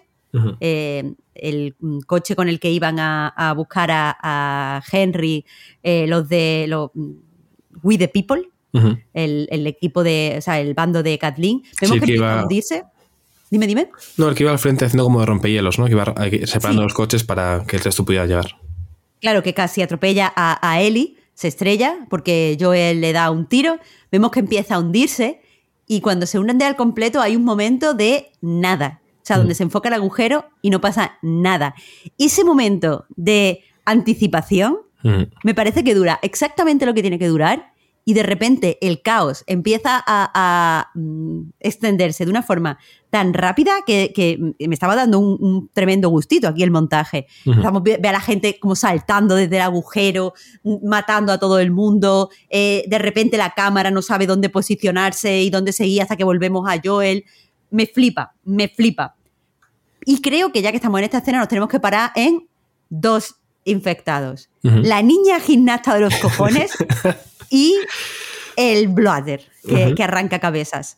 eh, 0.59 1.13
el 1.33 1.75
coche 2.05 2.35
con 2.35 2.47
el 2.47 2.59
que 2.59 2.71
iban 2.71 2.97
a, 2.99 3.53
buscar 3.55 3.89
a, 3.91 4.81
Henry, 4.91 5.45
los 5.83 6.29
de 6.29 6.65
los 6.67 6.91
We 7.83 7.97
the 7.97 8.07
People, 8.07 8.49
el, 9.13 9.67
equipo 9.67 10.03
de, 10.03 10.35
o 10.37 10.41
sea, 10.41 10.59
el 10.59 10.73
bando 10.73 11.03
de 11.03 11.17
Kathleen. 11.17 11.63
Vemos 11.81 11.99
que, 11.99 12.13
iba... 12.13 12.41
hundirse. 12.41 12.83
Dime, 13.49 13.67
dime. 13.67 13.89
No, 14.17 14.27
el 14.27 14.35
que 14.35 14.43
iba 14.43 14.51
al 14.51 14.59
frente 14.59 14.85
haciendo 14.85 15.03
como 15.03 15.19
de 15.21 15.25
rompehielos, 15.25 15.79
¿no? 15.79 15.85
Que 15.85 15.93
iba 15.93 16.13
separando 16.45 16.83
los 16.83 16.93
coches 16.93 17.23
para 17.23 17.63
que 17.65 17.77
el 17.77 17.83
resto 17.83 18.03
pudiera 18.03 18.25
llegar. 18.25 18.57
Claro, 19.21 19.41
que 19.41 19.53
casi 19.53 19.81
atropella 19.81 20.31
a, 20.35 20.59
a 20.67 20.81
Ellie, 20.81 21.15
se 21.33 21.47
estrella 21.47 21.99
porque 22.09 22.57
Joel 22.59 22.99
le 22.99 23.13
da 23.13 23.29
un 23.31 23.45
tiro. 23.45 23.79
Vemos 24.11 24.31
que 24.31 24.39
empieza 24.39 24.75
a 24.75 24.79
hundirse 24.79 25.39
y 25.85 26.01
cuando 26.01 26.25
se 26.25 26.39
hunde 26.39 26.65
al 26.65 26.75
completo 26.75 27.21
hay 27.21 27.35
un 27.35 27.45
momento 27.45 27.93
de 27.93 28.31
nada. 28.41 29.01
O 29.21 29.25
sea, 29.27 29.37
donde 29.37 29.55
se 29.55 29.63
enfoca 29.63 29.89
el 29.89 29.93
agujero 29.93 30.45
y 30.61 30.69
no 30.69 30.81
pasa 30.81 31.17
nada. 31.21 31.75
Ese 32.17 32.43
momento 32.43 33.05
de 33.15 33.63
anticipación 33.85 34.79
me 35.43 35.53
parece 35.53 35.85
que 35.85 35.95
dura 35.95 36.19
exactamente 36.21 36.85
lo 36.85 36.93
que 36.93 37.01
tiene 37.01 37.17
que 37.17 37.27
durar 37.27 37.71
y 38.07 38.13
de 38.13 38.23
repente 38.23 38.77
el 38.79 39.01
caos 39.01 39.43
empieza 39.47 40.01
a, 40.07 40.91
mm, 40.95 41.41
extenderse 41.59 42.23
de 42.23 42.31
una 42.31 42.41
forma 42.41 42.79
tan 43.09 43.33
rápida 43.33 43.81
que, 43.85 44.39
me 44.59 44.73
estaba 44.73 44.95
dando 44.95 45.19
un, 45.19 45.69
tremendo 45.73 46.07
gustito 46.07 46.47
aquí 46.47 46.63
el 46.63 46.71
montaje. 46.71 47.27
Uh 47.45 47.81
ve, 47.81 47.99
a 48.01 48.11
la 48.13 48.21
gente 48.21 48.59
como 48.61 48.77
saltando 48.77 49.35
desde 49.35 49.57
el 49.57 49.61
agujero, 49.61 50.33
matando 50.85 51.33
a 51.33 51.37
todo 51.37 51.59
el 51.59 51.69
mundo. 51.71 52.29
Eh, 52.49 52.85
de 52.87 52.97
repente 52.97 53.35
la 53.35 53.49
cámara 53.49 53.91
no 53.91 54.01
sabe 54.01 54.25
dónde 54.25 54.47
posicionarse 54.47 55.41
y 55.41 55.49
dónde 55.49 55.73
seguir 55.73 56.01
hasta 56.01 56.15
que 56.15 56.23
volvemos 56.23 56.65
a 56.69 56.79
Joel. 56.81 57.25
Me 57.71 57.87
flipa, 57.87 58.35
me 58.45 58.69
flipa. 58.69 59.15
Y 60.05 60.21
creo 60.21 60.53
que 60.53 60.61
ya 60.61 60.71
que 60.71 60.77
estamos 60.77 60.97
en 60.99 61.03
esta 61.03 61.17
escena 61.17 61.39
nos 61.39 61.49
tenemos 61.49 61.67
que 61.67 61.81
parar 61.81 62.13
en 62.15 62.47
dos 62.89 63.35
infectados. 63.65 64.49
La 64.61 65.01
niña 65.01 65.41
gimnasta 65.41 65.93
de 65.93 65.99
los 65.99 66.15
cojones 66.15 66.71
y 67.49 67.77
el 68.55 68.87
Bloader, 68.87 69.45
que, 69.67 70.03
arranca 70.03 70.39
cabezas. 70.39 70.97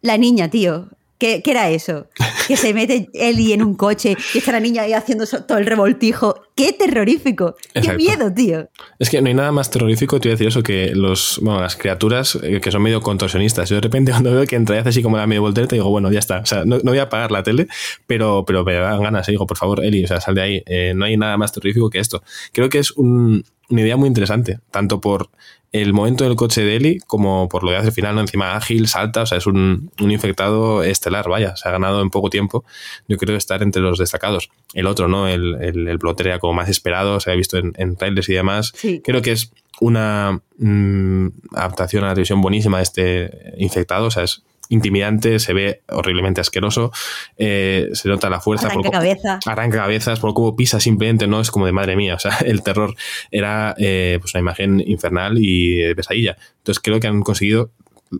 La 0.00 0.16
niña, 0.16 0.48
tío. 0.48 0.88
¿Qué, 1.20 1.42
era 1.44 1.68
eso? 1.68 2.06
que 2.48 2.56
se 2.56 2.72
mete 2.72 3.10
Eli 3.12 3.52
en 3.52 3.62
un 3.62 3.74
coche 3.74 4.16
y 4.34 4.38
está 4.38 4.52
la 4.52 4.60
niña 4.60 4.82
ahí 4.82 4.94
haciendo 4.94 5.26
todo 5.26 5.58
el 5.58 5.66
revoltijo. 5.66 6.34
¡Qué 6.56 6.72
terrorífico! 6.72 7.54
¡Qué 7.74 7.92
miedo, 7.92 8.32
tío! 8.32 8.68
Es 8.98 9.10
que 9.10 9.20
no 9.20 9.28
hay 9.28 9.34
nada 9.34 9.52
más 9.52 9.70
terrorífico, 9.70 10.18
te 10.18 10.28
voy 10.28 10.32
a 10.32 10.34
decir 10.34 10.48
eso, 10.48 10.62
que 10.62 10.92
los, 10.94 11.38
bueno, 11.42 11.60
las 11.60 11.76
criaturas 11.76 12.38
eh, 12.42 12.60
que 12.60 12.70
son 12.70 12.82
medio 12.82 13.02
contorsionistas. 13.02 13.68
Yo 13.68 13.76
de 13.76 13.82
repente 13.82 14.10
cuando 14.12 14.32
veo 14.32 14.46
que 14.46 14.56
entra 14.56 14.76
y 14.76 14.78
hace 14.78 14.88
así 14.88 15.02
como 15.02 15.18
la 15.18 15.26
medio 15.26 15.42
voltereta, 15.42 15.76
digo, 15.76 15.90
bueno, 15.90 16.10
ya 16.10 16.18
está. 16.18 16.38
O 16.38 16.46
sea, 16.46 16.64
no, 16.64 16.80
voy 16.80 16.98
a 16.98 17.02
apagar 17.02 17.30
la 17.30 17.42
tele, 17.42 17.68
pero, 18.06 18.44
pero 18.46 18.64
me 18.64 18.74
dan 18.74 19.02
ganas. 19.02 19.28
Y 19.28 19.32
digo, 19.32 19.46
por 19.46 19.58
favor, 19.58 19.84
Eli, 19.84 20.02
o 20.04 20.08
sea, 20.08 20.22
sal 20.22 20.34
de 20.34 20.42
ahí. 20.42 20.62
Eh, 20.64 20.94
no 20.96 21.04
hay 21.04 21.18
nada 21.18 21.36
más 21.36 21.52
terrorífico 21.52 21.90
que 21.90 21.98
esto. 21.98 22.22
Creo 22.52 22.70
que 22.70 22.78
es 22.78 22.92
una 22.92 23.42
idea 23.68 23.98
muy 23.98 24.08
interesante, 24.08 24.58
tanto 24.70 25.02
por 25.02 25.28
el 25.72 25.92
momento 25.92 26.24
del 26.24 26.34
coche 26.34 26.62
de 26.62 26.76
Eli, 26.76 26.98
como 27.06 27.48
por 27.48 27.62
lo 27.62 27.70
que 27.70 27.76
hace 27.76 27.88
al 27.88 27.92
final, 27.92 28.14
¿no? 28.16 28.20
encima 28.22 28.56
ágil, 28.56 28.88
salta, 28.88 29.22
o 29.22 29.26
sea, 29.26 29.38
es 29.38 29.46
un, 29.46 29.90
infectado 29.98 30.82
estelar, 30.82 31.28
vaya, 31.28 31.54
se 31.56 31.68
ha 31.68 31.72
ganado 31.72 32.02
en 32.02 32.10
poco 32.10 32.28
tiempo, 32.28 32.64
yo 33.06 33.16
creo 33.18 33.36
estar 33.36 33.62
entre 33.62 33.80
los 33.80 33.98
destacados. 33.98 34.50
El 34.74 34.86
otro, 34.86 35.08
¿no? 35.08 35.28
El, 35.28 35.56
el, 35.60 35.88
el 35.88 35.98
como 36.40 36.54
más 36.54 36.68
esperado, 36.68 37.20
se 37.20 37.30
ha 37.30 37.34
visto 37.34 37.56
en, 37.56 37.72
en 37.76 37.96
trailers 37.96 38.28
y 38.28 38.34
demás. 38.34 38.72
Creo 39.04 39.22
que 39.22 39.32
es 39.32 39.52
una 39.80 40.40
mm, 40.58 41.28
adaptación 41.54 42.04
a 42.04 42.08
la 42.08 42.14
televisión 42.14 42.40
buenísima 42.40 42.78
de 42.78 42.82
este 42.82 43.54
infectado, 43.58 44.06
o 44.06 44.10
sea, 44.10 44.24
es 44.24 44.42
intimidante, 44.70 45.38
se 45.38 45.52
ve 45.52 45.82
horriblemente 45.88 46.40
asqueroso, 46.40 46.90
eh, 47.36 47.90
se 47.92 48.08
nota 48.08 48.30
la 48.30 48.40
fuerza. 48.40 48.68
Arranca 48.68 48.90
cabezas. 48.90 49.46
Arranca 49.46 49.78
cabezas, 49.78 50.18
por 50.18 50.32
cómo 50.32 50.56
pisa 50.56 50.80
simplemente, 50.80 51.26
¿no? 51.26 51.40
Es 51.40 51.50
como 51.50 51.66
de 51.66 51.72
madre 51.72 51.96
mía, 51.96 52.14
o 52.14 52.18
sea, 52.18 52.38
el 52.46 52.62
terror 52.62 52.94
era 53.30 53.74
eh, 53.78 54.18
pues 54.20 54.34
una 54.34 54.40
imagen 54.40 54.82
infernal 54.86 55.36
y 55.38 55.94
pesadilla. 55.94 56.36
Entonces 56.58 56.80
creo 56.82 56.98
que 56.98 57.06
han 57.06 57.20
conseguido 57.22 57.70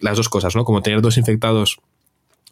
las 0.00 0.16
dos 0.16 0.28
cosas, 0.28 0.54
¿no? 0.54 0.64
Como 0.64 0.82
tener 0.82 1.00
dos 1.00 1.16
infectados 1.16 1.80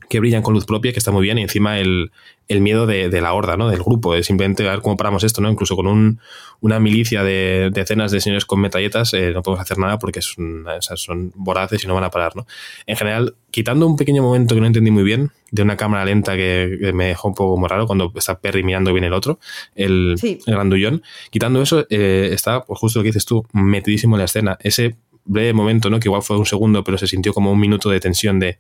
que 0.09 0.21
brillan 0.21 0.43
con 0.43 0.55
luz 0.55 0.65
propia, 0.65 0.93
que 0.93 0.99
está 0.99 1.11
muy 1.11 1.23
bien, 1.23 1.39
y 1.39 1.43
encima 1.43 1.79
el, 1.79 2.11
miedo 2.49 2.87
de, 2.87 3.09
la 3.21 3.33
horda, 3.35 3.57
¿no? 3.57 3.69
Del 3.69 3.83
grupo, 3.83 4.15
de 4.15 4.23
simplemente 4.23 4.63
ver 4.63 4.81
cómo 4.81 4.97
paramos 4.97 5.23
esto, 5.23 5.41
¿no? 5.41 5.51
Incluso 5.51 5.77
con 5.77 5.87
un, 5.87 6.21
una 6.61 6.81
milicia 6.81 7.23
de 7.23 7.71
decenas 7.73 8.11
de 8.11 8.21
señores 8.21 8.47
con 8.47 8.61
metralletas 8.61 9.13
eh, 9.13 9.33
no 9.35 9.43
podemos 9.43 9.63
hacer 9.63 9.79
nada 9.79 9.99
porque 9.99 10.23
son, 10.23 10.65
son 10.81 11.33
voraces 11.35 11.85
y 11.85 11.87
no 11.87 11.95
van 11.95 12.05
a 12.05 12.11
parar, 12.11 12.35
¿no? 12.37 12.47
En 12.87 12.97
general, 12.97 13.35
quitando 13.51 13.87
un 13.87 13.97
pequeño 13.97 14.23
momento 14.23 14.55
que 14.55 14.61
no 14.61 14.67
entendí 14.67 14.91
muy 14.91 15.03
bien, 15.03 15.31
de 15.51 15.63
una 15.63 15.77
cámara 15.77 16.05
lenta 16.05 16.37
que, 16.37 16.91
me 16.95 17.07
dejó 17.07 17.29
un 17.29 17.35
poco 17.35 17.53
como 17.53 17.69
raro 17.69 17.87
cuando 17.87 18.11
está 18.17 18.41
Perry 18.41 18.63
mirando 18.63 18.93
bien 18.93 19.05
el 19.05 19.13
otro, 19.13 19.39
el, 19.75 20.17
grandullón, 20.47 21.03
quitando 21.31 21.61
eso, 21.61 21.87
eh, 21.91 22.31
está, 22.33 22.65
pues 22.65 22.79
justo 22.79 22.99
lo 22.99 23.03
que 23.03 23.09
dices 23.09 23.27
tú, 23.27 23.47
metidísimo 23.53 24.17
en 24.17 24.21
la 24.21 24.25
escena. 24.25 24.59
Ese 24.61 24.97
breve 25.29 25.53
momento, 25.53 25.91
¿no? 25.91 26.01
Que 26.01 26.09
igual 26.09 26.23
fue 26.23 26.39
un 26.39 26.47
segundo, 26.47 26.83
pero 26.83 26.99
se 26.99 27.07
sintió 27.07 27.35
como 27.35 27.53
un 27.53 27.61
minuto 27.61 27.91
de 27.91 28.01
tensión 28.01 28.41
de 28.41 28.59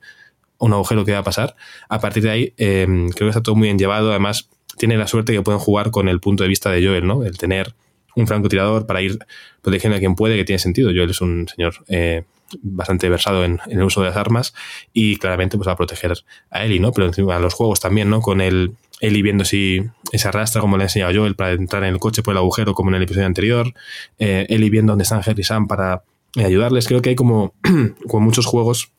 un 0.59 0.73
agujero 0.73 1.05
que 1.05 1.13
va 1.13 1.19
a 1.19 1.25
pasar. 1.25 1.57
A 1.89 2.01
partir 2.01 2.23
de 2.23 2.31
ahí, 2.31 2.55
em, 2.57 3.09
creo 3.11 3.27
que 3.27 3.31
está 3.31 3.43
todo 3.43 3.55
muy 3.55 3.69
bien 3.69 3.79
llevado. 3.79 4.11
Además, 4.11 4.49
tiene 4.77 4.97
la 4.97 5.07
suerte 5.07 5.33
que 5.33 5.43
pueden 5.43 5.61
jugar 5.61 5.91
con 5.91 6.09
el 6.09 6.21
punto 6.21 6.43
de 6.43 6.49
vista 6.49 6.71
de 6.71 6.85
Joel, 6.85 7.07
¿no? 7.07 7.25
El 7.25 7.39
tener 7.39 7.75
un 8.17 8.27
francotirador 8.27 8.87
para 8.87 9.01
ir 9.01 9.19
protegiendo 9.63 9.97
a 9.97 10.01
quien 10.01 10.15
puede, 10.15 10.37
que 10.37 10.45
tiene 10.45 10.59
sentido. 10.59 10.91
Joel 10.95 11.11
es 11.11 11.21
un 11.21 11.47
señor 11.49 11.75
eh, 11.89 12.25
bastante 12.63 13.09
versado 13.09 13.45
en, 13.45 13.61
el 13.69 13.83
uso 13.83 14.01
de 14.01 14.09
las 14.09 14.17
armas 14.17 14.55
y 14.93 15.17
claramente 15.17 15.57
pues 15.57 15.69
va 15.69 15.73
a 15.73 15.77
proteger 15.77 16.15
a 16.51 16.65
Eli, 16.65 16.81
¿no? 16.81 16.93
Pero 16.93 17.07
encima 17.07 17.37
a 17.37 17.39
los 17.39 17.55
juegos 17.55 17.81
también, 17.81 18.11
¿no? 18.11 18.21
Con 18.21 18.41
el 18.41 18.73
Eli 19.01 19.23
viendo 19.23 19.45
si 19.45 19.83
se 20.13 20.29
arrastra 20.29 20.61
como 20.61 20.77
le 20.77 20.85
ha 20.85 20.87
enseñado 20.87 21.13
Joel 21.15 21.37
para 21.37 21.53
entrar 21.53 21.85
en 21.85 21.95
el 21.95 22.01
coche 22.01 22.23
por 22.23 22.33
el 22.33 22.39
agujero 22.39 22.75
como 22.75 22.91
en 22.91 22.97
el 22.97 23.03
episodio 23.03 23.27
anterior, 23.27 23.73
eh, 24.19 24.47
Eli 24.49 24.71
viendo 24.71 24.93
dónde 24.93 25.05
están 25.05 25.21
Harry 25.25 25.41
y 25.41 25.45
Sam 25.45 25.69
para 25.69 26.03
ayudarles. 26.37 26.89
Creo 26.89 27.03
que 27.03 27.11
hay 27.11 27.17
como, 27.17 27.55
como 28.09 28.25
muchos 28.25 28.47
juegos 28.47 28.91
eh, 28.91 28.98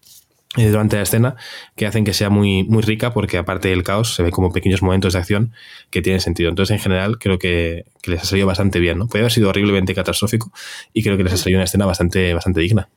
durante 0.56 0.96
la 0.96 1.04
escena 1.04 1.36
que 1.76 1.86
hacen 1.86 2.04
que 2.04 2.14
sea 2.14 2.30
muy, 2.30 2.64
muy 2.64 2.82
rica 2.82 3.14
porque 3.14 3.38
aparte 3.38 3.70
del 3.70 3.84
caos 3.84 4.16
se 4.16 4.24
ve 4.24 4.32
como 4.32 4.52
pequeños 4.52 4.82
momentos 4.82 5.14
de 5.14 5.20
acción 5.20 5.54
que 5.92 6.02
tienen 6.02 6.22
sentido. 6.22 6.50
Entonces 6.50 6.76
en 6.76 6.82
general 6.82 7.20
creo 7.20 7.38
que, 7.38 7.86
les 8.06 8.22
ha 8.22 8.26
salido 8.26 8.48
bastante 8.48 8.80
bien. 8.80 8.98
¿no? 8.98 9.08
Puede 9.08 9.24
haber 9.24 9.32
sido 9.32 9.50
horriblemente 9.50 9.94
catastrófico 9.94 10.52
y 10.92 11.04
creo 11.04 11.18
que 11.18 11.24
les 11.24 11.34
ha 11.34 11.38
salido 11.38 11.60
una 11.60 11.66
escena 11.66 11.86
bastante, 11.86 12.34
bastante 12.34 12.62
digna. 12.62 12.90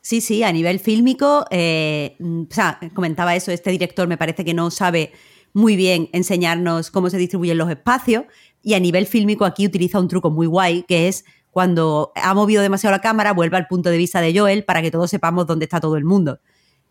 Sí, 0.00 0.22
sí, 0.22 0.42
a 0.42 0.52
nivel 0.52 0.78
fílmico, 0.78 1.44
eh, 1.50 2.16
o 2.20 2.46
sea, 2.48 2.78
comentaba 2.94 3.36
eso, 3.36 3.52
este 3.52 3.70
director 3.70 4.08
me 4.08 4.16
parece 4.16 4.42
que 4.42 4.54
no 4.54 4.70
sabe 4.70 5.12
muy 5.52 5.76
bien 5.76 6.08
enseñarnos 6.12 6.90
cómo 6.90 7.10
se 7.10 7.18
distribuyen 7.18 7.58
los 7.58 7.68
espacios 7.68 8.24
y 8.62 8.72
a 8.74 8.80
nivel 8.80 9.06
fílmico 9.06 9.44
aquí 9.44 9.66
utiliza 9.66 10.00
un 10.00 10.08
truco 10.08 10.30
muy 10.30 10.46
guay 10.46 10.84
que 10.84 11.08
es 11.08 11.26
cuando 11.50 12.12
ha 12.14 12.32
movido 12.32 12.62
demasiado 12.62 12.92
la 12.92 13.00
cámara, 13.00 13.32
vuelve 13.32 13.56
al 13.56 13.66
punto 13.66 13.90
de 13.90 13.98
vista 13.98 14.20
de 14.20 14.38
Joel 14.38 14.64
para 14.64 14.80
que 14.80 14.90
todos 14.90 15.10
sepamos 15.10 15.46
dónde 15.46 15.64
está 15.64 15.80
todo 15.80 15.96
el 15.96 16.04
mundo. 16.04 16.40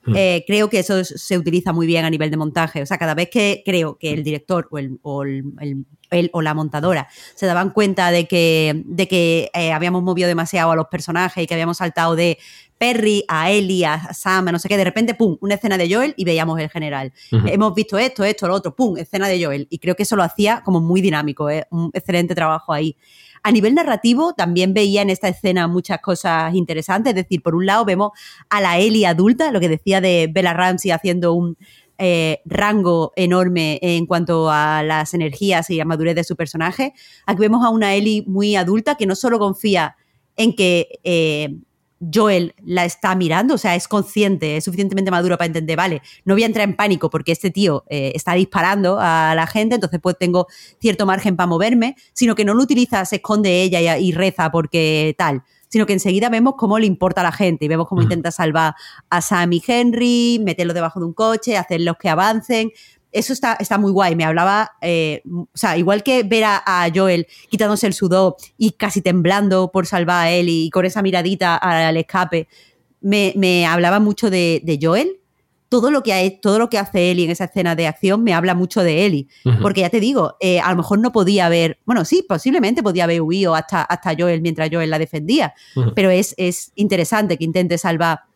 Mm. 0.08 0.16
Eh, 0.16 0.44
creo 0.48 0.70
que 0.70 0.80
eso 0.80 1.04
se 1.04 1.38
utiliza 1.38 1.74
muy 1.74 1.86
bien 1.86 2.06
a 2.06 2.10
nivel 2.10 2.32
de 2.32 2.38
montaje. 2.38 2.82
O 2.82 2.86
sea, 2.86 2.98
cada 2.98 3.14
vez 3.14 3.30
que 3.30 3.62
creo 3.66 3.98
que 3.98 4.14
el 4.14 4.24
director 4.24 4.68
o, 4.72 4.80
el, 4.80 4.98
o, 5.02 5.24
el, 5.24 5.86
o 6.32 6.42
la 6.42 6.54
montadora 6.54 7.08
se 7.36 7.46
daban 7.46 7.72
cuenta 7.72 8.10
de 8.10 8.28
que, 8.28 8.84
de 8.86 9.08
que 9.08 9.52
eh, 9.54 9.74
habíamos 9.74 10.02
movido 10.04 10.28
demasiado 10.28 10.72
a 10.72 10.76
los 10.76 10.88
personajes 10.88 11.44
y 11.44 11.48
que 11.48 11.54
habíamos 11.54 11.78
saltado 11.78 12.16
de 12.16 12.38
Perry 12.78 13.26
a 13.28 13.52
Ellie, 13.52 13.86
a 13.86 14.14
Sam, 14.14 14.48
a 14.48 14.52
no 14.52 14.60
sé 14.60 14.70
qué, 14.70 14.78
de 14.78 14.84
repente, 14.84 15.16
pum, 15.16 15.38
una 15.42 15.56
escena 15.56 15.78
de 15.78 15.94
Joel 15.94 16.14
y 16.16 16.26
veíamos 16.26 16.60
el 16.60 16.70
general. 16.70 17.12
Hemos 17.32 17.74
visto 17.74 17.98
esto, 17.98 18.24
esto, 18.24 18.48
lo 18.48 18.54
otro, 18.54 18.76
pum, 18.76 18.98
escena 18.98 19.28
de 19.28 19.44
Joel. 19.44 19.68
Y 19.70 19.80
creo 19.80 19.96
que 19.96 20.04
eso 20.04 20.16
lo 20.16 20.24
hacía 20.24 20.62
como 20.64 20.80
muy 20.80 21.02
dinámico, 21.02 21.50
¿eh? 21.50 21.66
un 21.72 21.90
excelente 21.94 22.36
trabajo 22.36 22.72
ahí. 22.74 22.96
A 23.44 23.52
nivel 23.52 23.76
narrativo, 23.76 24.34
también 24.34 24.74
veía 24.74 25.02
en 25.02 25.10
esta 25.10 25.28
escena 25.28 25.68
muchas 25.68 26.00
cosas 26.00 26.54
interesantes. 26.56 27.12
Es 27.12 27.16
decir, 27.16 27.42
por 27.42 27.56
un 27.56 27.66
lado 27.66 27.86
vemos 27.86 28.12
a 28.50 28.62
la 28.62 28.78
Ellie 28.78 29.06
adulta, 29.06 29.52
lo 29.52 29.60
que 29.60 29.70
decía 29.70 30.02
de 30.02 30.30
Bella 30.32 30.54
Ramsey 30.54 30.92
haciendo 30.92 31.34
un 31.34 31.58
eh, 32.00 32.42
rango 32.46 33.12
enorme 33.16 33.80
en 33.82 34.06
cuanto 34.06 34.52
a 34.52 34.84
las 34.84 35.14
energías 35.16 35.70
y 35.70 35.80
a 35.80 35.86
madurez 35.86 36.16
de 36.16 36.24
su 36.24 36.36
personaje. 36.36 36.94
Aquí 37.26 37.40
vemos 37.40 37.66
a 37.66 37.70
una 37.70 37.96
Ellie 37.96 38.24
muy 38.28 38.56
adulta 38.56 38.96
que 38.96 39.08
no 39.08 39.16
solo 39.16 39.40
confía 39.40 39.96
en 40.36 40.56
que 40.56 41.00
eh, 41.04 41.56
Joel 42.00 42.54
la 42.64 42.86
está 42.86 43.16
mirando, 43.16 43.56
o 43.56 43.58
sea, 43.58 43.76
es 43.76 43.88
consciente, 43.88 44.58
es 44.58 44.66
suficientemente 44.66 45.10
maduro 45.10 45.38
para 45.38 45.48
entender, 45.48 45.78
vale, 45.78 46.02
no 46.26 46.36
voy 46.36 46.44
a 46.44 46.46
entrar 46.46 46.68
en 46.68 46.76
pánico 46.76 47.10
porque 47.10 47.32
este 47.32 47.50
tío 47.50 47.84
eh, 47.90 48.12
está 48.16 48.34
disparando 48.34 48.98
a 49.00 49.34
la 49.36 49.48
gente, 49.48 49.76
entonces 49.76 50.00
pues 50.02 50.18
tengo 50.18 50.48
cierto 50.80 51.06
margen 51.06 51.36
para 51.36 51.48
moverme, 51.48 51.96
sino 52.14 52.36
que 52.36 52.46
no 52.46 52.54
lo 52.54 52.62
utiliza, 52.64 53.04
se 53.06 53.18
esconde 53.18 53.64
ella 53.64 53.98
y, 53.98 54.12
reza 54.12 54.52
porque 54.52 55.16
tal, 55.18 55.44
sino 55.70 55.86
que 55.86 55.94
enseguida 55.94 56.30
vemos 56.30 56.54
cómo 56.58 56.80
le 56.80 56.86
importa 56.86 57.22
a 57.22 57.24
la 57.26 57.32
gente 57.32 57.66
y 57.66 57.68
vemos 57.68 57.88
cómo 57.88 58.02
intenta 58.02 58.32
salvar 58.32 58.76
a 59.10 59.22
Sam 59.22 59.54
y 59.54 59.64
Henry, 59.66 60.40
meterlos 60.44 60.76
debajo 60.76 61.00
de 61.00 61.06
un 61.08 61.14
coche, 61.14 61.58
hacerlos 61.58 61.98
que 62.00 62.10
avancen, 62.10 62.72
eso 63.18 63.34
está, 63.34 63.58
está 63.60 63.78
muy 63.78 63.92
guay. 63.92 64.16
Me 64.16 64.24
hablaba, 64.24 64.72
eh, 64.82 65.22
o 65.26 65.48
sea, 65.54 65.78
igual 65.78 66.04
que 66.04 66.24
ver 66.24 66.44
a, 66.46 66.88
Joel 66.94 67.28
quitándose 67.50 67.88
el 67.88 67.94
sudor 67.94 68.36
y 68.58 68.72
casi 68.72 69.02
temblando 69.02 69.72
por 69.72 69.86
salvar 69.86 70.28
a 70.28 70.32
él 70.32 70.48
y 70.50 70.70
con 70.70 70.86
esa 70.86 71.02
miradita 71.02 71.56
al 71.56 71.98
escape, 71.98 72.48
me, 73.02 73.66
hablaba 73.66 74.00
mucho 74.00 74.30
de, 74.30 74.80
Joel. 74.82 75.20
Todo 75.70 75.92
lo, 75.92 76.02
que 76.02 76.14
ha, 76.14 76.40
todo 76.40 76.60
lo 76.60 76.70
que 76.70 76.78
hace 76.78 77.12
Eli 77.12 77.26
en 77.26 77.32
esa 77.32 77.44
escena 77.44 77.76
de 77.76 77.88
acción 77.88 78.24
me 78.24 78.34
habla 78.34 78.56
mucho 78.56 78.84
de 78.84 79.06
Eli. 79.06 79.28
Porque 79.62 79.82
ya 79.82 79.90
te 79.90 80.00
digo, 80.00 80.38
eh, 80.40 80.62
a 80.62 80.70
lo 80.72 80.78
mejor 80.78 81.00
no 81.00 81.12
podía 81.12 81.48
haber, 81.48 81.80
bueno, 81.86 82.06
sí, 82.06 82.24
posiblemente 82.28 82.82
podía 82.82 83.04
haber 83.04 83.22
huido 83.22 83.54
hasta, 83.54 83.82
hasta 83.82 84.16
Joel 84.18 84.42
mientras 84.42 84.70
Joel 84.72 84.90
la 84.90 84.98
defendía. 84.98 85.54
Pero 85.94 86.10
es, 86.10 86.34
es 86.38 86.72
interesante 86.76 87.38
que 87.38 87.44
intente 87.44 87.78
salvar 87.78 88.27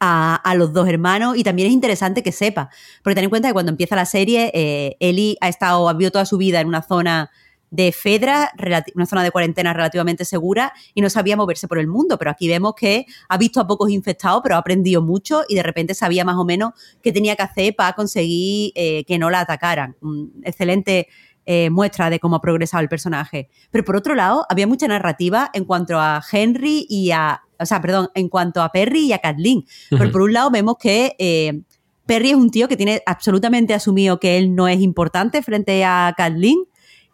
a, 0.00 0.54
los 0.56 0.72
dos 0.72 0.88
hermanos 0.88 1.36
y 1.36 1.44
también 1.44 1.68
es 1.68 1.74
interesante 1.74 2.22
que 2.22 2.32
sepa, 2.32 2.70
porque 3.02 3.14
ten 3.14 3.24
en 3.24 3.30
cuenta 3.30 3.48
que 3.48 3.52
cuando 3.52 3.70
empieza 3.70 3.96
la 3.96 4.06
serie, 4.06 4.50
eh, 4.54 4.96
Eli 5.00 5.36
ha 5.40 5.48
estado, 5.48 5.88
ha 5.88 5.92
vivido 5.92 6.10
toda 6.10 6.26
su 6.26 6.38
vida 6.38 6.60
en 6.60 6.68
una 6.68 6.82
zona 6.82 7.30
de 7.70 7.92
Fedra, 7.92 8.50
una 8.94 9.06
zona 9.06 9.22
de 9.22 9.30
cuarentena 9.30 9.74
relativamente 9.74 10.24
segura 10.24 10.72
y 10.94 11.02
no 11.02 11.10
sabía 11.10 11.36
moverse 11.36 11.68
por 11.68 11.78
el 11.78 11.86
mundo, 11.86 12.18
pero 12.18 12.30
aquí 12.30 12.48
vemos 12.48 12.74
que 12.74 13.04
ha 13.28 13.36
visto 13.36 13.60
a 13.60 13.66
pocos 13.66 13.90
infectados, 13.90 14.40
pero 14.42 14.54
ha 14.54 14.58
aprendido 14.58 15.02
mucho 15.02 15.42
y 15.48 15.54
de 15.54 15.62
repente 15.62 15.94
sabía 15.94 16.24
más 16.24 16.36
o 16.36 16.44
menos 16.44 16.72
qué 17.02 17.12
tenía 17.12 17.36
que 17.36 17.42
hacer 17.42 17.76
para 17.76 17.92
conseguir 17.92 18.72
eh, 18.74 19.04
que 19.04 19.18
no 19.18 19.28
la 19.28 19.40
atacaran. 19.40 19.96
excelente 20.44 21.08
eh, 21.50 21.70
muestra 21.70 22.10
de 22.10 22.20
cómo 22.20 22.36
ha 22.36 22.40
progresado 22.42 22.82
el 22.82 22.90
personaje. 22.90 23.48
Pero 23.70 23.82
por 23.82 23.96
otro 23.96 24.14
lado, 24.14 24.44
había 24.50 24.66
mucha 24.66 24.86
narrativa 24.86 25.50
en 25.54 25.64
cuanto 25.64 25.98
a 25.98 26.22
Henry 26.30 26.86
y 26.90 27.10
a, 27.10 27.42
o 27.58 27.66
sea, 27.66 27.80
perdón, 27.80 28.10
en 28.14 28.28
cuanto 28.28 28.62
a 28.62 28.70
Perry 28.70 29.06
y 29.06 29.12
a 29.12 29.18
Kathleen. 29.18 29.64
Pero 29.90 30.10
por 30.10 30.22
un 30.22 30.32
lado 30.32 30.50
vemos 30.50 30.76
que 30.78 31.14
eh, 31.18 31.60
Perry 32.06 32.30
es 32.30 32.36
un 32.36 32.50
tío 32.50 32.68
que 32.68 32.76
tiene 32.76 33.02
absolutamente 33.06 33.74
asumido 33.74 34.20
que 34.20 34.38
él 34.38 34.54
no 34.54 34.68
es 34.68 34.80
importante 34.80 35.42
frente 35.42 35.84
a 35.84 36.14
Kathleen 36.16 36.64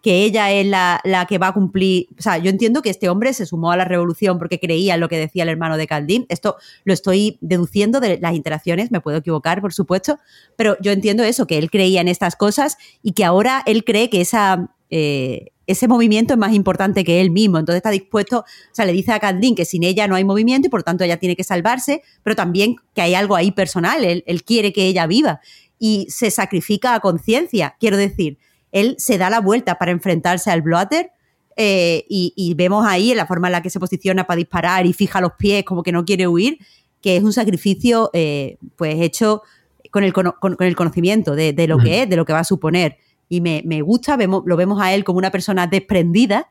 que 0.04 0.22
ella 0.22 0.52
es 0.52 0.66
la, 0.66 1.26
que 1.26 1.38
va 1.38 1.48
a 1.48 1.54
cumplir. 1.54 2.08
O 2.18 2.20
sea, 2.20 2.36
yo 2.36 2.50
entiendo 2.50 2.82
que 2.82 2.90
este 2.90 3.08
hombre 3.08 3.32
se 3.32 3.46
sumó 3.46 3.72
a 3.72 3.76
la 3.78 3.86
revolución 3.86 4.38
porque 4.38 4.60
creía 4.60 4.94
en 4.94 5.00
lo 5.00 5.08
que 5.08 5.16
decía 5.16 5.44
el 5.44 5.48
hermano 5.48 5.78
de 5.78 5.86
Caldín. 5.86 6.26
Esto 6.28 6.56
lo 6.84 6.92
estoy 6.92 7.38
deduciendo 7.40 8.00
de 8.00 8.18
las 8.18 8.34
interacciones, 8.34 8.90
me 8.90 9.00
puedo 9.00 9.16
equivocar, 9.16 9.62
por 9.62 9.72
supuesto, 9.72 10.18
pero 10.56 10.76
yo 10.82 10.92
entiendo 10.92 11.22
eso, 11.24 11.46
que 11.46 11.56
él 11.56 11.70
creía 11.70 12.02
en 12.02 12.08
estas 12.08 12.36
cosas 12.36 12.76
y 13.02 13.12
que 13.12 13.24
ahora 13.24 13.62
él 13.64 13.82
cree 13.82 14.10
que 14.10 14.20
esa. 14.20 14.70
Eh, 14.90 15.46
ese 15.66 15.88
movimiento 15.88 16.34
es 16.34 16.38
más 16.38 16.52
importante 16.52 17.04
que 17.04 17.20
él 17.20 17.30
mismo. 17.30 17.58
Entonces 17.58 17.78
está 17.78 17.90
dispuesto, 17.90 18.40
o 18.40 18.44
sea, 18.74 18.84
le 18.84 18.92
dice 18.92 19.12
a 19.12 19.20
Caldín 19.20 19.54
que 19.54 19.64
sin 19.64 19.82
ella 19.82 20.06
no 20.06 20.14
hay 20.14 20.24
movimiento 20.24 20.68
y 20.68 20.70
por 20.70 20.82
tanto 20.82 21.04
ella 21.04 21.16
tiene 21.16 21.36
que 21.36 21.44
salvarse, 21.44 22.02
pero 22.22 22.36
también 22.36 22.76
que 22.94 23.02
hay 23.02 23.14
algo 23.14 23.34
ahí 23.34 23.50
personal, 23.50 24.04
él, 24.04 24.24
él 24.26 24.44
quiere 24.44 24.72
que 24.72 24.86
ella 24.86 25.06
viva. 25.06 25.40
y 25.78 26.06
se 26.08 26.30
sacrifica 26.30 26.94
a 26.94 27.00
conciencia. 27.00 27.76
Quiero 27.78 27.96
decir, 27.96 28.38
él 28.72 28.94
se 28.98 29.18
da 29.18 29.28
la 29.28 29.40
vuelta 29.40 29.76
para 29.76 29.90
enfrentarse 29.90 30.50
al 30.50 30.62
bloater 30.62 31.10
eh, 31.56 32.04
y, 32.08 32.54
vemos 32.56 32.84
ahí 32.86 33.12
en 33.12 33.16
la 33.16 33.26
forma 33.26 33.48
en 33.48 33.52
la 33.52 33.62
que 33.62 33.70
se 33.70 33.78
posiciona 33.78 34.26
para 34.26 34.38
disparar 34.38 34.86
y 34.86 34.92
fija 34.92 35.20
los 35.20 35.32
pies 35.38 35.64
como 35.64 35.82
que 35.82 35.92
no 35.92 36.04
quiere 36.04 36.26
huir, 36.26 36.58
que 37.00 37.16
es 37.16 37.22
un 37.22 37.32
sacrificio 37.32 38.10
eh, 38.12 38.56
pues 38.76 39.00
hecho 39.00 39.42
con 39.92 40.02
el, 40.02 40.12
conocimiento 40.12 41.36
de, 41.36 41.54
lo 41.68 41.78
que 41.78 42.02
es, 42.02 42.10
de 42.10 42.16
lo 42.16 42.24
que 42.24 42.32
va 42.32 42.40
a 42.40 42.44
suponer. 42.44 42.96
Y 43.28 43.40
me, 43.40 43.62
gusta, 43.82 44.16
vemos, 44.16 44.42
lo 44.46 44.56
vemos 44.56 44.80
a 44.80 44.94
él 44.94 45.04
como 45.04 45.18
una 45.18 45.30
persona 45.30 45.66
desprendida 45.66 46.50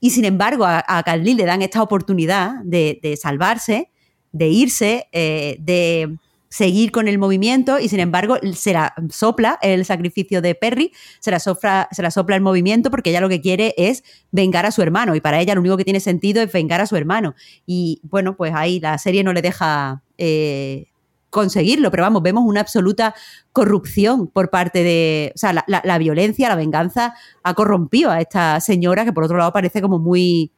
y 0.00 0.10
sin 0.10 0.24
embargo 0.24 0.64
a, 0.64 0.78
a 0.78 1.16
le 1.16 1.44
dan 1.44 1.62
esta 1.62 1.82
oportunidad 1.82 2.56
de, 2.64 3.18
salvarse, 3.20 3.90
de 4.32 4.48
irse, 4.48 5.08
eh, 5.12 5.56
de 5.60 6.18
seguir 6.48 6.92
con 6.92 7.08
el 7.08 7.18
movimiento 7.18 7.78
y 7.78 7.88
sin 7.88 8.00
embargo 8.00 8.36
se 8.54 8.72
la 8.72 8.94
sopla 9.10 9.58
el 9.60 9.84
sacrificio 9.84 10.40
de 10.40 10.54
Perry, 10.54 10.92
se 11.20 11.30
la, 11.30 11.40
sopla, 11.40 11.88
se 11.92 12.02
la 12.02 12.10
sopla 12.10 12.36
el 12.36 12.42
movimiento 12.42 12.90
porque 12.90 13.10
ella 13.10 13.20
lo 13.20 13.28
que 13.28 13.40
quiere 13.40 13.74
es 13.76 14.02
vengar 14.30 14.64
a 14.66 14.70
su 14.70 14.82
hermano 14.82 15.14
y 15.14 15.20
para 15.20 15.40
ella 15.40 15.54
lo 15.54 15.60
único 15.60 15.76
que 15.76 15.84
tiene 15.84 16.00
sentido 16.00 16.42
es 16.42 16.50
vengar 16.50 16.80
a 16.80 16.86
su 16.86 16.96
hermano. 16.96 17.34
Y 17.66 18.00
bueno, 18.02 18.36
pues 18.36 18.52
ahí 18.54 18.80
la 18.80 18.96
serie 18.98 19.22
no 19.24 19.32
le 19.32 19.42
deja 19.42 20.02
eh, 20.16 20.86
conseguirlo, 21.30 21.90
pero 21.90 22.02
vamos, 22.02 22.22
vemos 22.22 22.44
una 22.46 22.60
absoluta 22.60 23.14
corrupción 23.52 24.26
por 24.28 24.50
parte 24.50 24.82
de, 24.82 25.32
o 25.34 25.38
sea, 25.38 25.64
la, 25.66 25.98
violencia, 25.98 26.48
la 26.48 26.56
venganza 26.56 27.14
ha 27.42 27.54
corrompido 27.54 28.10
a 28.10 28.20
esta 28.20 28.60
señora 28.60 29.04
que 29.04 29.12
por 29.12 29.24
otro 29.24 29.36
lado 29.36 29.52
parece 29.52 29.82
como 29.82 29.98
muy... 29.98 30.50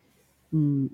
Mm, 0.50 0.86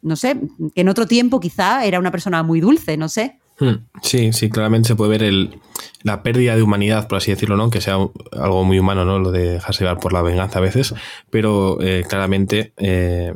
no 0.00 0.14
sé, 0.14 0.40
que 0.76 0.82
en 0.82 0.88
otro 0.88 1.06
tiempo 1.06 1.40
quizá 1.40 1.84
era 1.84 1.98
una 1.98 2.12
persona 2.12 2.44
muy 2.44 2.60
dulce, 2.60 2.96
no 2.96 3.08
sé. 3.08 3.40
Hmm. 3.58 3.84
Sí, 4.00 4.32
sí, 4.32 4.48
claramente 4.48 4.86
se 4.86 4.94
puede 4.94 5.10
ver 5.10 5.22
el, 5.24 5.60
la 6.02 6.22
pérdida 6.22 6.54
de 6.54 6.62
humanidad, 6.62 7.08
por 7.08 7.18
así 7.18 7.32
decirlo, 7.32 7.56
¿no? 7.56 7.70
Que 7.70 7.80
sea 7.80 7.96
algo 8.32 8.64
muy 8.64 8.78
humano, 8.78 9.04
¿no? 9.04 9.18
Lo 9.18 9.32
de 9.32 9.54
dejarse 9.54 9.84
por 10.00 10.12
la 10.12 10.22
venganza 10.22 10.60
a 10.60 10.62
veces, 10.62 10.94
pero 11.30 11.80
eh, 11.80 12.04
claramente 12.08 12.72
eh, 12.76 13.34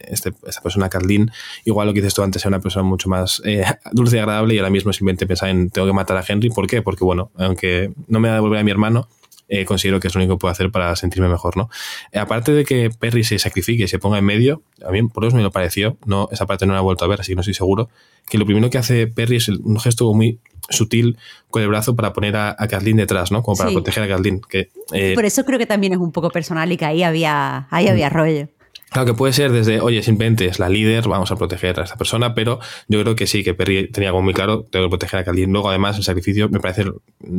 este, 0.00 0.32
esta 0.46 0.60
persona, 0.60 0.88
Carlin, 0.88 1.30
igual 1.64 1.88
lo 1.88 1.94
que 1.94 2.00
dices 2.00 2.14
tú 2.14 2.22
antes, 2.22 2.42
era 2.42 2.48
una 2.48 2.60
persona 2.60 2.84
mucho 2.84 3.08
más 3.08 3.42
eh, 3.44 3.64
dulce 3.92 4.16
y 4.16 4.18
agradable 4.20 4.54
y 4.54 4.58
ahora 4.58 4.70
mismo 4.70 4.92
simplemente 4.92 5.26
pensaba 5.26 5.50
en 5.50 5.70
tengo 5.70 5.86
que 5.86 5.92
matar 5.92 6.16
a 6.16 6.24
Henry. 6.26 6.50
¿Por 6.50 6.66
qué? 6.66 6.82
Porque, 6.82 7.04
bueno, 7.04 7.30
aunque 7.36 7.92
no 8.08 8.20
me 8.20 8.28
da 8.28 8.34
a 8.34 8.36
devolver 8.36 8.60
a 8.60 8.64
mi 8.64 8.70
hermano, 8.70 9.08
eh, 9.48 9.64
considero 9.64 10.00
que 10.00 10.08
es 10.08 10.14
lo 10.14 10.20
único 10.20 10.36
que 10.36 10.40
puedo 10.40 10.52
hacer 10.52 10.70
para 10.70 10.96
sentirme 10.96 11.28
mejor, 11.28 11.56
¿no? 11.56 11.68
Eh, 12.12 12.18
aparte 12.18 12.52
de 12.52 12.64
que 12.64 12.90
Perry 12.90 13.24
se 13.24 13.38
sacrifique 13.38 13.84
y 13.84 13.88
se 13.88 13.98
ponga 13.98 14.18
en 14.18 14.24
medio, 14.24 14.62
a 14.86 14.90
mí 14.90 15.02
por 15.06 15.24
eso 15.24 15.36
me 15.36 15.42
lo 15.42 15.50
pareció, 15.50 15.98
no, 16.06 16.28
esa 16.32 16.46
parte 16.46 16.64
no 16.66 16.72
la 16.72 16.78
he 16.78 16.82
vuelto 16.82 17.04
a 17.04 17.08
ver, 17.08 17.20
así 17.20 17.32
que 17.32 17.36
no 17.36 17.42
estoy 17.42 17.54
seguro, 17.54 17.90
que 18.28 18.38
lo 18.38 18.46
primero 18.46 18.70
que 18.70 18.78
hace 18.78 19.06
Perry 19.06 19.36
es 19.36 19.48
un 19.48 19.78
gesto 19.78 20.12
muy 20.14 20.38
sutil 20.70 21.18
con 21.50 21.62
el 21.62 21.68
brazo 21.68 21.94
para 21.94 22.12
poner 22.12 22.36
a, 22.36 22.56
a 22.58 22.66
detrás, 22.66 23.30
¿no? 23.30 23.42
Como 23.42 23.56
para 23.56 23.70
proteger 23.70 24.02
a 24.04 24.08
Kathleen. 24.08 24.40
Que, 24.40 24.70
eh, 24.92 25.12
por 25.14 25.24
eso 25.24 25.44
creo 25.44 25.58
que 25.58 25.66
también 25.66 25.92
es 25.92 25.98
un 25.98 26.10
poco 26.10 26.30
personal 26.30 26.72
y 26.72 26.76
que 26.76 26.84
ahí 26.84 27.02
había, 27.02 27.68
ahí 27.70 27.88
había 27.88 28.08
mm. 28.08 28.12
rollo. 28.12 28.48
Claro 28.94 29.06
que 29.06 29.14
puede 29.14 29.32
ser 29.32 29.50
desde, 29.50 29.80
oye, 29.80 30.04
simplemente 30.04 30.46
es 30.46 30.60
la 30.60 30.68
líder, 30.68 31.08
vamos 31.08 31.32
a 31.32 31.34
proteger 31.34 31.80
a 31.80 31.82
esta 31.82 31.96
persona, 31.96 32.32
pero 32.32 32.60
yo 32.86 33.02
creo 33.02 33.16
que 33.16 33.26
sí, 33.26 33.42
que 33.42 33.52
Perry 33.52 33.90
tenía 33.90 34.10
algo 34.10 34.22
muy 34.22 34.32
claro, 34.32 34.62
tengo 34.70 34.86
que 34.86 34.90
proteger 34.90 35.18
a 35.18 35.24
Kalin. 35.24 35.50
Luego, 35.50 35.68
además, 35.68 35.96
el 35.96 36.04
sacrificio 36.04 36.48
me 36.48 36.60
parece 36.60 36.84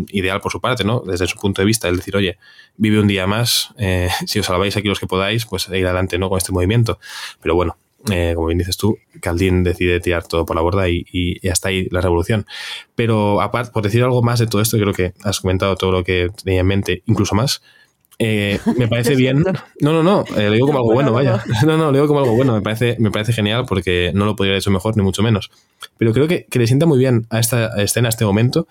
ideal 0.09 0.41
por 0.41 0.51
su 0.51 0.59
parte, 0.59 0.83
¿no? 0.83 0.99
Desde 1.07 1.27
su 1.27 1.37
punto 1.37 1.61
de 1.61 1.65
vista, 1.65 1.87
el 1.87 1.95
decir, 1.95 2.13
oye, 2.17 2.37
vive 2.75 2.99
un 2.99 3.07
día 3.07 3.25
más, 3.25 3.69
eh, 3.77 4.09
si 4.27 4.39
os 4.39 4.45
salváis 4.45 4.75
aquí 4.75 4.89
los 4.89 4.99
que 4.99 5.07
podáis, 5.07 5.45
pues 5.45 5.69
ir 5.69 5.85
adelante, 5.85 6.17
¿no? 6.17 6.27
Con 6.27 6.39
este 6.39 6.51
movimiento. 6.51 6.99
Pero 7.41 7.55
bueno, 7.55 7.77
eh, 8.11 8.33
como 8.35 8.47
bien 8.47 8.57
dices 8.57 8.75
tú, 8.75 8.97
Caldín 9.21 9.63
decide 9.63 10.01
tirar 10.01 10.27
todo 10.27 10.45
por 10.45 10.57
la 10.57 10.61
borda 10.61 10.89
y, 10.89 11.05
y, 11.09 11.47
hasta 11.47 11.69
ahí 11.69 11.87
la 11.89 12.01
revolución. 12.01 12.45
Pero 12.95 13.39
aparte, 13.39 13.71
por 13.71 13.81
decir 13.81 14.03
algo 14.03 14.21
más 14.21 14.39
de 14.39 14.47
todo 14.47 14.61
esto, 14.61 14.75
creo 14.77 14.91
que 14.91 15.13
has 15.23 15.39
comentado 15.39 15.77
todo 15.77 15.93
lo 15.93 16.03
que 16.03 16.31
tenía 16.43 16.59
en 16.59 16.67
mente, 16.67 17.01
incluso 17.05 17.33
más. 17.33 17.61
Eh, 18.20 18.59
me 18.78 18.88
parece 18.88 19.16
bien. 19.16 19.43
No, 19.80 19.91
no, 19.91 20.03
no, 20.03 20.24
eh, 20.38 20.47
lo 20.47 20.53
digo 20.53 20.68
como 20.68 20.80
algo 20.80 20.93
bueno, 20.93 21.11
vaya. 21.11 21.43
No, 21.66 21.78
no, 21.78 21.86
lo 21.86 21.93
digo 21.93 22.07
como 22.07 22.20
algo 22.20 22.36
bueno, 22.36 22.53
me 22.53 22.61
parece, 22.61 22.95
me 22.99 23.11
parece 23.11 23.34
genial 23.34 23.66
porque 23.68 24.11
no 24.13 24.26
lo 24.26 24.36
podría 24.36 24.51
haber 24.51 24.61
hecho 24.61 24.72
mejor, 24.72 24.95
ni 24.97 25.03
mucho 25.03 25.24
menos. 25.24 25.51
Pero 25.97 26.13
creo 26.13 26.28
que, 26.28 26.47
le 26.51 26.68
sienta 26.68 26.86
muy 26.86 26.97
bien 26.97 27.26
a 27.30 27.39
esta 27.39 27.68
escena, 27.82 28.07
a 28.07 28.09
este 28.09 28.26
momento, 28.26 28.68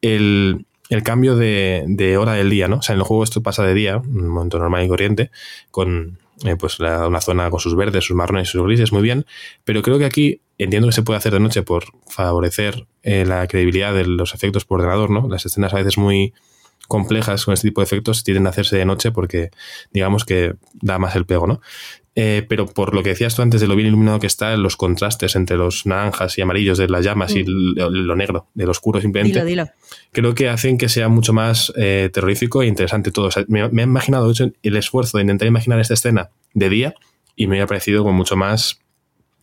el, 0.00 0.66
cambio 1.04 1.36
de, 1.36 2.16
hora 2.18 2.34
del 2.34 2.50
día, 2.50 2.68
¿no? 2.68 2.76
O 2.76 2.82
sea, 2.82 2.94
en 2.94 3.00
el 3.00 3.06
juego 3.06 3.24
esto 3.24 3.42
pasa 3.42 3.64
de 3.64 3.74
día, 3.74 3.96
un 3.96 4.28
momento 4.28 4.58
normal 4.58 4.84
y 4.84 4.88
corriente, 4.88 5.30
con 5.70 6.18
eh, 6.44 6.56
pues 6.56 6.78
una 6.80 7.20
zona 7.20 7.48
con 7.50 7.60
sus 7.60 7.74
verdes, 7.74 8.04
sus 8.04 8.16
marrones 8.16 8.48
y 8.48 8.52
sus 8.52 8.66
grises, 8.66 8.92
muy 8.92 9.02
bien. 9.02 9.24
Pero 9.64 9.80
creo 9.80 9.98
que 9.98 10.04
aquí 10.04 10.40
entiendo 10.58 10.88
que 10.88 10.92
se 10.92 11.02
puede 11.02 11.16
hacer 11.16 11.32
de 11.32 11.40
noche 11.40 11.62
por 11.62 11.84
favorecer 12.08 12.86
la 13.04 13.46
credibilidad 13.48 13.94
de 13.94 14.04
los 14.04 14.34
efectos 14.34 14.64
por 14.64 14.80
ordenador, 14.80 15.10
¿no? 15.10 15.28
Las 15.28 15.46
escenas 15.46 15.72
a 15.72 15.76
veces 15.76 15.98
muy 15.98 16.34
complejas 16.92 17.46
con 17.46 17.54
este 17.54 17.68
tipo 17.68 17.80
de 17.80 17.86
efectos 17.86 18.22
tienden 18.22 18.46
a 18.46 18.50
hacerse 18.50 18.76
de 18.76 18.84
noche 18.84 19.12
porque 19.12 19.48
digamos 19.94 20.26
que 20.26 20.56
da 20.82 20.98
más 20.98 21.16
el 21.16 21.24
pego, 21.24 21.46
¿no? 21.46 21.62
Eh, 22.14 22.44
pero 22.46 22.66
por 22.66 22.94
lo 22.94 23.02
que 23.02 23.08
decías 23.08 23.34
tú 23.34 23.40
antes 23.40 23.62
de 23.62 23.66
lo 23.66 23.74
bien 23.74 23.88
iluminado 23.88 24.20
que 24.20 24.26
está, 24.26 24.54
los 24.58 24.76
contrastes 24.76 25.34
entre 25.34 25.56
los 25.56 25.86
naranjas 25.86 26.36
y 26.36 26.42
amarillos 26.42 26.76
de 26.76 26.86
las 26.86 27.02
llamas 27.02 27.34
y 27.34 27.44
mm. 27.44 27.46
lo, 27.46 28.14
negro, 28.14 28.48
del 28.52 28.68
oscuro 28.68 29.00
simplemente, 29.00 29.40
creo 30.12 30.34
que 30.34 30.50
hacen 30.50 30.76
que 30.76 30.90
sea 30.90 31.08
mucho 31.08 31.32
más 31.32 31.72
eh, 31.76 32.10
terrorífico 32.12 32.62
e 32.62 32.66
interesante 32.66 33.10
todo. 33.10 33.30
me, 33.48 33.62
he 33.62 33.84
imaginado 33.84 34.30
el 34.62 34.76
esfuerzo 34.76 35.16
de 35.16 35.22
intentar 35.22 35.48
imaginar 35.48 35.80
esta 35.80 35.94
escena 35.94 36.28
de 36.52 36.68
día 36.68 36.94
y 37.36 37.46
me 37.46 37.56
había 37.56 37.66
parecido 37.66 38.02
como 38.02 38.12
mucho 38.12 38.36
más 38.36 38.80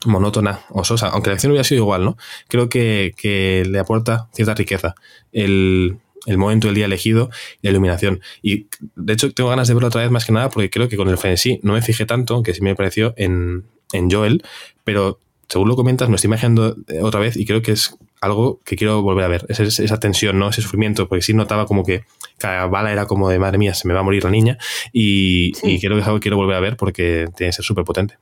monótona 0.05 0.59
o 0.69 0.83
sosa, 0.83 1.07
aunque 1.07 1.31
la 1.31 1.33
acción 1.33 1.51
hubiera 1.51 1.63
sido 1.63 1.81
igual, 1.81 2.05
¿no? 2.05 2.17
Creo 2.47 2.69
que, 2.69 3.15
que 3.17 3.65
le 3.67 3.79
aporta 3.79 4.29
cierta 4.33 4.53
riqueza 4.53 4.93
el, 5.31 5.97
el 6.25 6.37
momento 6.37 6.67
del 6.67 6.75
día 6.75 6.85
elegido 6.85 7.29
y 7.61 7.67
la 7.67 7.71
iluminación. 7.71 8.21
Y 8.41 8.67
de 8.95 9.13
hecho 9.13 9.31
tengo 9.33 9.49
ganas 9.49 9.67
de 9.67 9.73
verlo 9.73 9.87
otra 9.87 10.01
vez 10.01 10.11
más 10.11 10.25
que 10.25 10.31
nada 10.31 10.49
porque 10.49 10.69
creo 10.69 10.89
que 10.89 10.97
con 10.97 11.09
el 11.09 11.17
frenesí 11.17 11.59
no 11.63 11.73
me 11.73 11.81
fijé 11.81 12.05
tanto, 12.05 12.35
aunque 12.35 12.53
sí 12.53 12.61
me 12.61 12.75
pareció 12.75 13.13
en, 13.17 13.65
en 13.93 14.09
Joel, 14.09 14.43
pero 14.83 15.19
según 15.47 15.67
lo 15.67 15.75
comentas 15.75 16.09
me 16.09 16.15
estoy 16.15 16.27
imaginando 16.27 16.75
otra 17.01 17.19
vez 17.19 17.35
y 17.35 17.45
creo 17.45 17.61
que 17.61 17.71
es 17.71 17.97
algo 18.21 18.59
que 18.63 18.75
quiero 18.75 19.01
volver 19.01 19.25
a 19.25 19.27
ver, 19.27 19.45
esa, 19.49 19.63
esa 19.63 19.99
tensión, 19.99 20.37
¿no? 20.37 20.49
ese 20.49 20.61
sufrimiento, 20.61 21.07
porque 21.07 21.21
sí 21.21 21.33
notaba 21.33 21.65
como 21.65 21.83
que 21.83 22.03
cada 22.37 22.67
bala 22.67 22.91
era 22.91 23.05
como 23.05 23.29
de 23.29 23.39
madre 23.39 23.57
mía, 23.57 23.73
se 23.73 23.87
me 23.87 23.93
va 23.93 24.01
a 24.01 24.03
morir 24.03 24.23
la 24.23 24.29
niña 24.29 24.57
y, 24.91 25.53
y 25.63 25.79
creo 25.79 25.95
que 25.95 26.01
es 26.01 26.05
algo 26.05 26.19
que 26.19 26.23
quiero 26.23 26.37
volver 26.37 26.55
a 26.55 26.59
ver 26.59 26.77
porque 26.77 27.27
tiene 27.35 27.49
que 27.49 27.53
ser 27.53 27.65
súper 27.65 27.83
potente. 27.83 28.17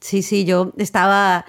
Sí, 0.00 0.22
sí, 0.22 0.44
yo 0.44 0.72
estaba, 0.78 1.46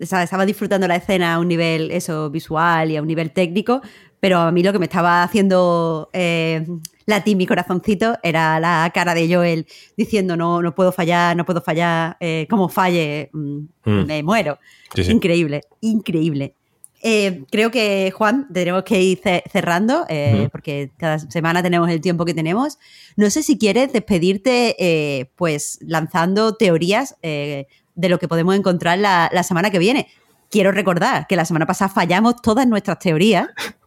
estaba 0.00 0.46
disfrutando 0.46 0.88
la 0.88 0.96
escena 0.96 1.34
a 1.34 1.38
un 1.38 1.48
nivel 1.48 1.90
eso 1.90 2.30
visual 2.30 2.90
y 2.90 2.96
a 2.96 3.02
un 3.02 3.08
nivel 3.08 3.32
técnico, 3.32 3.82
pero 4.22 4.38
a 4.38 4.52
mí 4.52 4.62
lo 4.62 4.72
que 4.72 4.78
me 4.78 4.84
estaba 4.84 5.24
haciendo 5.24 6.08
eh, 6.12 6.64
latir 7.06 7.36
mi 7.36 7.44
corazoncito 7.44 8.16
era 8.22 8.60
la 8.60 8.88
cara 8.94 9.14
de 9.14 9.34
Joel 9.34 9.66
diciendo 9.96 10.36
no, 10.36 10.62
no 10.62 10.76
puedo 10.76 10.92
fallar, 10.92 11.36
no 11.36 11.44
puedo 11.44 11.60
fallar, 11.60 12.18
eh, 12.20 12.46
como 12.48 12.68
falle, 12.68 13.30
mm, 13.32 13.58
mm. 13.84 14.06
me 14.06 14.22
muero. 14.22 14.60
Increíble, 14.94 15.62
increíble. 15.80 16.54
Eh, 17.02 17.42
creo 17.50 17.72
que, 17.72 18.12
Juan, 18.12 18.46
tenemos 18.52 18.84
que 18.84 19.02
ir 19.02 19.20
cerrando, 19.50 20.06
eh, 20.08 20.48
porque 20.52 20.92
cada 20.98 21.18
semana 21.18 21.60
tenemos 21.60 21.90
el 21.90 22.00
tiempo 22.00 22.24
que 22.24 22.32
tenemos. 22.32 22.78
No 23.16 23.28
sé 23.28 23.42
si 23.42 23.58
quieres 23.58 23.92
despedirte, 23.92 25.32
pues 25.34 25.80
lanzando 25.82 26.54
teorías 26.54 27.16
de 27.20 27.66
lo 28.08 28.20
que 28.20 28.28
podemos 28.28 28.54
encontrar 28.54 29.00
la, 29.00 29.28
la 29.32 29.42
semana 29.42 29.72
que 29.72 29.80
viene. 29.80 30.06
Quiero 30.48 30.70
recordar 30.70 31.26
que 31.26 31.34
la 31.34 31.44
semana 31.44 31.66
pasada 31.66 31.88
fallamos 31.92 32.40
todas 32.40 32.68
nuestras 32.68 33.00
teorías. 33.00 33.48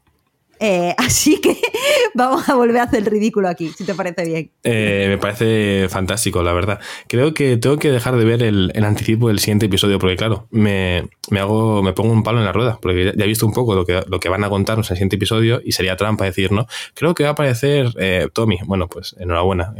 Eh, 0.59 0.93
así 0.97 1.39
que 1.41 1.57
vamos 2.13 2.47
a 2.49 2.55
volver 2.55 2.77
a 2.77 2.83
hacer 2.83 2.99
el 2.99 3.05
ridículo 3.05 3.47
aquí, 3.47 3.69
si 3.69 3.83
te 3.83 3.93
parece 3.93 4.25
bien. 4.25 4.51
Eh, 4.63 5.07
me 5.09 5.17
parece 5.17 5.87
fantástico, 5.89 6.43
la 6.43 6.53
verdad. 6.53 6.79
Creo 7.07 7.33
que 7.33 7.57
tengo 7.57 7.77
que 7.77 7.91
dejar 7.91 8.15
de 8.15 8.25
ver 8.25 8.43
el, 8.43 8.71
anticipo 8.83 9.29
del 9.29 9.39
siguiente 9.39 9.65
episodio, 9.65 9.99
porque 9.99 10.15
claro, 10.15 10.47
me, 10.51 11.07
hago, 11.39 11.81
me 11.81 11.93
pongo 11.93 12.13
un 12.13 12.23
palo 12.23 12.39
en 12.39 12.45
la 12.45 12.51
rueda, 12.51 12.77
porque 12.81 13.13
ya, 13.15 13.23
he 13.23 13.27
visto 13.27 13.45
un 13.45 13.53
poco 13.53 13.75
lo 13.75 13.85
que, 13.85 14.03
lo 14.07 14.19
que 14.19 14.29
van 14.29 14.43
a 14.43 14.49
contarnos 14.49 14.89
en 14.89 14.93
el 14.93 14.97
siguiente 14.97 15.15
episodio 15.15 15.61
y 15.63 15.71
sería 15.71 15.95
trampa 15.95 16.25
decir, 16.25 16.51
¿no? 16.51 16.67
Creo 16.93 17.15
que 17.15 17.23
va 17.23 17.29
a 17.29 17.33
aparecer 17.33 17.93
eh, 17.99 18.27
Tommy. 18.31 18.59
Bueno, 18.65 18.87
pues 18.87 19.15
enhorabuena, 19.19 19.73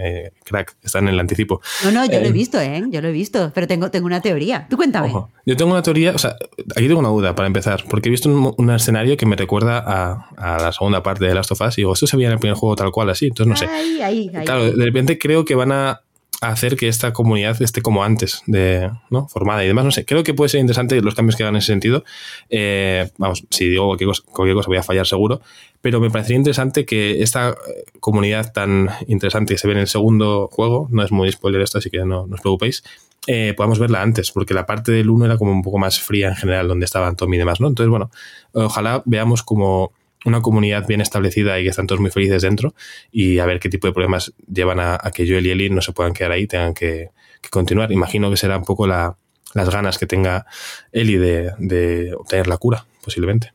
crack, 0.43 0.76
está 0.84 0.99
en 0.99 1.07
el 1.09 1.19
anticipo. 1.19 1.61
No, 1.84 1.91
no, 1.91 2.05
yo 2.05 2.19
lo 2.19 2.26
he 2.26 2.32
visto, 2.32 2.59
¿eh? 2.59 2.84
Yo 2.89 3.01
lo 3.01 3.09
he 3.09 3.11
visto, 3.11 3.51
pero 3.53 3.67
tengo, 3.67 3.91
tengo 3.91 4.07
una 4.07 4.21
teoría. 4.21 4.67
Tú 4.69 4.78
cuéntame. 4.78 5.13
Yo 5.45 5.55
tengo 5.55 5.71
una 5.71 5.84
teoría, 5.84 6.11
o 6.11 6.17
sea, 6.17 6.36
aquí 6.76 6.88
tengo 6.88 6.99
una 6.99 7.09
duda 7.09 7.36
para 7.36 7.47
empezar, 7.47 7.84
porque 7.89 8.09
he 8.09 8.11
visto 8.11 8.30
un, 8.30 8.69
escenario 8.71 9.15
que 9.15 9.26
me 9.26 9.36
recuerda 9.36 9.78
a, 9.78 10.30
a 10.38 10.64
la 10.66 10.72
segunda 10.72 11.03
parte 11.03 11.26
de 11.26 11.34
Last 11.34 11.51
of 11.51 11.61
Us 11.61 11.78
y 11.78 11.82
digo, 11.82 11.93
esto 11.93 12.07
se 12.07 12.18
veía 12.18 12.28
en 12.28 12.34
el 12.34 12.39
primer 12.39 12.57
juego 12.57 12.76
tal 12.76 12.91
cual, 12.91 13.09
así, 13.09 13.28
entonces 13.28 13.47
no 13.47 13.55
sé. 13.55 14.43
claro, 14.43 14.72
de 14.72 14.86
repente 14.86 15.18
creo 15.18 15.45
que 15.45 15.55
van 15.55 15.72
a 15.72 16.01
hacer 16.41 16.76
que 16.76 16.88
esta 16.88 17.13
comunidad 17.13 17.61
esté 17.61 17.82
como 17.82 18.03
antes 18.03 18.43
de 18.45 18.91
¿no? 19.09 19.28
formada 19.28 19.63
y 19.63 19.68
demás. 19.68 19.86
No 19.86 19.91
sé, 19.91 20.05
creo 20.05 20.24
que 20.24 20.34
puede 20.34 20.49
ser 20.49 20.59
interesante 20.59 20.99
los 21.01 21.16
cambios 21.16 21.36
que 21.36 21.43
hagan 21.43 21.55
en 21.55 21.59
ese 21.59 21.68
sentido. 21.68 22.03
Eh, 22.49 23.09
vamos, 23.18 23.45
si 23.49 23.70
digo 23.70 23.88
cualquier 23.88 24.07
cosa, 24.09 24.24
cualquier 24.26 24.55
cosa, 24.55 24.68
voy 24.68 24.78
a 24.78 24.84
fallar 24.84 25.07
seguro, 25.07 25.41
pero 25.82 25.99
me 25.99 26.09
parecería 26.09 26.38
interesante 26.38 26.86
que 26.86 27.22
esta 27.22 27.49
eh, 27.49 27.86
comunidad 27.99 28.51
tan 28.53 28.89
interesante 29.07 29.53
que 29.53 29.57
se 29.57 29.68
ve 29.68 29.74
en 29.74 29.80
el 29.80 29.88
segundo 29.88 30.49
juego, 30.51 30.88
no 30.91 31.03
es 31.03 31.11
muy 31.11 31.32
spoiler 31.32 31.61
esto, 31.61 31.78
así 31.78 31.89
que 31.89 31.99
no, 31.99 32.28
no 32.28 32.36
os 32.36 32.41
preocupéis, 32.41 32.84
eh, 33.28 33.53
podamos 33.55 33.80
verla 33.80 34.01
antes, 34.01 34.32
porque 34.32 34.53
la 34.53 34.66
parte 34.66 34.91
del 34.91 35.09
1 35.09 35.26
era 35.26 35.38
como 35.38 35.51
un 35.51 35.63
poco 35.63 35.80
más 35.80 35.99
fría 35.99 36.30
en 36.30 36.36
general, 36.36 36.68
donde 36.68 36.86
estaban 36.86 37.16
Tommy 37.16 37.38
y 37.38 37.39
demás, 37.39 37.59
¿no? 37.59 37.68
Entonces, 37.68 37.89
bueno, 37.89 38.11
ojalá 38.53 39.01
veamos 39.05 39.41
como 39.41 39.91
una 40.26 40.41
comunidad 40.41 40.86
bien 40.88 41.01
establecida 41.01 41.59
y 41.59 41.63
que 41.63 41.69
están 41.69 41.88
todos 41.88 42.01
muy 42.01 42.11
felices 42.11 42.41
dentro 42.41 42.73
y 43.11 43.39
a 43.39 43.45
ver 43.45 43.59
qué 43.59 43.69
tipo 43.69 43.88
de 43.88 43.93
problemas 43.93 44.34
llevan 44.51 44.80
a, 44.80 44.99
que 45.13 45.28
Joel 45.28 45.45
y 45.45 45.51
Ellie 45.51 45.69
no 45.69 45.82
se 45.82 45.93
puedan 45.93 46.13
quedar 46.13 46.32
ahí, 46.32 46.47
tengan 46.47 46.73
que, 46.73 47.11
continuar. 47.51 47.91
Imagino 47.91 48.30
que 48.32 48.38
será 48.38 48.57
un 48.57 48.65
poco 48.65 48.88
las 48.88 49.15
ganas 49.53 49.99
que 49.99 50.07
tenga 50.07 50.47
Ellie 50.91 51.19
de, 51.19 52.13
obtener 52.15 52.47
la 52.47 52.57
cura, 52.57 52.86
posiblemente. 53.03 53.53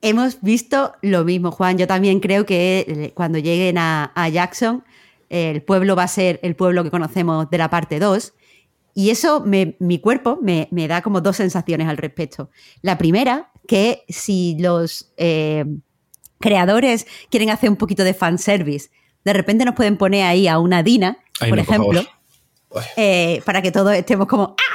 Hemos 0.00 0.40
visto 0.40 0.94
lo 1.02 1.24
mismo, 1.24 1.50
Juan. 1.50 1.78
Yo 1.78 1.86
también 1.86 2.20
creo 2.20 2.46
que 2.46 2.84
eh, 2.88 3.12
cuando 3.14 3.38
lleguen 3.38 3.76
a, 3.78 4.28
Jackson, 4.32 4.82
el 5.28 5.62
pueblo 5.62 5.94
va 5.94 6.04
a 6.04 6.08
ser 6.08 6.40
el 6.42 6.56
pueblo 6.56 6.84
que 6.84 6.90
conocemos 6.90 7.50
de 7.50 7.58
la 7.58 7.68
parte 7.68 7.98
2. 7.98 8.32
Y 8.94 9.10
eso, 9.10 9.44
mi 9.44 9.98
cuerpo 9.98 10.38
me, 10.40 10.68
da 10.88 11.02
como 11.02 11.20
dos 11.20 11.36
sensaciones 11.36 11.88
al 11.88 11.98
respecto. 11.98 12.50
La 12.80 12.96
primera 12.96 13.50
que 13.66 14.04
si 14.08 14.56
los 14.58 15.12
eh, 15.16 15.64
creadores 16.40 17.06
quieren 17.30 17.50
hacer 17.50 17.70
un 17.70 17.76
poquito 17.76 18.04
de 18.04 18.14
fanservice, 18.14 18.90
de 19.24 19.32
repente 19.32 19.64
nos 19.64 19.74
pueden 19.74 19.96
poner 19.96 20.24
ahí 20.24 20.48
a 20.48 20.58
una 20.58 20.82
Dina, 20.82 21.18
por 21.48 21.58
ejemplo, 21.58 22.02
eh, 22.96 23.40
para 23.44 23.62
que 23.62 23.72
todos 23.72 23.94
estemos 23.94 24.26
como 24.26 24.54
¡ah! 24.58 24.74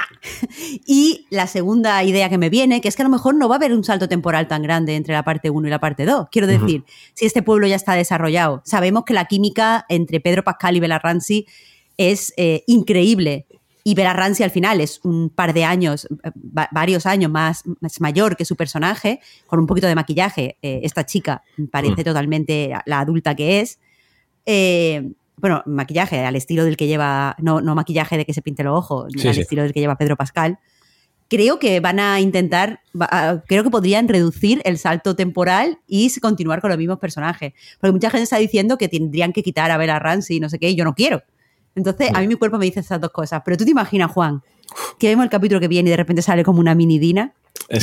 Y 0.86 1.26
la 1.30 1.46
segunda 1.46 2.02
idea 2.04 2.28
que 2.28 2.38
me 2.38 2.50
viene, 2.50 2.80
que 2.80 2.88
es 2.88 2.96
que 2.96 3.02
a 3.02 3.04
lo 3.04 3.10
mejor 3.10 3.34
no 3.34 3.48
va 3.48 3.54
a 3.54 3.58
haber 3.58 3.72
un 3.72 3.84
salto 3.84 4.08
temporal 4.08 4.48
tan 4.48 4.62
grande 4.62 4.96
entre 4.96 5.14
la 5.14 5.22
parte 5.22 5.50
1 5.50 5.66
y 5.66 5.70
la 5.70 5.80
parte 5.80 6.04
2. 6.04 6.28
Quiero 6.30 6.46
decir, 6.46 6.84
si 7.14 7.26
este 7.26 7.42
pueblo 7.42 7.66
ya 7.66 7.76
está 7.76 7.94
desarrollado, 7.94 8.62
sabemos 8.64 9.04
que 9.04 9.14
la 9.14 9.26
química 9.26 9.86
entre 9.88 10.20
Pedro 10.20 10.44
Pascal 10.44 10.76
y 10.76 10.80
Bella 10.80 10.98
Ramsey 10.98 11.46
es 11.96 12.32
eh, 12.36 12.64
increíble 12.66 13.46
y 13.84 13.94
Vera 13.94 14.12
Ramsey 14.12 14.44
al 14.44 14.50
final 14.50 14.80
es 14.80 15.00
un 15.04 15.30
par 15.30 15.54
de 15.54 15.64
años, 15.64 16.06
varios 16.70 17.06
años 17.06 17.30
más, 17.30 17.64
mayor 17.98 18.36
que 18.36 18.44
su 18.44 18.56
personaje, 18.56 19.20
con 19.46 19.58
un 19.58 19.66
poquito 19.66 19.86
de 19.86 19.94
maquillaje. 19.94 20.58
Eh, 20.62 20.80
esta 20.82 21.06
chica 21.06 21.42
parece 21.70 22.02
mm. 22.02 22.04
totalmente 22.04 22.72
la 22.84 23.00
adulta 23.00 23.34
que 23.34 23.60
es. 23.60 23.78
Eh, 24.46 25.12
bueno, 25.36 25.62
maquillaje 25.64 26.20
al 26.20 26.36
estilo 26.36 26.64
del 26.64 26.76
que 26.76 26.86
lleva, 26.86 27.34
no, 27.38 27.60
no 27.60 27.74
maquillaje 27.74 28.18
de 28.18 28.26
que 28.26 28.34
se 28.34 28.42
pinte 28.42 28.62
los 28.62 28.76
ojos, 28.76 29.12
al 29.14 29.38
estilo 29.38 29.62
del 29.62 29.72
que 29.72 29.80
lleva 29.80 29.96
Pedro 29.96 30.16
Pascal. 30.16 30.58
Creo 31.28 31.58
que 31.58 31.78
van 31.78 32.00
a 32.00 32.20
intentar, 32.20 32.80
creo 33.46 33.62
que 33.62 33.70
podrían 33.70 34.08
reducir 34.08 34.60
el 34.64 34.78
salto 34.78 35.14
temporal 35.14 35.78
y 35.86 36.12
continuar 36.18 36.60
con 36.60 36.70
los 36.70 36.78
mismos 36.78 36.98
personajes. 36.98 37.52
Porque 37.80 37.92
mucha 37.92 38.10
gente 38.10 38.24
está 38.24 38.36
diciendo 38.36 38.76
que 38.76 38.88
tendrían 38.88 39.32
que 39.32 39.42
quitar 39.42 39.70
a 39.70 39.78
Bella 39.78 40.00
Ramsey 40.00 40.38
y 40.38 40.40
no 40.40 40.48
sé 40.48 40.58
qué, 40.58 40.70
y 40.70 40.74
yo 40.74 40.84
no 40.84 40.94
quiero. 40.94 41.22
Entonces, 41.74 42.10
a 42.12 42.20
mí 42.20 42.28
mi 42.28 42.34
cuerpo 42.34 42.58
me 42.58 42.64
dice 42.64 42.80
esas 42.80 43.00
dos 43.00 43.10
cosas. 43.10 43.42
Pero 43.44 43.56
tú 43.56 43.64
te 43.64 43.70
imaginas, 43.70 44.10
Juan, 44.10 44.42
que 44.98 45.08
vemos 45.08 45.24
el 45.24 45.30
capítulo 45.30 45.60
que 45.60 45.68
viene 45.68 45.88
y 45.88 45.92
de 45.92 45.96
repente 45.96 46.22
sale 46.22 46.44
como 46.44 46.60
una 46.60 46.74
mini 46.74 46.98
Dina. 46.98 47.32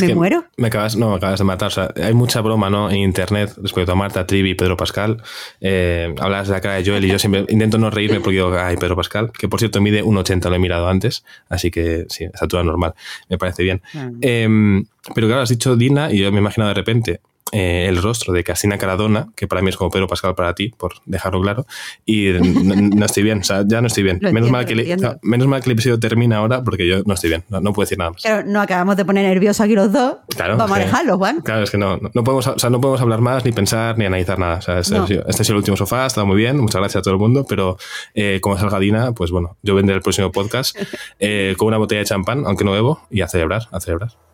¿Me 0.02 0.16
muero? 0.16 0.44
Me 0.58 0.68
acabas, 0.68 0.98
no, 0.98 1.12
me 1.12 1.16
acabas 1.16 1.40
de 1.40 1.46
matar. 1.46 1.68
O 1.68 1.72
sea, 1.72 1.94
hay 1.96 2.14
mucha 2.14 2.42
broma 2.42 2.70
¿no? 2.70 2.90
en 2.90 2.98
internet 2.98 3.54
respecto 3.62 3.94
a 3.94 3.96
Marta, 3.96 4.28
Trivi 4.28 4.52
y 4.52 4.56
Pedro 4.56 4.76
Pascal. 4.76 5.22
Eh, 5.62 6.14
hablas 6.20 6.48
de 6.48 6.54
la 6.54 6.62
cara 6.62 6.76
de 6.76 6.86
Joel 6.86 7.06
y 7.06 7.08
yo 7.10 7.20
siempre 7.20 7.46
intento 7.48 7.78
no 7.78 7.90
reírme 7.90 8.20
porque 8.20 8.36
digo, 8.36 8.54
ay, 8.58 8.76
Pedro 8.76 8.98
Pascal, 8.98 9.32
que 9.32 9.48
por 9.48 9.60
cierto 9.60 9.80
mide 9.80 10.04
1,80, 10.04 10.50
lo 10.50 10.56
he 10.56 10.60
mirado 10.60 10.90
antes, 10.90 11.24
así 11.48 11.72
que 11.72 12.06
sí, 12.10 12.26
estatura 12.26 12.64
normal, 12.64 12.96
me 13.30 13.38
parece 13.38 13.64
bien. 13.64 13.82
Em, 14.22 14.86
pero 15.16 15.28
claro, 15.28 15.44
has 15.44 15.50
dicho 15.50 15.78
Dina 15.78 16.12
y 16.12 16.20
yo 16.20 16.32
me 16.34 16.40
imagino 16.40 16.68
de 16.68 16.74
repente 16.74 17.22
eh, 17.52 17.86
el 17.88 18.02
rostro 18.02 18.34
de 18.34 18.44
Casina 18.44 18.78
Caradona, 18.78 19.30
que 19.36 19.48
para 19.48 19.62
mí 19.62 19.70
es 19.70 19.78
como 19.78 19.90
Pedro 19.90 20.08
Pascal 20.08 20.36
para 20.36 20.54
ti, 20.54 20.70
por 20.70 20.94
dejarlo 21.06 21.42
claro, 21.42 21.66
y 22.06 22.30
no, 22.32 23.06
estoy 23.06 23.24
bien, 23.24 23.40
o 23.40 23.44
sea, 23.44 23.64
ya 23.68 23.82
no 23.82 23.88
estoy 23.88 24.04
bien. 24.04 24.20
Menos, 24.38 24.52
mal 24.52 24.66
que 24.66 24.76
menos 25.22 25.48
mal 25.48 25.62
que 25.62 25.70
el 25.70 25.74
episodio 25.74 26.00
termina 26.00 26.38
ahora 26.38 26.64
porque 26.64 26.88
yo 26.88 27.02
no 27.06 27.14
estoy 27.14 27.30
bien, 27.30 27.44
no, 27.50 27.74
puedo 27.74 27.86
decir 27.86 27.98
nada 27.98 28.12
más. 28.12 28.22
Pero 28.24 28.44
no 28.44 28.62
acabamos 28.62 28.98
de 28.98 29.06
poner 29.06 29.26
nerviosos 29.26 29.62
aquí 29.62 29.74
los 29.74 29.92
dos. 29.92 30.18
Vamos 30.38 30.72
a 30.72 30.80
dejarlo, 30.80 31.18
Juan. 31.18 31.42
Claro, 31.42 31.64
es 31.64 31.72
que 31.72 31.78
no, 31.78 31.98
no, 31.98 32.24
podemos, 32.24 32.48
o 32.48 32.60
sea, 32.60 32.70
no 32.70 32.82
podemos 32.82 33.02
hablar 33.02 33.22
más, 33.22 33.46
ni 33.46 33.52
pensar, 33.52 33.98
ni 33.98 34.06
analizar 34.06 34.38
nada. 34.38 34.58
O 34.58 34.62
sea, 34.62 34.80
este, 34.80 34.96
ha 34.96 35.34
sido 35.34 35.54
el 35.54 35.58
último 35.58 35.78
sofá, 35.78 36.04
ha 36.04 36.08
estado 36.08 36.28
muy 36.28 36.38
bien, 36.38 36.58
muchas 36.60 36.82
gracias 36.82 37.02
a 37.02 37.04
todo 37.04 37.14
el 37.14 37.20
mundo, 37.20 37.46
pero 37.48 37.78
eh, 38.14 38.40
como 38.42 38.58
salga 38.58 38.80
Dina, 38.80 39.14
pues 39.14 39.32
bueno, 39.32 39.58
yo 39.64 39.76
vendré 39.76 39.96
el 39.96 40.02
próximo 40.02 40.32
podcast 40.32 40.78
eh, 41.20 41.56
con 41.58 41.70
una 41.70 41.78
botella 41.78 42.00
de 42.00 42.06
champán, 42.06 42.44
aunque 42.46 42.64
no 42.64 42.72
bebo, 42.72 43.02
y 43.10 43.22
a 43.22 43.28
celebrar, 43.28 43.64
a 43.72 43.80
celebrar. 43.80 44.27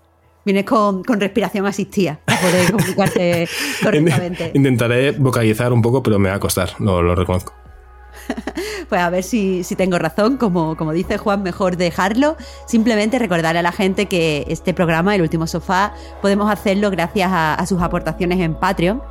Vienes 0.46 0.66
con, 0.66 1.04
respiración 1.06 1.66
asistida 1.66 2.20
para 2.26 2.41
poder 2.41 2.72
comunicarte 2.72 3.48
correctamente. 3.84 4.52
Intentaré 4.54 5.12
vocalizar 5.12 5.72
un 5.72 5.82
poco, 5.82 6.04
pero 6.04 6.20
me 6.20 6.30
va 6.30 6.36
a 6.36 6.39
costar, 6.39 6.72
lo, 6.80 7.16
reconozco. 7.16 7.54
pues 8.89 9.02
a 9.02 9.10
ver 9.10 9.24
si, 9.24 9.64
tengo 9.78 9.98
razón, 9.98 10.38
como, 10.38 10.76
como 10.76 10.91
dice 10.91 11.18
Juan, 11.18 11.44
mejor 11.44 11.78
dejarlo. 11.78 12.36
Simplemente 12.68 13.20
recordar 13.20 13.56
a 13.56 13.62
la 13.62 13.72
gente 13.72 14.08
que 14.08 14.46
este 14.50 14.74
programa, 14.74 15.16
El 15.16 15.22
Último 15.22 15.48
Sofá, 15.48 15.94
podemos 16.22 16.52
hacerlo 16.52 16.91
gracias 16.91 17.30
a, 17.32 17.66
sus 17.66 17.82
aportaciones 17.82 18.39
en 18.39 18.56
Patreon 18.56 19.02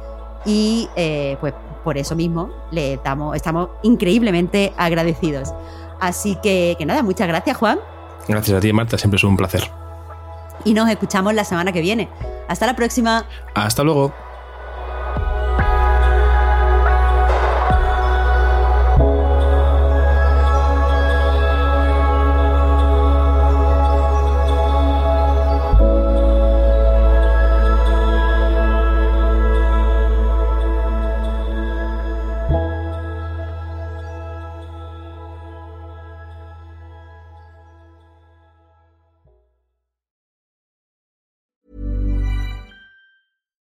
y 0.44 0.88
eh, 0.96 1.38
pues 1.40 1.54
por 1.82 1.96
eso 1.96 2.14
mismo 2.14 2.50
le 2.70 2.98
damos, 3.02 3.34
estamos 3.34 3.70
increíblemente 3.82 4.72
agradecidos. 4.76 5.52
Así 5.98 6.36
que, 6.42 6.74
que 6.78 6.84
nada, 6.84 7.02
muchas 7.02 7.26
gracias 7.26 7.56
Juan. 7.56 7.78
Gracias 8.28 8.56
a 8.56 8.60
ti 8.60 8.72
Marta, 8.72 8.98
siempre 8.98 9.16
es 9.16 9.24
un 9.24 9.36
placer 9.36 9.81
y 10.64 10.74
nos 10.74 10.88
escuchamos 10.88 11.34
la 11.34 11.44
semana 11.44 11.72
que 11.72 11.80
viene. 11.80 12.08
Hasta 12.48 12.66
la 12.66 12.76
próxima. 12.76 13.26
Hasta 13.54 13.82
luego. 13.82 14.12